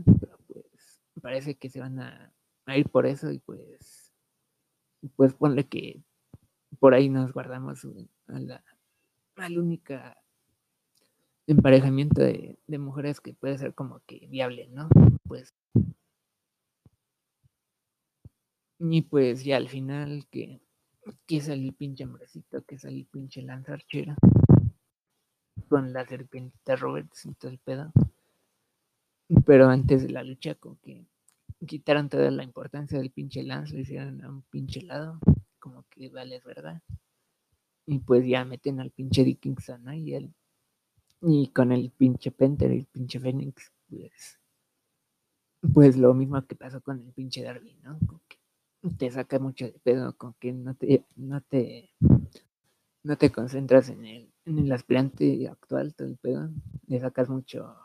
parece 1.20 1.56
que 1.56 1.70
se 1.70 1.80
van 1.80 2.00
a, 2.00 2.34
ir 2.68 2.90
por 2.90 3.06
eso 3.06 3.32
y 3.32 3.40
pues 3.40 4.14
pues 5.16 5.34
ponle 5.34 5.68
que 5.68 6.02
por 6.80 6.94
ahí 6.94 7.10
nos 7.10 7.34
guardamos 7.34 7.86
a 8.28 8.40
la 8.40 8.64
al 9.36 9.58
única 9.58 10.18
emparejamiento 11.48 12.22
de, 12.22 12.58
mujeres 12.78 13.20
que 13.20 13.34
puede 13.34 13.58
ser 13.58 13.74
como 13.74 14.00
que 14.06 14.28
viable, 14.28 14.68
¿no? 14.70 14.88
Pues 15.28 15.54
y 18.80 19.02
pues 19.02 19.44
ya 19.44 19.58
al 19.58 19.70
final 19.70 20.26
que 20.32 20.62
que 21.26 21.42
sale 21.42 21.66
el 21.66 21.74
pinche 21.74 22.04
hombrecito, 22.04 22.64
que 22.64 22.78
sale 22.78 22.98
el 22.98 23.06
pinche 23.06 23.42
Lance 23.42 23.72
Archer 23.72 24.16
con 25.68 25.94
la 25.94 26.06
serpientita 26.06 26.76
Roberts 26.76 27.26
y 27.26 27.34
todo 27.34 27.52
el 27.52 27.60
pedo. 27.60 27.92
Pero 29.46 29.70
antes 29.70 30.04
de 30.04 30.10
la 30.10 30.24
lucha, 30.24 30.56
como 30.56 30.80
que 30.82 31.06
quitaron 31.66 32.10
toda 32.10 32.30
la 32.32 32.44
importancia 32.44 32.98
del 33.00 33.12
pinche 33.12 33.44
Lance, 33.44 33.74
lo 33.74 33.80
hicieron 33.80 34.22
a 34.24 34.30
un 34.30 34.42
pinche 34.44 34.82
lado, 34.82 35.20
como 35.60 35.86
que 35.90 36.10
vale, 36.10 36.38
es 36.38 36.44
verdad. 36.44 36.82
Y 37.86 38.00
pues 38.00 38.26
ya 38.26 38.44
meten 38.46 38.80
al 38.80 38.92
pinche 38.92 39.24
Dickinson, 39.24 39.84
¿no? 39.84 39.94
Y, 39.94 40.14
él, 40.16 40.34
y 41.22 41.48
con 41.50 41.72
el 41.72 41.92
pinche 41.92 42.32
Penter, 42.32 42.72
el 42.72 42.86
pinche 42.86 43.20
Phoenix, 43.20 43.72
pues, 43.88 44.40
pues 45.74 45.98
lo 45.98 46.14
mismo 46.14 46.46
que 46.46 46.56
pasó 46.56 46.82
con 46.82 47.00
el 47.00 47.14
pinche 47.14 47.44
Darby, 47.44 47.78
¿no? 47.84 47.98
Como 48.00 48.22
que 48.28 48.38
te 48.98 49.12
saca 49.12 49.40
mucho 49.40 49.66
de 49.66 49.80
pedo, 49.80 50.16
con 50.18 50.34
que 50.40 50.52
no 50.52 50.76
te, 50.76 51.06
no 51.16 51.42
te, 51.42 51.92
no 53.04 53.18
te 53.18 53.32
concentras 53.32 53.90
en 53.90 54.06
el, 54.06 54.34
en 54.46 54.60
el 54.60 54.72
aspirante 54.72 55.48
actual, 55.48 55.94
todo 55.94 56.08
el 56.08 56.18
pedo, 56.18 56.50
le 56.88 57.00
sacas 57.00 57.30
mucho, 57.30 57.76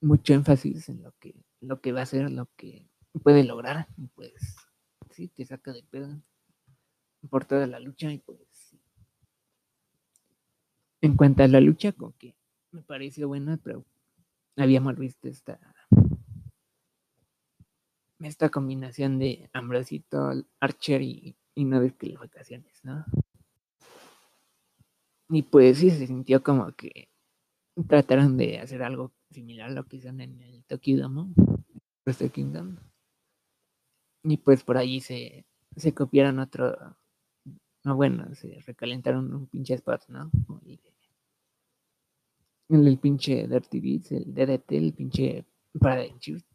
mucho 0.00 0.34
énfasis 0.34 0.88
en 0.88 1.02
lo 1.02 1.12
que, 1.18 1.34
lo 1.60 1.80
que 1.80 1.92
va 1.92 2.00
a 2.00 2.02
hacer, 2.04 2.30
lo 2.30 2.48
que 2.56 2.88
puede 3.22 3.44
lograr, 3.44 3.88
y 3.96 4.06
pues 4.08 4.32
sí, 5.10 5.28
te 5.28 5.44
saca 5.44 5.72
de 5.72 5.82
pedo 5.82 6.20
por 7.30 7.44
toda 7.44 7.66
la 7.66 7.80
lucha 7.80 8.12
y 8.12 8.18
pues 8.18 8.38
sí. 8.52 8.80
en 11.00 11.16
cuanto 11.16 11.42
a 11.42 11.48
la 11.48 11.60
lucha, 11.60 11.92
como 11.92 12.16
que 12.16 12.36
me 12.72 12.82
pareció 12.82 13.28
buena, 13.28 13.58
pero 13.62 13.84
habíamos 14.56 14.96
visto 14.96 15.28
esta 15.28 15.58
esta 18.20 18.48
combinación 18.48 19.18
de 19.18 19.50
Ambrosito, 19.52 20.32
Archer 20.60 21.02
y, 21.02 21.36
y 21.54 21.64
no 21.64 21.80
descalificaciones, 21.80 22.82
¿no? 22.82 23.04
Y 25.28 25.42
pues 25.42 25.78
sí 25.78 25.90
se 25.90 26.06
sintió 26.06 26.42
como 26.42 26.72
que 26.72 27.08
trataron 27.88 28.36
de 28.36 28.58
hacer 28.60 28.82
algo 28.82 29.12
similar 29.30 29.70
a 29.70 29.72
lo 29.72 29.84
que 29.84 29.96
hicieron 29.96 30.20
en 30.20 30.40
el 30.40 30.64
Tokyo 30.64 30.98
Dome, 30.98 31.34
Wrestle 32.04 32.30
Kingdom. 32.30 32.76
Y 34.24 34.38
pues 34.38 34.62
por 34.62 34.76
allí 34.76 35.00
se, 35.00 35.46
se 35.76 35.94
copiaron 35.94 36.38
otro, 36.38 36.96
no 37.84 37.96
bueno, 37.96 38.34
se 38.34 38.60
recalentaron 38.66 39.32
un 39.32 39.46
pinche 39.46 39.74
spot, 39.74 40.08
¿no? 40.08 40.30
El, 42.68 42.98
pinche 42.98 43.46
Dirty 43.46 43.80
Beats, 43.80 44.12
el 44.12 44.34
DDT, 44.34 44.72
el 44.72 44.92
pinche 44.92 45.46
Paradigm 45.78 46.18
Shift, 46.18 46.46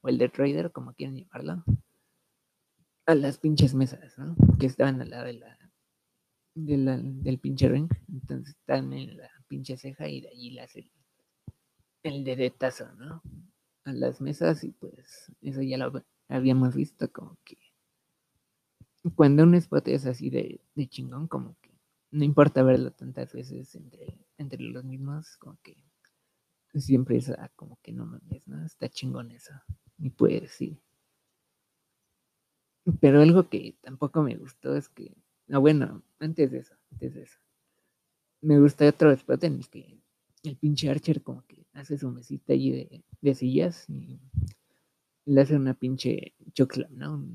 o 0.00 0.08
el 0.08 0.16
de 0.16 0.28
Trader, 0.30 0.72
como 0.72 0.94
quieran 0.94 1.16
llamarlo, 1.16 1.64
a 3.06 3.14
las 3.14 3.38
pinches 3.38 3.74
mesas, 3.74 4.18
¿no? 4.18 4.34
Que 4.58 4.66
estaban 4.66 5.00
al 5.02 5.10
lado 5.10 5.26
de 5.26 5.34
la, 5.34 5.58
de 6.54 6.76
la 6.78 6.96
del 6.96 7.38
pinche 7.38 7.68
ring, 7.68 7.90
entonces 8.08 8.56
están 8.56 8.92
en 8.94 9.18
la 9.18 9.30
pinche 9.48 9.76
ceja 9.76 10.08
y 10.08 10.22
de 10.22 10.28
allí 10.28 10.58
hace 10.58 10.78
el, 10.80 10.90
el 12.04 12.24
dedetazo, 12.24 12.92
¿no? 12.92 13.22
A 13.84 13.92
las 13.92 14.20
mesas 14.20 14.62
y 14.64 14.70
pues 14.70 15.32
eso 15.42 15.62
ya 15.62 15.76
lo 15.78 16.04
habíamos 16.28 16.74
visto 16.74 17.10
como 17.12 17.36
que 17.44 17.58
cuando 19.14 19.42
un 19.42 19.54
spot 19.54 19.88
es 19.88 20.06
así 20.06 20.30
de, 20.30 20.60
de 20.74 20.88
chingón, 20.88 21.28
como 21.28 21.56
que 21.60 21.70
no 22.10 22.24
importa 22.24 22.62
verlo 22.62 22.90
tantas 22.92 23.32
veces 23.32 23.74
entre, 23.74 24.18
entre 24.38 24.62
los 24.62 24.84
mismos, 24.84 25.36
como 25.38 25.58
que 25.62 25.76
siempre 26.74 27.16
es 27.18 27.30
ah, 27.30 27.50
como 27.54 27.78
que 27.82 27.92
no 27.92 28.06
mames, 28.06 28.46
¿no? 28.46 28.64
Está 28.64 28.88
chingón 28.88 29.30
eso. 29.30 29.52
Y 29.98 30.10
pues 30.10 30.50
sí. 30.52 30.80
Pero 33.00 33.20
algo 33.20 33.48
que 33.48 33.76
tampoco 33.82 34.22
me 34.22 34.36
gustó 34.36 34.74
es 34.76 34.88
que, 34.88 35.16
no, 35.46 35.60
bueno, 35.60 36.02
antes 36.18 36.50
de 36.50 36.58
eso, 36.58 36.74
antes 36.92 37.14
de 37.14 37.22
eso, 37.22 37.38
me 38.42 38.58
gusta 38.60 38.88
otro 38.88 39.10
spot 39.10 39.44
en 39.44 39.54
el 39.54 39.68
que 39.68 40.03
el 40.44 40.56
pinche 40.56 40.90
Archer 40.90 41.22
como 41.22 41.42
que 41.46 41.66
hace 41.72 41.98
su 41.98 42.10
mesita 42.10 42.52
allí 42.52 43.02
de, 43.20 43.34
sillas 43.34 43.88
y 43.88 44.20
le 45.24 45.40
hace 45.40 45.56
una 45.56 45.74
pinche 45.74 46.34
choclam, 46.52 46.96
¿no? 46.96 47.26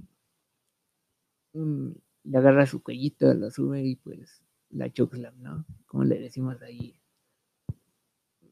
le 2.23 2.38
agarra 2.38 2.68
su 2.68 2.84
cuellito, 2.84 3.34
lo 3.34 3.49
sube 3.49 3.84
y 3.84 3.95
pues 3.95 4.44
la 4.69 4.91
choclam, 4.91 5.41
¿no? 5.41 5.65
Como 5.88 6.03
le 6.03 6.19
decimos 6.19 6.61
ahí. 6.61 6.95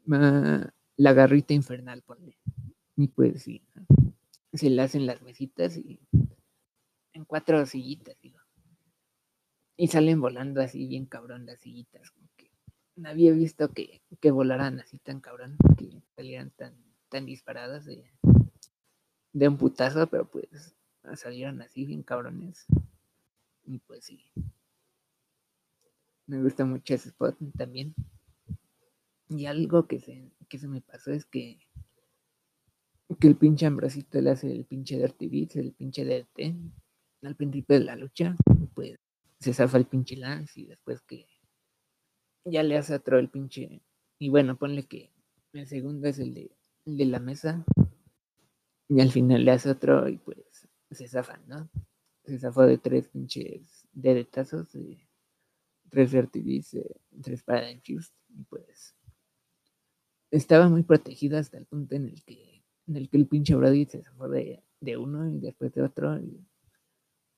la 0.06 1.14
garrita 1.14 1.54
infernal, 1.54 2.02
ponle. 2.02 2.38
Y 2.96 3.08
pues 3.10 3.44
sí, 3.44 3.62
se 4.54 4.72
le 4.72 4.82
hacen 4.82 5.06
las 5.06 5.22
mesitas 5.22 5.78
y 5.78 6.00
en 7.14 7.26
cuatro 7.26 7.64
sillitas, 7.68 8.20
digo. 8.20 8.40
Y 9.76 9.88
salen 9.90 10.20
volando 10.20 10.60
así 10.60 10.88
bien 10.88 11.06
cabrón 11.06 11.46
las 11.46 11.60
sillitas, 11.60 12.12
no 12.20 12.28
había 13.06 13.32
visto 13.32 13.72
que, 13.72 14.02
que 14.20 14.32
volaran 14.32 14.80
así 14.80 14.98
tan 14.98 15.20
cabrón, 15.20 15.58
que 15.78 16.02
salieran 16.16 16.52
tan, 16.52 16.76
tan 17.10 17.26
disparadas 17.26 17.86
de, 17.86 18.12
de 19.34 19.48
un 19.48 19.58
putazo, 19.58 20.08
pero 20.08 20.30
pues 20.30 20.76
salieron 21.16 21.62
así 21.62 21.86
bien 21.86 22.04
cabrones. 22.04 22.66
Y 23.66 23.80
pues 23.80 24.06
sí. 24.06 24.24
Me 26.26 26.42
gusta 26.42 26.66
mucho 26.66 26.94
ese 26.94 27.10
spot 27.10 27.38
también. 27.58 27.94
Y 29.30 29.46
algo 29.46 29.88
que 29.88 30.00
se, 30.00 30.32
que 30.50 30.58
se 30.58 30.68
me 30.68 30.82
pasó 30.82 31.12
es 31.12 31.26
que, 31.26 31.60
que 33.20 33.28
el 33.28 33.36
pinche 33.36 33.66
Ambrosito 33.66 34.20
le 34.22 34.32
hace 34.32 34.52
el 34.52 34.66
pinche 34.66 34.98
Dirty 34.98 35.28
Beats, 35.28 35.56
el 35.58 35.74
pinche 35.74 36.04
DT, 36.04 36.56
al 37.24 37.36
principio 37.36 37.78
de 37.78 37.86
la 37.86 37.96
lucha. 37.96 38.36
Pues 38.74 38.98
se 39.40 39.54
zafa 39.54 39.78
el 39.78 39.86
pinche 39.86 40.16
Lance 40.16 40.62
y 40.62 40.66
después 40.66 41.02
que 41.02 41.26
ya 42.50 42.64
le 42.64 42.78
hace 42.78 42.96
otro 42.96 43.20
el 43.20 43.30
pinche. 43.30 43.82
Y 44.20 44.30
bueno, 44.30 44.58
ponle 44.58 44.84
que 44.84 45.12
el 45.54 45.68
segundo 45.68 46.08
es 46.08 46.20
el 46.20 46.34
de, 46.34 47.06
la 47.06 47.20
mesa. 47.20 47.66
Y 48.90 49.02
al 49.02 49.12
final 49.12 49.44
le 49.44 49.52
hace 49.52 49.70
otro 49.70 50.08
y 50.08 50.18
pues 50.18 50.68
se 50.92 51.08
zafan, 51.08 51.42
¿no? 51.48 51.70
Se 52.24 52.40
zafó 52.40 52.64
de 52.66 52.78
tres 52.78 53.10
pinches 53.10 53.88
dedetazos, 53.92 54.72
de 54.72 55.08
tres 55.90 56.14
eh, 56.14 56.96
tres 57.22 57.44
Paradigm 57.44 57.82
Fuse, 57.82 58.12
y 58.30 58.44
pues 58.44 58.96
estaba 60.32 60.70
muy 60.70 60.84
protegido 60.84 61.38
hasta 61.38 61.58
el 61.58 61.66
punto 61.66 61.96
en 61.96 62.08
el 62.08 62.24
que, 62.24 62.64
en 62.88 62.96
el, 62.96 63.10
que 63.10 63.18
el 63.18 63.28
pinche 63.28 63.56
Brody 63.56 63.86
se 63.86 64.04
zafó 64.04 64.30
de, 64.30 64.64
de 64.80 64.98
uno 64.98 65.30
y 65.30 65.40
después 65.40 65.74
de 65.74 65.84
otro, 65.84 66.18
y 66.20 66.46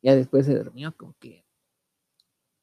ya 0.02 0.16
después 0.16 0.46
se 0.46 0.56
durmió, 0.56 0.96
como 0.96 1.16
que 1.20 1.46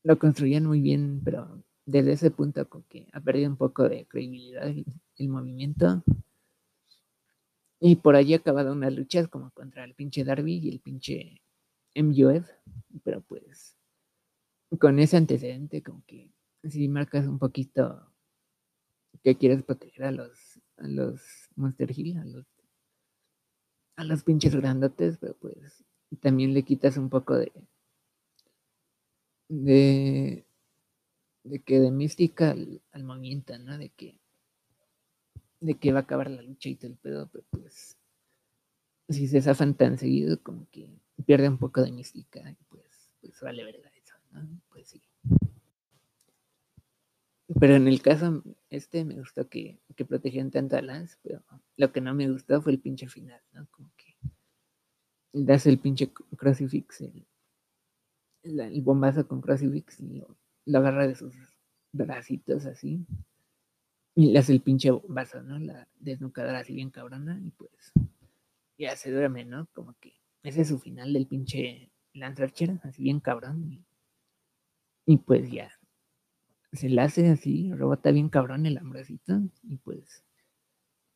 lo 0.04 0.18
construían 0.18 0.66
muy 0.66 0.80
bien, 0.80 1.20
pero 1.24 1.64
desde 1.86 2.12
ese 2.12 2.30
punto 2.30 2.68
como 2.68 2.84
que 2.88 3.08
ha 3.12 3.20
perdido 3.20 3.48
un 3.48 3.56
poco 3.56 3.88
de 3.88 4.06
credibilidad 4.06 4.66
el, 4.66 4.84
el 5.16 5.28
movimiento 5.28 6.02
y 7.80 7.96
por 7.96 8.16
allí 8.16 8.34
acabado 8.34 8.72
unas 8.72 8.92
luchas 8.92 9.28
como 9.28 9.50
contra 9.52 9.84
el 9.84 9.94
pinche 9.94 10.24
Darby 10.24 10.58
y 10.58 10.68
el 10.70 10.80
pinche 10.80 11.42
MUF. 11.94 12.48
Pero 13.04 13.20
pues 13.22 13.76
con 14.80 14.98
ese 14.98 15.16
antecedente 15.16 15.82
como 15.82 16.02
que 16.06 16.32
si 16.64 16.88
marcas 16.88 17.26
un 17.26 17.38
poquito 17.38 18.12
que 19.22 19.36
quieres 19.36 19.62
proteger 19.62 20.04
a 20.04 20.10
los, 20.10 20.60
a 20.78 20.88
los 20.88 21.22
Monster 21.54 21.90
Hill, 21.96 22.18
a 22.18 22.24
los, 22.24 22.46
a 23.96 24.04
los 24.04 24.24
pinches 24.24 24.54
grandotes, 24.56 25.18
pero 25.18 25.36
pues 25.36 25.84
también 26.20 26.54
le 26.54 26.62
quitas 26.62 26.96
un 26.96 27.08
poco 27.08 27.34
de 27.36 27.52
de, 29.48 30.45
de 31.46 31.62
que 31.62 31.80
de 31.80 31.90
mística 31.90 32.50
al, 32.50 32.82
al 32.92 33.04
¿no? 33.04 33.78
De 33.78 33.90
que 33.90 34.20
de 35.60 35.78
que 35.78 35.92
va 35.92 36.00
a 36.00 36.02
acabar 36.02 36.30
la 36.30 36.42
lucha 36.42 36.68
y 36.68 36.76
todo 36.76 36.90
el 36.90 36.96
pedo, 36.96 37.28
pero 37.32 37.44
pues 37.50 37.96
si 39.08 39.26
se 39.28 39.40
zafan 39.40 39.74
tan 39.74 39.98
seguido 39.98 40.42
como 40.42 40.68
que 40.70 40.88
pierde 41.24 41.48
un 41.48 41.58
poco 41.58 41.82
de 41.82 41.92
mística 41.92 42.50
y 42.50 42.64
pues, 42.68 43.10
pues 43.20 43.40
vale 43.40 43.64
verga 43.64 43.90
eso, 43.96 44.14
¿no? 44.32 44.46
Pues 44.68 44.88
sí. 44.88 45.02
Pero 47.60 47.76
en 47.76 47.86
el 47.86 48.02
caso 48.02 48.42
este 48.70 49.04
me 49.04 49.14
gustó 49.14 49.48
que, 49.48 49.80
que 49.94 50.04
protegían 50.04 50.50
tanto 50.50 50.76
a 50.76 50.82
Lance, 50.82 51.16
pero 51.22 51.42
lo 51.76 51.92
que 51.92 52.00
no 52.00 52.12
me 52.14 52.30
gustó 52.30 52.60
fue 52.60 52.72
el 52.72 52.80
pinche 52.80 53.08
final, 53.08 53.40
¿no? 53.52 53.66
Como 53.70 53.90
que 53.96 54.16
das 55.32 55.66
el 55.66 55.78
pinche 55.78 56.12
crucifix, 56.36 57.02
el, 57.02 57.26
el, 58.42 58.82
bombazo 58.82 59.28
con 59.28 59.40
crucifix 59.40 60.00
y 60.00 60.14
lo, 60.14 60.36
lo 60.66 60.78
agarra 60.78 61.06
de 61.06 61.14
sus 61.14 61.34
bracitos 61.92 62.66
así 62.66 63.06
y 64.14 64.32
le 64.32 64.38
hace 64.38 64.52
el 64.52 64.60
pinche 64.60 64.90
vaso, 65.08 65.42
¿no? 65.42 65.58
La 65.58 65.88
desnucadora 65.98 66.58
así 66.58 66.74
bien 66.74 66.90
cabrona 66.90 67.40
y 67.42 67.50
pues 67.50 67.92
ya 68.78 68.96
se 68.96 69.10
duerme, 69.10 69.44
¿no? 69.44 69.68
Como 69.72 69.94
que 70.00 70.14
ese 70.42 70.62
es 70.62 70.68
su 70.68 70.78
final 70.78 71.12
del 71.12 71.26
pinche 71.26 71.90
Lance 72.12 72.42
Archer, 72.42 72.80
así 72.82 73.02
bien 73.02 73.20
cabrón. 73.20 73.84
Y, 75.06 75.18
pues 75.18 75.50
ya 75.50 75.70
se 76.72 76.88
le 76.88 77.00
hace 77.00 77.28
así, 77.28 77.72
rebota 77.72 78.10
bien 78.10 78.28
cabrón 78.28 78.66
el 78.66 78.76
hambrecito 78.78 79.40
y 79.62 79.76
pues 79.76 80.24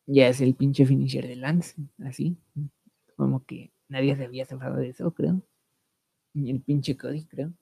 ya 0.06 0.28
es 0.28 0.40
el 0.40 0.54
pinche 0.54 0.86
finisher 0.86 1.26
de 1.26 1.36
Lance, 1.36 1.76
así. 2.04 2.38
Como 3.16 3.44
que 3.44 3.72
nadie 3.88 4.16
se 4.16 4.24
había 4.24 4.46
zafado 4.46 4.76
de 4.76 4.88
eso, 4.88 5.12
creo. 5.12 5.42
Y 6.34 6.50
el 6.50 6.60
pinche 6.60 6.96
Cody, 6.96 7.24
creo. 7.24 7.52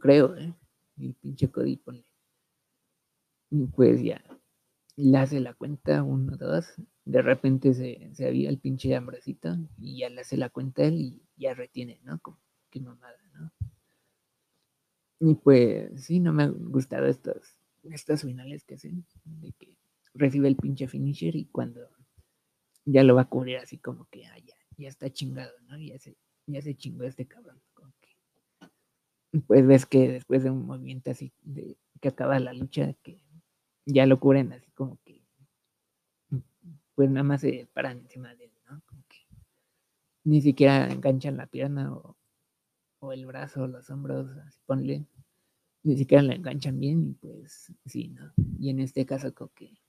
Creo, 0.00 0.36
¿eh? 0.36 0.54
El 0.98 1.14
pinche 1.14 1.50
Cody, 1.50 1.76
ponle 1.76 2.12
y 3.52 3.66
pues 3.66 4.02
ya, 4.02 4.24
le 4.96 5.18
hace 5.18 5.38
la 5.38 5.52
cuenta, 5.52 6.02
uno, 6.02 6.38
dos, 6.38 6.72
de 7.04 7.20
repente 7.20 7.74
se, 7.74 8.08
se 8.14 8.26
había 8.26 8.48
el 8.48 8.58
pinche 8.58 8.96
hambrecito 8.96 9.58
y 9.78 9.98
ya 9.98 10.08
le 10.08 10.22
hace 10.22 10.38
la 10.38 10.48
cuenta 10.48 10.84
él 10.84 10.94
y 10.94 11.22
ya 11.36 11.52
retiene, 11.52 12.00
¿no? 12.02 12.18
Como 12.20 12.40
qué 12.70 12.80
mamada, 12.80 13.18
¿no? 13.34 13.52
Y 15.20 15.34
pues 15.34 16.02
sí, 16.02 16.18
no 16.18 16.32
me 16.32 16.44
han 16.44 16.72
gustado 16.72 17.06
estos, 17.06 17.58
estos 17.82 18.22
finales 18.22 18.64
que 18.64 18.76
hacen, 18.76 19.04
de 19.24 19.52
que 19.52 19.76
recibe 20.14 20.48
el 20.48 20.56
pinche 20.56 20.88
finisher 20.88 21.36
y 21.36 21.44
cuando 21.44 21.86
ya 22.86 23.02
lo 23.02 23.14
va 23.14 23.22
a 23.22 23.28
cubrir 23.28 23.58
así 23.58 23.76
como 23.76 24.06
que, 24.06 24.24
ah, 24.24 24.38
ya, 24.38 24.54
ya 24.78 24.88
está 24.88 25.10
chingado, 25.10 25.52
¿no? 25.68 25.78
Ya 25.78 25.98
se, 25.98 26.16
ya 26.46 26.62
se 26.62 26.74
chingó 26.74 27.04
este 27.04 27.26
cabrón. 27.26 27.60
Pues 29.46 29.66
ves 29.66 29.86
que 29.86 30.08
después 30.08 30.42
de 30.42 30.50
un 30.50 30.66
movimiento 30.66 31.10
así 31.10 31.32
de 31.42 31.76
que 32.00 32.08
acaba 32.08 32.38
la 32.38 32.52
lucha, 32.52 32.92
que 33.02 33.22
ya 33.86 34.06
lo 34.06 34.20
cubren 34.20 34.52
así 34.52 34.70
como 34.72 34.98
que, 35.04 35.22
pues 36.94 37.10
nada 37.10 37.24
más 37.24 37.40
se 37.40 37.68
paran 37.72 38.00
encima 38.00 38.34
de 38.34 38.44
él, 38.44 38.52
¿no? 38.68 38.82
Como 38.86 39.02
que 39.08 39.18
ni 40.24 40.40
siquiera 40.42 40.90
enganchan 40.90 41.36
la 41.36 41.46
pierna 41.46 41.92
o, 41.92 42.16
el 43.12 43.26
brazo 43.26 43.62
o 43.62 43.66
los 43.66 43.90
hombros, 43.90 44.30
así 44.46 44.60
ponle, 44.66 45.06
ni 45.82 45.96
siquiera 45.96 46.22
la 46.22 46.34
enganchan 46.34 46.78
bien 46.78 47.02
y 47.02 47.14
pues 47.14 47.72
sí, 47.86 48.08
¿no? 48.08 48.32
Y 48.60 48.70
en 48.70 48.80
este 48.80 49.06
caso 49.06 49.34
como 49.34 49.50
que 49.54 49.80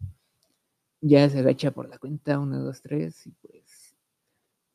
ya 1.02 1.30
se 1.30 1.40
agacha 1.40 1.72
por 1.72 1.90
la 1.90 1.99
cuenta, 1.99 2.40
uno, 2.40 2.60
dos, 2.60 2.82
tres, 2.82 3.28
y 3.28 3.32
pues 3.32 3.95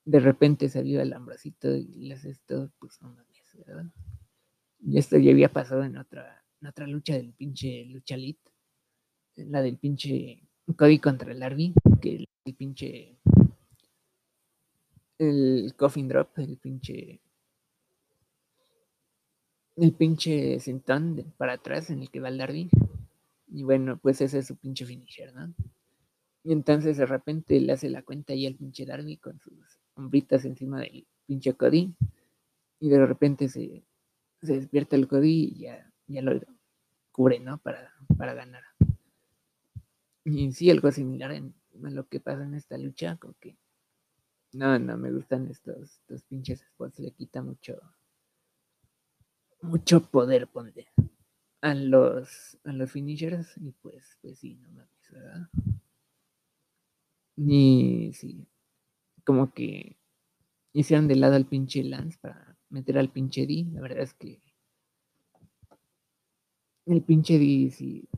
de 0.05 0.21
repente 0.21 0.69
salió 0.69 1.01
el 1.01 1.13
ambrosito 1.13 1.75
y 1.75 1.87
le 1.87 2.15
hace 2.15 2.31
esto, 2.31 2.71
pues 2.79 3.01
no 3.03 3.09
mames, 3.11 3.57
¿verdad? 3.67 3.91
Y 4.81 4.99
esto 4.99 5.19
ya 5.19 5.33
había 5.33 5.53
pasado 5.53 5.83
en 5.85 5.97
otra, 5.97 6.45
otra 6.67 6.87
lucha 6.87 7.15
del 7.15 7.33
pinche 7.33 7.85
lucha 7.87 8.17
lit 8.17 8.39
la 9.47 9.63
del 9.63 9.79
pinche 9.79 10.43
Cody 10.77 10.99
contra 10.99 11.33
el 11.33 11.43
Arby, 11.43 11.75
que 12.01 12.27
el, 12.45 12.55
pinche 12.55 13.17
el 15.19 15.75
coffin 15.77 16.09
drop, 16.09 16.39
el 16.39 16.57
pinche 16.59 17.21
el 19.77 19.93
pinche 19.93 20.59
sentón 20.59 21.33
para 21.37 21.55
atrás 21.55 21.91
en 21.91 22.03
el 22.03 22.11
que 22.11 22.21
va 22.21 22.29
el 22.29 22.39
Darby. 22.39 22.69
Y 23.47 23.63
bueno, 23.63 23.99
pues 23.99 24.21
ese 24.21 24.41
es 24.41 24.47
su 24.49 24.57
pinche 24.57 24.85
finisher, 24.85 25.33
¿no? 25.35 25.55
Y 26.43 26.53
entonces 26.53 26.97
de 26.97 27.07
repente 27.07 27.61
le 27.61 27.73
hace 27.73 27.89
la 27.89 28.03
cuenta 28.03 28.33
ahí 28.33 28.47
al 28.47 28.57
pinche 28.57 28.85
Darby 28.85 29.17
con 29.19 29.39
sus 29.39 29.79
hombritas 29.95 30.45
encima 30.45 30.81
del 30.81 31.07
pinche 31.27 31.55
Cody. 31.55 31.95
Y 32.81 32.89
de 32.89 33.07
repente 33.07 33.49
se, 33.49 33.85
se 34.43 34.55
despierta 34.55 34.97
el 34.97 35.09
Cody 35.09 35.53
y 35.55 35.59
ya, 35.61 35.93
ya 36.07 36.23
lo 36.23 36.41
cubre, 37.13 37.41
¿no? 37.41 37.59
Para, 37.59 37.93
para 38.17 38.35
ganar. 38.35 38.63
Y 40.25 40.53
sí, 40.53 40.71
algo 40.71 40.93
similar 40.93 41.33
en, 41.33 41.55
lo 41.73 42.07
que 42.07 42.21
pasa 42.21 42.45
en 42.45 42.55
esta 42.55 42.77
lucha, 42.77 43.17
como 43.17 43.35
que 43.41 43.57
no, 44.53 44.79
no 44.79 44.97
me 44.97 45.13
gustan 45.13 45.49
estos, 45.49 45.99
estos 46.01 46.23
pinches 46.25 46.61
spots, 46.61 46.99
le 46.99 47.13
quita 47.13 47.43
mucho, 47.43 47.81
mucho 49.63 50.03
poder, 50.03 50.49
ponle, 50.49 50.87
a 51.61 51.75
los, 51.75 52.59
a 52.65 52.73
los 52.73 52.91
finishers, 52.91 53.57
y 53.57 53.73
pues, 53.73 54.19
pues 54.21 54.39
sí, 54.39 54.55
no 54.57 54.69
mames, 54.71 55.11
¿verdad? 55.11 55.49
Ni 57.37 58.13
sí, 58.13 58.47
como 59.25 59.53
que 59.53 59.97
hicieron 60.73 61.09
de 61.09 61.17
lado 61.17 61.37
al 61.37 61.47
pinche 61.47 61.83
Lance 61.85 62.19
para 62.21 62.58
meter 62.71 62.99
al 62.99 63.11
pinche 63.11 63.47
D, 63.47 63.67
la 63.73 63.81
verdad 63.81 64.03
es 64.03 64.15
que 64.15 64.41
el 66.87 67.03
pinche 67.03 67.39
D 67.39 67.71
sí, 67.71 68.09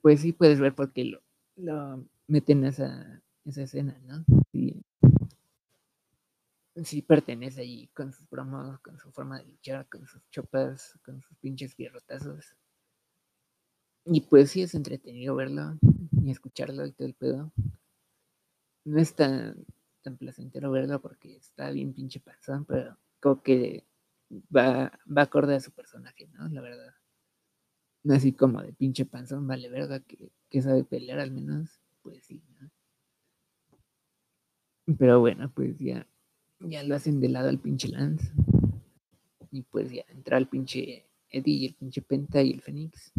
pues 0.00 0.20
sí 0.20 0.32
puedes 0.32 0.60
ver 0.60 0.74
porque 0.74 1.04
lo, 1.04 1.22
lo 1.56 2.04
meten 2.26 2.64
a 2.64 2.68
esa, 2.68 3.22
esa 3.44 3.62
escena, 3.62 3.98
¿no? 4.06 4.24
Sí, 4.52 4.82
sí 6.84 7.02
pertenece 7.02 7.62
allí 7.62 7.88
con 7.88 8.12
sus 8.12 8.26
promos, 8.26 8.78
con 8.80 8.98
su 8.98 9.10
forma 9.10 9.38
de 9.38 9.46
luchar, 9.46 9.88
con 9.88 10.06
sus 10.06 10.22
chopas, 10.30 10.98
con 11.04 11.20
sus 11.22 11.36
pinches 11.38 11.74
pierrotazos. 11.74 12.54
Y 14.04 14.22
pues 14.22 14.50
sí 14.50 14.62
es 14.62 14.74
entretenido 14.74 15.34
verlo 15.34 15.78
y 16.22 16.30
escucharlo 16.30 16.86
y 16.86 16.92
todo 16.92 17.08
el 17.08 17.14
pedo. 17.14 17.52
No 18.84 18.98
es 18.98 19.14
tan, 19.14 19.66
tan 20.02 20.16
placentero 20.16 20.70
verlo 20.70 21.00
porque 21.00 21.36
está 21.36 21.70
bien 21.70 21.92
pinche 21.92 22.20
panzón, 22.20 22.64
pero 22.64 22.96
como 23.20 23.42
que 23.42 23.84
va, 24.54 24.92
va 25.06 25.22
acorde 25.22 25.54
a 25.56 25.60
su 25.60 25.72
personaje, 25.72 26.28
¿no? 26.28 26.48
La 26.48 26.60
verdad. 26.60 26.94
No 28.04 28.14
así 28.14 28.32
como 28.32 28.62
de 28.62 28.72
pinche 28.72 29.04
panzón, 29.04 29.46
vale 29.46 29.68
verga, 29.68 30.00
que, 30.00 30.30
que 30.48 30.62
sabe 30.62 30.84
pelear 30.84 31.18
al 31.18 31.30
menos, 31.30 31.80
pues 32.02 32.24
sí, 32.24 32.42
¿no? 32.60 32.70
Pero 34.96 35.20
bueno, 35.20 35.52
pues 35.54 35.78
ya, 35.78 36.06
ya 36.60 36.82
lo 36.82 36.94
hacen 36.94 37.20
de 37.20 37.28
lado 37.28 37.48
al 37.48 37.58
pinche 37.58 37.88
Lance. 37.88 38.32
Y 39.50 39.62
pues 39.62 39.90
ya 39.90 40.04
entra 40.08 40.38
el 40.38 40.48
pinche 40.48 41.06
Eddie 41.30 41.54
y 41.54 41.66
el 41.66 41.74
pinche 41.74 42.02
Penta 42.02 42.42
y 42.42 42.52
el 42.52 42.62
Fénix. 42.62 43.12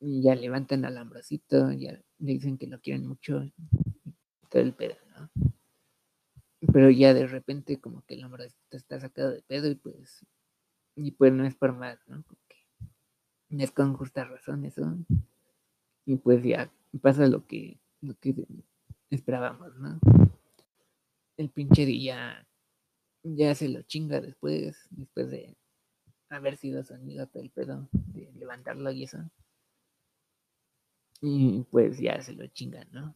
Y 0.00 0.22
ya 0.22 0.34
levantan 0.34 0.84
al 0.84 0.96
Ambrosito, 0.98 1.70
ya 1.72 1.92
le 1.92 2.32
dicen 2.32 2.58
que 2.58 2.66
lo 2.66 2.80
quieren 2.80 3.06
mucho. 3.06 3.42
Todo 4.50 4.62
el 4.62 4.74
pedo, 4.74 4.96
¿no? 5.14 5.51
Pero 6.70 6.90
ya 6.90 7.12
de 7.14 7.26
repente 7.26 7.80
como 7.80 8.02
que 8.02 8.14
el 8.14 8.22
Ambrosito 8.22 8.76
está 8.76 9.00
sacado 9.00 9.30
de 9.30 9.42
pedo 9.42 9.68
y 9.68 9.74
pues, 9.74 10.24
y 10.94 11.10
pues 11.12 11.32
no 11.32 11.44
es 11.44 11.54
por 11.54 11.72
más, 11.72 11.98
¿no? 12.06 12.24
Que 12.48 13.64
es 13.64 13.70
con 13.72 13.94
justa 13.94 14.24
razón 14.24 14.64
eso. 14.64 14.96
Y 16.06 16.16
pues 16.16 16.42
ya 16.44 16.70
pasa 17.00 17.26
lo 17.26 17.46
que, 17.46 17.80
lo 18.00 18.14
que 18.18 18.34
esperábamos, 19.10 19.74
¿no? 19.76 19.98
El 21.36 21.50
pinche 21.50 21.84
día 21.84 22.46
ya 23.24 23.54
se 23.54 23.68
lo 23.68 23.82
chinga 23.82 24.20
después, 24.20 24.86
después 24.90 25.30
de 25.30 25.56
haber 26.28 26.56
sido 26.56 26.82
su 26.84 26.94
amigo 26.94 27.26
todo 27.26 27.42
el 27.42 27.50
pedo, 27.50 27.88
de 27.92 28.32
levantarlo 28.34 28.90
y 28.90 29.04
eso. 29.04 29.18
Y 31.20 31.64
pues 31.70 31.98
ya 31.98 32.20
se 32.20 32.32
lo 32.32 32.46
chingan, 32.48 32.88
¿no? 32.90 33.14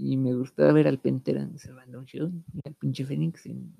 Y 0.00 0.16
me 0.16 0.32
gustó 0.32 0.72
ver 0.72 0.86
al 0.86 1.00
Pantera 1.00 1.48
cerrando 1.56 1.98
un 1.98 2.04
show 2.04 2.30
y 2.54 2.60
al 2.64 2.74
pinche 2.74 3.04
Fénix 3.04 3.46
en, 3.46 3.74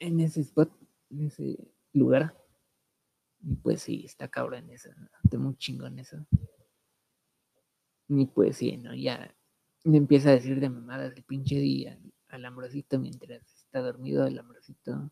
en 0.00 0.20
ese 0.20 0.42
spot, 0.42 0.70
en 1.08 1.22
ese 1.22 1.56
lugar. 1.94 2.36
Y 3.40 3.56
pues 3.56 3.80
sí, 3.80 4.04
está 4.04 4.28
cabrón 4.28 4.68
eso, 4.68 4.90
está 5.24 5.38
muy 5.38 5.56
chingón 5.56 5.98
eso. 5.98 6.26
Y 8.08 8.26
pues 8.26 8.58
sí, 8.58 8.76
¿no? 8.76 8.94
Ya 8.94 9.34
le 9.84 9.96
empieza 9.96 10.28
a 10.28 10.32
decir 10.32 10.60
de 10.60 10.68
mamadas 10.68 11.16
el 11.16 11.22
pinche 11.24 11.56
día 11.56 11.98
al 12.28 12.44
Ambrosito 12.44 12.98
mientras 12.98 13.42
está 13.64 13.80
dormido 13.80 14.26
el 14.26 14.38
Ambrosito. 14.38 15.08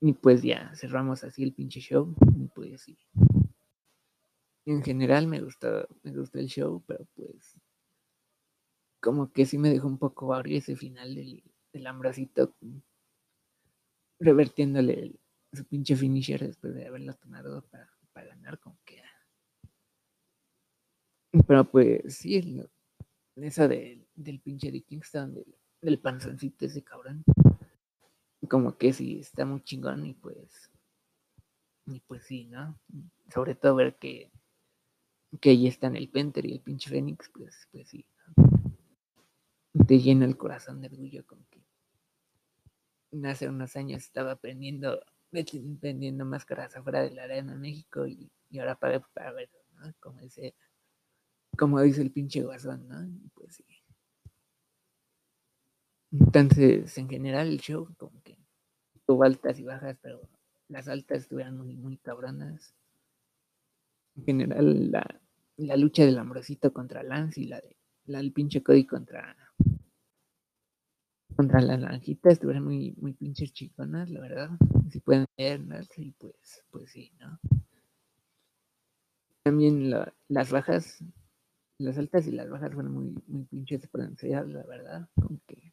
Y 0.00 0.14
pues 0.14 0.42
ya 0.42 0.72
cerramos 0.74 1.22
así 1.22 1.44
el 1.44 1.52
pinche 1.52 1.78
show. 1.78 2.12
Y 2.36 2.48
pues 2.48 2.82
sí. 2.82 2.98
En 4.66 4.82
general 4.82 5.28
me 5.28 5.40
gustó, 5.40 5.86
me 6.02 6.12
gustó 6.12 6.40
el 6.40 6.48
show, 6.48 6.82
pero 6.88 7.06
pues 7.14 7.56
como 9.00 9.32
que 9.32 9.46
sí 9.46 9.58
me 9.58 9.70
dejó 9.70 9.86
un 9.86 9.98
poco 9.98 10.34
agrio 10.34 10.58
ese 10.58 10.76
final 10.76 11.14
del, 11.14 11.42
del 11.72 11.86
Ambrosito 11.86 12.54
revertiéndole 14.18 14.94
el, 14.94 15.20
su 15.52 15.64
pinche 15.64 15.96
finisher 15.96 16.46
después 16.46 16.74
de 16.74 16.86
haberlo 16.86 17.14
tomado 17.14 17.62
para, 17.70 17.88
para 18.12 18.28
ganar 18.28 18.58
como 18.58 18.78
que 18.84 19.02
pero 21.46 21.64
pues 21.64 22.16
sí 22.16 22.42
lo, 22.42 22.70
eso 23.36 23.68
de, 23.68 24.06
del 24.14 24.40
pinche 24.40 24.72
de 24.72 24.80
Kingston 24.80 25.34
del, 25.34 25.54
del 25.80 25.98
panzoncito 25.98 26.66
ese 26.66 26.82
cabrón 26.82 27.24
como 28.48 28.76
que 28.76 28.92
sí 28.92 29.20
está 29.20 29.44
muy 29.44 29.62
chingón 29.62 30.06
y 30.06 30.14
pues 30.14 30.70
y 31.86 32.00
pues 32.00 32.24
sí 32.24 32.46
no 32.46 32.78
sobre 33.32 33.54
todo 33.54 33.76
ver 33.76 33.96
que 33.96 34.30
que 35.40 35.50
ahí 35.50 35.66
están 35.66 35.96
el 35.96 36.08
Penter 36.08 36.46
y 36.46 36.52
el 36.52 36.60
pinche 36.60 36.90
Fénix 36.90 37.28
pues 37.28 37.68
pues 37.70 37.88
sí 37.88 38.06
¿no? 38.36 38.57
Te 39.86 39.98
llena 39.98 40.24
el 40.24 40.36
corazón 40.36 40.80
de 40.80 40.88
orgullo 40.88 41.26
con 41.26 41.44
que 41.50 41.62
hace 43.24 43.48
unos 43.48 43.74
años 43.76 44.02
estaba 44.02 44.32
aprendiendo 44.32 45.00
vendiendo 45.52 46.24
máscaras 46.24 46.76
afuera 46.76 47.02
de 47.02 47.10
la 47.10 47.24
arena 47.24 47.52
en 47.52 47.60
México 47.60 48.06
y, 48.06 48.30
y 48.50 48.58
ahora 48.58 48.78
pagué 48.78 49.00
para 49.12 49.32
ver, 49.32 49.50
¿no? 49.74 49.92
Como 50.00 50.20
dice, 50.20 50.54
como 51.56 51.80
dice 51.82 52.02
el 52.02 52.12
pinche 52.12 52.42
guasón, 52.42 52.88
¿no? 52.88 53.04
Y 53.04 53.28
pues 53.34 53.56
sí. 53.56 53.64
Entonces, 56.10 56.96
en 56.96 57.08
general, 57.08 57.48
el 57.48 57.60
show, 57.60 57.94
como 57.98 58.22
que 58.22 58.38
tuvo 59.06 59.24
altas 59.24 59.58
y 59.58 59.64
bajas, 59.64 59.98
pero 60.00 60.26
las 60.68 60.88
altas 60.88 61.18
estuvieron 61.18 61.58
muy, 61.58 61.76
muy 61.76 61.98
cabronas. 61.98 62.74
En 64.16 64.24
general, 64.24 64.90
la, 64.90 65.20
la 65.58 65.76
lucha 65.76 66.06
del 66.06 66.18
Ambrosito 66.18 66.72
contra 66.72 67.02
Lance 67.02 67.42
y 67.42 67.44
la 67.44 67.60
de 67.60 67.78
la 68.08 68.18
del 68.18 68.32
pinche 68.32 68.62
Cody 68.62 68.86
contra 68.86 69.36
contra 71.38 71.60
la 71.60 71.76
naranjita 71.76 72.30
estuvieron 72.30 72.64
muy, 72.64 72.96
muy 73.00 73.12
pinches 73.12 73.52
chiconas, 73.52 74.10
la 74.10 74.18
verdad. 74.18 74.50
Si 74.90 74.98
pueden 74.98 75.24
verlas, 75.36 75.88
y 75.96 76.10
pues, 76.10 76.64
pues 76.68 76.90
sí, 76.90 77.12
¿no? 77.20 77.38
También 79.44 79.88
la, 79.88 80.12
las 80.26 80.50
bajas, 80.50 80.98
las 81.78 81.96
altas 81.96 82.26
y 82.26 82.32
las 82.32 82.50
bajas 82.50 82.74
fueron 82.74 82.92
muy, 82.92 83.14
muy 83.28 83.44
pinches 83.44 83.86
pronunciadas, 83.86 84.48
la 84.48 84.64
verdad. 84.64 85.08
Como 85.14 85.38
que 85.46 85.72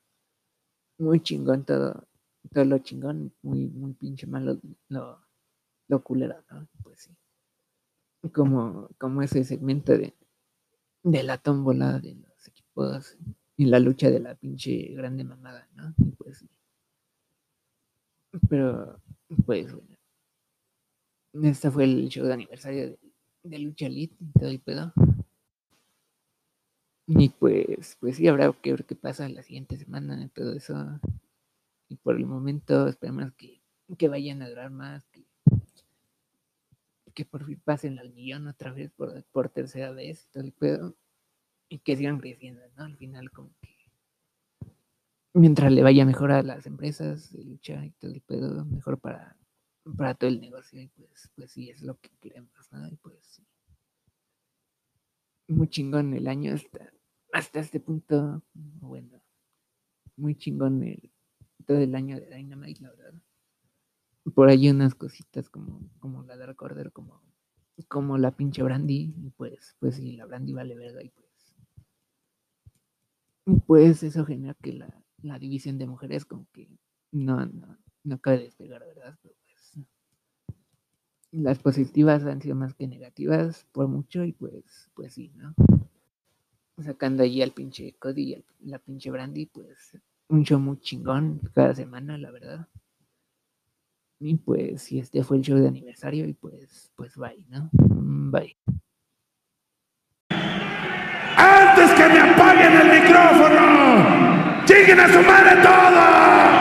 muy 1.00 1.20
chingón 1.22 1.66
todo, 1.66 2.08
todo 2.54 2.66
lo 2.66 2.78
chingón, 2.78 3.34
muy, 3.42 3.66
muy 3.66 3.94
pinche 3.94 4.28
malo 4.28 4.60
lo, 4.90 5.20
lo 5.88 6.04
culero, 6.04 6.44
¿no? 6.52 6.68
Pues 6.84 7.00
sí. 7.02 7.18
Como, 8.32 8.88
como 9.00 9.24
ese 9.24 9.44
segmento 9.44 9.94
de, 9.94 10.14
de 11.02 11.24
la 11.24 11.40
tómbola 11.40 11.98
de 11.98 12.14
los 12.14 12.48
equipos 12.48 13.18
y 13.58 13.66
la 13.66 13.80
lucha 13.80 14.10
de 14.10 14.20
la 14.20 14.36
pinche 14.36 14.94
grande 14.94 15.24
mamada, 15.24 15.68
¿no? 15.76 15.94
Y 15.98 16.12
pues. 16.12 16.46
Pero, 18.50 19.02
pues 19.46 19.74
bueno. 19.74 19.96
Este 21.44 21.70
fue 21.70 21.84
el 21.86 22.08
show 22.10 22.26
de 22.26 22.34
aniversario 22.34 22.98
de, 23.44 23.60
Lucha 23.60 23.88
Elite 23.88 24.16
y 24.20 24.40
todo 24.40 24.50
el 24.50 24.60
pedo. 24.60 24.94
Y 27.08 27.30
pues, 27.30 27.98
pues 28.00 28.16
sí, 28.16 28.28
habrá 28.28 28.52
que 28.54 28.72
ver 28.72 28.86
qué 28.86 28.96
pasa 28.96 29.30
la 29.30 29.44
siguiente 29.44 29.78
semana 29.78 30.24
y 30.24 30.30
todo 30.30 30.54
eso. 30.54 31.00
Y 31.88 31.98
por 31.98 32.16
el 32.16 32.26
momento 32.26 32.88
esperemos 32.88 33.34
que, 33.34 33.62
que 33.98 34.08
vayan 34.08 34.42
a 34.42 34.50
durar 34.50 34.72
más, 34.72 35.06
que, 35.10 35.24
que 37.14 37.26
por 37.26 37.46
fin 37.46 37.62
pasen 37.64 38.00
al 38.00 38.12
millón 38.14 38.48
otra 38.48 38.72
vez 38.72 38.92
por, 38.92 39.24
por 39.26 39.50
tercera 39.50 39.92
vez 39.92 40.26
y 40.26 40.32
todo 40.32 40.44
el 40.44 40.52
pedo 40.52 40.96
y 41.70 41.80
que 41.80 41.96
sigan 41.96 42.20
creciendo, 42.20 42.62
¿no? 42.78 42.84
Al 42.84 42.98
final, 42.98 43.32
como 43.32 43.50
que 43.62 43.76
mientras 45.36 45.72
le 45.72 45.84
vaya 45.84 46.06
mejor 46.06 46.32
a 46.32 46.42
las 46.42 46.66
empresas 46.66 47.34
lucha 47.34 47.86
y 47.86 47.92
todo 47.92 48.12
el 48.12 48.22
pedo, 48.22 48.66
mejor 48.66 49.00
para, 49.00 49.38
para 49.98 50.16
todo 50.16 50.30
el 50.30 50.40
negocio, 50.40 50.82
y 50.82 50.88
pues, 50.88 51.30
pues 51.36 51.52
sí, 51.52 51.70
es 51.70 51.82
lo 51.82 52.00
que 52.00 52.10
queremos, 52.22 52.52
¿no? 52.72 52.88
Y 52.88 52.96
pues 52.96 53.20
sí. 53.22 53.46
Muy 55.48 55.68
chingón 55.68 56.14
el 56.14 56.28
año 56.28 56.54
hasta, 56.54 56.92
hasta 57.34 57.60
este 57.60 57.80
punto, 57.80 58.44
bueno, 58.54 59.22
muy 60.16 60.36
chingón 60.36 60.82
el, 60.84 61.12
todo 61.66 61.78
el 61.80 61.94
año 61.94 62.20
de 62.20 62.34
Dynamite, 62.34 62.82
la 62.82 62.90
verdad. 62.92 63.14
por 64.34 64.48
ahí 64.48 64.70
unas 64.70 64.96
cositas 64.96 65.50
como, 65.50 65.82
como 66.00 66.24
la 66.24 66.38
de 66.38 66.46
Recorder, 66.46 66.94
como, 66.94 67.22
como 67.90 68.18
la 68.18 68.32
pinche 68.32 68.64
Brandy, 68.64 69.14
y 69.18 69.30
pues, 69.32 69.76
pues 69.80 69.96
sí, 69.96 70.14
la 70.14 70.26
Brandy 70.26 70.54
vale 70.54 70.76
verga 70.76 71.04
y 71.04 71.10
pues. 71.10 71.25
Pues 73.68 74.04
eso 74.04 74.26
genera 74.26 74.56
que 74.56 74.74
la, 74.74 75.04
la 75.22 75.40
división 75.40 75.78
de 75.78 75.88
mujeres 75.88 76.26
como 76.26 76.48
que 76.52 76.70
no, 77.12 77.46
no, 77.46 77.78
no 78.04 78.16
acaba 78.16 78.38
de 78.38 78.44
despegar, 78.44 78.82
¿verdad? 78.82 79.18
Pero 79.22 79.36
pues 79.46 79.86
las 81.32 81.60
positivas 81.60 82.24
han 82.26 82.42
sido 82.42 82.56
más 82.56 82.74
que 82.74 82.88
negativas 82.88 83.66
por 83.72 83.88
mucho 83.88 84.24
y 84.24 84.32
pues, 84.32 84.90
pues 84.94 85.14
sí, 85.14 85.32
¿no? 85.36 85.54
Sacando 86.84 87.24
allí 87.24 87.42
al 87.42 87.52
pinche 87.52 87.96
Cody 88.00 88.44
y 88.60 88.70
la 88.70 88.80
pinche 88.80 89.10
Brandy, 89.12 89.46
pues 89.46 89.98
un 90.28 90.44
show 90.44 90.60
muy 90.60 90.80
chingón 90.80 91.40
cada 91.54 91.74
semana, 91.76 92.18
la 92.18 92.32
verdad. 92.32 92.68
Y 94.20 94.36
pues 94.36 94.82
sí, 94.82 95.00
este 95.00 95.24
fue 95.24 95.38
el 95.38 95.44
show 95.44 95.58
de 95.58 95.68
aniversario 95.68 96.28
y 96.28 96.34
pues, 96.34 96.92
pues 96.96 97.16
bye, 97.18 97.46
¿no? 97.50 97.70
Mm, 97.74 98.32
Bye. 98.32 98.58
¡Antes 101.38 101.92
que 101.94 102.08
me 102.08 102.20
apaguen 102.36 102.74
el 102.82 103.02
micrófono! 103.02 104.66
¡Lleguen 104.68 105.00
a 105.00 105.08
su 105.08 105.22
madre 105.22 105.56
todos! 105.62 106.55